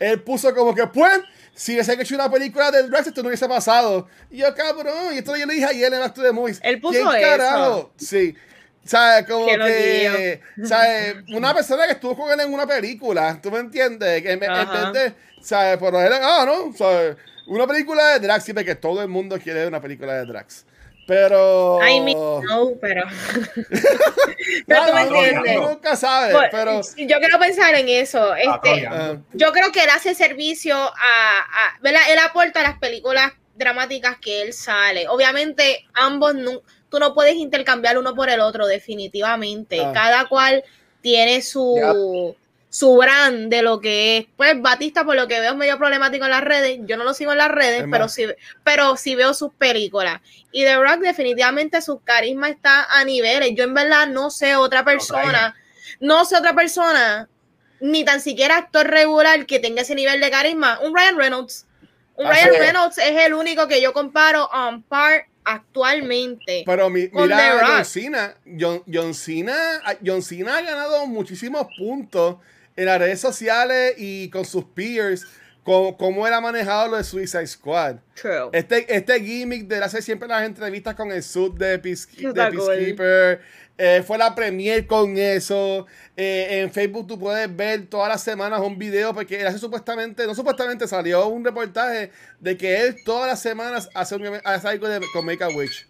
Él 0.00 0.20
puso 0.22 0.54
como 0.54 0.74
que, 0.74 0.86
pues, 0.88 1.20
si 1.54 1.74
hubiese 1.74 1.92
hecho 1.94 2.14
una 2.16 2.30
película 2.30 2.70
de 2.70 2.82
Drax, 2.88 3.06
esto 3.06 3.22
no 3.22 3.28
hubiese 3.28 3.48
pasado. 3.48 4.08
Y 4.30 4.38
yo, 4.38 4.54
cabrón, 4.54 5.14
y 5.14 5.18
esto 5.18 5.36
yo 5.36 5.46
le 5.46 5.54
dije 5.54 5.66
ayer 5.66 5.92
en 5.94 6.00
Back 6.00 6.14
to 6.14 6.22
the 6.22 6.32
Movies. 6.32 6.60
Él 6.62 6.80
puso 6.80 6.98
¿Quién 6.98 7.06
eso. 7.08 7.20
carajo? 7.38 7.92
Sí. 7.96 8.34
¿Sabes? 8.84 9.26
Como 9.28 9.46
que, 9.46 10.40
¿sabes? 10.64 11.16
Una 11.32 11.54
persona 11.54 11.86
que 11.86 11.92
estuvo 11.92 12.16
con 12.16 12.32
él 12.32 12.40
en 12.40 12.52
una 12.52 12.66
película, 12.66 13.38
¿tú 13.40 13.50
me 13.52 13.60
entiendes? 13.60 14.22
Que 14.22 14.36
de, 14.36 15.14
¿sabes? 15.40 15.78
Pero 15.78 16.00
él, 16.02 16.12
ah, 16.20 16.44
¿no? 16.44 16.76
¿Sabes? 16.76 17.16
Una 17.46 17.66
película 17.66 18.06
de 18.10 18.20
Drax, 18.20 18.44
sí, 18.44 18.52
porque 18.52 18.74
todo 18.74 19.02
el 19.02 19.08
mundo 19.08 19.38
quiere 19.38 19.66
una 19.66 19.80
película 19.80 20.14
de 20.14 20.26
Drax. 20.26 20.64
Pero... 21.06 21.80
I 21.84 22.00
mean, 22.00 22.16
no, 22.16 22.70
pero. 22.80 23.02
pero 24.66 24.80
No, 24.80 24.86
tú 24.86 24.94
me 24.94 25.04
no, 25.04 25.10
no, 25.10 25.24
entiendes. 25.24 25.60
nunca 25.60 25.96
sabe, 25.96 26.32
Pues, 26.32 26.48
pero... 26.52 26.80
Yo 26.96 27.18
quiero 27.18 27.38
pensar 27.38 27.74
en 27.74 27.88
eso. 27.88 28.34
Este, 28.34 28.50
Troya. 28.62 28.90
ah, 28.92 29.16
yo 29.32 29.52
creo 29.52 29.72
que 29.72 29.82
él 29.82 29.90
hace 29.94 30.14
servicio 30.14 30.76
a, 30.76 30.90
a- 30.92 31.78
¿verdad? 31.82 32.02
Él 32.10 32.18
aporta 32.18 32.60
a 32.60 32.62
las 32.62 32.78
películas 32.78 33.32
dramáticas 33.56 34.16
que 34.18 34.42
él 34.42 34.52
sale. 34.52 35.08
Obviamente, 35.08 35.84
ambos 35.94 36.34
no, 36.34 36.62
tú 36.88 36.98
no 36.98 37.14
puedes 37.14 37.34
intercambiar 37.34 37.98
uno 37.98 38.14
por 38.14 38.28
el 38.30 38.40
otro, 38.40 38.66
definitivamente. 38.66 39.80
Ah. 39.80 39.90
Cada 39.92 40.28
cual 40.28 40.62
tiene 41.00 41.42
su, 41.42 42.36
su 42.74 42.96
brand 42.96 43.50
de 43.50 43.60
lo 43.60 43.80
que 43.80 44.16
es. 44.16 44.26
Pues 44.34 44.58
Batista, 44.62 45.04
por 45.04 45.14
lo 45.14 45.28
que 45.28 45.38
veo, 45.40 45.50
es 45.52 45.58
medio 45.58 45.76
problemático 45.76 46.24
en 46.24 46.30
las 46.30 46.42
redes. 46.42 46.80
Yo 46.84 46.96
no 46.96 47.04
lo 47.04 47.12
sigo 47.12 47.30
en 47.32 47.36
las 47.38 47.50
redes, 47.50 47.82
Es 47.82 47.86
pero 47.90 48.08
sí, 48.08 48.24
pero 48.64 48.96
sí 48.96 49.14
veo 49.14 49.34
sus 49.34 49.52
películas. 49.52 50.22
Y 50.52 50.64
The 50.64 50.76
Rock, 50.76 51.00
definitivamente, 51.00 51.82
su 51.82 52.00
carisma 52.00 52.48
está 52.48 52.84
a 52.84 53.04
niveles. 53.04 53.50
Yo, 53.54 53.64
en 53.64 53.74
verdad, 53.74 54.06
no 54.06 54.30
sé 54.30 54.56
otra 54.56 54.84
persona, 54.86 55.54
no 56.00 56.24
sé 56.24 56.34
otra 56.34 56.54
persona, 56.54 57.28
ni 57.80 58.06
tan 58.06 58.22
siquiera 58.22 58.56
actor 58.56 58.86
regular 58.86 59.44
que 59.44 59.58
tenga 59.58 59.82
ese 59.82 59.94
nivel 59.94 60.18
de 60.20 60.30
carisma. 60.30 60.78
Un 60.80 60.96
Ryan 60.96 61.18
Reynolds. 61.18 61.66
Un 62.16 62.26
Así 62.26 62.40
Ryan 62.40 62.54
es. 62.54 62.60
Reynolds 62.60 62.98
es 62.98 63.26
el 63.26 63.34
único 63.34 63.68
que 63.68 63.82
yo 63.82 63.92
comparo 63.92 64.46
on 64.46 64.82
par 64.82 65.26
actualmente. 65.44 66.62
Pero 66.64 66.88
mi- 66.90 67.08
mira. 67.12 67.60
John 67.66 67.84
Cena, 67.84 68.34
John, 68.58 68.82
John 68.90 69.14
Cena, 69.14 69.82
John 70.04 70.22
Cena 70.22 70.58
ha 70.58 70.62
ganado 70.62 71.06
muchísimos 71.06 71.66
puntos 71.76 72.36
en 72.76 72.84
las 72.86 72.98
redes 72.98 73.20
sociales 73.20 73.94
y 73.98 74.28
con 74.30 74.44
sus 74.44 74.64
peers, 74.64 75.26
con 75.64 75.94
cómo 75.94 76.26
él 76.26 76.32
ha 76.34 76.40
manejado 76.40 76.88
lo 76.88 76.96
de 76.96 77.04
Suicide 77.04 77.46
Squad. 77.46 77.96
True. 78.14 78.48
Este, 78.52 78.94
este 78.94 79.20
gimmick 79.20 79.66
de 79.68 79.76
él 79.76 79.82
hacer 79.82 80.02
siempre 80.02 80.26
las 80.28 80.42
entrevistas 80.44 80.94
con 80.94 81.12
el 81.12 81.22
suit 81.22 81.54
de, 81.54 81.78
Peace- 81.78 82.08
de. 82.16 82.32
Peacekeeper, 82.32 83.40
eh, 83.78 84.02
fue 84.06 84.18
la 84.18 84.34
premier 84.34 84.86
con 84.86 85.16
eso. 85.16 85.86
Eh, 86.16 86.60
en 86.62 86.72
Facebook 86.72 87.06
tú 87.06 87.18
puedes 87.18 87.54
ver 87.54 87.86
todas 87.86 88.08
las 88.08 88.22
semanas 88.22 88.60
un 88.60 88.76
video, 88.78 89.14
porque 89.14 89.40
él 89.40 89.46
hace 89.46 89.58
supuestamente, 89.58 90.26
no 90.26 90.34
supuestamente, 90.34 90.86
salió 90.88 91.28
un 91.28 91.44
reportaje 91.44 92.10
de 92.40 92.56
que 92.56 92.82
él 92.82 92.96
todas 93.04 93.28
las 93.28 93.40
semanas 93.40 93.88
hace, 93.94 94.16
un, 94.16 94.40
hace 94.44 94.68
algo 94.68 94.88
de, 94.88 95.00
con 95.12 95.24
Make 95.24 95.44
a 95.44 95.48
Witch. 95.48 95.86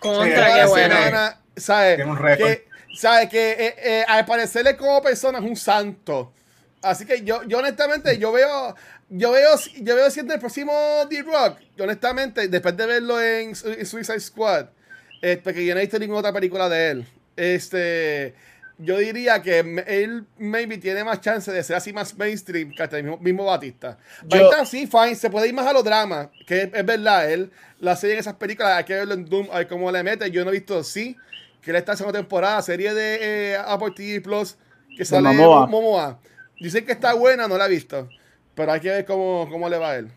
Contra, 0.00 0.46
Sí, 0.46 0.60
qué 0.60 0.66
bueno. 0.66 0.94
semana, 0.94 1.40
¿sabes? 1.56 1.96
Tiene 1.96 2.10
un 2.10 2.18
récord. 2.18 2.48
Que, 2.48 2.66
¿sabes? 2.96 3.28
Que 3.28 3.50
eh, 3.52 3.74
eh, 3.78 4.04
al 4.08 4.24
parecerle 4.24 4.76
como 4.76 5.00
persona 5.02 5.38
es 5.38 5.44
un 5.44 5.56
santo. 5.56 6.32
Así 6.82 7.04
que 7.04 7.22
yo, 7.22 7.42
yo 7.44 7.58
honestamente, 7.58 8.18
yo 8.18 8.30
veo, 8.32 8.74
yo 9.08 9.32
veo, 9.32 9.50
yo 9.80 9.96
veo 9.96 10.10
siendo 10.10 10.34
el 10.34 10.40
próximo 10.40 10.72
D-Rock. 11.10 11.58
Yo 11.76 11.84
honestamente, 11.84 12.48
después 12.48 12.76
de 12.76 12.86
verlo 12.86 13.20
en, 13.20 13.48
en 13.64 13.86
Suicide 13.86 14.20
Squad, 14.20 14.66
eh, 15.22 15.40
porque 15.42 15.64
yo 15.64 15.74
no 15.74 15.80
he 15.80 15.84
visto 15.84 15.98
ninguna 15.98 16.20
otra 16.20 16.32
película 16.32 16.68
de 16.68 16.90
él. 16.90 17.06
Este, 17.36 18.34
yo 18.78 18.98
diría 18.98 19.42
que 19.42 19.58
él 19.86 20.24
maybe 20.38 20.78
tiene 20.78 21.02
más 21.02 21.20
chance 21.20 21.50
de 21.50 21.62
ser 21.64 21.76
así 21.76 21.92
más 21.92 22.16
mainstream 22.16 22.72
que 22.74 22.82
hasta 22.82 22.98
el 22.98 23.04
mismo, 23.04 23.18
mismo 23.18 23.44
Batista. 23.46 23.98
Yo- 24.22 24.28
Batista 24.48 24.66
sí, 24.66 24.86
fine, 24.86 25.14
se 25.14 25.30
puede 25.30 25.48
ir 25.48 25.54
más 25.54 25.66
a 25.66 25.72
los 25.72 25.82
dramas, 25.84 26.28
que 26.46 26.62
es, 26.62 26.70
es 26.72 26.86
verdad, 26.86 27.30
él 27.30 27.50
la 27.80 27.96
serie 27.96 28.14
en 28.14 28.20
esas 28.20 28.34
películas, 28.34 28.76
hay 28.76 28.84
que 28.84 28.94
verlo 28.94 29.14
en 29.14 29.24
Doom, 29.24 29.48
ver 29.48 29.66
cómo 29.66 29.90
le 29.90 30.02
mete. 30.02 30.30
Yo 30.30 30.44
no 30.44 30.50
he 30.50 30.54
visto 30.54 30.82
sí, 30.84 31.16
que 31.72 31.78
está 31.78 31.92
en 31.92 31.98
segunda 31.98 32.20
temporada, 32.20 32.62
serie 32.62 32.94
de 32.94 33.18
eh, 33.52 33.56
Apple 33.56 33.90
TV 33.90 34.20
Plus, 34.20 34.56
que 34.96 35.04
sale 35.04 35.28
Momoa. 35.28 35.66
Momoa. 35.66 36.18
Dicen 36.60 36.86
que 36.86 36.92
está 36.92 37.12
buena, 37.14 37.48
no 37.48 37.58
la 37.58 37.66
he 37.66 37.70
visto, 37.70 38.08
pero 38.54 38.72
hay 38.72 38.80
que 38.80 38.88
ver 38.88 39.04
cómo, 39.04 39.48
cómo 39.50 39.68
le 39.68 39.76
va 39.76 39.90
a 39.90 39.96
él. 39.96 40.10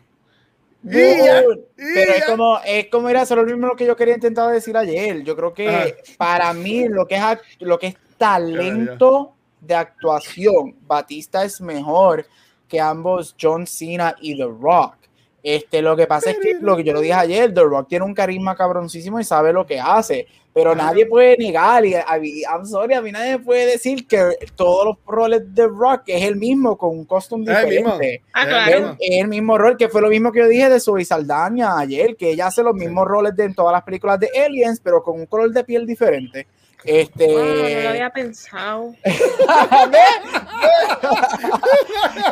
Pero 0.88 1.52
es 1.76 2.24
como, 2.24 2.58
es 2.64 2.86
como 2.86 3.08
era 3.08 3.26
solo 3.26 3.42
lo 3.42 3.50
mismo 3.50 3.66
lo 3.66 3.76
que 3.76 3.84
yo 3.84 3.96
quería 3.96 4.14
intentar 4.14 4.50
decir 4.50 4.76
ayer. 4.76 5.22
Yo 5.22 5.36
creo 5.36 5.52
que 5.52 5.68
Ajá. 5.68 5.86
para 6.16 6.52
mí 6.54 6.88
lo 6.88 7.06
que 7.06 7.16
es 7.16 7.22
lo 7.58 7.78
que 7.78 7.88
es 7.88 7.96
talento 8.16 9.34
de 9.60 9.74
actuación, 9.74 10.76
Batista 10.86 11.44
es 11.44 11.60
mejor 11.60 12.24
que 12.66 12.80
ambos 12.80 13.34
John 13.38 13.66
Cena 13.66 14.14
y 14.20 14.36
The 14.36 14.44
Rock. 14.44 14.94
Este, 15.42 15.82
lo 15.82 15.96
que 15.96 16.06
pasa 16.06 16.30
es 16.30 16.38
que 16.38 16.58
lo 16.60 16.76
que 16.76 16.84
yo 16.84 16.92
lo 16.92 17.00
dije 17.00 17.14
ayer, 17.14 17.52
The 17.52 17.62
Rock 17.62 17.88
tiene 17.88 18.04
un 18.04 18.14
carisma 18.14 18.54
cabroncísimo 18.54 19.18
y 19.18 19.24
sabe 19.24 19.52
lo 19.52 19.66
que 19.66 19.80
hace, 19.80 20.26
pero 20.52 20.74
nadie 20.74 21.06
puede 21.06 21.36
negar, 21.36 21.84
y 21.86 21.94
a 21.94 22.18
mí, 22.20 22.42
I'm 22.42 22.66
sorry, 22.66 22.94
a 22.94 23.02
mí 23.02 23.12
nadie 23.12 23.38
puede 23.38 23.66
decir 23.66 24.06
que 24.06 24.36
todos 24.56 24.84
los 24.84 24.96
roles 25.06 25.42
de 25.54 25.66
Rock 25.66 26.02
es 26.06 26.24
el 26.24 26.36
mismo, 26.36 26.76
con 26.76 26.90
un 26.90 27.04
costume 27.04 27.44
diferente. 27.46 28.22
Ah, 28.32 28.42
Es, 28.42 28.48
claro. 28.48 28.96
es 28.98 29.20
el 29.22 29.28
mismo 29.28 29.56
rol, 29.58 29.76
que 29.76 29.88
fue 29.88 30.00
lo 30.00 30.08
mismo 30.08 30.32
que 30.32 30.40
yo 30.40 30.48
dije 30.48 30.68
de 30.68 30.80
Zoe 30.80 31.04
Saldaña 31.04 31.78
ayer, 31.78 32.16
que 32.16 32.30
ella 32.30 32.48
hace 32.48 32.62
los 32.62 32.74
mismos 32.74 33.06
roles 33.06 33.36
de 33.36 33.44
en 33.44 33.54
todas 33.54 33.72
las 33.72 33.82
películas 33.82 34.18
de 34.18 34.28
Aliens, 34.44 34.80
pero 34.82 35.02
con 35.02 35.20
un 35.20 35.26
color 35.26 35.50
de 35.52 35.64
piel 35.64 35.86
diferente. 35.86 36.46
Este, 36.84 37.26
Wow, 37.26 37.44
no 37.44 37.80
lo 37.82 37.88
había 37.90 38.10
pensado. 38.10 38.94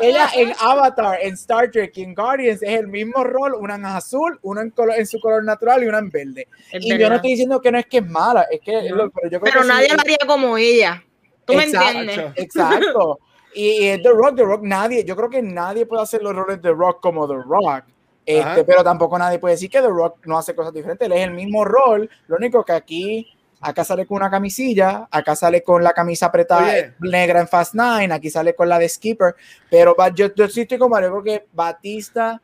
ella 0.02 0.28
en 0.34 0.52
Avatar, 0.60 1.18
en 1.22 1.34
Star 1.34 1.70
Trek 1.70 1.92
y 1.96 2.02
en 2.02 2.14
Guardians 2.14 2.62
es 2.62 2.80
el 2.80 2.88
mismo 2.88 3.24
rol, 3.24 3.54
una 3.54 3.74
en 3.74 3.86
azul, 3.86 4.38
una 4.42 4.62
en, 4.62 4.70
color, 4.70 4.96
en 4.98 5.06
su 5.06 5.20
color 5.20 5.44
natural 5.44 5.82
y 5.82 5.86
una 5.86 5.98
en 5.98 6.10
verde. 6.10 6.48
Es 6.72 6.84
y 6.84 6.98
yo 6.98 7.08
no 7.08 7.16
estoy 7.16 7.30
diciendo 7.30 7.60
que 7.60 7.72
no 7.72 7.78
es 7.78 7.86
que 7.86 7.98
es 7.98 8.06
mala, 8.06 8.46
es 8.50 8.60
que 8.60 8.90
No. 8.90 9.10
pero 9.10 9.30
yo 9.30 9.40
creo 9.40 9.52
Pero 9.52 9.60
que 9.62 9.68
nadie 9.68 9.88
sí- 9.88 9.94
lo 9.94 10.00
haría 10.00 10.18
como 10.26 10.58
ella. 10.58 11.04
¿Tú 11.44 11.54
me 11.54 11.64
Exacto. 11.64 11.98
entiendes? 12.00 12.32
Exacto. 12.36 13.18
Y, 13.54 13.70
y 13.70 13.88
es 13.88 14.02
The 14.02 14.10
Rock, 14.10 14.36
The 14.36 14.42
Rock, 14.44 14.60
nadie, 14.62 15.04
yo 15.04 15.16
creo 15.16 15.30
que 15.30 15.40
nadie 15.40 15.86
puede 15.86 16.02
hacer 16.02 16.22
los 16.22 16.36
roles 16.36 16.60
de 16.60 16.70
Rock 16.70 17.00
como 17.00 17.26
The 17.26 17.34
Rock. 17.34 17.84
Este, 18.24 18.62
pero 18.62 18.84
tampoco 18.84 19.18
nadie 19.18 19.38
puede 19.38 19.54
decir 19.54 19.70
que 19.70 19.80
The 19.80 19.88
Rock 19.88 20.18
no 20.26 20.36
hace 20.38 20.54
cosas 20.54 20.72
diferentes. 20.74 21.06
Él 21.06 21.12
es 21.14 21.22
el 21.24 21.30
mismo 21.32 21.64
rol, 21.64 22.08
lo 22.28 22.36
único 22.36 22.62
que 22.62 22.72
aquí, 22.72 23.26
acá 23.60 23.84
sale 23.84 24.06
con 24.06 24.16
una 24.18 24.30
camisilla, 24.30 25.08
acá 25.10 25.34
sale 25.34 25.62
con 25.62 25.82
la 25.82 25.92
camisa 25.92 26.26
apretada 26.26 26.68
Oye. 26.68 26.94
negra 27.00 27.40
en 27.40 27.48
Fast 27.48 27.74
Nine, 27.74 28.12
aquí 28.12 28.30
sale 28.30 28.54
con 28.54 28.68
la 28.68 28.78
de 28.78 28.88
Skipper. 28.88 29.34
Pero 29.70 29.96
yo, 30.14 30.34
yo 30.34 30.48
sí 30.48 30.62
estoy 30.62 30.78
con 30.78 30.90
Mario, 30.90 31.08
yo 31.08 31.22
creo 31.22 31.40
que 31.40 31.46
Batista, 31.52 32.40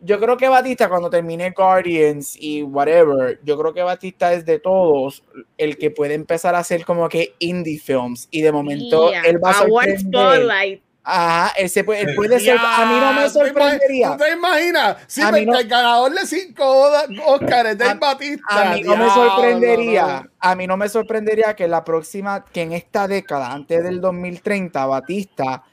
yo 0.00 0.20
creo 0.20 0.36
que 0.36 0.48
Batista 0.48 0.88
cuando 0.88 1.10
termine 1.10 1.50
Guardians 1.50 2.36
y 2.38 2.62
whatever, 2.62 3.40
yo 3.42 3.58
creo 3.58 3.74
que 3.74 3.82
Batista 3.82 4.32
es 4.32 4.44
de 4.46 4.60
todos 4.60 5.24
el 5.56 5.76
que 5.76 5.90
puede 5.90 6.14
empezar 6.14 6.54
a 6.54 6.58
hacer 6.58 6.84
como 6.84 7.08
que 7.08 7.34
indie 7.40 7.78
films 7.78 8.28
y 8.30 8.42
de 8.42 8.52
momento 8.52 9.10
Yeah. 9.10 9.22
él 9.22 9.44
va 9.44 9.50
a 9.50 9.58
Award 9.60 9.98
sorprender. 9.98 10.20
Spotlight. 10.38 10.82
Ajá, 11.10 11.54
él, 11.56 11.70
se 11.70 11.84
puede, 11.84 12.02
él 12.02 12.08
Sí. 12.10 12.14
puede 12.16 12.38
ser, 12.38 12.58
a 12.60 12.84
mí 12.84 13.00
no 13.00 13.12
me 13.14 13.20
Ya, 13.22 13.26
¿tú 13.32 13.38
te 13.38 13.46
sorprendería. 13.46 14.10
¿Tú 14.10 14.16
te 14.24 14.32
imaginas? 14.32 14.96
Sí, 15.06 15.22
A 15.22 15.30
pero 15.30 15.38
mí 15.38 15.46
no- 15.46 15.58
el 15.58 15.66
ganador 15.68 16.12
de 16.12 16.26
cinco 16.26 16.90
Oscars 17.26 17.80
A- 17.80 17.94
Batista. 17.94 18.44
A 18.50 18.74
mí 18.74 18.82
no 18.82 18.90
me 18.96 19.04
diablo, 19.04 19.14
sorprendería, 19.30 20.22
no. 20.24 20.30
a 20.38 20.54
mí 20.54 20.66
no 20.66 20.76
me 20.76 20.88
sorprendería 20.90 21.56
que 21.56 21.66
la 21.66 21.82
próxima, 21.82 22.44
que 22.44 22.60
en 22.62 22.72
esta 22.72 23.08
década, 23.08 23.50
antes 23.52 23.82
del 23.82 24.02
2030, 24.02 24.84
Batista 24.84 25.64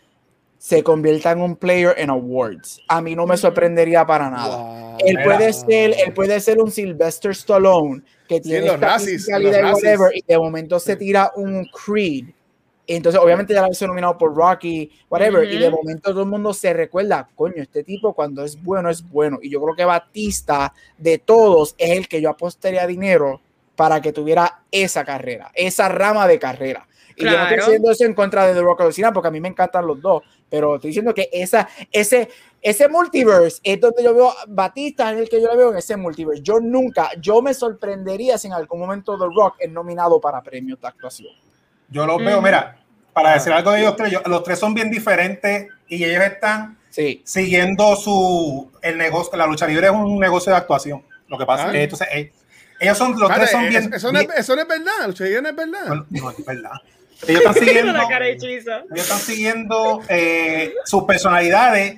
se 0.58 0.82
convierta 0.84 1.32
en 1.32 1.42
un 1.42 1.58
player 1.58 1.94
en 1.98 2.10
awards. 2.10 2.80
A 2.88 3.02
mí 3.02 3.14
no 3.14 3.28
me 3.28 3.36
sorprendería 3.36 4.06
para 4.06 4.30
nada. 4.30 4.56
Wow. 4.58 4.98
Él 5.00 5.18
Mira. 5.18 5.24
puede 5.24 5.52
ser, 5.54 5.96
él 6.06 6.14
puede 6.14 6.40
ser 6.40 6.60
un 6.60 6.72
Sylvester 6.72 7.32
Stallone 7.32 8.02
que 8.28 8.40
tiene 8.40 8.62
los 8.68 8.76
esta 8.76 8.88
racis, 8.88 9.10
fisicalidad 9.18 9.62
los 9.62 9.72
y 9.84 9.86
whatever, 9.86 10.12
y 10.16 10.24
de 10.26 10.38
momento 10.40 10.80
se 10.80 10.96
tira 10.96 11.32
un 11.36 11.66
Creed. 11.66 12.26
Entonces, 12.88 13.20
obviamente 13.20 13.54
ya 13.54 13.62
la 13.62 13.70
hizo 13.70 13.88
nominado 13.88 14.18
por 14.18 14.36
Rocky, 14.36 14.92
whatever, 15.10 15.44
y 15.52 15.58
de 15.58 15.70
momento 15.72 16.12
todo 16.12 16.22
el 16.22 16.30
mundo 16.30 16.54
se 16.54 16.72
recuerda, 16.74 17.28
coño, 17.36 17.62
este 17.64 17.84
tipo 17.84 18.14
cuando 18.14 18.44
es 18.44 18.62
bueno 18.62 18.90
es 18.90 19.02
bueno. 19.10 19.40
Y 19.42 19.50
yo 19.50 19.62
creo 19.62 19.76
que 19.76 19.86
Batista 19.86 20.74
de 20.98 21.18
todos 21.18 21.74
es 21.78 21.92
el 21.98 22.08
que 22.08 22.22
yo 22.22 22.30
apostaría 22.30 22.86
dinero 22.86 23.42
para 23.76 24.02
que 24.02 24.14
tuviera 24.14 24.62
esa 24.72 25.04
carrera, 25.04 25.52
esa 25.56 25.90
rama 25.90 26.28
de 26.28 26.38
carrera. 26.40 26.88
Y 27.18 27.24
yo 27.24 27.32
no 27.32 27.44
estoy 27.44 27.48
Claro. 27.48 27.66
diciendo 27.66 27.92
eso 27.92 28.06
en 28.06 28.14
contra 28.14 28.46
de 28.46 28.54
The 28.54 28.62
Rock 28.62 28.92
Cena, 28.92 29.12
porque 29.14 29.30
a 29.30 29.32
mí 29.32 29.40
me 29.40 29.48
encantan 29.48 29.88
los 29.88 30.02
dos, 30.02 30.22
pero 30.50 30.76
estoy 30.76 30.90
diciendo 30.90 31.14
que 31.14 31.30
esa, 31.32 31.68
ese, 31.92 32.30
ese 32.62 32.88
multiverse 32.90 33.60
es 33.64 33.80
donde 33.80 34.04
yo 34.04 34.14
veo 34.14 34.34
Batista 34.48 35.12
en 35.12 35.20
el 35.20 35.30
que 35.30 35.42
yo 35.42 35.48
le 35.50 35.56
veo 35.58 35.72
en 35.72 35.78
ese 35.78 35.96
multiverse. 35.98 36.42
Yo 36.44 36.60
nunca, 36.60 37.10
yo 37.20 37.42
me 37.42 37.54
sorprendería 37.54 38.38
si 38.38 38.48
en 38.48 38.54
algún 38.54 38.80
momento 38.82 39.18
The 39.18 39.26
Rock 39.34 39.56
es 39.60 39.72
nominado 39.72 40.20
para 40.20 40.44
premios 40.44 40.80
de 40.80 40.88
actuación. 40.88 41.34
Yo 41.96 42.06
los 42.06 42.18
veo, 42.24 42.42
mira, 42.42 42.76
para 43.14 43.34
decir 43.36 43.54
algo 43.54 43.72
de 43.72 43.80
ellos 43.80 43.96
tres, 43.96 44.12
yo- 44.12 44.22
los 44.26 44.44
tres 44.44 44.60
son 44.60 44.74
bien 44.74 44.92
diferentes 44.92 45.68
y 45.88 46.04
ellos 46.04 46.24
están 46.26 46.78
Sí. 46.90 47.22
siguiendo 47.26 47.96
su 47.96 48.70
el 48.82 48.98
negocio, 48.98 49.38
la 49.38 49.48
lucha 49.48 49.66
libre 49.66 49.88
es 49.88 49.94
un 49.94 50.20
negocio 50.20 50.52
de 50.52 50.58
actuación. 50.58 51.04
Lo 51.30 51.38
que 51.38 51.46
pasa 51.46 51.64
Ah. 51.64 51.68
es 51.68 51.72
que 51.72 51.84
entonces 51.84 52.08
eh, 52.12 52.32
ellos 52.82 52.98
son 52.98 53.18
los 53.18 53.34
tres 53.34 53.50
son 53.50 53.62
eso- 53.64 53.70
bien, 53.70 53.94
eso, 53.94 54.12
no 54.12 54.20
es, 54.20 54.28
eso 54.38 54.56
no 54.58 54.62
es 54.64 54.68
verdad, 54.68 55.08
Lucha 55.08 55.24
Libre 55.24 55.42
no 55.42 55.50
es 55.50 55.56
verdad. 55.56 55.96
no, 56.10 56.32
es 56.32 56.46
verdad. 56.46 56.72
Ellos 57.28 57.42
están 57.46 57.54
siguiendo 57.88 57.94
la 57.94 58.08
cara 58.10 58.26
de 58.26 58.38
Chuizo. 58.38 58.72
ellos 58.72 59.04
están 59.06 59.20
siguiendo 59.20 60.02
eh, 60.10 60.74
sus 60.84 61.04
personalidades 61.06 61.96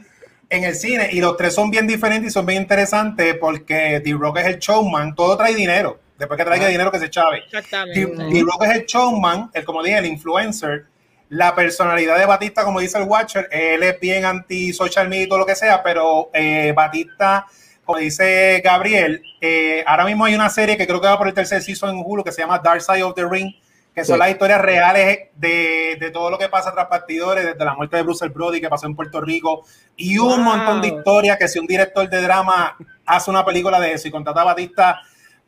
en 0.49 0.64
el 0.64 0.76
cine 0.76 1.10
y 1.11 1.19
los 1.22 1.36
tres 1.38 1.56
son 1.56 1.72
bien 1.72 1.88
diferentes 1.88 2.30
y 2.30 2.34
son 2.34 2.45
bien 2.45 2.61
interesantes 2.61 3.36
porque 3.40 3.99
The 4.03 4.14
Rock 4.14 4.38
es 4.38 4.45
el 4.45 4.60
showman, 4.60 5.15
todo 5.15 5.36
trae 5.36 5.56
dinero. 5.56 5.99
Después 6.18 6.38
que 6.38 6.45
traiga 6.45 6.65
Ah. 6.65 6.69
dinero 6.69 6.91
que 6.91 6.99
se 6.99 7.10
chave. 7.10 7.39
Exactamente. 7.45 8.10
The 8.31 8.41
Rock 8.41 8.64
es 8.64 8.69
el 8.72 8.85
showman, 8.85 9.52
el 9.53 9.64
como 9.65 9.84
dije, 9.84 9.98
el 9.99 10.06
influencer. 10.06 10.85
La 11.30 11.53
personalidad 11.53 12.18
de 12.18 12.26
Batista, 12.26 12.64
como 12.64 12.80
dice 12.80 12.98
el 12.98 13.03
Watcher, 13.03 13.49
él 13.52 13.84
es 13.84 13.99
bien 13.99 14.23
anti-social 14.26 15.10
media 15.10 15.26
y 15.26 15.27
todo 15.27 15.39
lo 15.39 15.45
que 15.45 15.56
sea, 15.56 15.84
pero 15.84 16.30
eh, 16.34 16.72
Batista, 16.76 17.45
como 17.84 17.99
dice 17.99 18.61
Gabriel, 18.64 19.22
eh, 19.41 19.84
ahora 19.85 20.06
mismo 20.06 20.23
hay 20.26 20.35
una 20.35 20.49
serie 20.49 20.77
que 20.77 20.88
creo 20.88 21.02
que 21.02 21.07
va 21.07 21.18
por 21.18 21.27
el 21.27 21.34
tercer 21.34 21.61
season 21.61 21.89
en 21.98 22.03
Hulu 22.06 22.23
que 22.23 22.31
se 22.31 22.41
llama 22.41 22.60
Dark 22.60 22.81
Side 22.81 23.03
of 23.03 23.14
the 23.14 23.26
Ring, 23.30 23.52
que 23.94 24.06
son 24.06 24.15
Sí. 24.15 24.19
las 24.19 24.30
historias 24.30 24.61
reales 24.61 25.19
de, 25.35 25.98
de 25.99 26.11
todo 26.11 26.30
lo 26.31 26.38
que 26.38 26.48
pasa 26.49 26.72
tras 26.72 26.85
partidores, 26.85 27.45
desde 27.45 27.65
la 27.65 27.73
muerte 27.76 27.98
de 27.98 28.03
Bruce 28.03 28.27
Brody 28.30 28.61
que 28.61 28.69
pasó 28.69 28.85
en 28.88 28.95
Puerto 28.95 29.19
Rico, 29.19 29.65
y 29.98 30.18
un 30.19 30.27
Wow. 30.30 30.56
montón 30.56 30.81
de 30.81 30.88
historias 30.89 31.38
que 31.38 31.48
si 31.49 31.60
un 31.60 31.68
director 31.68 32.07
de 32.10 32.22
drama 32.22 32.77
hace 33.06 33.30
una 33.30 33.44
película 33.44 33.80
de 33.81 33.94
eso 33.94 34.07
y 34.07 34.11
contrata 34.11 34.41
a 34.41 34.45
Batista 34.45 35.02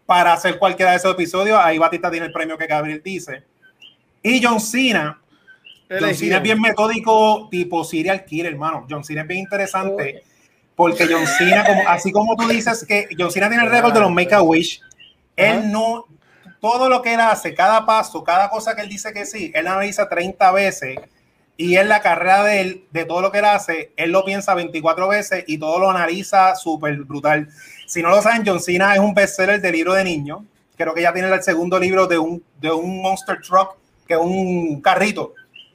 para 0.10 0.34
hacer 0.34 0.57
cualquiera 0.57 0.90
de 0.90 0.98
esos 0.98 1.14
episodios, 1.14 1.60
ahí 1.61 1.77
Batista 1.77 2.10
tiene 2.10 2.26
el 2.26 2.31
premio 2.31 2.57
que 2.57 2.65
Gabriel 2.65 2.99
dice. 3.06 3.44
Y 4.23 4.44
John 4.44 4.60
Cena, 4.60 5.22
John. 5.88 6.15
Cena 6.15 6.38
es 6.38 6.41
bien 6.41 6.60
metódico, 6.60 7.48
tipo 7.52 7.84
serial 7.84 8.26
killer, 8.26 8.53
hermano. 8.53 8.88
John 8.90 9.03
Cena 9.03 9.22
es 9.22 9.27
bien 9.27 9.41
interesante 9.41 10.23
porque 10.73 11.06
John 11.07 11.27
Cena, 11.27 11.64
como, 11.64 11.88
así 11.88 12.11
como 12.11 12.36
tú 12.36 12.48
dices 12.48 12.84
que 12.88 13.07
John 13.15 13.30
Cena 13.30 13.49
tiene 13.49 13.65
el 13.65 13.69
récord 13.69 13.94
de 13.94 13.99
los 13.99 14.11
Make 14.11 14.34
a 14.34 14.41
Wish, 14.41 14.81
él 15.36 15.72
no, 15.72 16.07
todo 16.60 16.90
lo 16.90 17.03
que 17.03 17.14
él 17.14 17.19
hace, 17.19 17.53
cada 17.53 17.86
paso, 17.86 18.23
cada 18.23 18.49
cosa 18.49 18.76
que 18.76 18.81
él 18.81 18.90
dice 18.90 19.14
que 19.14 19.27
sí, 19.27 19.52
él 19.53 19.68
analiza 19.68 20.10
30 20.10 20.52
veces 20.53 20.98
y 21.56 21.77
en 21.77 21.88
la 21.88 22.02
carrera 22.02 22.44
de 22.45 22.61
él, 22.61 22.86
de 22.90 23.06
todo 23.06 23.22
lo 23.22 23.31
que 23.31 23.38
él 23.38 23.45
hace, 23.45 23.91
él 23.95 24.10
lo 24.10 24.26
piensa 24.26 24.56
24 24.56 25.07
veces 25.07 25.44
y 25.45 25.60
todo 25.60 25.77
lo 25.77 25.91
analiza 25.91 26.56
súper 26.56 26.95
brutal. 27.03 27.48
Si 27.90 28.03
no 28.03 28.10
lo 28.10 28.22
saben, 28.22 28.44
John 28.45 28.60
Cena 28.60 28.94
es 28.94 28.99
un 28.99 29.16
bestseller 29.16 29.60
de 29.60 29.72
libro 29.72 29.94
de 29.94 30.03
niños. 30.03 30.41
Creo 30.78 30.94
que 30.94 31.02
ya 31.02 31.11
tiene 31.11 31.28
el 31.28 31.41
segundo 31.41 31.80
libro 31.80 32.06
de 32.06 32.20
un, 32.20 32.44
de 32.61 32.72
un 32.72 33.02
Monster 33.02 33.41
Truck, 33.41 33.78
que 34.07 34.14
es 34.14 34.20
un 34.20 34.80
carrito. 34.80 35.34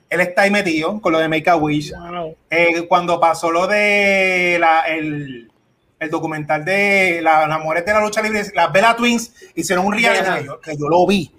Él 0.09 0.21
está 0.21 0.43
ahí 0.43 0.51
metido 0.53 1.01
con 1.01 1.13
lo 1.13 1.19
de 1.19 1.27
Make 1.27 1.51
a 1.51 1.57
Wish. 1.57 1.93
Wow. 1.93 2.37
Eh, 2.49 2.87
cuando 2.87 3.19
pasó 3.19 3.51
lo 3.51 3.67
de 3.67 4.59
la, 4.61 4.83
el, 4.83 5.51
el 5.99 6.11
documental 6.11 6.65
de 6.65 7.21
la, 7.21 7.49
las 7.49 7.61
mujeres 7.61 7.85
de 7.85 7.93
la 7.95 8.01
lucha 8.01 8.23
libre, 8.23 8.45
las 8.55 8.73
Bella 8.73 8.95
Twins 8.95 9.33
hicieron 9.57 9.85
un 9.85 9.95
reality 9.95 10.39
que 10.39 10.45
yo, 10.45 10.61
que 10.61 10.77
yo 10.77 10.89
lo 10.89 11.05
vi. 11.09 11.33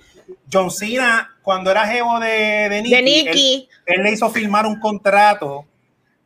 John 0.51 0.69
Cena, 0.69 1.37
cuando 1.41 1.71
era 1.71 1.87
jevo 1.87 2.19
de, 2.19 2.67
de 2.69 2.81
Nicky, 2.81 2.95
De 2.95 3.01
Nicky. 3.01 3.69
Él, 3.85 3.95
él 3.95 4.03
le 4.03 4.11
hizo 4.11 4.29
firmar 4.29 4.65
un 4.65 4.77
contrato 4.77 5.65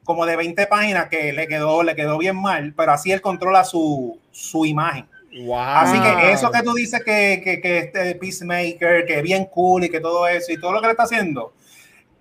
como 0.09 0.25
de 0.25 0.35
20 0.35 0.65
páginas 0.65 1.07
que 1.07 1.31
le 1.33 1.47
quedó, 1.47 1.83
le 1.83 1.95
quedó 1.95 2.17
bien 2.17 2.35
mal, 2.35 2.73
pero 2.75 2.93
así 2.93 3.11
él 3.11 3.21
controla 3.21 3.63
su, 3.63 4.17
su 4.31 4.65
imagen. 4.65 5.05
Wow. 5.45 5.53
Así 5.55 5.99
que 6.01 6.31
eso 6.31 6.49
que 6.49 6.63
tú 6.63 6.73
dices 6.73 7.03
que, 7.03 7.39
que, 7.43 7.61
que 7.61 7.77
este 7.77 8.15
Peacemaker, 8.15 9.05
que 9.05 9.17
es 9.19 9.21
bien 9.21 9.45
cool 9.45 9.83
y 9.83 9.89
que 9.89 9.99
todo 9.99 10.27
eso 10.27 10.51
y 10.51 10.59
todo 10.59 10.71
lo 10.71 10.81
que 10.81 10.87
le 10.87 10.91
está 10.93 11.03
haciendo, 11.03 11.53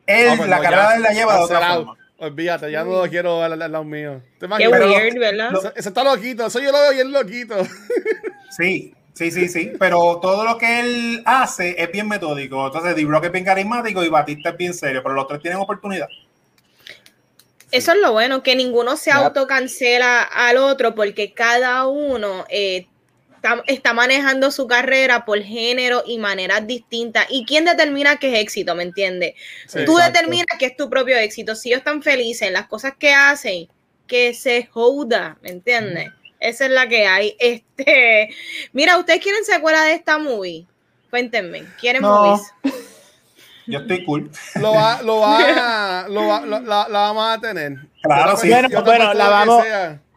él, 0.06 0.28
Ah, 0.28 0.35
pues 0.36 0.51
la 0.51 0.56
no, 0.59 0.62
carrera 0.62 0.94
él 0.97 1.02
la 1.02 1.12
lleva 1.12 1.35
de 1.39 1.43
otra 1.44 1.74
forma. 1.74 1.97
Olvídate, 2.19 2.70
ya 2.70 2.85
no 2.85 2.90
lo 3.05 3.09
quiero 3.09 3.43
al, 3.43 3.62
al 3.62 3.73
lado 3.73 3.85
mío. 3.85 4.20
¿Te 4.39 4.47
Qué 4.59 4.69
weird, 4.69 5.19
¿verdad? 5.19 5.51
lo- 5.51 5.60
Ese, 5.60 5.73
ese 5.77 5.89
está 5.89 6.05
loquito, 6.05 6.44
eso 6.47 6.60
yo 6.60 6.70
lo 6.70 6.78
veo 6.82 6.93
bien 6.93 7.10
loquito. 7.10 7.56
Sí, 8.51 8.94
sí, 9.15 9.31
sí, 9.31 9.48
sí, 9.48 9.73
pero 9.78 10.19
todo 10.20 10.44
lo 10.44 10.59
que 10.59 10.81
él 10.81 11.23
hace 11.24 11.81
es 11.82 11.90
bien 11.93 12.09
metódico. 12.09 12.66
Entonces, 12.66 12.94
D. 12.97 13.05
Rock 13.05 13.24
es 13.27 13.32
bien 13.32 13.44
carismático 13.44 14.02
y 14.05 14.09
Batista 14.09 14.51
es 14.51 14.56
bien 14.56 14.74
serio, 14.74 15.02
pero 15.02 15.15
los 15.15 15.27
tres 15.27 15.40
tienen 15.40 15.60
oportunidad. 15.60 16.09
Eso 17.70 17.93
es 17.93 17.99
lo 17.99 18.12
bueno, 18.12 18.43
que 18.43 18.57
ninguno 18.57 18.97
se 18.97 19.11
autocancela 19.11 20.23
al 20.23 20.57
otro 20.57 20.95
porque 20.95 21.32
cada 21.35 21.86
uno 21.86 22.47
eh, 22.49 22.86
está, 23.36 23.62
está 23.66 23.93
manejando 23.93 24.51
su 24.51 24.66
carrera 24.66 25.24
por 25.24 25.43
género 25.43 26.03
y 26.07 26.19
maneras 26.19 26.66
distintas. 26.66 27.27
¿Y 27.28 27.45
quién 27.45 27.65
determina 27.66 28.16
qué 28.19 28.32
es 28.35 28.40
éxito? 28.40 28.74
¿Me 28.74 28.85
entiendes? 28.85 29.35
Sí, 29.66 29.85
Tú 29.85 29.99
exacto. 29.99 30.05
determinas 30.19 30.47
qué 30.59 30.66
es 30.66 30.77
tu 30.77 30.89
propio 30.89 31.19
éxito. 31.19 31.55
Si 31.55 31.69
ellos 31.69 31.78
están 31.81 32.03
felices 32.03 32.49
en 32.49 32.55
las 32.55 32.69
cosas 32.69 32.95
que 32.99 33.12
hacen, 33.12 33.69
que 34.07 34.32
se 34.35 34.65
joda, 34.66 35.39
¿me 35.43 35.51
entiendes? 35.51 36.09
Esa 36.40 36.65
es 36.66 36.70
la 36.70 36.89
que 36.89 37.07
hay. 37.07 37.36
Este, 37.40 38.31
mira, 38.73 38.99
¿ustedes 38.99 39.20
quieren 39.23 39.45
secuela 39.45 39.85
de 39.85 39.93
esta 39.93 40.19
movie? 40.19 40.66
Cuéntenme, 41.11 41.65
¿quieren 41.81 42.03
No. 42.03 42.19
movies? 42.23 42.43
yo 43.69 43.81
estoy 43.81 44.05
cool. 44.05 44.31
Lo 44.57 44.73
va, 44.73 45.03
lo 45.03 45.19
va, 45.19 46.07
lo 46.09 46.27
va, 46.27 46.40
lo- 46.40 46.61
la, 46.61 46.89
la 46.89 46.99
vamos 47.01 47.36
a 47.36 47.40
tener. 47.40 47.77
Claro, 48.03 48.36
sí. 48.36 48.49
Bueno, 48.49 48.69
bueno, 48.85 49.15
la 49.15 49.28
vamos-. 49.28 49.65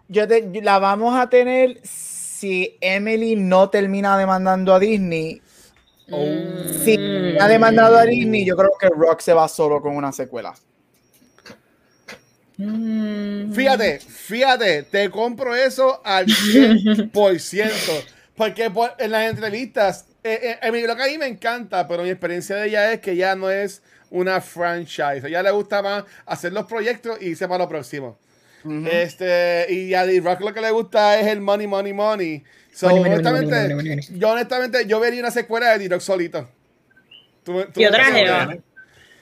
Yo 0.08 0.28
te- 0.28 0.62
la 0.62 0.80
vamos 0.80 1.18
a 1.18 1.30
tener 1.30 1.80
si 1.84 2.78
Emily 2.82 3.36
no 3.36 3.70
termina 3.70 4.18
demandando 4.18 4.74
a 4.74 4.80
Disney. 4.80 5.42
Oh. 6.10 6.26
Si 6.84 6.98
ha 7.40 7.48
demandado 7.48 7.98
a 7.98 8.04
Disney, 8.04 8.46
yo 8.46 8.58
creo 8.58 8.72
que 8.80 8.90
Rock 8.90 9.22
se 9.22 9.34
va 9.34 9.48
solo 9.48 9.82
con 9.82 9.96
una 9.96 10.12
secuela. 10.12 10.54
Mm. 12.58 13.54
Fíjate, 13.54 14.00
fíjate, 14.00 14.84
te 14.84 15.10
compro 15.10 15.56
eso 15.56 16.02
al 16.04 16.26
100%. 16.28 17.72
Porque 18.42 18.72
por- 18.72 18.96
en 18.98 19.12
las 19.12 19.30
entrevistas, 19.30 20.08
eh, 20.24 20.58
eh, 20.64 20.88
lo 20.88 20.96
que 20.96 21.04
a 21.04 21.06
mí 21.06 21.16
me 21.20 21.28
encanta, 21.28 21.88
pero 21.88 22.02
mi 22.02 22.10
experiencia 22.10 22.56
de 22.56 22.70
ella 22.70 22.92
es 22.92 23.00
que 23.00 23.16
ya 23.16 23.36
no 23.36 23.52
es 23.52 23.84
una 24.10 24.42
franchise. 24.42 25.22
A 25.24 25.28
ella 25.28 25.44
le 25.44 25.52
gusta 25.52 25.84
más 25.84 26.06
hacer 26.26 26.52
los 26.52 26.66
proyectos 26.66 27.22
y 27.22 27.28
irse 27.28 27.48
para 27.48 27.66
lo 27.66 27.70
próximo. 27.70 28.18
Este, 28.66 29.68
y 29.70 29.94
a 29.94 30.08
D-Rock 30.08 30.42
lo 30.42 30.54
que 30.56 30.62
le 30.62 30.72
gusta 30.72 31.20
es 31.20 31.28
el 31.28 31.40
money, 31.40 31.68
money, 31.68 31.94
money. 31.94 32.44
So, 32.74 32.88
Money, 32.88 33.00
money, 33.02 33.14
honestamente, 33.14 33.46
money, 33.56 33.76
money, 33.76 33.76
money, 33.76 34.06
money. 34.08 34.20
yo 34.20 34.30
honestamente, 34.32 34.86
yo 34.88 35.00
vería 35.00 35.20
una 35.20 35.30
secuela 35.30 35.74
de 35.74 35.78
D-Rock 35.78 36.02
solito. 36.02 36.50
Tú- 37.44 37.64
tú 37.72 37.80
Y 37.80 37.84
me 37.84 37.90
otra 37.90 38.08
entiendes? 38.08 38.26
jeva. 38.26 38.58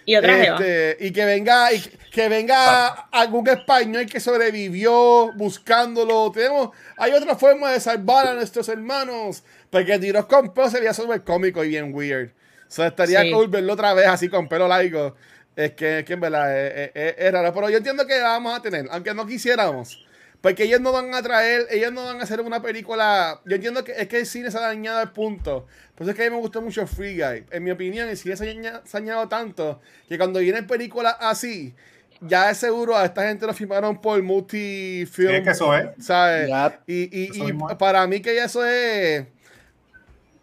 Y 0.09 0.15
otra 0.15 0.33
jeva. 0.37 0.55
Este, 0.57 1.05
y 1.05 1.11
que 1.11 1.25
venga, 1.25 1.71
y 1.73 1.81
que 2.11 2.29
venga 2.29 2.87
algún 3.11 3.47
español 3.47 4.05
que 4.07 4.19
sobrevivió 4.19 5.31
buscándolo. 5.35 6.31
Tenemos, 6.31 6.69
hay 6.97 7.11
otra 7.13 7.35
forma 7.35 7.71
de 7.71 7.79
salvar 7.79 8.27
a 8.27 8.33
nuestros 8.33 8.67
hermanos. 8.69 9.43
Porque 9.69 9.99
tiros 9.99 10.25
con 10.25 10.53
pelo 10.53 10.69
sería 10.69 10.93
súper 10.93 11.23
cómico 11.23 11.63
y 11.63 11.69
bien 11.69 11.93
weird. 11.93 12.31
So, 12.67 12.85
estaría 12.85 13.21
Sí. 13.21 13.31
cool 13.31 13.47
verlo 13.49 13.73
otra 13.73 13.93
vez 13.93 14.07
así 14.07 14.29
con 14.29 14.47
pelo 14.49 14.67
largo. 14.67 15.15
Es 15.55 15.73
que, 15.73 16.03
que 16.05 16.13
en 16.13 16.19
verdad 16.21 16.57
es, 16.57 16.91
es- 16.93 17.15
es 17.17 17.31
raro. 17.31 17.53
Pero 17.53 17.69
yo 17.69 17.77
entiendo 17.77 18.05
que 18.07 18.17
la 18.17 18.29
vamos 18.29 18.57
a 18.57 18.61
tener, 18.61 18.87
aunque 18.91 19.13
no 19.13 19.27
quisiéramos. 19.27 20.05
Porque 20.41 20.63
ellos 20.63 20.79
no 20.79 20.91
van 20.93 21.13
a 21.13 21.21
traer, 21.21 21.67
ellos 21.69 21.91
no 21.91 22.05
van 22.05 22.19
a 22.21 22.23
hacer 22.23 22.39
una 22.39 22.61
película. 22.61 23.41
Yo 23.45 23.55
entiendo 23.55 23.83
que 23.83 23.91
es 23.91 24.07
que 24.07 24.19
el 24.19 24.25
cine 24.25 24.49
se 24.49 24.57
ha 24.57 24.61
dañado 24.61 24.99
al 24.99 25.11
punto. 25.11 25.67
Por 25.95 26.03
eso 26.05 26.11
es 26.11 26.15
que 26.15 26.25
a 26.25 26.29
mí 26.29 26.35
me 26.35 26.41
gustó 26.41 26.61
mucho 26.61 26.87
Free 26.87 27.15
Guy. 27.21 27.43
En 27.51 27.63
mi 27.63 27.71
opinión, 27.71 28.07
el 28.07 28.15
cine 28.15 28.37
se 28.37 28.49
ha 28.49 28.81
dañado 28.99 29.27
tanto 29.27 29.81
que 30.07 30.17
cuando 30.17 30.39
vienen 30.39 30.65
películas 30.65 31.17
así, 31.19 31.75
ya 32.21 32.49
es 32.51 32.57
seguro 32.57 32.95
a 32.97 33.03
esta 33.03 33.27
gente 33.27 33.45
lo 33.45 33.53
firmaron 33.53 33.99
por 33.99 34.21
multi-film. 34.23 35.29
Sí, 35.29 35.35
es 35.35 35.43
que 35.43 35.49
eso 35.49 35.75
es. 35.75 36.05
¿Sabes? 36.05 36.49
Y, 36.87 37.03
y- 37.11 37.29
y 37.49 37.75
para 37.77 38.07
mí 38.07 38.21
que 38.21 38.37
eso 38.41 38.65
es 38.65 39.25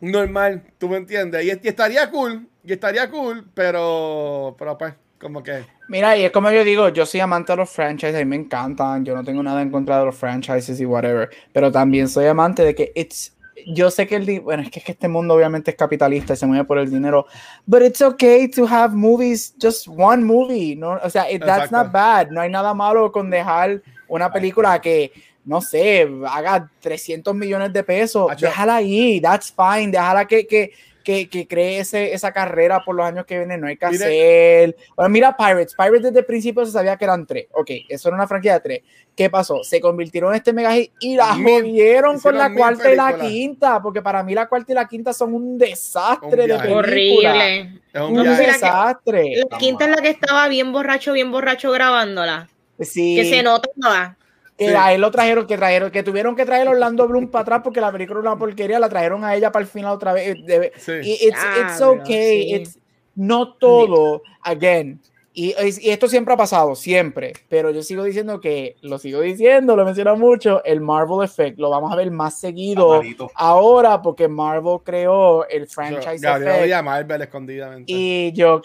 normal, 0.01 0.62
tú 0.78 0.89
me 0.89 0.98
entiendes. 0.98 1.44
Y, 1.44 1.48
y 1.48 1.68
estaría 1.68 2.10
cool, 2.10 2.47
y 2.64 2.73
estaría 2.73 3.10
cool, 3.10 3.47
pero, 3.55 4.55
pero 4.59 4.77
pues, 4.77 4.94
como 5.18 5.43
que... 5.43 5.64
Mira, 5.88 6.16
y 6.16 6.24
es 6.24 6.32
como 6.32 6.50
yo 6.50 6.64
digo, 6.64 6.88
yo 6.88 7.06
soy 7.06 7.20
amante 7.20 7.52
de 7.52 7.58
los 7.58 7.70
franchises, 7.70 8.16
a 8.16 8.18
mí 8.18 8.24
me 8.24 8.36
encantan, 8.36 9.04
yo 9.04 9.14
no 9.14 9.22
tengo 9.22 9.40
nada 9.42 9.62
en 9.62 9.70
contra 9.70 10.00
de 10.00 10.06
los 10.06 10.16
franchises 10.16 10.80
y 10.80 10.84
whatever, 10.84 11.30
pero 11.52 11.70
también 11.70 12.08
soy 12.08 12.26
amante 12.26 12.64
de 12.64 12.74
que 12.74 12.90
it's, 12.96 13.36
yo 13.68 13.88
sé 13.90 14.06
que 14.06 14.16
el, 14.16 14.40
bueno, 14.40 14.64
es 14.64 14.70
que, 14.70 14.80
es 14.80 14.84
que 14.84 14.92
este 14.92 15.06
mundo 15.08 15.34
obviamente 15.34 15.70
es 15.70 15.76
capitalista 15.76 16.32
y 16.34 16.36
se 16.36 16.46
mueve 16.46 16.64
por 16.64 16.78
el 16.78 16.90
dinero, 16.90 17.26
but 17.66 17.82
it's 17.82 18.02
okay 18.02 18.48
to 18.48 18.66
have 18.66 18.96
movies, 18.96 19.54
just 19.62 19.86
one 19.86 20.24
movie, 20.24 20.74
no, 20.74 20.98
o 21.02 21.08
sea, 21.08 21.30
it- 21.30 21.40
that's 21.44 21.70
Exacto. 21.70 21.76
not 21.84 21.92
bad, 21.92 22.30
no 22.30 22.40
hay 22.40 22.50
nada 22.50 22.74
malo 22.74 23.12
con 23.12 23.30
dejar 23.30 23.80
una 24.08 24.32
película 24.32 24.80
que, 24.80 25.12
no 25.44 25.60
sé, 25.60 26.08
haga 26.28 26.68
300 26.80 27.32
millones 27.32 27.72
de 27.72 27.84
pesos, 27.84 28.28
Acho. 28.28 28.46
déjala 28.46 28.76
ahí, 28.76 29.20
that's 29.20 29.54
fine, 29.54 29.92
déjala 29.92 30.26
que, 30.26 30.46
que, 30.48 30.72
que, 31.06 31.28
que 31.28 31.46
cree 31.46 31.78
ese- 31.78 32.12
esa 32.14 32.32
carrera 32.32 32.82
por 32.84 32.96
los 32.96 33.06
años 33.06 33.24
que 33.26 33.38
vienen, 33.38 33.60
no 33.60 33.68
hay 33.68 33.76
que 33.76 33.86
hacer. 33.86 34.76
Bueno, 34.96 35.08
mira 35.08 35.36
Pirates, 35.36 35.72
Pirates 35.76 36.02
desde 36.02 36.18
el 36.18 36.24
principio 36.24 36.66
se 36.66 36.72
sabía 36.72 36.96
que 36.96 37.04
eran 37.04 37.24
tres, 37.24 37.46
ok, 37.52 37.70
eso 37.88 38.08
era 38.08 38.16
una 38.16 38.26
franquicia 38.26 38.54
de 38.54 38.60
tres. 38.60 38.80
¿Qué 39.14 39.30
pasó? 39.30 39.62
Se 39.62 39.80
convirtieron 39.80 40.32
en 40.32 40.36
este 40.38 40.52
mega 40.52 40.72
hit 40.74 40.90
y 40.98 41.14
la 41.14 41.34
Mil- 41.36 41.60
jodieron 41.62 42.18
con 42.18 42.36
la 42.36 42.52
cuarta 42.52 42.92
y 42.92 42.96
la 42.96 43.16
quinta, 43.16 43.80
porque 43.80 44.02
para 44.02 44.24
mí 44.24 44.34
la 44.34 44.48
cuarta 44.48 44.72
y 44.72 44.74
la 44.74 44.88
quinta 44.88 45.12
son 45.12 45.32
un 45.32 45.56
desastre 45.56 46.28
Un 46.32 46.36
de 46.38 46.46
viaje. 46.46 46.62
película. 46.82 47.30
Horrible. 47.30 47.80
Es 47.94 48.00
un 48.02 48.16
la 48.26 48.36
que- 48.36 48.46
desastre. 48.46 49.44
La 49.48 49.58
quinta 49.58 49.84
es 49.84 49.90
la 49.92 50.02
que 50.02 50.10
estaba 50.10 50.48
bien 50.48 50.72
borracho, 50.72 51.12
bien 51.12 51.30
borracho 51.30 51.70
grabándola. 51.70 52.48
Sí. 52.80 53.14
Que 53.14 53.24
se 53.30 53.42
notaba. 53.44 54.16
Que 54.56 54.68
Sí. 54.68 54.74
a 54.74 54.92
él 54.94 55.00
lo 55.02 55.10
trajeron, 55.10 55.46
que 55.46 55.56
trajeron, 55.58 55.90
que 55.90 56.02
tuvieron 56.02 56.34
que 56.34 56.46
traer 56.46 56.66
a 56.66 56.70
Orlando 56.70 57.06
Bloom 57.06 57.28
para 57.28 57.42
atrás 57.42 57.60
porque 57.62 57.80
la 57.80 57.92
película 57.92 58.20
era 58.20 58.30
una 58.30 58.38
porquería, 58.38 58.78
la 58.78 58.88
trajeron 58.88 59.22
a 59.22 59.34
ella 59.34 59.52
para 59.52 59.62
el 59.64 59.68
final 59.70 59.92
otra 59.92 60.12
vez. 60.14 60.28
eh, 60.36 60.42
de- 60.46 60.72
Sí. 60.76 60.92
y 61.02 61.12
it's, 61.12 61.22
it's 61.58 61.78
Diablo, 61.78 62.02
okay, 62.02 62.42
sí. 62.42 62.54
it's- 62.54 62.78
no 63.14 63.54
todo, 63.54 64.22
again. 64.42 65.00
Y, 65.38 65.54
y 65.82 65.90
esto 65.90 66.08
siempre 66.08 66.32
ha 66.32 66.36
pasado, 66.38 66.74
siempre. 66.74 67.34
Pero 67.50 67.70
yo 67.70 67.82
sigo 67.82 68.02
diciendo 68.04 68.40
que, 68.40 68.76
lo 68.80 68.96
sigo 68.98 69.20
diciendo, 69.20 69.76
lo 69.76 69.84
menciono 69.84 70.16
mucho, 70.16 70.64
el 70.64 70.80
Marvel 70.80 71.22
Effect 71.22 71.58
lo 71.58 71.68
vamos 71.68 71.92
a 71.92 71.96
ver 71.96 72.10
más 72.10 72.40
seguido 72.40 72.94
Amarito. 72.94 73.30
ahora 73.34 74.00
porque 74.00 74.28
Marvel 74.28 74.78
creó 74.82 75.46
el 75.46 75.66
franchise 75.66 76.20
Gabriel 76.22 76.48
effect. 76.52 76.64
odia 76.64 76.78
a 76.78 76.82
Marvel 76.82 77.20
escondidamente. 77.20 77.92
Y 77.92 78.32
yo, 78.32 78.62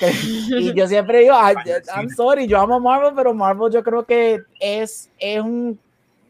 y 0.49 0.73
yo 0.73 0.88
siempre 0.88 1.19
digo, 1.19 1.34
"Ay, 1.35 1.56
I'm 1.93 2.10
sorry, 2.10 2.48
yo 2.48 2.57
amo 2.57 2.80
Marvel, 2.80 3.11
pero 3.18 3.34
Marvel 3.34 3.69
yo 3.69 3.84
creo 3.84 4.06
que 4.06 4.39
es, 4.61 5.11
es 5.19 5.41
un, 5.41 5.77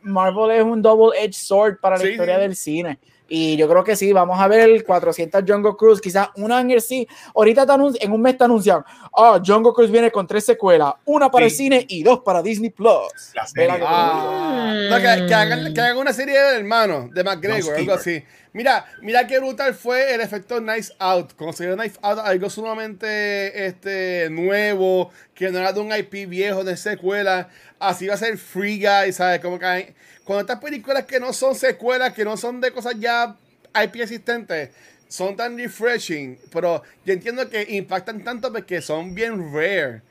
Marvel 0.01 0.49
es 0.57 0.63
un 0.63 0.81
double-edged 0.81 1.33
sword 1.33 1.77
para 1.79 1.97
la 1.97 2.01
Sí, 2.03 2.09
historia 2.13 2.37
sí. 2.37 2.41
del 2.41 2.55
cine. 2.55 2.99
Y 3.33 3.55
yo 3.55 3.69
creo 3.69 3.81
que 3.81 3.95
sí, 3.95 4.11
vamos 4.11 4.37
a 4.41 4.47
ver 4.49 4.83
400 4.83 5.43
Jungle 5.47 5.71
Cruise, 5.79 6.01
quizás 6.01 6.27
una 6.35 6.59
en 6.59 6.69
el 6.71 6.81
sí. 6.81 7.07
Ahorita 7.33 7.65
te 7.65 7.71
anun- 7.71 7.97
en 8.01 8.11
un 8.11 8.21
mes 8.21 8.37
te 8.37 8.43
anuncian, 8.43 8.83
ah, 9.15 9.41
Jungle 9.45 9.71
Cruise 9.73 9.89
viene 9.89 10.11
con 10.11 10.27
tres 10.27 10.43
secuelas, 10.43 10.95
una 11.05 11.31
para 11.31 11.45
el 11.45 11.51
Sí. 11.51 11.57
cine 11.57 11.85
y 11.87 12.03
dos 12.03 12.19
para 12.25 12.41
Disney 12.41 12.71
Plus. 12.71 13.31
La 13.33 13.47
serie. 13.47 13.79
Ah, 13.87 14.73
no, 14.89 14.95
que, 14.97 15.27
que 15.27 15.33
hagan, 15.33 15.73
que 15.73 15.79
hagan 15.79 15.97
una 15.97 16.11
serie 16.11 16.37
de 16.37 16.57
hermanos 16.57 17.09
de 17.13 17.23
McGregor, 17.23 17.71
No, 17.71 17.77
algo 17.79 17.93
así. 17.93 18.21
Mira, 18.53 18.83
mira 19.01 19.25
qué 19.27 19.39
brutal 19.39 19.73
fue 19.73 20.13
el 20.13 20.19
efecto 20.19 20.57
Knives 20.57 20.93
Out. 20.99 21.31
Dio 21.57 21.73
Knives 21.77 21.97
Out, 22.01 22.19
algo 22.19 22.49
sumamente 22.49 23.65
este, 23.65 24.27
nuevo, 24.29 25.09
que 25.33 25.49
no 25.51 25.59
era 25.59 25.71
de 25.71 25.79
un 25.79 25.95
IP 25.95 26.25
viejo 26.27 26.63
de 26.65 26.75
secuela. 26.75 27.47
Así 27.79 28.07
va 28.07 28.15
a 28.15 28.17
ser 28.17 28.37
Free 28.37 28.77
Guy, 28.85 29.13
¿sabes? 29.13 29.39
Como 29.39 29.57
que 29.57 29.65
hay- 29.65 29.95
cuando 30.31 30.41
estas 30.53 30.59
películas 30.63 31.03
que 31.05 31.19
no 31.19 31.33
son 31.33 31.55
secuelas, 31.55 32.13
que 32.13 32.23
no 32.23 32.37
son 32.37 32.61
de 32.61 32.71
cosas 32.71 32.95
ya 32.97 33.35
IP 33.83 33.97
existentes, 34.01 34.69
son 35.09 35.35
tan 35.35 35.57
refreshing, 35.57 36.37
pero 36.53 36.81
yo 37.05 37.13
entiendo 37.13 37.49
que 37.49 37.65
impactan 37.69 38.23
tanto 38.23 38.49
porque 38.51 38.81
son 38.81 39.13
bien 39.13 39.53
rare. 39.53 40.01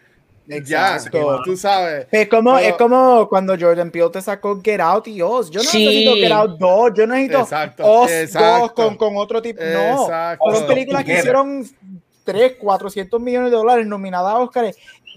Ya, 0.47 0.97
Exacto. 0.97 1.41
tú 1.45 1.57
sabes. 1.57 2.07
Es 2.11 2.29
como, 2.29 2.55
Pero- 2.57 2.67
es 2.69 2.75
como 2.75 3.29
cuando 3.31 3.57
Jordan 3.59 3.91
Peele 3.91 4.11
te 4.11 4.21
sacó 4.21 4.61
Get 4.63 4.81
Out 4.81 5.09
y 5.09 5.23
Oz. 5.23 5.51
Yo 5.51 5.63
no 5.63 5.71
Sí. 5.71 5.87
necesito 5.87 6.15
Get 6.17 6.33
Out 6.33 6.59
2, 6.59 6.93
yo 6.97 7.07
necesito 7.07 7.41
Exacto, 7.41 7.83
Oz 7.87 8.11
exacto. 8.11 8.59
2 8.61 8.73
con, 8.73 8.97
con 8.97 9.17
otro 9.17 9.41
tipo. 9.41 9.63
No, 9.63 10.03
Exacto. 10.03 10.45
son 10.55 10.67
películas 10.67 11.05
que 11.05 11.15
hicieron 11.19 11.65
3, 12.25 12.57
400 12.59 13.21
millones 13.21 13.51
de 13.51 13.57
dólares 13.57 13.87
nominadas 13.87 14.35
a 14.35 14.39
Oscar. 14.39 14.75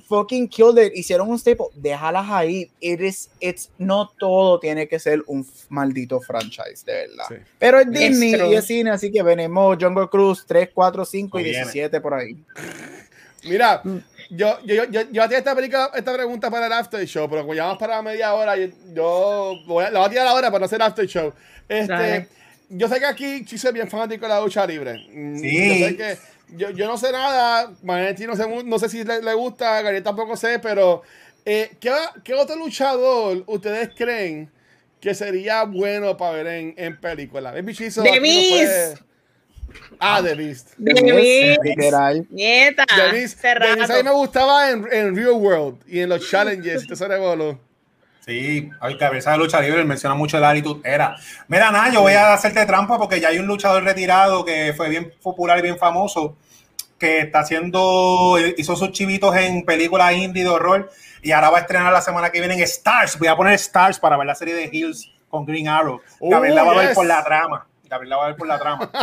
Fucking 0.08 0.48
killed 0.50 0.78
it. 0.78 0.94
Hicieron 0.96 1.30
un 1.30 1.40
staple. 1.40 1.68
Déjalas 1.76 2.30
ahí. 2.30 2.70
It 2.80 3.00
is, 3.02 3.30
it's, 3.40 3.70
no 3.78 4.10
todo 4.20 4.60
tiene 4.60 4.88
que 4.88 5.00
ser 5.00 5.22
un 5.28 5.46
maldito 5.70 6.20
franchise, 6.22 6.84
de 6.86 6.94
verdad. 7.08 7.26
Sí. 7.30 7.36
Pero 7.58 7.80
es 7.80 7.90
Disney 7.90 8.36
y 8.52 8.56
es 8.56 8.66
cine, 8.66 8.92
así 8.92 9.12
que 9.12 9.24
venimos 9.24 9.78
Jungle 9.80 10.08
Cruise 10.10 10.44
3, 10.48 10.70
4, 10.74 11.06
5 11.06 11.40
y 11.40 11.42
Muy 11.44 11.50
bien. 11.50 11.64
17 11.64 12.02
por 12.02 12.14
ahí. 12.14 12.36
Mira, 13.46 13.82
Mm. 13.84 13.98
yo, 14.32 14.58
yo, 14.64 14.76
yo, 14.76 14.84
yo, 14.90 15.02
yo 15.12 15.24
hacía 15.24 15.38
esta, 15.38 15.54
película, 15.54 15.92
esta 15.94 16.14
pregunta 16.14 16.50
para 16.50 16.68
el 16.68 16.74
after 16.74 17.06
show, 17.06 17.30
pero 17.30 17.42
como 17.42 17.54
ya 17.54 17.64
vamos 17.66 17.78
para 17.78 18.02
media 18.02 18.34
hora, 18.34 18.56
yo, 18.56 18.68
yo 18.94 19.56
voy 19.68 19.84
a- 19.84 19.92
la 19.92 20.00
voy 20.00 20.08
a 20.08 20.10
tirar 20.10 20.28
ahora 20.28 20.48
para 20.50 20.60
no 20.60 20.66
hacer 20.66 20.82
after 20.82 21.06
show. 21.06 21.34
Este, 21.68 21.92
Dale. 21.94 22.28
yo 22.70 22.88
sé 22.88 23.00
que 23.00 23.06
aquí 23.06 23.44
Chise 23.46 23.68
es 23.68 23.74
bien 23.74 23.90
fanático 23.90 24.26
de 24.26 24.30
la 24.30 24.40
lucha 24.40 24.66
libre. 24.66 24.94
Mm, 25.12 25.38
Sí. 25.40 25.80
Yo 25.80 25.88
sé 25.88 25.98
que 25.98 26.18
yo, 26.56 26.70
yo 26.72 26.88
no 26.88 26.98
sé 26.98 27.12
nada, 27.12 27.72
Manetti 27.84 28.26
no 28.26 28.36
sé, 28.36 28.48
no 28.66 28.80
sé 28.80 28.90
si 28.90 29.04
le, 29.04 29.22
le 29.22 29.34
gusta, 29.34 29.82
Gabriel 29.82 30.04
tampoco 30.04 30.36
sé, 30.36 30.60
pero 30.60 31.02
eh, 31.46 31.72
¿qué, 31.80 31.92
¿qué 32.24 32.34
otro 32.34 32.56
luchador 32.56 33.44
ustedes 33.48 33.90
creen 33.96 34.50
que 35.02 35.14
sería 35.14 35.64
bueno 35.64 36.16
para 36.16 36.32
ver 36.32 36.48
en, 36.48 36.74
en 36.78 37.00
película? 37.00 37.52
Baby 37.52 37.74
Chizo, 37.74 38.04
The 38.04 38.20
no 38.20 39.02
Ah, 40.00 40.22
The 40.24 40.36
Beast. 40.36 40.78
Mí, 40.78 41.56
literal. 41.64 42.28
nieta. 42.30 42.86
Denise 42.96 43.38
a 43.48 43.98
mí 43.98 44.04
me 44.04 44.12
gustaba 44.12 44.70
en, 44.70 44.88
en 44.92 45.16
Real 45.16 45.32
World 45.34 45.80
y 45.88 46.00
en 46.00 46.10
los 46.10 46.30
challenges 46.30 46.84
y 46.84 46.86
todo 46.86 46.94
ese 46.94 47.08
revolú. 47.08 47.58
Sí, 48.26 48.70
hay 48.80 48.98
que 48.98 49.06
de 49.06 49.38
lucha 49.38 49.60
libre, 49.60 49.82
él 49.82 49.86
menciona 49.86 50.16
mucho 50.16 50.38
el 50.38 50.46
Attitude 50.46 50.82
Era. 50.90 51.18
Mira, 51.50 51.72
nada, 51.72 51.90
yo 51.90 52.02
voy 52.02 52.14
a 52.14 52.34
hacerte 52.34 52.66
trampa 52.66 52.98
porque 52.98 53.20
ya 53.20 53.28
hay 53.28 53.38
un 53.38 53.48
luchador 53.48 53.84
retirado 53.84 54.46
que 54.46 54.74
fue 54.78 54.88
bien 54.88 55.12
popular 55.22 55.60
y 55.60 55.64
bien 55.64 55.78
famoso, 55.78 56.38
que 56.98 57.20
está 57.20 57.40
haciendo, 57.40 58.38
hizo 58.58 58.78
sus 58.78 58.92
chivitos 58.94 59.36
en 59.36 59.66
películas 59.66 60.14
indie 60.14 60.44
de 60.44 60.50
horror 60.50 60.90
y 61.22 61.32
ahora 61.32 61.50
va 61.50 61.58
a 61.58 61.62
estrenar 61.62 61.92
la 61.92 62.00
semana 62.00 62.30
que 62.30 62.40
viene 62.40 62.56
en 62.56 62.62
Stars. 62.62 63.20
Voy 63.20 63.28
a 63.28 63.36
poner 63.36 63.56
Stars 63.56 64.00
para 64.00 64.16
ver 64.16 64.26
la 64.26 64.36
serie 64.36 64.54
de 64.54 64.70
Hills 64.72 65.12
con 65.28 65.46
Green 65.46 65.68
Arrow. 65.68 66.00
Oh, 66.22 66.30
Gabriela 66.30 66.64
va 66.64 66.72
a 66.72 66.76
ver 66.76 66.94
por 66.94 67.06
la 67.06 67.24
trama. 67.26 67.68
Gabriela 67.90 68.18
va 68.18 68.24
a 68.24 68.28
ver 68.28 68.38
por 68.38 68.48
la 68.48 68.58
trama. 68.58 68.90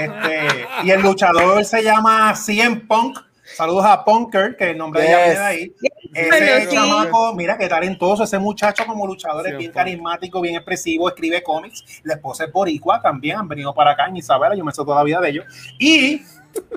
Este, 0.00 0.66
y 0.84 0.90
el 0.90 1.00
luchador 1.00 1.64
se 1.64 1.82
llama 1.82 2.34
CM 2.34 2.76
Punk 2.88 3.18
Saludos 3.54 3.84
a 3.86 4.04
Punker, 4.04 4.56
que 4.56 4.70
el 4.70 4.78
nombre 4.78 5.02
de 5.02 5.08
ella 5.08 5.18
viene 5.18 5.34
de 5.34 5.44
ahí. 5.44 5.72
Ese 6.14 6.68
chamaco, 6.68 7.34
mira 7.34 7.58
qué 7.58 7.68
talentoso, 7.68 8.24
ese 8.24 8.38
muchacho 8.38 8.84
como 8.86 9.06
luchador 9.06 9.46
es 9.48 9.56
bien 9.56 9.72
carismático, 9.72 10.40
bien 10.40 10.54
expresivo, 10.54 11.08
escribe 11.08 11.42
cómics. 11.42 11.84
La 12.04 12.14
esposa 12.14 12.44
es 12.44 12.52
boricua 12.52 13.00
también, 13.00 13.38
han 13.38 13.48
venido 13.48 13.74
para 13.74 13.92
acá 13.92 14.06
en 14.06 14.16
Isabela, 14.16 14.54
yo 14.54 14.64
me 14.64 14.72
sé 14.72 14.82
toda 14.84 14.96
la 14.96 15.04
vida 15.04 15.20
de 15.20 15.30
ellos. 15.30 15.44
Y 15.78 16.22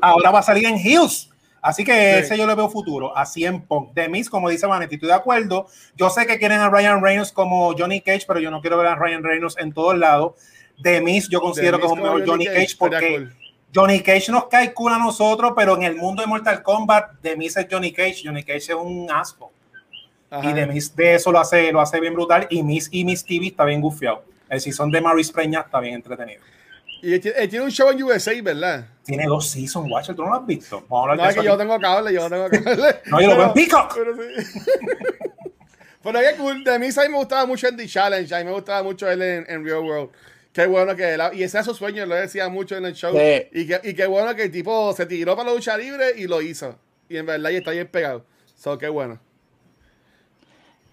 ahora 0.01 0.31
va 0.31 0.39
a 0.39 0.43
salir 0.43 0.65
en 0.65 0.77
Hills. 0.77 1.29
Así 1.61 1.83
que 1.83 2.19
ese 2.19 2.35
yo 2.37 2.47
le 2.47 2.55
veo 2.55 2.69
futuro, 2.69 3.15
así 3.15 3.45
en 3.45 3.61
Punk. 3.61 3.93
De 3.93 4.09
mis, 4.09 4.29
como 4.29 4.49
dice 4.49 4.65
Vanetti, 4.65 4.95
estoy 4.95 5.09
de 5.09 5.15
acuerdo. 5.15 5.67
Yo 5.95 6.09
sé 6.09 6.25
que 6.25 6.39
quieren 6.39 6.59
a 6.59 6.69
Ryan 6.69 7.03
Reynolds 7.03 7.31
como 7.31 7.75
Johnny 7.77 8.01
Cage, 8.01 8.23
pero 8.27 8.39
yo 8.39 8.49
no 8.49 8.61
quiero 8.61 8.77
ver 8.77 8.87
a 8.87 8.95
Ryan 8.95 9.23
Reynolds 9.23 9.57
en 9.59 9.71
todos 9.71 9.95
lados. 9.95 10.33
De 10.79 10.99
mis, 11.01 11.29
yo 11.29 11.39
considero 11.39 11.79
que 11.79 11.85
es 11.85 11.91
un 11.91 12.01
mejor 12.01 12.27
Johnny 12.27 12.45
Cage, 12.45 12.75
porque 12.79 13.27
Johnny 13.73 14.01
Cage 14.01 14.31
nos 14.31 14.47
cae 14.47 14.73
cool 14.73 14.93
a 14.93 14.97
nosotros, 14.97 15.53
pero 15.55 15.75
en 15.77 15.83
el 15.83 15.95
mundo 15.95 16.21
de 16.21 16.27
Mortal 16.27 16.61
Kombat, 16.61 17.21
de 17.21 17.37
mis 17.37 17.55
es 17.55 17.67
Johnny 17.69 17.91
Cage. 17.91 18.21
Johnny 18.25 18.43
Cage 18.43 18.57
es 18.57 18.69
un 18.71 19.09
asco. 19.11 19.51
Y 20.43 20.53
de 20.53 21.15
eso 21.15 21.31
lo 21.31 21.39
hace, 21.39 21.71
lo 21.71 21.81
hace 21.81 21.99
bien 21.99 22.13
brutal. 22.13 22.47
Y 22.49 22.63
Miss 22.63 22.87
y 22.91 23.03
Miss 23.03 23.25
TV 23.25 23.47
está 23.47 23.65
bien 23.65 23.81
gufiado. 23.81 24.23
El 24.49 24.59
season 24.59 24.91
de 24.91 25.01
Maurice 25.01 25.31
Preña 25.31 25.61
está 25.61 25.79
bien 25.79 25.95
entretenido. 25.95 26.41
Y 27.01 27.13
él 27.13 27.21
tiene 27.21 27.61
un 27.61 27.71
show 27.71 27.89
en 27.89 28.01
USA, 28.03 28.31
¿verdad? 28.43 28.85
Tiene 29.03 29.25
dos 29.25 29.49
seasons, 29.49 29.89
Watcher, 29.89 30.15
¿tú 30.15 30.23
no 30.23 30.29
lo 30.29 30.35
has 30.35 30.45
visto? 30.45 30.85
Vamos 30.87 31.09
a 31.09 31.15
no, 31.15 31.29
es 31.29 31.35
que 31.35 31.43
yo 31.43 31.57
tengo 31.57 31.79
cable, 31.79 32.13
yo 32.13 32.29
tengo 32.29 32.47
cable. 32.63 32.95
no, 33.07 33.21
yo 33.21 33.27
lo 33.29 33.37
veo 33.37 33.45
en 33.47 33.53
Peacock. 33.53 33.95
Pero, 33.95 34.15
sí. 34.15 34.61
pero 36.03 36.19
cool. 36.37 36.63
De 36.63 36.77
mí 36.77 36.87
me 36.95 37.17
gustaba 37.17 37.45
mucho 37.47 37.67
en 37.67 37.77
The 37.77 37.87
Challenge, 37.87 38.35
a 38.35 38.39
mí 38.39 38.45
me 38.45 38.51
gustaba 38.51 38.83
mucho 38.83 39.09
él 39.09 39.21
en, 39.21 39.65
Real 39.65 39.79
World. 39.79 40.11
Qué 40.53 40.65
bueno 40.65 40.95
que 40.95 41.13
él, 41.13 41.21
y 41.33 41.43
ese 41.43 41.59
es 41.59 41.65
su 41.65 41.73
sueño, 41.73 42.05
lo 42.05 42.15
decía 42.15 42.49
mucho 42.49 42.75
en 42.75 42.85
el 42.85 42.93
show. 42.93 43.13
Y, 43.13 43.67
que, 43.67 43.79
y 43.83 43.93
qué 43.93 44.05
bueno 44.05 44.35
que 44.35 44.43
el 44.43 44.51
tipo 44.51 44.93
se 44.93 45.05
tiró 45.05 45.35
para 45.35 45.49
la 45.49 45.55
lucha 45.55 45.77
libre 45.77 46.13
y 46.17 46.27
lo 46.27 46.41
hizo. 46.41 46.77
Y 47.07 47.17
en 47.17 47.25
verdad, 47.25 47.49
y 47.51 47.55
está 47.55 47.71
bien 47.71 47.87
pegado. 47.87 48.25
So, 48.57 48.77
qué 48.77 48.89
bueno. 48.89 49.19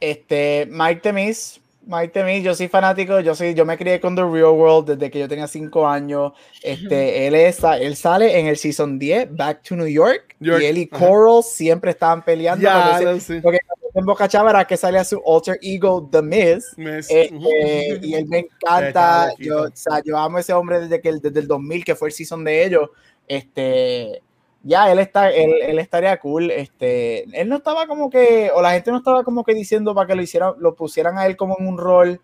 Este, 0.00 0.68
Mike 0.70 1.00
Temis 1.00 1.60
Mike 1.88 2.22
me, 2.22 2.42
yo 2.42 2.54
soy 2.54 2.68
fanático, 2.68 3.18
yo 3.20 3.34
soy, 3.34 3.54
yo 3.54 3.64
me 3.64 3.78
crié 3.78 3.98
con 3.98 4.14
The 4.14 4.20
Real 4.20 4.52
World 4.52 4.90
desde 4.90 5.10
que 5.10 5.20
yo 5.20 5.26
tenía 5.26 5.46
5 5.46 5.88
años. 5.88 6.32
Este, 6.62 7.26
él, 7.26 7.34
él 7.34 7.96
sale 7.96 8.38
en 8.38 8.46
el 8.46 8.58
season 8.58 8.98
10, 8.98 9.34
Back 9.34 9.62
to 9.62 9.74
New 9.74 9.86
York, 9.86 10.36
y 10.38 10.50
él 10.50 10.76
y 10.76 10.86
Coral 10.86 11.42
siempre 11.42 11.92
estaban 11.92 12.22
peleando. 12.22 12.62
Ya, 12.62 13.00
porque, 13.42 13.60
en 13.94 14.04
Boca 14.04 14.28
Chava 14.28 14.50
era 14.50 14.64
que 14.66 14.76
salía 14.76 15.04
su 15.04 15.22
alter 15.26 15.58
ego, 15.62 16.08
The 16.10 16.22
Miz. 16.22 16.74
Este, 16.76 17.30
y 18.02 18.14
él 18.14 18.26
me 18.26 18.38
encanta. 18.40 19.32
Yo, 19.38 19.62
o 19.62 19.70
sea, 19.74 20.02
yo 20.04 20.16
amo 20.16 20.38
a 20.38 20.40
ese 20.40 20.52
hombre 20.52 20.80
desde, 20.80 21.00
que, 21.00 21.12
desde 21.12 21.40
el 21.40 21.48
2000, 21.48 21.84
que 21.84 21.94
fue 21.94 22.08
el 22.08 22.14
season 22.14 22.44
de 22.44 22.64
ellos. 22.64 22.90
Este, 23.26 24.22
ya, 24.62 24.90
él, 24.90 24.98
está, 24.98 25.30
él, 25.30 25.52
él, 25.62 25.78
estaría 25.78 26.18
cool. 26.18 26.50
Este, 26.50 27.24
él 27.38 27.48
no 27.48 27.56
estaba 27.56 27.86
como 27.86 28.10
que, 28.10 28.50
o 28.54 28.62
la 28.62 28.72
gente 28.72 28.90
no 28.90 28.98
estaba 28.98 29.24
como 29.24 29.44
que 29.44 29.54
diciendo 29.54 29.94
para 29.94 30.06
que 30.06 30.14
lo 30.14 30.22
hicieran, 30.22 30.54
lo 30.58 30.74
pusieran 30.74 31.18
a 31.18 31.26
él 31.26 31.36
como 31.36 31.56
en 31.58 31.66
un 31.66 31.78
rol 31.78 32.20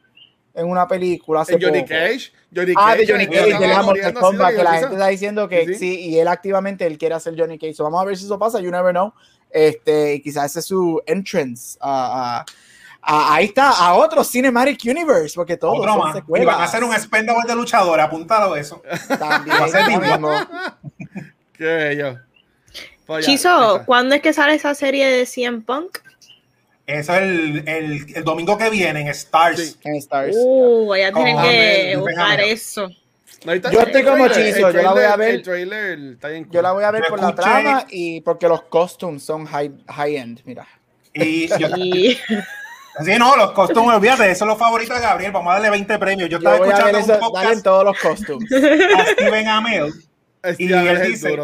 en 0.54 0.68
una 0.68 0.86
película. 0.86 1.40
Hace 1.40 1.58
Johnny 1.60 1.84
Cage? 1.84 2.32
Johnny 2.54 2.74
ah, 2.76 2.94
de 2.94 3.06
Johnny 3.06 3.26
Cage, 3.26 3.58
de 3.58 3.68
la 3.68 3.82
Mortal 3.82 4.14
Kombat, 4.14 4.54
que 4.54 4.62
la 4.62 4.72
gente 4.74 4.94
está 4.94 5.08
diciendo 5.08 5.48
que 5.48 5.74
¿Sí? 5.74 6.00
y 6.00 6.18
él 6.18 6.28
activamente 6.28 6.86
él 6.86 6.96
quiere 6.96 7.16
hacer 7.16 7.34
Johnny 7.36 7.58
Cage. 7.58 7.74
vamos 7.78 8.00
a 8.00 8.04
ver 8.04 8.16
si 8.16 8.24
eso 8.24 8.38
pasa, 8.38 8.60
you 8.60 8.70
never 8.70 8.92
know. 8.92 9.12
Este, 9.54 10.20
quizás 10.20 10.46
ese 10.50 10.58
es 10.58 10.66
su 10.66 11.00
entrance 11.06 11.78
a, 11.80 12.44
ahí 13.00 13.44
está, 13.44 13.70
a 13.70 13.94
otro 13.94 14.24
Cinematic 14.24 14.80
Universe, 14.84 15.36
porque 15.36 15.56
más. 15.62 16.16
Y 16.16 16.44
van 16.44 16.60
a 16.60 16.64
hacer 16.64 16.82
un 16.82 16.92
spendable 16.98 17.46
de 17.46 17.54
luchador, 17.54 18.00
apuntado 18.00 18.56
eso. 18.56 18.82
También. 19.16 19.56
Qué 21.56 21.96
yo. 21.96 22.16
Pues 23.06 23.24
Chizo, 23.24 23.82
¿cuándo 23.86 24.16
es 24.16 24.22
que 24.22 24.32
sale 24.32 24.54
esa 24.54 24.74
serie 24.74 25.06
de 25.06 25.24
CM 25.24 25.60
Punk? 25.60 25.98
Eso 26.88 27.14
es 27.14 27.22
el, 27.22 27.68
el, 27.68 28.16
el 28.16 28.24
domingo 28.24 28.58
que 28.58 28.70
viene 28.70 29.02
en 29.02 29.08
Stars. 29.08 29.78
En 29.84 29.94
Stars. 29.94 30.34
Uh, 30.36 30.86
voy 30.86 31.02
a 31.02 31.12
tener 31.12 31.36
que 31.36 31.96
buscar 31.96 32.40
eso. 32.40 32.88
Yo 33.44 33.80
estoy 33.80 34.04
como 34.04 34.28
Chizo, 34.28 34.70
yo 34.70 34.82
la 34.82 34.92
voy 34.92 35.04
a 35.04 35.16
ver. 35.16 35.42
Yo 35.42 36.62
la 36.62 36.72
voy 36.72 36.84
a 36.84 36.90
ver 36.90 37.04
por 37.08 37.20
la 37.20 37.34
trama 37.34 37.86
y 37.90 38.20
porque 38.20 38.48
los 38.48 38.62
costumes 38.62 39.22
son 39.22 39.44
high, 39.46 39.72
high 39.88 40.16
end, 40.16 40.40
mira. 40.44 40.66
Y 41.12 41.48
yo, 41.48 41.68
Sí, 43.04 43.18
no, 43.18 43.36
los 43.36 43.50
costumes, 43.52 43.96
olvídate, 43.96 44.30
eso 44.30 44.44
es 44.44 44.48
lo 44.48 44.56
favorito 44.56 44.94
de 44.94 45.00
Gabriel. 45.00 45.32
Vamos 45.32 45.50
a 45.50 45.54
darle 45.54 45.70
20 45.70 45.98
premios. 45.98 46.30
Yo 46.30 46.38
estaba 46.38 46.56
escuchando 46.56 46.98
un 46.98 47.20
podcast. 47.20 47.64
todos 47.64 47.84
los 47.84 47.98
costumes. 47.98 48.52
A 48.52 49.06
Steven 49.12 49.48
Amell. 49.48 49.92
y 50.58 50.72
él 50.72 51.02
dice, 51.02 51.36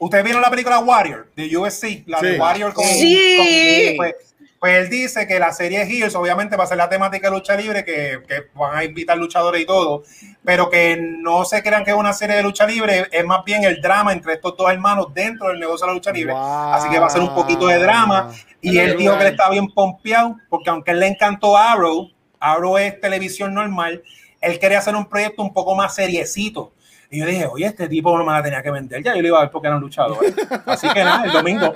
¿Ustedes 0.00 0.22
vieron 0.22 0.40
la 0.40 0.50
película 0.50 0.78
Warrior 0.78 1.28
de 1.34 1.56
USC? 1.56 2.04
La 2.06 2.20
de 2.20 2.38
Warrior 2.38 2.72
con, 2.72 2.84
sí. 2.84 3.94
pues, 3.96 4.14
pues, 4.58 4.74
él 4.74 4.90
dice 4.90 5.26
que 5.26 5.38
la 5.38 5.52
serie 5.52 5.82
Heels 5.82 6.14
obviamente 6.14 6.56
va 6.56 6.64
a 6.64 6.66
ser 6.66 6.76
la 6.76 6.88
temática 6.88 7.30
de 7.30 7.36
lucha 7.36 7.56
libre, 7.56 7.84
que, 7.84 8.22
que, 8.26 8.46
van 8.54 8.76
a 8.76 8.84
invitar 8.84 9.16
luchadores 9.16 9.62
y 9.62 9.66
todo, 9.66 10.02
pero 10.44 10.68
que 10.68 10.96
no 10.96 11.44
se 11.44 11.62
crean 11.62 11.84
que 11.84 11.90
es 11.90 11.96
una 11.96 12.12
serie 12.12 12.36
de 12.36 12.42
lucha 12.42 12.66
libre, 12.66 13.06
es 13.10 13.24
más 13.24 13.44
bien 13.44 13.64
el 13.64 13.80
drama 13.80 14.12
entre 14.12 14.34
estos 14.34 14.56
dos 14.56 14.70
hermanos 14.70 15.08
dentro 15.14 15.48
del 15.48 15.60
negocio 15.60 15.86
de 15.86 15.92
la 15.92 15.94
lucha 15.94 16.12
libre. 16.12 16.34
Así 16.36 16.88
que 16.88 16.98
va 16.98 17.06
a 17.06 17.10
ser 17.10 17.22
un 17.22 17.34
poquito 17.34 17.66
de 17.66 17.78
drama. 17.78 18.32
Y 18.60 18.78
él 18.78 18.96
dijo 18.96 19.16
que 19.16 19.24
él 19.24 19.30
estaba 19.30 19.50
bien 19.50 19.70
pompeado, 19.70 20.36
porque 20.48 20.70
aunque 20.70 20.90
él 20.90 21.00
le 21.00 21.06
encantó 21.06 21.56
Arrow, 21.56 22.10
Arrow 22.40 22.78
es 22.78 23.00
televisión 23.00 23.54
normal, 23.54 24.02
él 24.40 24.58
quería 24.58 24.78
hacer 24.78 24.96
un 24.96 25.08
proyecto 25.08 25.42
un 25.42 25.52
poco 25.52 25.74
más 25.74 25.94
seriecito 25.94 26.72
y 27.10 27.20
yo 27.20 27.26
dije, 27.26 27.46
oye, 27.46 27.66
este 27.66 27.88
tipo 27.88 28.16
no 28.18 28.24
me 28.24 28.32
la 28.32 28.42
tenía 28.42 28.62
que 28.62 28.70
vender. 28.70 29.02
Ya 29.02 29.14
yo 29.14 29.22
le 29.22 29.28
iba 29.28 29.38
a 29.38 29.42
ver 29.42 29.50
porque 29.50 29.66
era 29.66 29.76
un 29.76 29.82
luchador. 29.82 30.18
Así 30.66 30.88
que 30.90 31.02
nada, 31.02 31.24
el 31.24 31.32
domingo. 31.32 31.72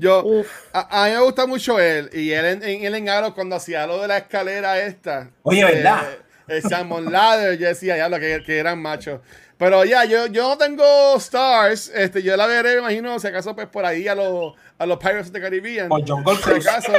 Yo, 0.00 0.44
a, 0.72 1.04
mí 1.06 1.10
me 1.12 1.20
gusta 1.20 1.46
mucho 1.46 1.78
él. 1.78 2.10
Y 2.12 2.32
él 2.32 2.62
en, 2.62 2.84
él 2.84 2.94
en 2.94 3.08
Aro, 3.08 3.34
cuando 3.34 3.56
hacía 3.56 3.86
lo 3.86 4.00
de 4.02 4.08
la 4.08 4.18
escalera 4.18 4.80
esta. 4.80 5.30
Oye, 5.42 5.64
¿verdad? 5.64 6.02
Eh, 6.48 6.56
el 6.56 6.62
Salmon 6.62 7.12
Ladder, 7.12 7.56
yo 7.58 7.68
decía, 7.68 7.96
ya 7.96 8.08
lo 8.08 8.18
que, 8.18 8.42
que 8.44 8.58
eran 8.58 8.80
machos. 8.80 9.20
Pero 9.60 9.84
ya, 9.84 10.06
yo, 10.06 10.26
yo 10.26 10.48
no 10.48 10.56
tengo 10.56 11.16
stars. 11.16 11.92
Este, 11.94 12.22
yo 12.22 12.34
la 12.34 12.46
veré, 12.46 12.76
me 12.76 12.78
imagino, 12.78 13.18
si 13.20 13.26
acaso, 13.26 13.54
pues 13.54 13.66
por 13.66 13.84
ahí 13.84 14.08
a 14.08 14.14
los, 14.14 14.54
a 14.78 14.86
los 14.86 14.96
Pirates 14.96 15.26
of 15.26 15.32
the 15.32 15.40
Caribbean. 15.40 15.90
Por 15.90 16.02
John 16.08 16.24
Gold 16.24 16.42
si 16.42 16.66
acaso. 16.66 16.92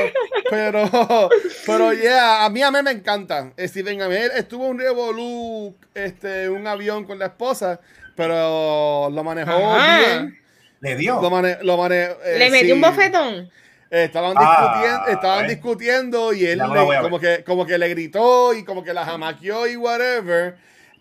pero, 0.47 0.87
pero 1.65 1.91
ya, 1.91 2.45
a 2.45 2.49
mí 2.51 2.61
a 2.61 2.69
mí 2.69 2.77
me 2.83 2.91
encanta. 2.91 3.51
Steven 3.57 4.03
Amell 4.03 4.29
estuvo 4.35 4.67
un 4.67 4.77
revolú, 4.77 5.75
este, 5.95 6.49
un 6.49 6.67
avión 6.67 7.03
con 7.05 7.17
la 7.17 7.25
esposa, 7.25 7.79
pero 8.15 9.09
lo 9.11 9.23
manejó 9.23 9.57
bien. 9.57 10.40
Le 10.81 10.95
dio. 10.95 11.21
Lo, 11.21 11.29
mane, 11.29 11.57
lo 11.61 11.77
mane, 11.77 12.03
eh, 12.25 12.35
Le 12.37 12.49
metió 12.49 12.75
un 12.75 12.81
bofetón. 12.81 13.49
Estaban, 13.89 14.35
discutiendo, 14.37 15.07
estaban 15.07 15.47
discutiendo 15.47 16.33
y 16.33 16.45
él 16.45 16.59
le, 16.59 17.01
como, 17.01 17.19
que, 17.19 17.43
como 17.43 17.65
que 17.65 17.77
le 17.77 17.89
gritó 17.89 18.53
y 18.53 18.63
como 18.63 18.85
que 18.85 18.93
la 18.93 19.05
jamaqueó 19.05 19.67
y 19.67 19.75
whatever. 19.75 20.55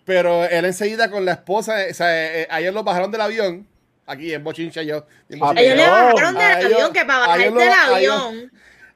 Pero 0.05 0.45
él 0.45 0.65
enseguida 0.65 1.09
con 1.09 1.25
la 1.25 1.33
esposa, 1.33 1.77
o 1.89 1.95
sea, 1.95 2.11
eh, 2.13 2.43
eh, 2.43 2.49
ayer 2.51 2.75
los 2.75 2.83
bajaron 2.83 3.13
del 3.13 3.21
avión. 3.21 3.67
Aquí 4.07 4.35
en 4.35 4.43
Bochincha 4.43 4.83
yo. 4.83 5.07
ellos 5.29 5.55
le 5.55 5.87
bajaron 5.87 6.35
del 6.35 6.67
avión, 6.67 6.93
que 6.93 7.05
para 7.05 7.19
bajar 7.21 7.53
del 7.53 7.73
avión. 7.73 8.53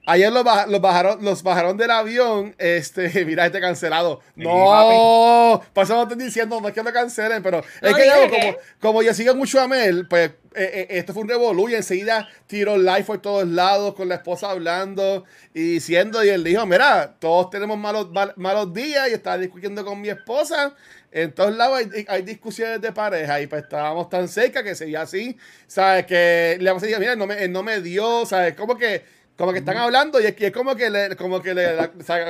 Ayer 0.06 0.30
los, 0.30 0.44
bajaron, 0.44 1.24
los 1.24 1.42
bajaron 1.42 1.76
del 1.76 1.90
avión. 1.90 2.54
Este, 2.58 3.24
mira, 3.26 3.46
este 3.46 3.60
cancelado. 3.60 4.20
No, 4.36 5.62
por 5.72 5.84
eso 5.84 5.94
no 5.94 6.02
estoy 6.02 6.18
diciendo, 6.18 6.60
no 6.60 6.68
es 6.68 6.74
que 6.74 6.82
lo 6.82 6.92
cancelen, 6.92 7.42
pero 7.42 7.62
es 7.80 7.94
que, 7.94 8.10
como, 8.30 8.56
como 8.80 9.02
yo 9.02 9.14
sigo 9.14 9.34
mucho 9.34 9.60
a 9.60 9.68
Mel, 9.68 10.06
pues 10.08 10.32
eh, 10.54 10.86
esto 10.90 11.12
fue 11.12 11.22
un 11.22 11.28
revolú 11.28 11.68
y 11.68 11.74
enseguida 11.74 12.28
tiró 12.46 12.76
live 12.76 13.04
por 13.04 13.18
todos 13.18 13.48
lados 13.48 13.94
con 13.94 14.08
la 14.08 14.16
esposa 14.16 14.50
hablando 14.50 15.24
y 15.54 15.60
diciendo. 15.74 16.22
Y 16.22 16.28
él 16.28 16.44
dijo: 16.44 16.66
Mira, 16.66 17.14
todos 17.18 17.50
tenemos 17.50 17.78
malos, 17.78 18.08
malos 18.36 18.74
días 18.74 19.08
y 19.08 19.14
estaba 19.14 19.38
discutiendo 19.38 19.84
con 19.84 20.00
mi 20.00 20.10
esposa 20.10 20.74
en 21.14 21.30
todos 21.30 21.54
lados 21.54 21.80
hay, 22.08 22.22
discusiones 22.22 22.80
de 22.80 22.90
pareja 22.90 23.40
y 23.40 23.46
pues 23.46 23.62
estábamos 23.62 24.08
tan 24.08 24.26
cerca 24.26 24.64
que 24.64 24.74
sería 24.74 25.02
así, 25.02 25.38
¿sabes? 25.68 26.06
Que 26.06 26.56
le 26.58 26.68
vamos 26.68 26.82
a 26.82 26.86
decir, 26.86 26.98
mira, 26.98 27.14
no 27.14 27.24
me, 27.24 27.46
no 27.46 27.62
me 27.62 27.80
dio, 27.80 28.26
¿sabes? 28.26 28.54
Como 28.54 28.76
que, 28.76 29.04
como 29.36 29.52
que 29.52 29.58
están 29.58 29.76
hablando 29.76 30.20
y 30.20 30.26
es, 30.26 30.52
como 30.52 30.76
que 30.76 30.90
le, 30.90 31.16
como 31.16 31.42
que 31.42 31.54
le, 31.54 31.76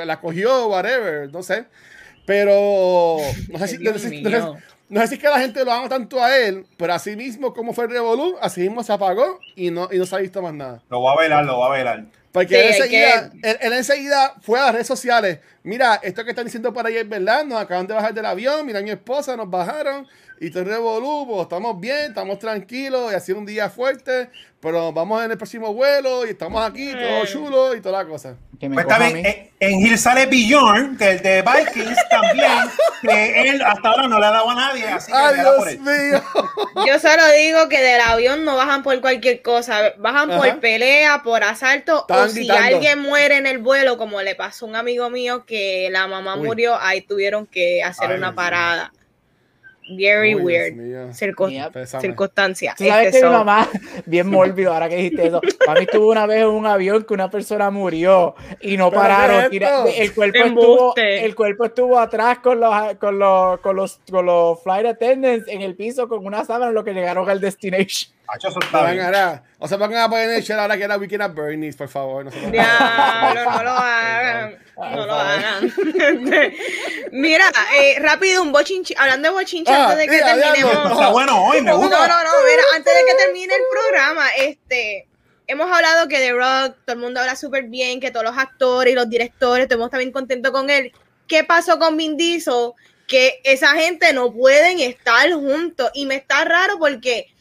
la, 0.07 0.21
cogió, 0.21 0.69
whatever, 0.69 1.31
no 1.33 1.43
sé. 1.43 1.67
Pero 2.27 3.19
no 3.51 3.59
sé 3.59 3.69
si, 3.69 3.79
no 3.83 3.99
sé, 3.99 4.23
no 4.89 5.01
sé 5.01 5.07
si 5.09 5.19
que 5.19 5.29
la 5.29 5.41
gente 5.41 5.65
lo 5.65 5.73
ama 5.73 5.89
tanto 5.89 6.23
a 6.23 6.37
él, 6.37 6.67
pero 6.77 6.95
así 6.95 7.17
mismo 7.17 7.53
como 7.53 7.75
fue 7.75 7.85
el 7.85 7.91
Revolu, 7.91 8.37
así 8.41 8.63
mismo 8.63 8.83
se 8.83 8.93
apagó 8.93 9.41
y 9.55 9.71
no, 9.71 9.89
y 9.93 9.99
no 9.99 10.07
se 10.07 10.17
ha 10.17 10.19
visto 10.19 10.41
más 10.41 10.55
nada. 10.55 10.83
Lo 10.89 11.03
va 11.03 11.13
a 11.13 11.21
velar, 11.21 11.45
lo 11.45 11.59
va 11.59 11.67
a 11.67 11.77
velar. 11.77 12.05
Porque 12.33 12.61
él, 12.61 12.75
enseguida, 12.75 13.31
él, 13.43 13.73
enseguida 13.73 14.35
fue 14.41 14.59
a 14.59 14.65
las 14.65 14.73
redes 14.73 14.87
sociales. 14.87 15.39
Mira, 15.65 15.99
esto 16.03 16.25
que 16.25 16.31
están 16.31 16.45
diciendo 16.45 16.75
por 16.75 16.87
ahí 16.87 16.99
es 16.99 17.09
verdad. 17.09 17.43
Nos 17.43 17.59
acaban 17.59 17.87
de 17.87 17.95
bajar 17.95 18.13
del 18.13 18.27
avión. 18.27 18.67
Mira, 18.67 18.83
mi 18.83 18.91
esposa 18.91 19.35
nos 19.35 19.49
bajaron. 19.49 20.07
Y 20.39 20.51
te 20.51 20.63
revolú. 20.63 21.27
Pues, 21.27 21.43
estamos 21.43 21.81
bien, 21.81 22.11
estamos 22.11 22.39
tranquilos. 22.39 23.11
Y 23.11 23.15
ha 23.15 23.21
sido 23.21 23.39
un 23.39 23.47
día 23.47 23.71
fuerte. 23.71 24.29
Pero 24.61 24.93
vamos 24.93 25.25
en 25.25 25.31
el 25.31 25.39
próximo 25.39 25.73
vuelo. 25.73 26.27
Y 26.27 26.31
estamos 26.31 26.63
aquí, 26.63 26.93
todo 26.93 27.25
eh. 27.25 27.27
chulo 27.27 27.75
y 27.75 27.81
toda 27.81 28.03
la 28.03 28.09
cosa. 28.09 28.37
Pues 28.73 28.87
en, 29.01 29.51
en 29.61 29.81
Hill 29.81 29.99
sale 29.99 30.27
Bjorn, 30.27 30.97
que 30.97 31.11
el 31.13 31.23
de 31.23 31.43
Vikings 31.43 31.99
también, 32.11 32.53
que 33.03 33.51
él 33.51 33.63
hasta 33.63 33.89
ahora 33.89 34.09
no 34.09 34.19
le 34.19 34.27
ha 34.27 34.31
dado 34.31 34.51
a 34.51 34.55
nadie, 34.55 34.87
así 34.87 35.13
que 35.13 35.19
Ay, 35.19 35.35
Dios 35.35 35.81
mío. 35.81 36.23
Yo 36.87 36.99
solo 36.99 37.23
digo 37.37 37.69
que 37.69 37.81
del 37.81 38.01
avión 38.01 38.45
no 38.45 38.57
bajan 38.57 38.83
por 38.83 39.01
cualquier 39.01 39.43
cosa, 39.43 39.93
bajan 39.99 40.31
por 40.31 40.61
pelea, 40.61 41.23
por 41.23 41.43
asalto, 41.43 42.07
o 42.09 42.29
si 42.29 42.49
alguien 42.51 43.01
muere 43.01 43.37
en 43.37 43.47
el 43.47 43.59
vuelo, 43.59 43.99
como 43.99 44.23
le 44.23 44.35
pasó 44.35 44.67
a 44.67 44.69
un 44.69 44.77
amigo 44.77 45.11
mío 45.11 45.45
que 45.47 45.54
la 45.91 46.07
mamá 46.07 46.37
murió, 46.37 46.77
ahí 46.81 47.01
tuvieron 47.03 47.47
que 47.47 47.83
hacer 47.83 48.17
una 48.17 48.35
parada. 48.35 48.93
Very 49.89 50.35
weird. 50.35 51.13
circunstancia. 51.13 52.75
¿Sabes 52.77 53.13
que 53.13 53.23
mi 53.23 53.29
mamá, 53.29 53.69
bien 54.07 54.29
mórbido, 54.29 54.73
ahora 54.73 54.89
que 54.89 54.97
dijiste 54.97 55.27
eso, 55.27 55.41
mí 55.75 55.81
estuvo 55.81 56.11
una 56.11 56.27
vez 56.27 56.41
en 56.41 56.49
un 56.49 56.67
avión 56.67 57.05
que 57.05 57.13
una 57.13 57.31
persona 57.31 57.71
murió 57.71 58.35
y 58.63 58.77
no 58.77 58.91
pararon. 58.91 59.53
el, 59.53 60.15
cuerpo 60.15 60.39
estuvo, 60.39 60.97
el 60.97 61.35
cuerpo 61.35 61.65
estuvo 61.67 61.99
atrás 61.99 62.39
con 62.39 62.61
los, 62.61 62.95
con, 62.95 63.19
los, 63.19 63.61
con, 63.61 63.77
los, 63.77 64.01
con 64.11 64.25
los 64.25 64.63
flight 64.63 64.87
attendants 64.87 65.49
en 65.49 65.61
el 65.61 65.75
piso 65.75 66.09
con 66.09 66.25
una 66.25 66.45
sábana 66.45 66.73
lo 66.73 66.83
que 66.83 66.95
llegaron 66.95 67.29
al 67.29 67.41
destination. 67.41 68.14
O 69.59 69.69
sea, 69.69 69.79
van 69.79 69.95
a 69.95 70.09
poner 70.09 70.31
el 70.31 70.59
ahora 70.59 70.77
que 70.77 70.85
era 70.85 70.97
Weekend 70.97 71.23
at 71.23 71.35
Bernie's, 71.35 71.77
por 71.77 71.89
favor. 71.89 72.25
No, 72.25 72.31
no, 72.33 73.63
lo 73.63 73.71
hagan. 73.71 74.59
No 74.77 75.07
lo 75.07 75.15
hagan. 75.15 75.73
Mira, 77.13 77.45
eh, 77.77 77.99
rápido, 78.01 78.43
un 78.43 78.53
bochinche. 78.53 78.95
Hablando 78.99 79.29
de 79.29 79.35
bochinche, 79.35 79.73
ah, 79.73 79.91
antes 79.91 79.99
de 79.99 80.09
que 80.09 80.19
terminemos. 80.23 80.93
Está 80.93 81.11
bueno 81.11 81.45
hoy, 81.45 81.61
me 81.63 81.73
gusta. 81.73 81.97
No, 81.97 82.07
no, 82.09 82.25
no. 82.25 82.31
Mira, 82.45 82.63
antes 82.75 82.93
de 82.95 83.01
que 83.07 83.25
termine 83.25 83.55
el 83.55 83.63
programa, 83.71 84.29
este. 84.39 85.07
Hemos 85.47 85.71
hablado 85.71 86.09
que 86.09 86.17
The 86.17 86.33
Rock, 86.33 86.77
todo 86.87 86.95
el 86.95 86.99
mundo 86.99 87.21
habla 87.21 87.37
súper 87.37 87.65
bien, 87.65 88.01
que 88.01 88.11
todos 88.11 88.25
los 88.25 88.39
actores 88.39 88.93
y 88.93 88.97
los 88.97 89.11
directores, 89.11 89.67
todo 89.67 89.75
el 89.75 89.79
mundo 89.79 89.89
está 89.89 89.99
bien 89.99 90.11
contento 90.11 90.53
con 90.53 90.71
él. 90.71 90.93
¿Qué 91.29 91.45
pasó 91.45 91.79
con 91.79 91.99
Vin 91.99 92.17
Diesel? 92.17 92.73
Que 93.07 93.41
esa 93.45 93.75
gente 93.75 94.15
no 94.15 94.33
pueden 94.33 94.81
estar 94.81 95.31
juntos. 95.33 95.91
Y 95.93 96.07
me 96.07 96.15
está 96.15 96.45
raro 96.47 96.79
porque 96.79 97.34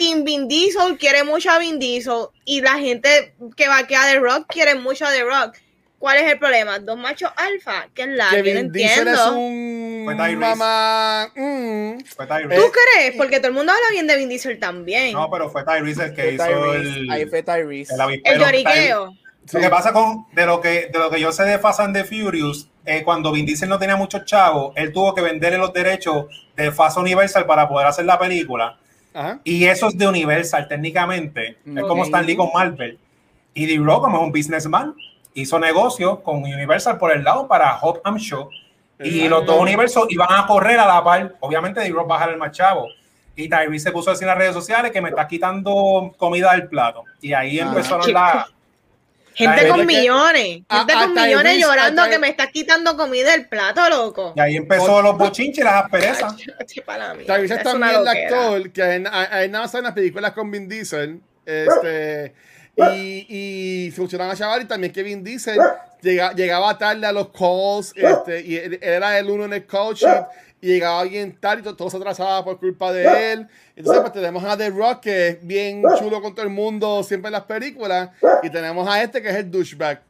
Team 0.00 0.24
Vin 0.24 0.48
Diesel 0.48 0.96
quiere 0.96 1.24
mucho 1.24 1.50
a 1.50 1.58
Vin 1.58 1.78
Diesel 1.78 2.28
y 2.46 2.62
la 2.62 2.78
gente 2.78 3.34
que 3.54 3.68
va 3.68 3.80
a 3.80 4.06
de 4.06 4.18
Rock 4.18 4.46
quiere 4.48 4.74
mucho 4.74 5.04
a 5.04 5.10
The 5.10 5.24
Rock. 5.24 5.56
¿Cuál 5.98 6.16
es 6.16 6.32
el 6.32 6.38
problema? 6.38 6.78
Dos 6.78 6.96
machos 6.96 7.30
alfa, 7.36 7.86
que 7.94 8.04
es 8.04 8.08
la 8.08 8.30
que, 8.30 8.54
no 8.54 8.60
entiendo. 8.60 9.12
Es 9.12 9.20
un 9.26 10.38
mamá. 10.38 11.30
Mm. 11.36 11.98
¿Tú 11.98 12.72
crees? 12.72 13.14
Porque 13.18 13.40
todo 13.40 13.48
el 13.48 13.52
mundo 13.52 13.72
habla 13.72 13.84
bien 13.90 14.06
de 14.06 14.16
Vin 14.16 14.30
Diesel 14.30 14.58
también. 14.58 15.12
No, 15.12 15.30
pero 15.30 15.50
fue 15.50 15.64
Tyrese 15.66 16.04
el 16.04 16.14
que 16.14 16.32
hizo 16.32 16.72
el. 16.72 17.10
Ahí 17.10 17.26
fue 17.26 17.42
Tyrese. 17.42 17.94
El, 17.94 18.22
el 18.24 18.38
lloriqueo. 18.40 19.14
Lo 19.52 19.60
que 19.60 19.68
pasa 19.68 19.92
con 19.92 20.24
de 20.32 20.46
lo 20.46 20.62
que 20.62 20.88
de 20.90 20.98
lo 20.98 21.10
que 21.10 21.20
yo 21.20 21.30
sé 21.30 21.44
de 21.44 21.58
Fast 21.58 21.80
and 21.80 21.94
the 21.94 22.04
Furious, 22.04 22.70
eh, 22.86 23.02
cuando 23.04 23.32
Vin 23.32 23.44
Diesel 23.44 23.68
no 23.68 23.78
tenía 23.78 23.96
muchos 23.96 24.24
chavos, 24.24 24.72
él 24.76 24.94
tuvo 24.94 25.14
que 25.14 25.20
venderle 25.20 25.58
los 25.58 25.74
derechos 25.74 26.24
de 26.56 26.72
Fast 26.72 26.96
Universal 26.96 27.44
para 27.44 27.68
poder 27.68 27.86
hacer 27.86 28.06
la 28.06 28.18
película. 28.18 28.79
Y 29.44 29.64
eso 29.64 29.88
es 29.88 29.98
de 29.98 30.06
Universal 30.06 30.68
técnicamente. 30.68 31.58
Es 31.64 31.82
como 31.84 32.04
Stanley 32.04 32.36
con 32.36 32.50
Marvel. 32.52 32.98
Y 33.54 33.66
D-Rock, 33.66 34.02
como 34.02 34.18
es 34.18 34.22
un 34.22 34.32
businessman, 34.32 34.94
hizo 35.34 35.58
negocio 35.58 36.22
con 36.22 36.42
Universal 36.42 36.98
por 36.98 37.12
el 37.12 37.24
lado 37.24 37.48
para 37.48 37.78
Hope 37.78 38.00
I'm 38.04 38.16
Show. 38.16 38.48
Y 38.98 39.28
los 39.28 39.46
dos 39.46 39.58
universos 39.58 40.06
iban 40.10 40.28
a 40.30 40.46
correr 40.46 40.78
a 40.78 40.86
la 40.86 41.02
par. 41.02 41.36
Obviamente 41.40 41.80
D-Rock 41.80 42.06
bajar 42.08 42.30
el 42.30 42.36
más 42.36 42.52
chavo. 42.52 42.86
Y 43.34 43.48
Tyrese 43.48 43.84
se 43.84 43.92
puso 43.92 44.10
a 44.10 44.12
decir 44.12 44.24
en 44.24 44.28
las 44.28 44.38
redes 44.38 44.54
sociales 44.54 44.92
que 44.92 45.00
me 45.00 45.08
está 45.08 45.26
quitando 45.26 46.12
comida 46.16 46.52
del 46.52 46.68
plato. 46.68 47.04
Y 47.20 47.32
ahí 47.32 47.58
empezó 47.58 47.98
la, 48.08 48.46
Gente 49.34 49.68
con 49.68 49.86
millones, 49.86 50.62
gente 50.68 50.92
con 50.92 51.14
millones 51.14 51.58
llorando 51.58 52.08
que 52.08 52.18
me 52.18 52.28
estás 52.28 52.48
quitando 52.48 52.96
comida 52.96 53.32
del 53.32 53.48
plato, 53.48 53.88
loco. 53.88 54.32
Y 54.36 54.40
ahí 54.40 54.56
empezó 54.56 55.00
los 55.02 55.16
bochinches 55.16 55.58
y 55.58 55.64
las 55.64 55.84
asperezas. 55.84 56.36
Tyrese 56.36 57.54
es 57.54 57.62
también 57.62 57.94
el 57.94 58.08
actor 58.08 58.72
que 58.72 58.82
hay 58.82 59.00
nada 59.00 59.64
más 59.64 59.74
en 59.74 59.84
las 59.84 59.92
películas 59.92 60.32
con 60.32 60.50
Vin 60.50 60.68
Diesel. 60.68 61.20
Este, 61.46 62.34
y, 62.76 63.26
y 63.28 63.90
funcionaba 63.90 64.32
a 64.32 64.36
chaval 64.36 64.62
y 64.62 64.64
también 64.66 64.92
que 64.92 65.02
Vin 65.02 65.24
Diesel 65.24 65.58
llegaba 66.02 66.78
tarde 66.78 67.06
a 67.06 67.12
los 67.12 67.28
calls 67.28 67.92
este, 67.94 68.40
y 68.40 68.78
era 68.80 69.18
el 69.18 69.28
uno 69.30 69.44
en 69.44 69.52
el 69.54 69.66
coaching 69.66 70.08
y 70.60 70.68
llegaba 70.68 71.04
bien 71.04 71.36
tarde 71.38 71.70
y 71.70 71.74
todo, 71.74 71.90
se 71.90 71.96
atrasaba 71.96 72.44
por 72.44 72.58
culpa 72.58 72.92
de 72.92 73.32
él. 73.32 73.46
Entonces, 73.74 74.02
pues 74.02 74.12
tenemos 74.12 74.44
a 74.44 74.56
The 74.56 74.70
Rock, 74.70 75.00
que 75.00 75.28
es 75.28 75.46
bien 75.46 75.82
chulo 75.98 76.20
con 76.20 76.34
todo 76.34 76.44
el 76.44 76.52
mundo, 76.52 77.02
siempre 77.02 77.28
en 77.28 77.32
las 77.32 77.44
películas, 77.44 78.10
y 78.42 78.50
tenemos 78.50 78.88
a 78.88 79.02
este, 79.02 79.22
que 79.22 79.30
es 79.30 79.36
el 79.36 79.50
douchebag. 79.50 80.02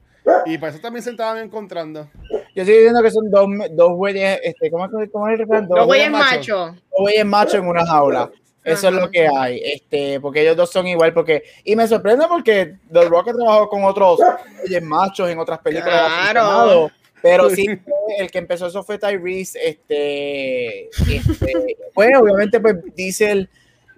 Y 0.46 0.58
por 0.58 0.68
eso 0.68 0.78
también 0.80 1.02
se 1.02 1.10
estaban 1.10 1.38
encontrando. 1.38 2.08
Yo 2.54 2.62
estoy 2.62 2.74
diciendo 2.74 3.02
que 3.02 3.10
son 3.10 3.30
dos, 3.30 3.48
dos 3.72 3.92
güeyes, 3.92 4.40
este, 4.42 4.70
¿cómo, 4.70 4.88
cómo 5.12 5.28
es 5.28 5.32
el 5.34 5.38
refrán? 5.38 5.68
Dos, 5.68 5.86
güeyes 5.86 6.10
machos. 6.10 6.74
Dos 6.74 7.00
güeyes 7.00 7.24
machos 7.24 7.54
en 7.54 7.66
una 7.66 7.86
jaula. 7.86 8.30
Eso 8.62 8.88
es 8.88 8.94
lo 8.94 9.10
que 9.10 9.26
hay, 9.26 9.60
este, 9.64 10.20
porque 10.20 10.42
ellos 10.42 10.56
dos 10.56 10.70
son 10.70 10.86
igual, 10.86 11.14
porque, 11.14 11.44
y 11.64 11.74
me 11.76 11.88
sorprende 11.88 12.26
porque 12.28 12.76
The 12.92 13.06
Rock 13.06 13.28
ha 13.28 13.32
trabajado 13.32 13.68
con 13.68 13.84
otros 13.84 14.20
güeyes 14.60 14.82
machos 14.82 15.30
en 15.30 15.38
otras 15.38 15.60
películas. 15.60 16.30
Claro. 16.30 16.90
Pero 17.22 17.50
sí, 17.50 17.66
el 18.18 18.30
que 18.30 18.38
empezó 18.38 18.66
eso 18.66 18.82
fue 18.82 18.98
Tyrese. 18.98 19.58
Este, 19.68 20.88
este 20.88 21.76
pues 21.94 22.10
obviamente, 22.18 22.60
pues 22.60 22.76
Diesel, 22.94 23.48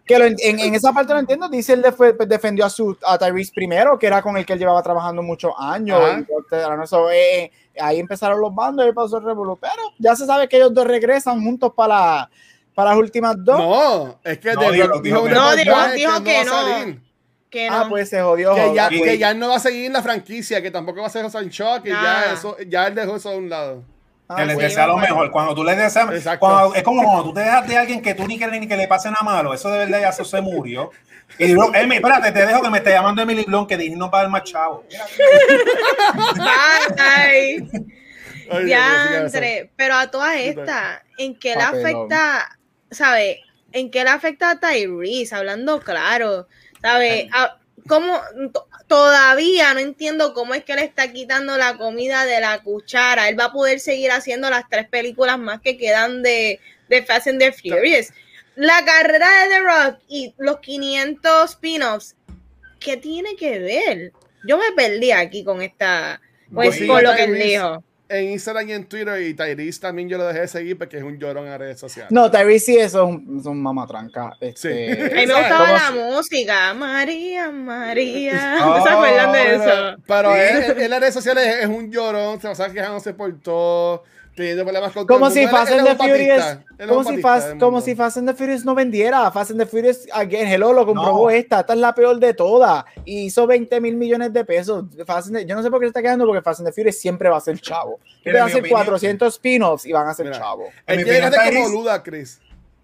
que 0.05 0.15
en, 0.16 0.36
en, 0.39 0.74
esa 0.74 0.93
parte 0.93 1.12
lo 1.12 1.20
entiendo, 1.20 1.49
Diesel 1.49 1.85
fue, 1.93 2.15
pues, 2.15 2.28
defendió 2.28 2.65
a, 2.65 2.70
su, 2.70 2.97
a 3.07 3.19
Tyrese 3.19 3.53
primero, 3.55 3.99
que 3.99 4.07
era 4.07 4.23
con 4.23 4.36
el 4.36 4.44
que 4.44 4.55
él 4.55 4.59
llevaba 4.59 4.82
trabajando 4.82 5.23
muchos 5.23 5.53
años. 5.59 6.01
Eh, 7.12 7.51
ahí 7.81 7.99
empezaron 8.01 8.40
los 8.40 8.55
bandos 8.55 8.86
y 8.89 8.93
pasó 8.93 9.19
el 9.19 9.24
revuelo. 9.24 9.57
Pero 9.57 9.82
ya 9.99 10.16
se 10.16 10.27
sabe 10.27 10.49
que 10.49 10.57
ellos 10.57 10.74
dos 10.74 10.86
regresan 10.86 11.43
juntos 11.43 11.73
para, 11.77 12.28
para 12.74 12.90
las 12.90 12.99
últimas 12.99 13.36
dos. 13.39 13.59
No, 13.59 14.19
es 14.24 14.39
que 14.39 14.55
no, 14.55 14.70
dijo, 14.70 15.01
dijo, 15.01 15.28
no, 15.28 15.57
dijo, 15.57 16.24
que 16.24 16.44
no. 16.44 17.02
Ah, 17.70 17.87
pues 17.89 18.09
se 18.09 18.20
jodió. 18.23 18.55
Que 18.55 18.74
ya, 18.74 18.89
que 18.89 19.19
ya, 19.19 19.35
no 19.35 19.49
va 19.49 19.57
a 19.57 19.61
seguir 19.61 19.87
en 19.87 19.93
la 19.93 20.03
franquicia, 20.03 20.62
que 20.62 20.70
tampoco 20.70 21.01
va 21.01 21.07
a 21.07 21.11
ser 21.11 21.23
José 21.24 21.49
Shock, 21.49 21.83
que 21.83 21.91
ya, 21.91 22.33
eso, 22.33 22.57
ya 22.66 22.87
él 22.87 22.95
dejó 22.95 23.16
eso 23.16 23.31
a 23.31 23.37
un 23.37 23.49
lado. 23.49 23.85
Ah, 24.29 24.37
que 24.37 24.47
les 24.47 24.59
desea 24.59 24.87
lo 24.87 24.97
mejor. 24.97 25.31
Cuando 25.31 25.55
tú 25.55 25.65
le 25.65 25.74
deseas, 25.74 26.39
cuando, 26.39 26.74
es 26.74 26.83
como 26.83 27.03
cuando 27.03 27.24
tú 27.24 27.35
te 27.35 27.41
dejas 27.41 27.69
de 27.69 27.77
alguien 27.77 28.01
que 28.01 28.15
tú 28.15 28.27
ni 28.27 28.39
quieres 28.39 28.59
ni 28.61 28.66
que 28.66 28.77
le 28.77 28.89
pase 28.89 29.11
nada 29.11 29.23
malo. 29.23 29.53
Eso 29.53 29.70
de 29.70 29.79
verdad 29.79 30.01
ya 30.01 30.12
se 30.12 30.41
murió. 30.41 30.91
Y 31.39 31.47
digo, 31.47 31.70
me 31.70 31.97
espérate, 31.97 32.33
te 32.33 32.47
dejo 32.47 32.62
que 32.62 32.70
me 32.70 32.79
esté 32.79 32.91
llamando 32.91 33.23
Emily 33.23 33.45
Blunt, 33.45 33.69
que 33.69 33.91
no 33.91 34.11
para 34.11 34.24
el 34.24 34.31
más 34.31 34.45
chavo. 34.45 34.85
Bye. 36.97 37.69
Ya, 38.66 39.27
pero 39.77 39.95
a 39.95 40.11
todas 40.11 40.37
estas, 40.37 41.01
¿en 41.19 41.39
qué 41.39 41.55
le 41.55 41.62
afecta, 41.62 42.59
sabe? 42.91 43.41
¿En 43.73 43.91
qué 43.91 44.05
le 44.05 44.11
afecta 44.11 44.51
a 44.51 44.61
Tyrese? 44.61 45.35
Hablando 45.35 45.81
claro. 45.81 46.47
¿Sabes? 46.82 47.28
Ah, 47.32 47.56
¿Cómo? 47.88 48.20
Todavía 48.86 49.72
no 49.74 49.80
entiendo 49.80 50.34
cómo 50.34 50.54
es 50.54 50.64
que 50.64 50.74
le 50.74 50.84
está 50.84 51.12
quitando 51.12 51.56
la 51.56 51.76
comida 51.78 52.24
de 52.26 52.40
la 52.40 52.62
cuchara. 52.62 53.28
Él 53.28 53.38
va 53.38 53.46
a 53.46 53.52
poder 53.52 53.80
seguir 53.80 54.10
haciendo 54.10 54.50
las 54.50 54.68
tres 54.68 54.88
películas 54.88 55.38
más 55.38 55.60
que 55.60 55.78
quedan 55.78 56.22
de, 56.22 56.60
de 56.88 57.02
Fast 57.02 57.28
and 57.28 57.40
the 57.40 57.52
Furious. 57.52 58.12
La 58.54 58.84
carrera 58.84 59.26
de 59.42 59.48
The 59.48 59.60
Rock 59.60 59.98
y 60.09 60.34
los 60.38 60.60
500 60.60 61.50
spin-offs, 61.50 62.16
¿qué 62.78 62.98
tiene 62.98 63.34
que 63.36 63.59
ver? 63.59 64.12
Yo 64.46 64.59
me 64.59 64.72
perdí 64.76 65.10
aquí 65.10 65.42
con 65.42 65.62
esta, 65.62 66.20
pues, 66.52 66.78
con 66.86 67.02
lo 67.02 67.14
que 67.14 67.24
él 67.24 67.38
dijo 67.38 67.82
en 68.12 68.30
Instagram 68.30 68.68
y 68.68 68.72
en 68.72 68.84
Twitter 68.84 69.22
y 69.22 69.34
Tyrese 69.34 69.80
también 69.80 70.09
yo 70.09 70.18
lo 70.18 70.26
dejé 70.26 70.40
de 70.40 70.48
seguir 70.48 70.78
porque 70.78 70.98
es 70.98 71.02
un 71.02 71.18
llorón 71.18 71.47
en 71.47 71.59
redes 71.59 71.80
sociales. 71.80 72.12
No, 72.12 72.30
Tyrese 72.30 72.64
sí 72.64 72.76
es 72.78 72.94
un, 72.94 73.39
es 73.40 73.47
un 73.47 73.62
mamatranca. 73.62 74.36
Este, 74.40 74.94
sí. 74.94 75.02
A 75.12 75.20
mí 75.20 75.26
me 75.26 75.34
gustaba 75.34 75.72
la 75.72 75.90
música. 75.90 76.74
María, 76.74 77.51
María. 77.51 78.59
Oh, 78.62 78.82
¿Se 78.82 78.93
acuerdan 78.93 79.32
de 79.32 79.55
eso? 79.55 80.02
Pero 80.06 80.36
él, 80.36 80.82
en 80.82 80.90
las 80.90 81.01
redes 81.01 81.14
sociales 81.14 81.56
es, 81.62 81.66
un 81.66 81.90
llorón, 81.90 82.40
se 82.40 82.48
va 82.48 82.72
quejándose 82.72 83.14
por 83.14 83.40
todo 83.40 84.05
teniendo 84.34 84.64
problemas 84.64 84.92
con 84.92 85.06
como 85.06 85.30
si 85.30 85.46
Fast 85.46 85.72
and 85.72 85.86
the 85.86 85.96
Furious 85.96 86.59
como 86.88 87.04
si 87.04 87.20
Fast 87.20 87.59
como 87.59 87.80
si 87.80 87.94
Fast 87.94 88.16
and 88.16 88.28
the 88.28 88.34
Furious 88.34 88.64
no 88.64 88.74
vendiera. 88.74 89.30
Fast 89.30 89.50
and 89.50 89.60
the 89.60 89.66
Furious 89.66 90.06
again 90.12 90.46
hello 90.48 90.72
lo 90.72 90.86
comprobó 90.86 91.30
esta 91.30 91.60
esta 91.60 91.72
es 91.72 91.78
la 91.78 91.94
peor 91.94 92.18
de 92.18 92.34
todas 92.34 92.84
y 93.04 93.26
hizo 93.26 93.46
20 93.46 93.80
mil 93.80 93.96
millones 93.96 94.32
de 94.32 94.44
pesos. 94.44 94.84
Yo 95.46 95.54
no 95.54 95.62
sé 95.62 95.70
por 95.70 95.80
qué 95.80 95.86
se 95.86 95.88
está 95.88 96.02
quedando 96.02 96.26
porque 96.26 96.42
Fast 96.42 96.60
and 96.60 96.68
the 96.68 96.72
Furious 96.72 96.98
siempre 96.98 97.28
va 97.28 97.36
a 97.36 97.40
ser 97.40 97.60
chavo. 97.60 98.00
Va 98.26 98.44
a 98.44 98.48
ser 98.48 98.68
400 98.68 99.34
spin-offs 99.34 99.86
y 99.86 99.92
van 99.92 100.09
a 100.09 100.14
ser 100.14 100.30
chavo. 100.30 100.68
es 100.86 101.04
como 101.04 102.02
Chris. 102.02 102.40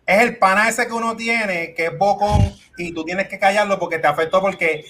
es 0.06 0.20
el 0.20 0.38
pana 0.38 0.68
ese 0.68 0.86
que 0.86 0.92
uno 0.92 1.16
tiene 1.16 1.74
que 1.74 1.86
es 1.86 1.98
bocón 1.98 2.52
y 2.76 2.92
tú 2.92 3.04
tienes 3.04 3.28
que 3.28 3.38
callarlo 3.38 3.78
porque 3.78 3.98
te 3.98 4.06
afectó 4.06 4.40
porque 4.40 4.84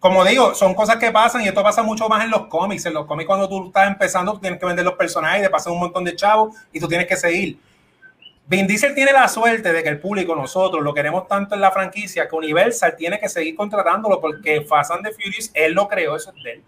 como 0.00 0.24
digo, 0.24 0.54
son 0.54 0.74
cosas 0.74 0.96
que 0.96 1.10
pasan 1.10 1.42
y 1.42 1.48
esto 1.48 1.62
pasa 1.62 1.82
mucho 1.82 2.08
más 2.08 2.24
en 2.24 2.30
los 2.30 2.46
cómics. 2.46 2.86
En 2.86 2.94
los 2.94 3.04
cómics, 3.04 3.26
cuando 3.26 3.48
tú 3.48 3.66
estás 3.66 3.86
empezando, 3.86 4.32
tú 4.32 4.40
tienes 4.40 4.58
que 4.58 4.64
vender 4.64 4.84
los 4.84 4.94
personajes, 4.94 5.42
te 5.42 5.50
pasan 5.50 5.74
un 5.74 5.80
montón 5.80 6.04
de 6.04 6.16
chavos 6.16 6.56
y 6.72 6.80
tú 6.80 6.88
tienes 6.88 7.06
que 7.06 7.16
seguir. 7.16 7.58
Vin 8.46 8.66
Diesel 8.66 8.94
tiene 8.94 9.12
la 9.12 9.28
suerte 9.28 9.72
de 9.72 9.82
que 9.82 9.90
el 9.90 10.00
público, 10.00 10.34
nosotros, 10.34 10.82
lo 10.82 10.94
queremos 10.94 11.28
tanto 11.28 11.54
en 11.54 11.60
la 11.60 11.70
franquicia 11.70 12.26
que 12.26 12.34
Universal 12.34 12.96
tiene 12.96 13.20
que 13.20 13.28
seguir 13.28 13.54
contratándolo 13.54 14.20
porque 14.20 14.62
Fast 14.62 14.90
and 14.90 15.04
the 15.04 15.12
Furious, 15.12 15.50
él 15.52 15.74
lo 15.74 15.86
creó, 15.86 16.16
eso 16.16 16.32
es 16.34 16.42
de 16.42 16.52
él. 16.52 16.64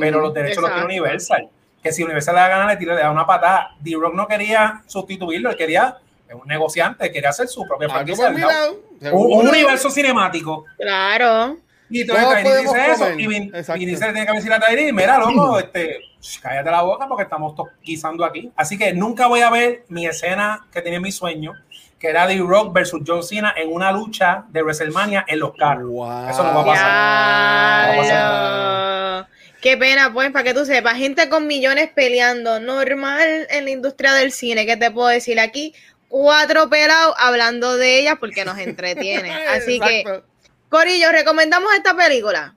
Pero 0.00 0.20
los 0.20 0.32
derechos 0.32 0.62
los 0.62 0.72
tiene 0.72 0.86
Universal. 0.86 1.48
Que 1.82 1.92
si 1.92 2.02
Universal 2.02 2.34
le 2.34 2.40
da 2.40 2.48
ganas, 2.48 2.68
le 2.68 2.76
tira, 2.78 2.94
le 2.94 3.02
da 3.02 3.10
una 3.10 3.26
patada. 3.26 3.76
D-Rock 3.78 4.14
no 4.14 4.26
quería 4.26 4.82
sustituirlo, 4.86 5.50
él 5.50 5.56
quería, 5.56 5.98
es 6.26 6.34
un 6.34 6.48
negociante, 6.48 7.12
quería 7.12 7.28
hacer 7.28 7.46
su 7.46 7.66
propia 7.66 7.90
franquicia. 7.90 8.30
Un, 8.30 9.12
un 9.12 9.48
universo 9.48 9.90
cinemático. 9.90 10.64
Claro. 10.78 11.58
Y 11.90 12.02
entonces 12.02 12.26
Tyree 12.28 12.62
dice 12.62 12.92
eso, 12.92 13.10
y 13.18 13.26
Vin, 13.26 13.50
Diesel 13.50 14.12
tiene 14.12 14.26
que 14.26 14.32
decir 14.32 14.52
a 14.52 14.60
Tyree, 14.60 14.92
mira, 14.92 15.18
loco, 15.18 15.58
este, 15.58 15.98
cállate 16.40 16.70
la 16.70 16.82
boca 16.82 17.08
porque 17.08 17.24
estamos 17.24 17.54
guisando 17.82 18.24
aquí. 18.24 18.50
Así 18.56 18.78
que 18.78 18.92
nunca 18.92 19.26
voy 19.26 19.40
a 19.40 19.50
ver 19.50 19.84
mi 19.88 20.06
escena 20.06 20.66
que 20.72 20.82
tenía 20.82 21.00
mi 21.00 21.10
sueño, 21.10 21.54
que 21.98 22.08
era 22.08 22.26
The 22.26 22.38
Rock 22.38 22.72
versus 22.72 23.02
John 23.06 23.22
Cena 23.22 23.52
en 23.56 23.72
una 23.72 23.92
lucha 23.92 24.44
de 24.48 24.62
WrestleMania 24.62 25.24
en 25.26 25.40
los 25.40 25.54
carros. 25.54 25.90
Eso 26.30 26.44
no 26.44 26.54
va 26.54 26.60
a 26.62 27.96
pasar. 27.96 29.26
Qué 29.60 29.76
pena, 29.76 30.10
pues, 30.12 30.30
para 30.30 30.42
que 30.42 30.54
tú 30.54 30.64
sepas, 30.64 30.96
gente 30.96 31.28
con 31.28 31.46
millones 31.46 31.90
peleando, 31.94 32.60
normal 32.60 33.46
en 33.50 33.64
la 33.64 33.70
industria 33.70 34.14
del 34.14 34.32
cine, 34.32 34.64
¿qué 34.64 34.78
te 34.78 34.90
puedo 34.90 35.08
decir 35.08 35.38
aquí? 35.38 35.74
Cuatro 36.08 36.70
pelados 36.70 37.14
hablando 37.18 37.76
de 37.76 37.98
ella 38.00 38.16
porque 38.16 38.46
nos 38.46 38.58
entretiene. 38.58 39.30
Así 39.48 39.78
que, 39.78 40.22
Corillo, 40.70 41.10
¿recomendamos 41.10 41.74
esta 41.74 41.96
película? 41.96 42.54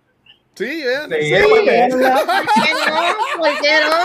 Sí, 0.53 0.83
sí. 0.83 1.33
¿Por 1.49 1.63
qué 1.63 1.87
no? 1.89 2.15
¿Por 3.37 3.59
qué 3.59 3.79
no? 3.81 3.97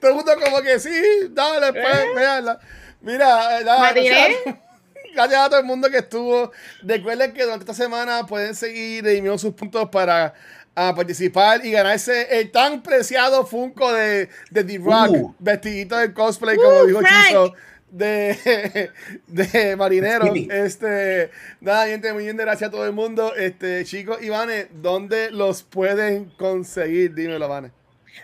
Todo 0.00 0.10
el 0.10 0.16
mundo 0.16 0.32
como 0.44 0.60
que 0.60 0.80
sí, 0.80 0.90
dale, 1.30 1.72
pues, 1.72 1.98
¿Eh? 1.98 2.08
veanla. 2.16 2.58
Mira, 3.00 3.60
eh, 3.60 3.64
nada, 3.64 3.92
gracias 5.14 5.40
a 5.40 5.48
todo 5.48 5.60
el 5.60 5.66
mundo 5.66 5.88
que 5.88 5.98
estuvo. 5.98 6.50
Recuerden 6.82 7.32
que 7.32 7.44
durante 7.44 7.62
esta 7.62 7.74
semana 7.74 8.26
pueden 8.26 8.56
seguir 8.56 9.04
redimiendo 9.04 9.38
sus 9.38 9.54
puntos 9.54 9.88
para 9.88 10.34
a 10.74 10.94
participar 10.94 11.64
y 11.64 11.70
ganarse 11.70 12.40
el 12.40 12.50
tan 12.50 12.82
preciado 12.82 13.46
Funko 13.46 13.92
de, 13.92 14.30
de 14.50 14.64
The 14.64 14.78
Rock, 14.78 15.10
uh. 15.10 15.34
vestidito 15.38 15.96
de 15.96 16.12
cosplay, 16.12 16.56
como 16.56 16.80
uh, 16.80 16.86
dijo 16.86 17.00
Chiso 17.02 17.54
de, 17.92 18.90
de 19.28 19.76
marinero. 19.76 20.34
Este, 20.34 21.30
nada, 21.60 21.86
gente, 21.86 22.12
muy 22.12 22.24
bien, 22.24 22.36
gracias 22.36 22.68
a 22.68 22.70
todo 22.70 22.84
el 22.86 22.92
mundo. 22.92 23.34
Este, 23.36 23.84
chicos, 23.84 24.20
Ivane, 24.22 24.66
¿dónde 24.72 25.30
los 25.30 25.62
pueden 25.62 26.26
conseguir? 26.36 27.14
Dímelo, 27.14 27.48
Vane. 27.48 27.70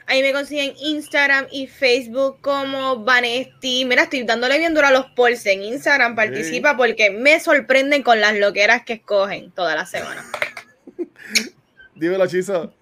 Ahí 0.07 0.23
me 0.23 0.33
consiguen 0.33 0.75
Instagram 0.79 1.47
y 1.51 1.67
Facebook 1.67 2.41
como 2.41 3.05
Vanesti. 3.05 3.85
Mira, 3.85 4.05
estoy 4.05 4.23
dándole 4.23 4.59
bien 4.59 4.75
duro 4.75 4.87
a 4.87 4.91
los 4.91 5.07
polls 5.11 5.45
en 5.47 5.63
Instagram. 5.63 6.15
Participa 6.15 6.77
porque 6.77 7.11
me 7.11 7.39
sorprenden 7.41 8.03
con 8.03 8.21
las 8.21 8.35
loqueras 8.37 8.85
que 8.85 8.95
escogen 8.95 9.51
toda 9.51 9.75
la 9.75 9.87
semana. 9.87 10.25
Dímelo, 11.95 12.27
Chizo. 12.27 12.73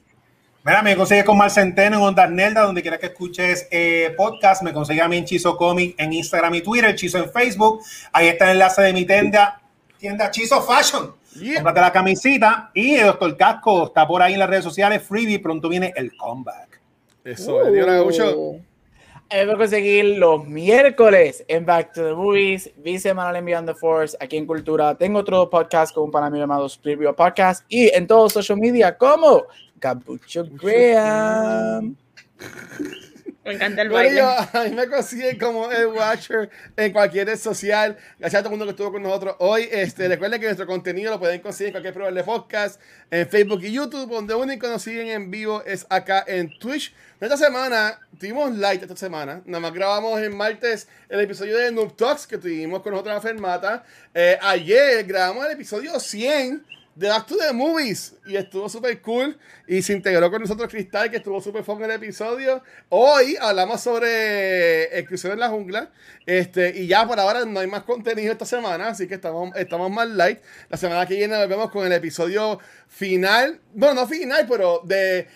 Mira, 0.67 0.83
me 0.83 0.97
consigue 0.97 1.25
con 1.25 1.39
Mar 1.39 1.49
Centeno 1.49 1.99
en 1.99 2.03
Ondas 2.03 2.29
Nelda, 2.29 2.63
donde 2.63 2.83
quiera 2.83 2.99
que 2.99 3.07
escuches 3.07 3.69
eh, 3.71 4.13
podcast. 4.17 4.65
Me 4.65 4.73
consigue 4.73 5.01
a 5.01 5.07
mí 5.07 5.17
en 5.17 5.25
Chizo 5.25 5.57
Comic 5.57 5.95
en 5.97 6.13
Instagram 6.13 6.57
y 6.57 6.61
Twitter, 6.61 6.93
Chizo 6.97 7.19
en 7.19 7.31
Facebook. 7.31 7.83
Ahí 8.13 8.27
está 8.27 8.47
el 8.47 8.57
enlace 8.57 8.83
de 8.83 8.93
mi 8.93 9.05
tienda, 9.05 9.63
tienda 9.97 10.29
Chizo 10.29 10.61
Fashion. 10.61 11.15
Yeah. 11.41 11.55
Cómprate 11.55 11.81
la 11.81 11.93
camisita. 11.93 12.73
Y 12.75 12.97
el 12.97 13.07
Doctor 13.07 13.37
Casco 13.37 13.87
está 13.87 14.09
por 14.09 14.21
ahí 14.21 14.33
en 14.33 14.41
las 14.41 14.51
redes 14.51 14.65
sociales. 14.65 15.05
Freebie, 15.05 15.39
pronto 15.39 15.69
viene 15.69 15.93
el 15.95 16.17
comeback. 16.17 16.81
Eso 17.23 17.65
es, 17.65 17.73
Dios 17.73 17.87
voy 17.87 17.95
a 19.31 19.57
conseguir 19.57 20.19
los 20.19 20.47
miércoles 20.47 21.45
en 21.49 21.67
Back 21.67 21.93
to 21.93 22.05
the 22.05 22.13
Movies, 22.15 22.71
bisemanal 22.77 23.37
en 23.37 23.45
Beyond 23.45 23.69
the 23.69 23.75
Force, 23.75 24.17
aquí 24.21 24.37
en 24.37 24.47
Cultura. 24.47 24.95
Tengo 24.95 25.21
otro 25.21 25.51
podcast 25.51 25.95
con 25.95 26.05
un 26.05 26.11
pana 26.11 26.31
mío 26.31 26.41
llamado 26.41 26.67
Split 26.67 26.99
Podcast 27.17 27.65
y 27.69 27.89
en 27.89 28.07
todos 28.07 28.33
social 28.33 28.59
media 28.59 28.97
como 28.97 29.45
Capucho 29.81 30.49
Graham. 30.53 31.97
Me 33.47 33.53
encanta 33.53 33.83
el 33.83 33.91
baile. 33.91 34.21
a 34.53 34.65
mí 34.65 34.75
me 34.75 34.89
consiguen 34.89 35.39
como 35.39 35.71
el 35.71 35.87
Watcher 35.87 36.51
en 36.77 36.93
cualquier 36.93 37.29
red 37.29 37.39
social. 37.39 37.97
Gracias 38.19 38.41
a 38.41 38.43
todo 38.43 38.49
el 38.49 38.59
mundo 38.59 38.65
que 38.65 38.73
estuvo 38.73 38.91
con 38.91 39.05
nosotros 39.05 39.37
hoy. 39.39 39.69
Este, 39.71 40.09
recuerden 40.09 40.41
que 40.41 40.47
nuestro 40.47 40.67
contenido 40.67 41.13
lo 41.13 41.21
pueden 41.21 41.41
conseguir 41.41 41.69
en 41.69 41.73
cualquier 41.75 41.95
programa 41.95 42.19
de 42.19 42.25
podcast, 42.25 42.81
en 43.09 43.29
Facebook 43.29 43.61
y 43.63 43.71
YouTube, 43.71 44.11
donde 44.11 44.35
único 44.35 44.67
nos 44.67 44.83
siguen 44.83 45.07
en 45.09 45.31
vivo 45.31 45.63
es 45.65 45.87
acá 45.89 46.25
en 46.27 46.59
Twitch. 46.59 46.93
Esta 47.21 47.37
semana 47.37 48.01
tuvimos 48.19 48.53
light 48.57 48.83
esta 48.83 48.97
semana. 48.97 49.41
Nada 49.47 49.61
más 49.61 49.73
grabamos 49.73 50.21
en 50.21 50.37
martes 50.37 50.89
el 51.09 51.21
episodio 51.21 51.57
de 51.57 51.71
Noob 51.71 51.95
Talks 51.95 52.27
que 52.27 52.39
tuvimos 52.39 52.83
con 52.83 52.95
otra 52.95 53.21
Fermata. 53.21 53.85
Eh, 54.13 54.37
ayer 54.43 55.05
grabamos 55.05 55.47
el 55.47 55.53
episodio 55.53 56.01
100 56.01 56.76
de 56.97 57.09
Back 57.09 57.27
to 57.27 57.37
the 57.37 57.53
Movies 57.53 58.15
y 58.27 58.37
estuvo 58.37 58.71
súper 58.71 59.03
cool 59.03 59.39
y 59.69 59.83
se 59.83 59.93
integró 59.93 60.31
con 60.31 60.41
nosotros 60.41 60.71
Cristal 60.71 61.11
que 61.11 61.19
estuvo 61.19 61.43
súper 61.43 61.63
fun 61.63 61.85
el 61.85 61.91
episodio 61.91 62.63
hoy 62.89 63.37
hablamos 63.39 63.83
sobre 63.83 64.99
exclusión 64.99 65.35
en 65.35 65.41
la 65.41 65.51
jungla 65.51 65.91
este 66.25 66.73
y 66.75 66.87
ya 66.87 67.07
por 67.07 67.21
ahora 67.21 67.45
no 67.45 67.61
hay 67.61 67.67
más 67.67 67.83
contenido 67.83 68.33
esta 68.33 68.47
semana 68.47 68.89
así 68.89 69.07
que 69.07 69.15
estamos, 69.15 69.55
estamos 69.57 69.91
más 69.91 70.09
light 70.09 70.39
la 70.71 70.79
semana 70.79 71.05
que 71.05 71.17
viene 71.17 71.37
nos 71.37 71.49
vemos 71.49 71.71
con 71.71 71.85
el 71.85 71.93
episodio 71.93 72.59
final 72.89 73.61
bueno 73.75 73.93
no 73.93 74.07
final 74.07 74.47
pero 74.49 74.81
de 74.83 75.29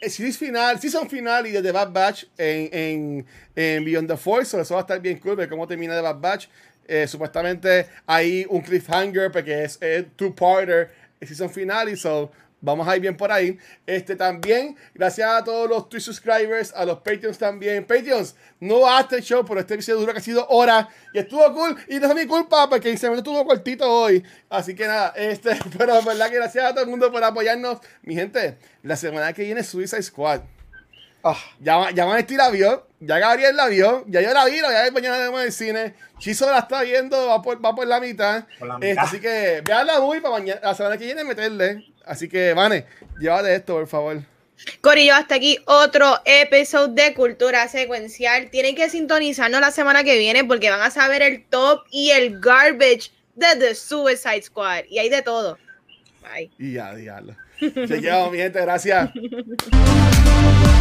el 0.00 0.10
series 0.10 0.36
final, 0.36 0.78
season 0.78 1.08
final 1.08 1.46
y 1.46 1.52
de 1.52 1.62
The 1.62 1.72
Bad 1.72 1.90
Batch 1.90 2.24
en, 2.36 2.68
en, 2.72 3.26
en 3.54 3.84
Beyond 3.84 4.08
the 4.08 4.16
Force. 4.16 4.60
eso 4.60 4.74
va 4.74 4.80
a 4.80 4.82
estar 4.82 5.00
bien 5.00 5.18
cool 5.18 5.36
ver 5.36 5.48
cómo 5.48 5.66
termina 5.66 5.94
The 5.94 6.02
Bad 6.02 6.20
Batch. 6.20 6.48
Eh, 6.86 7.06
supuestamente 7.08 7.86
hay 8.06 8.46
un 8.48 8.62
cliffhanger 8.62 9.30
porque 9.32 9.64
es, 9.64 9.78
two-parter, 10.16 10.90
season 11.20 11.50
final 11.50 11.88
y 11.88 11.96
so 11.96 12.30
vamos 12.60 12.86
a 12.88 12.96
ir 12.96 13.02
bien 13.02 13.16
por 13.16 13.30
ahí. 13.30 13.58
Este 13.86 14.16
también, 14.16 14.76
gracias 14.94 15.28
a 15.30 15.44
todos 15.44 15.68
los 15.68 15.88
Twitch 15.88 16.02
subscribers, 16.02 16.72
a 16.74 16.84
los 16.84 16.98
Patreons 16.98 17.38
también. 17.38 17.84
Patreons, 17.84 18.34
no 18.60 18.86
hasta 18.86 19.16
el 19.16 19.22
show, 19.22 19.44
pero 19.46 19.60
este 19.60 19.74
episodio 19.74 20.00
duro 20.00 20.12
que 20.12 20.18
ha 20.18 20.22
sido 20.22 20.46
hora 20.48 20.88
y 21.12 21.18
estuvo 21.18 21.52
cool. 21.54 21.76
Y 21.88 21.98
no 21.98 22.08
es 22.08 22.14
mi 22.14 22.26
culpa 22.26 22.68
porque 22.68 22.90
el 22.90 22.98
semestre 22.98 23.18
estuvo 23.18 23.46
cortito 23.46 23.88
hoy. 23.88 24.22
Así 24.48 24.74
que 24.74 24.86
nada, 24.86 25.12
este, 25.16 25.56
pero 25.78 26.02
verdad 26.02 26.28
que 26.28 26.36
gracias 26.36 26.64
a 26.64 26.70
todo 26.72 26.84
el 26.84 26.90
mundo 26.90 27.10
por 27.10 27.22
apoyarnos. 27.22 27.78
Mi 28.02 28.14
gente, 28.14 28.58
la 28.82 28.96
semana 28.96 29.32
que 29.32 29.42
viene 29.42 29.62
Suicide 29.62 30.02
Squad. 30.02 30.55
Oh, 31.28 31.36
ya, 31.58 31.90
ya 31.90 32.04
Vanesti 32.04 32.36
la 32.36 32.50
vio, 32.50 32.86
ya 33.00 33.18
Gabriel 33.18 33.56
la 33.56 33.66
vio, 33.66 34.04
ya 34.06 34.20
yo 34.20 34.32
la 34.32 34.44
vi, 34.44 34.60
ya 34.60 34.88
mañana 34.92 35.18
de 35.18 35.36
del 35.36 35.52
cine. 35.52 35.94
Chizo 36.20 36.48
la 36.48 36.60
está 36.60 36.82
viendo, 36.82 37.26
va 37.26 37.42
por, 37.42 37.64
va 37.64 37.74
por 37.74 37.84
la 37.84 37.98
mitad. 37.98 38.44
Este, 38.80 39.00
así 39.00 39.18
que 39.18 39.60
veanla 39.66 39.98
muy 39.98 40.20
para 40.20 40.34
mañana, 40.34 40.60
la 40.62 40.72
semana 40.76 40.96
que 40.96 41.04
viene 41.04 41.24
meterle. 41.24 41.84
Así 42.04 42.28
que, 42.28 42.54
Vane, 42.54 42.86
llévate 43.18 43.56
esto, 43.56 43.74
por 43.74 43.88
favor. 43.88 44.22
Corillo, 44.80 45.16
hasta 45.16 45.34
aquí 45.34 45.58
otro 45.66 46.20
episodio 46.24 46.94
de 46.94 47.12
Cultura 47.12 47.66
Secuencial. 47.66 48.48
Tienen 48.50 48.76
que 48.76 48.88
sintonizarnos 48.88 49.60
la 49.60 49.72
semana 49.72 50.04
que 50.04 50.16
viene 50.18 50.44
porque 50.44 50.70
van 50.70 50.82
a 50.82 50.90
saber 50.92 51.22
el 51.22 51.44
top 51.46 51.82
y 51.90 52.10
el 52.10 52.38
garbage 52.38 53.10
de 53.34 53.56
The 53.58 53.74
Suicide 53.74 54.42
Squad. 54.42 54.84
Y 54.88 55.00
hay 55.00 55.08
de 55.08 55.22
todo. 55.22 55.58
Bye. 56.22 56.52
Y 56.56 56.74
ya, 56.74 56.94
diablo. 56.94 57.34
Chequeado, 57.58 58.30
mi 58.30 58.38
gente, 58.38 58.60
gracias. 58.60 59.10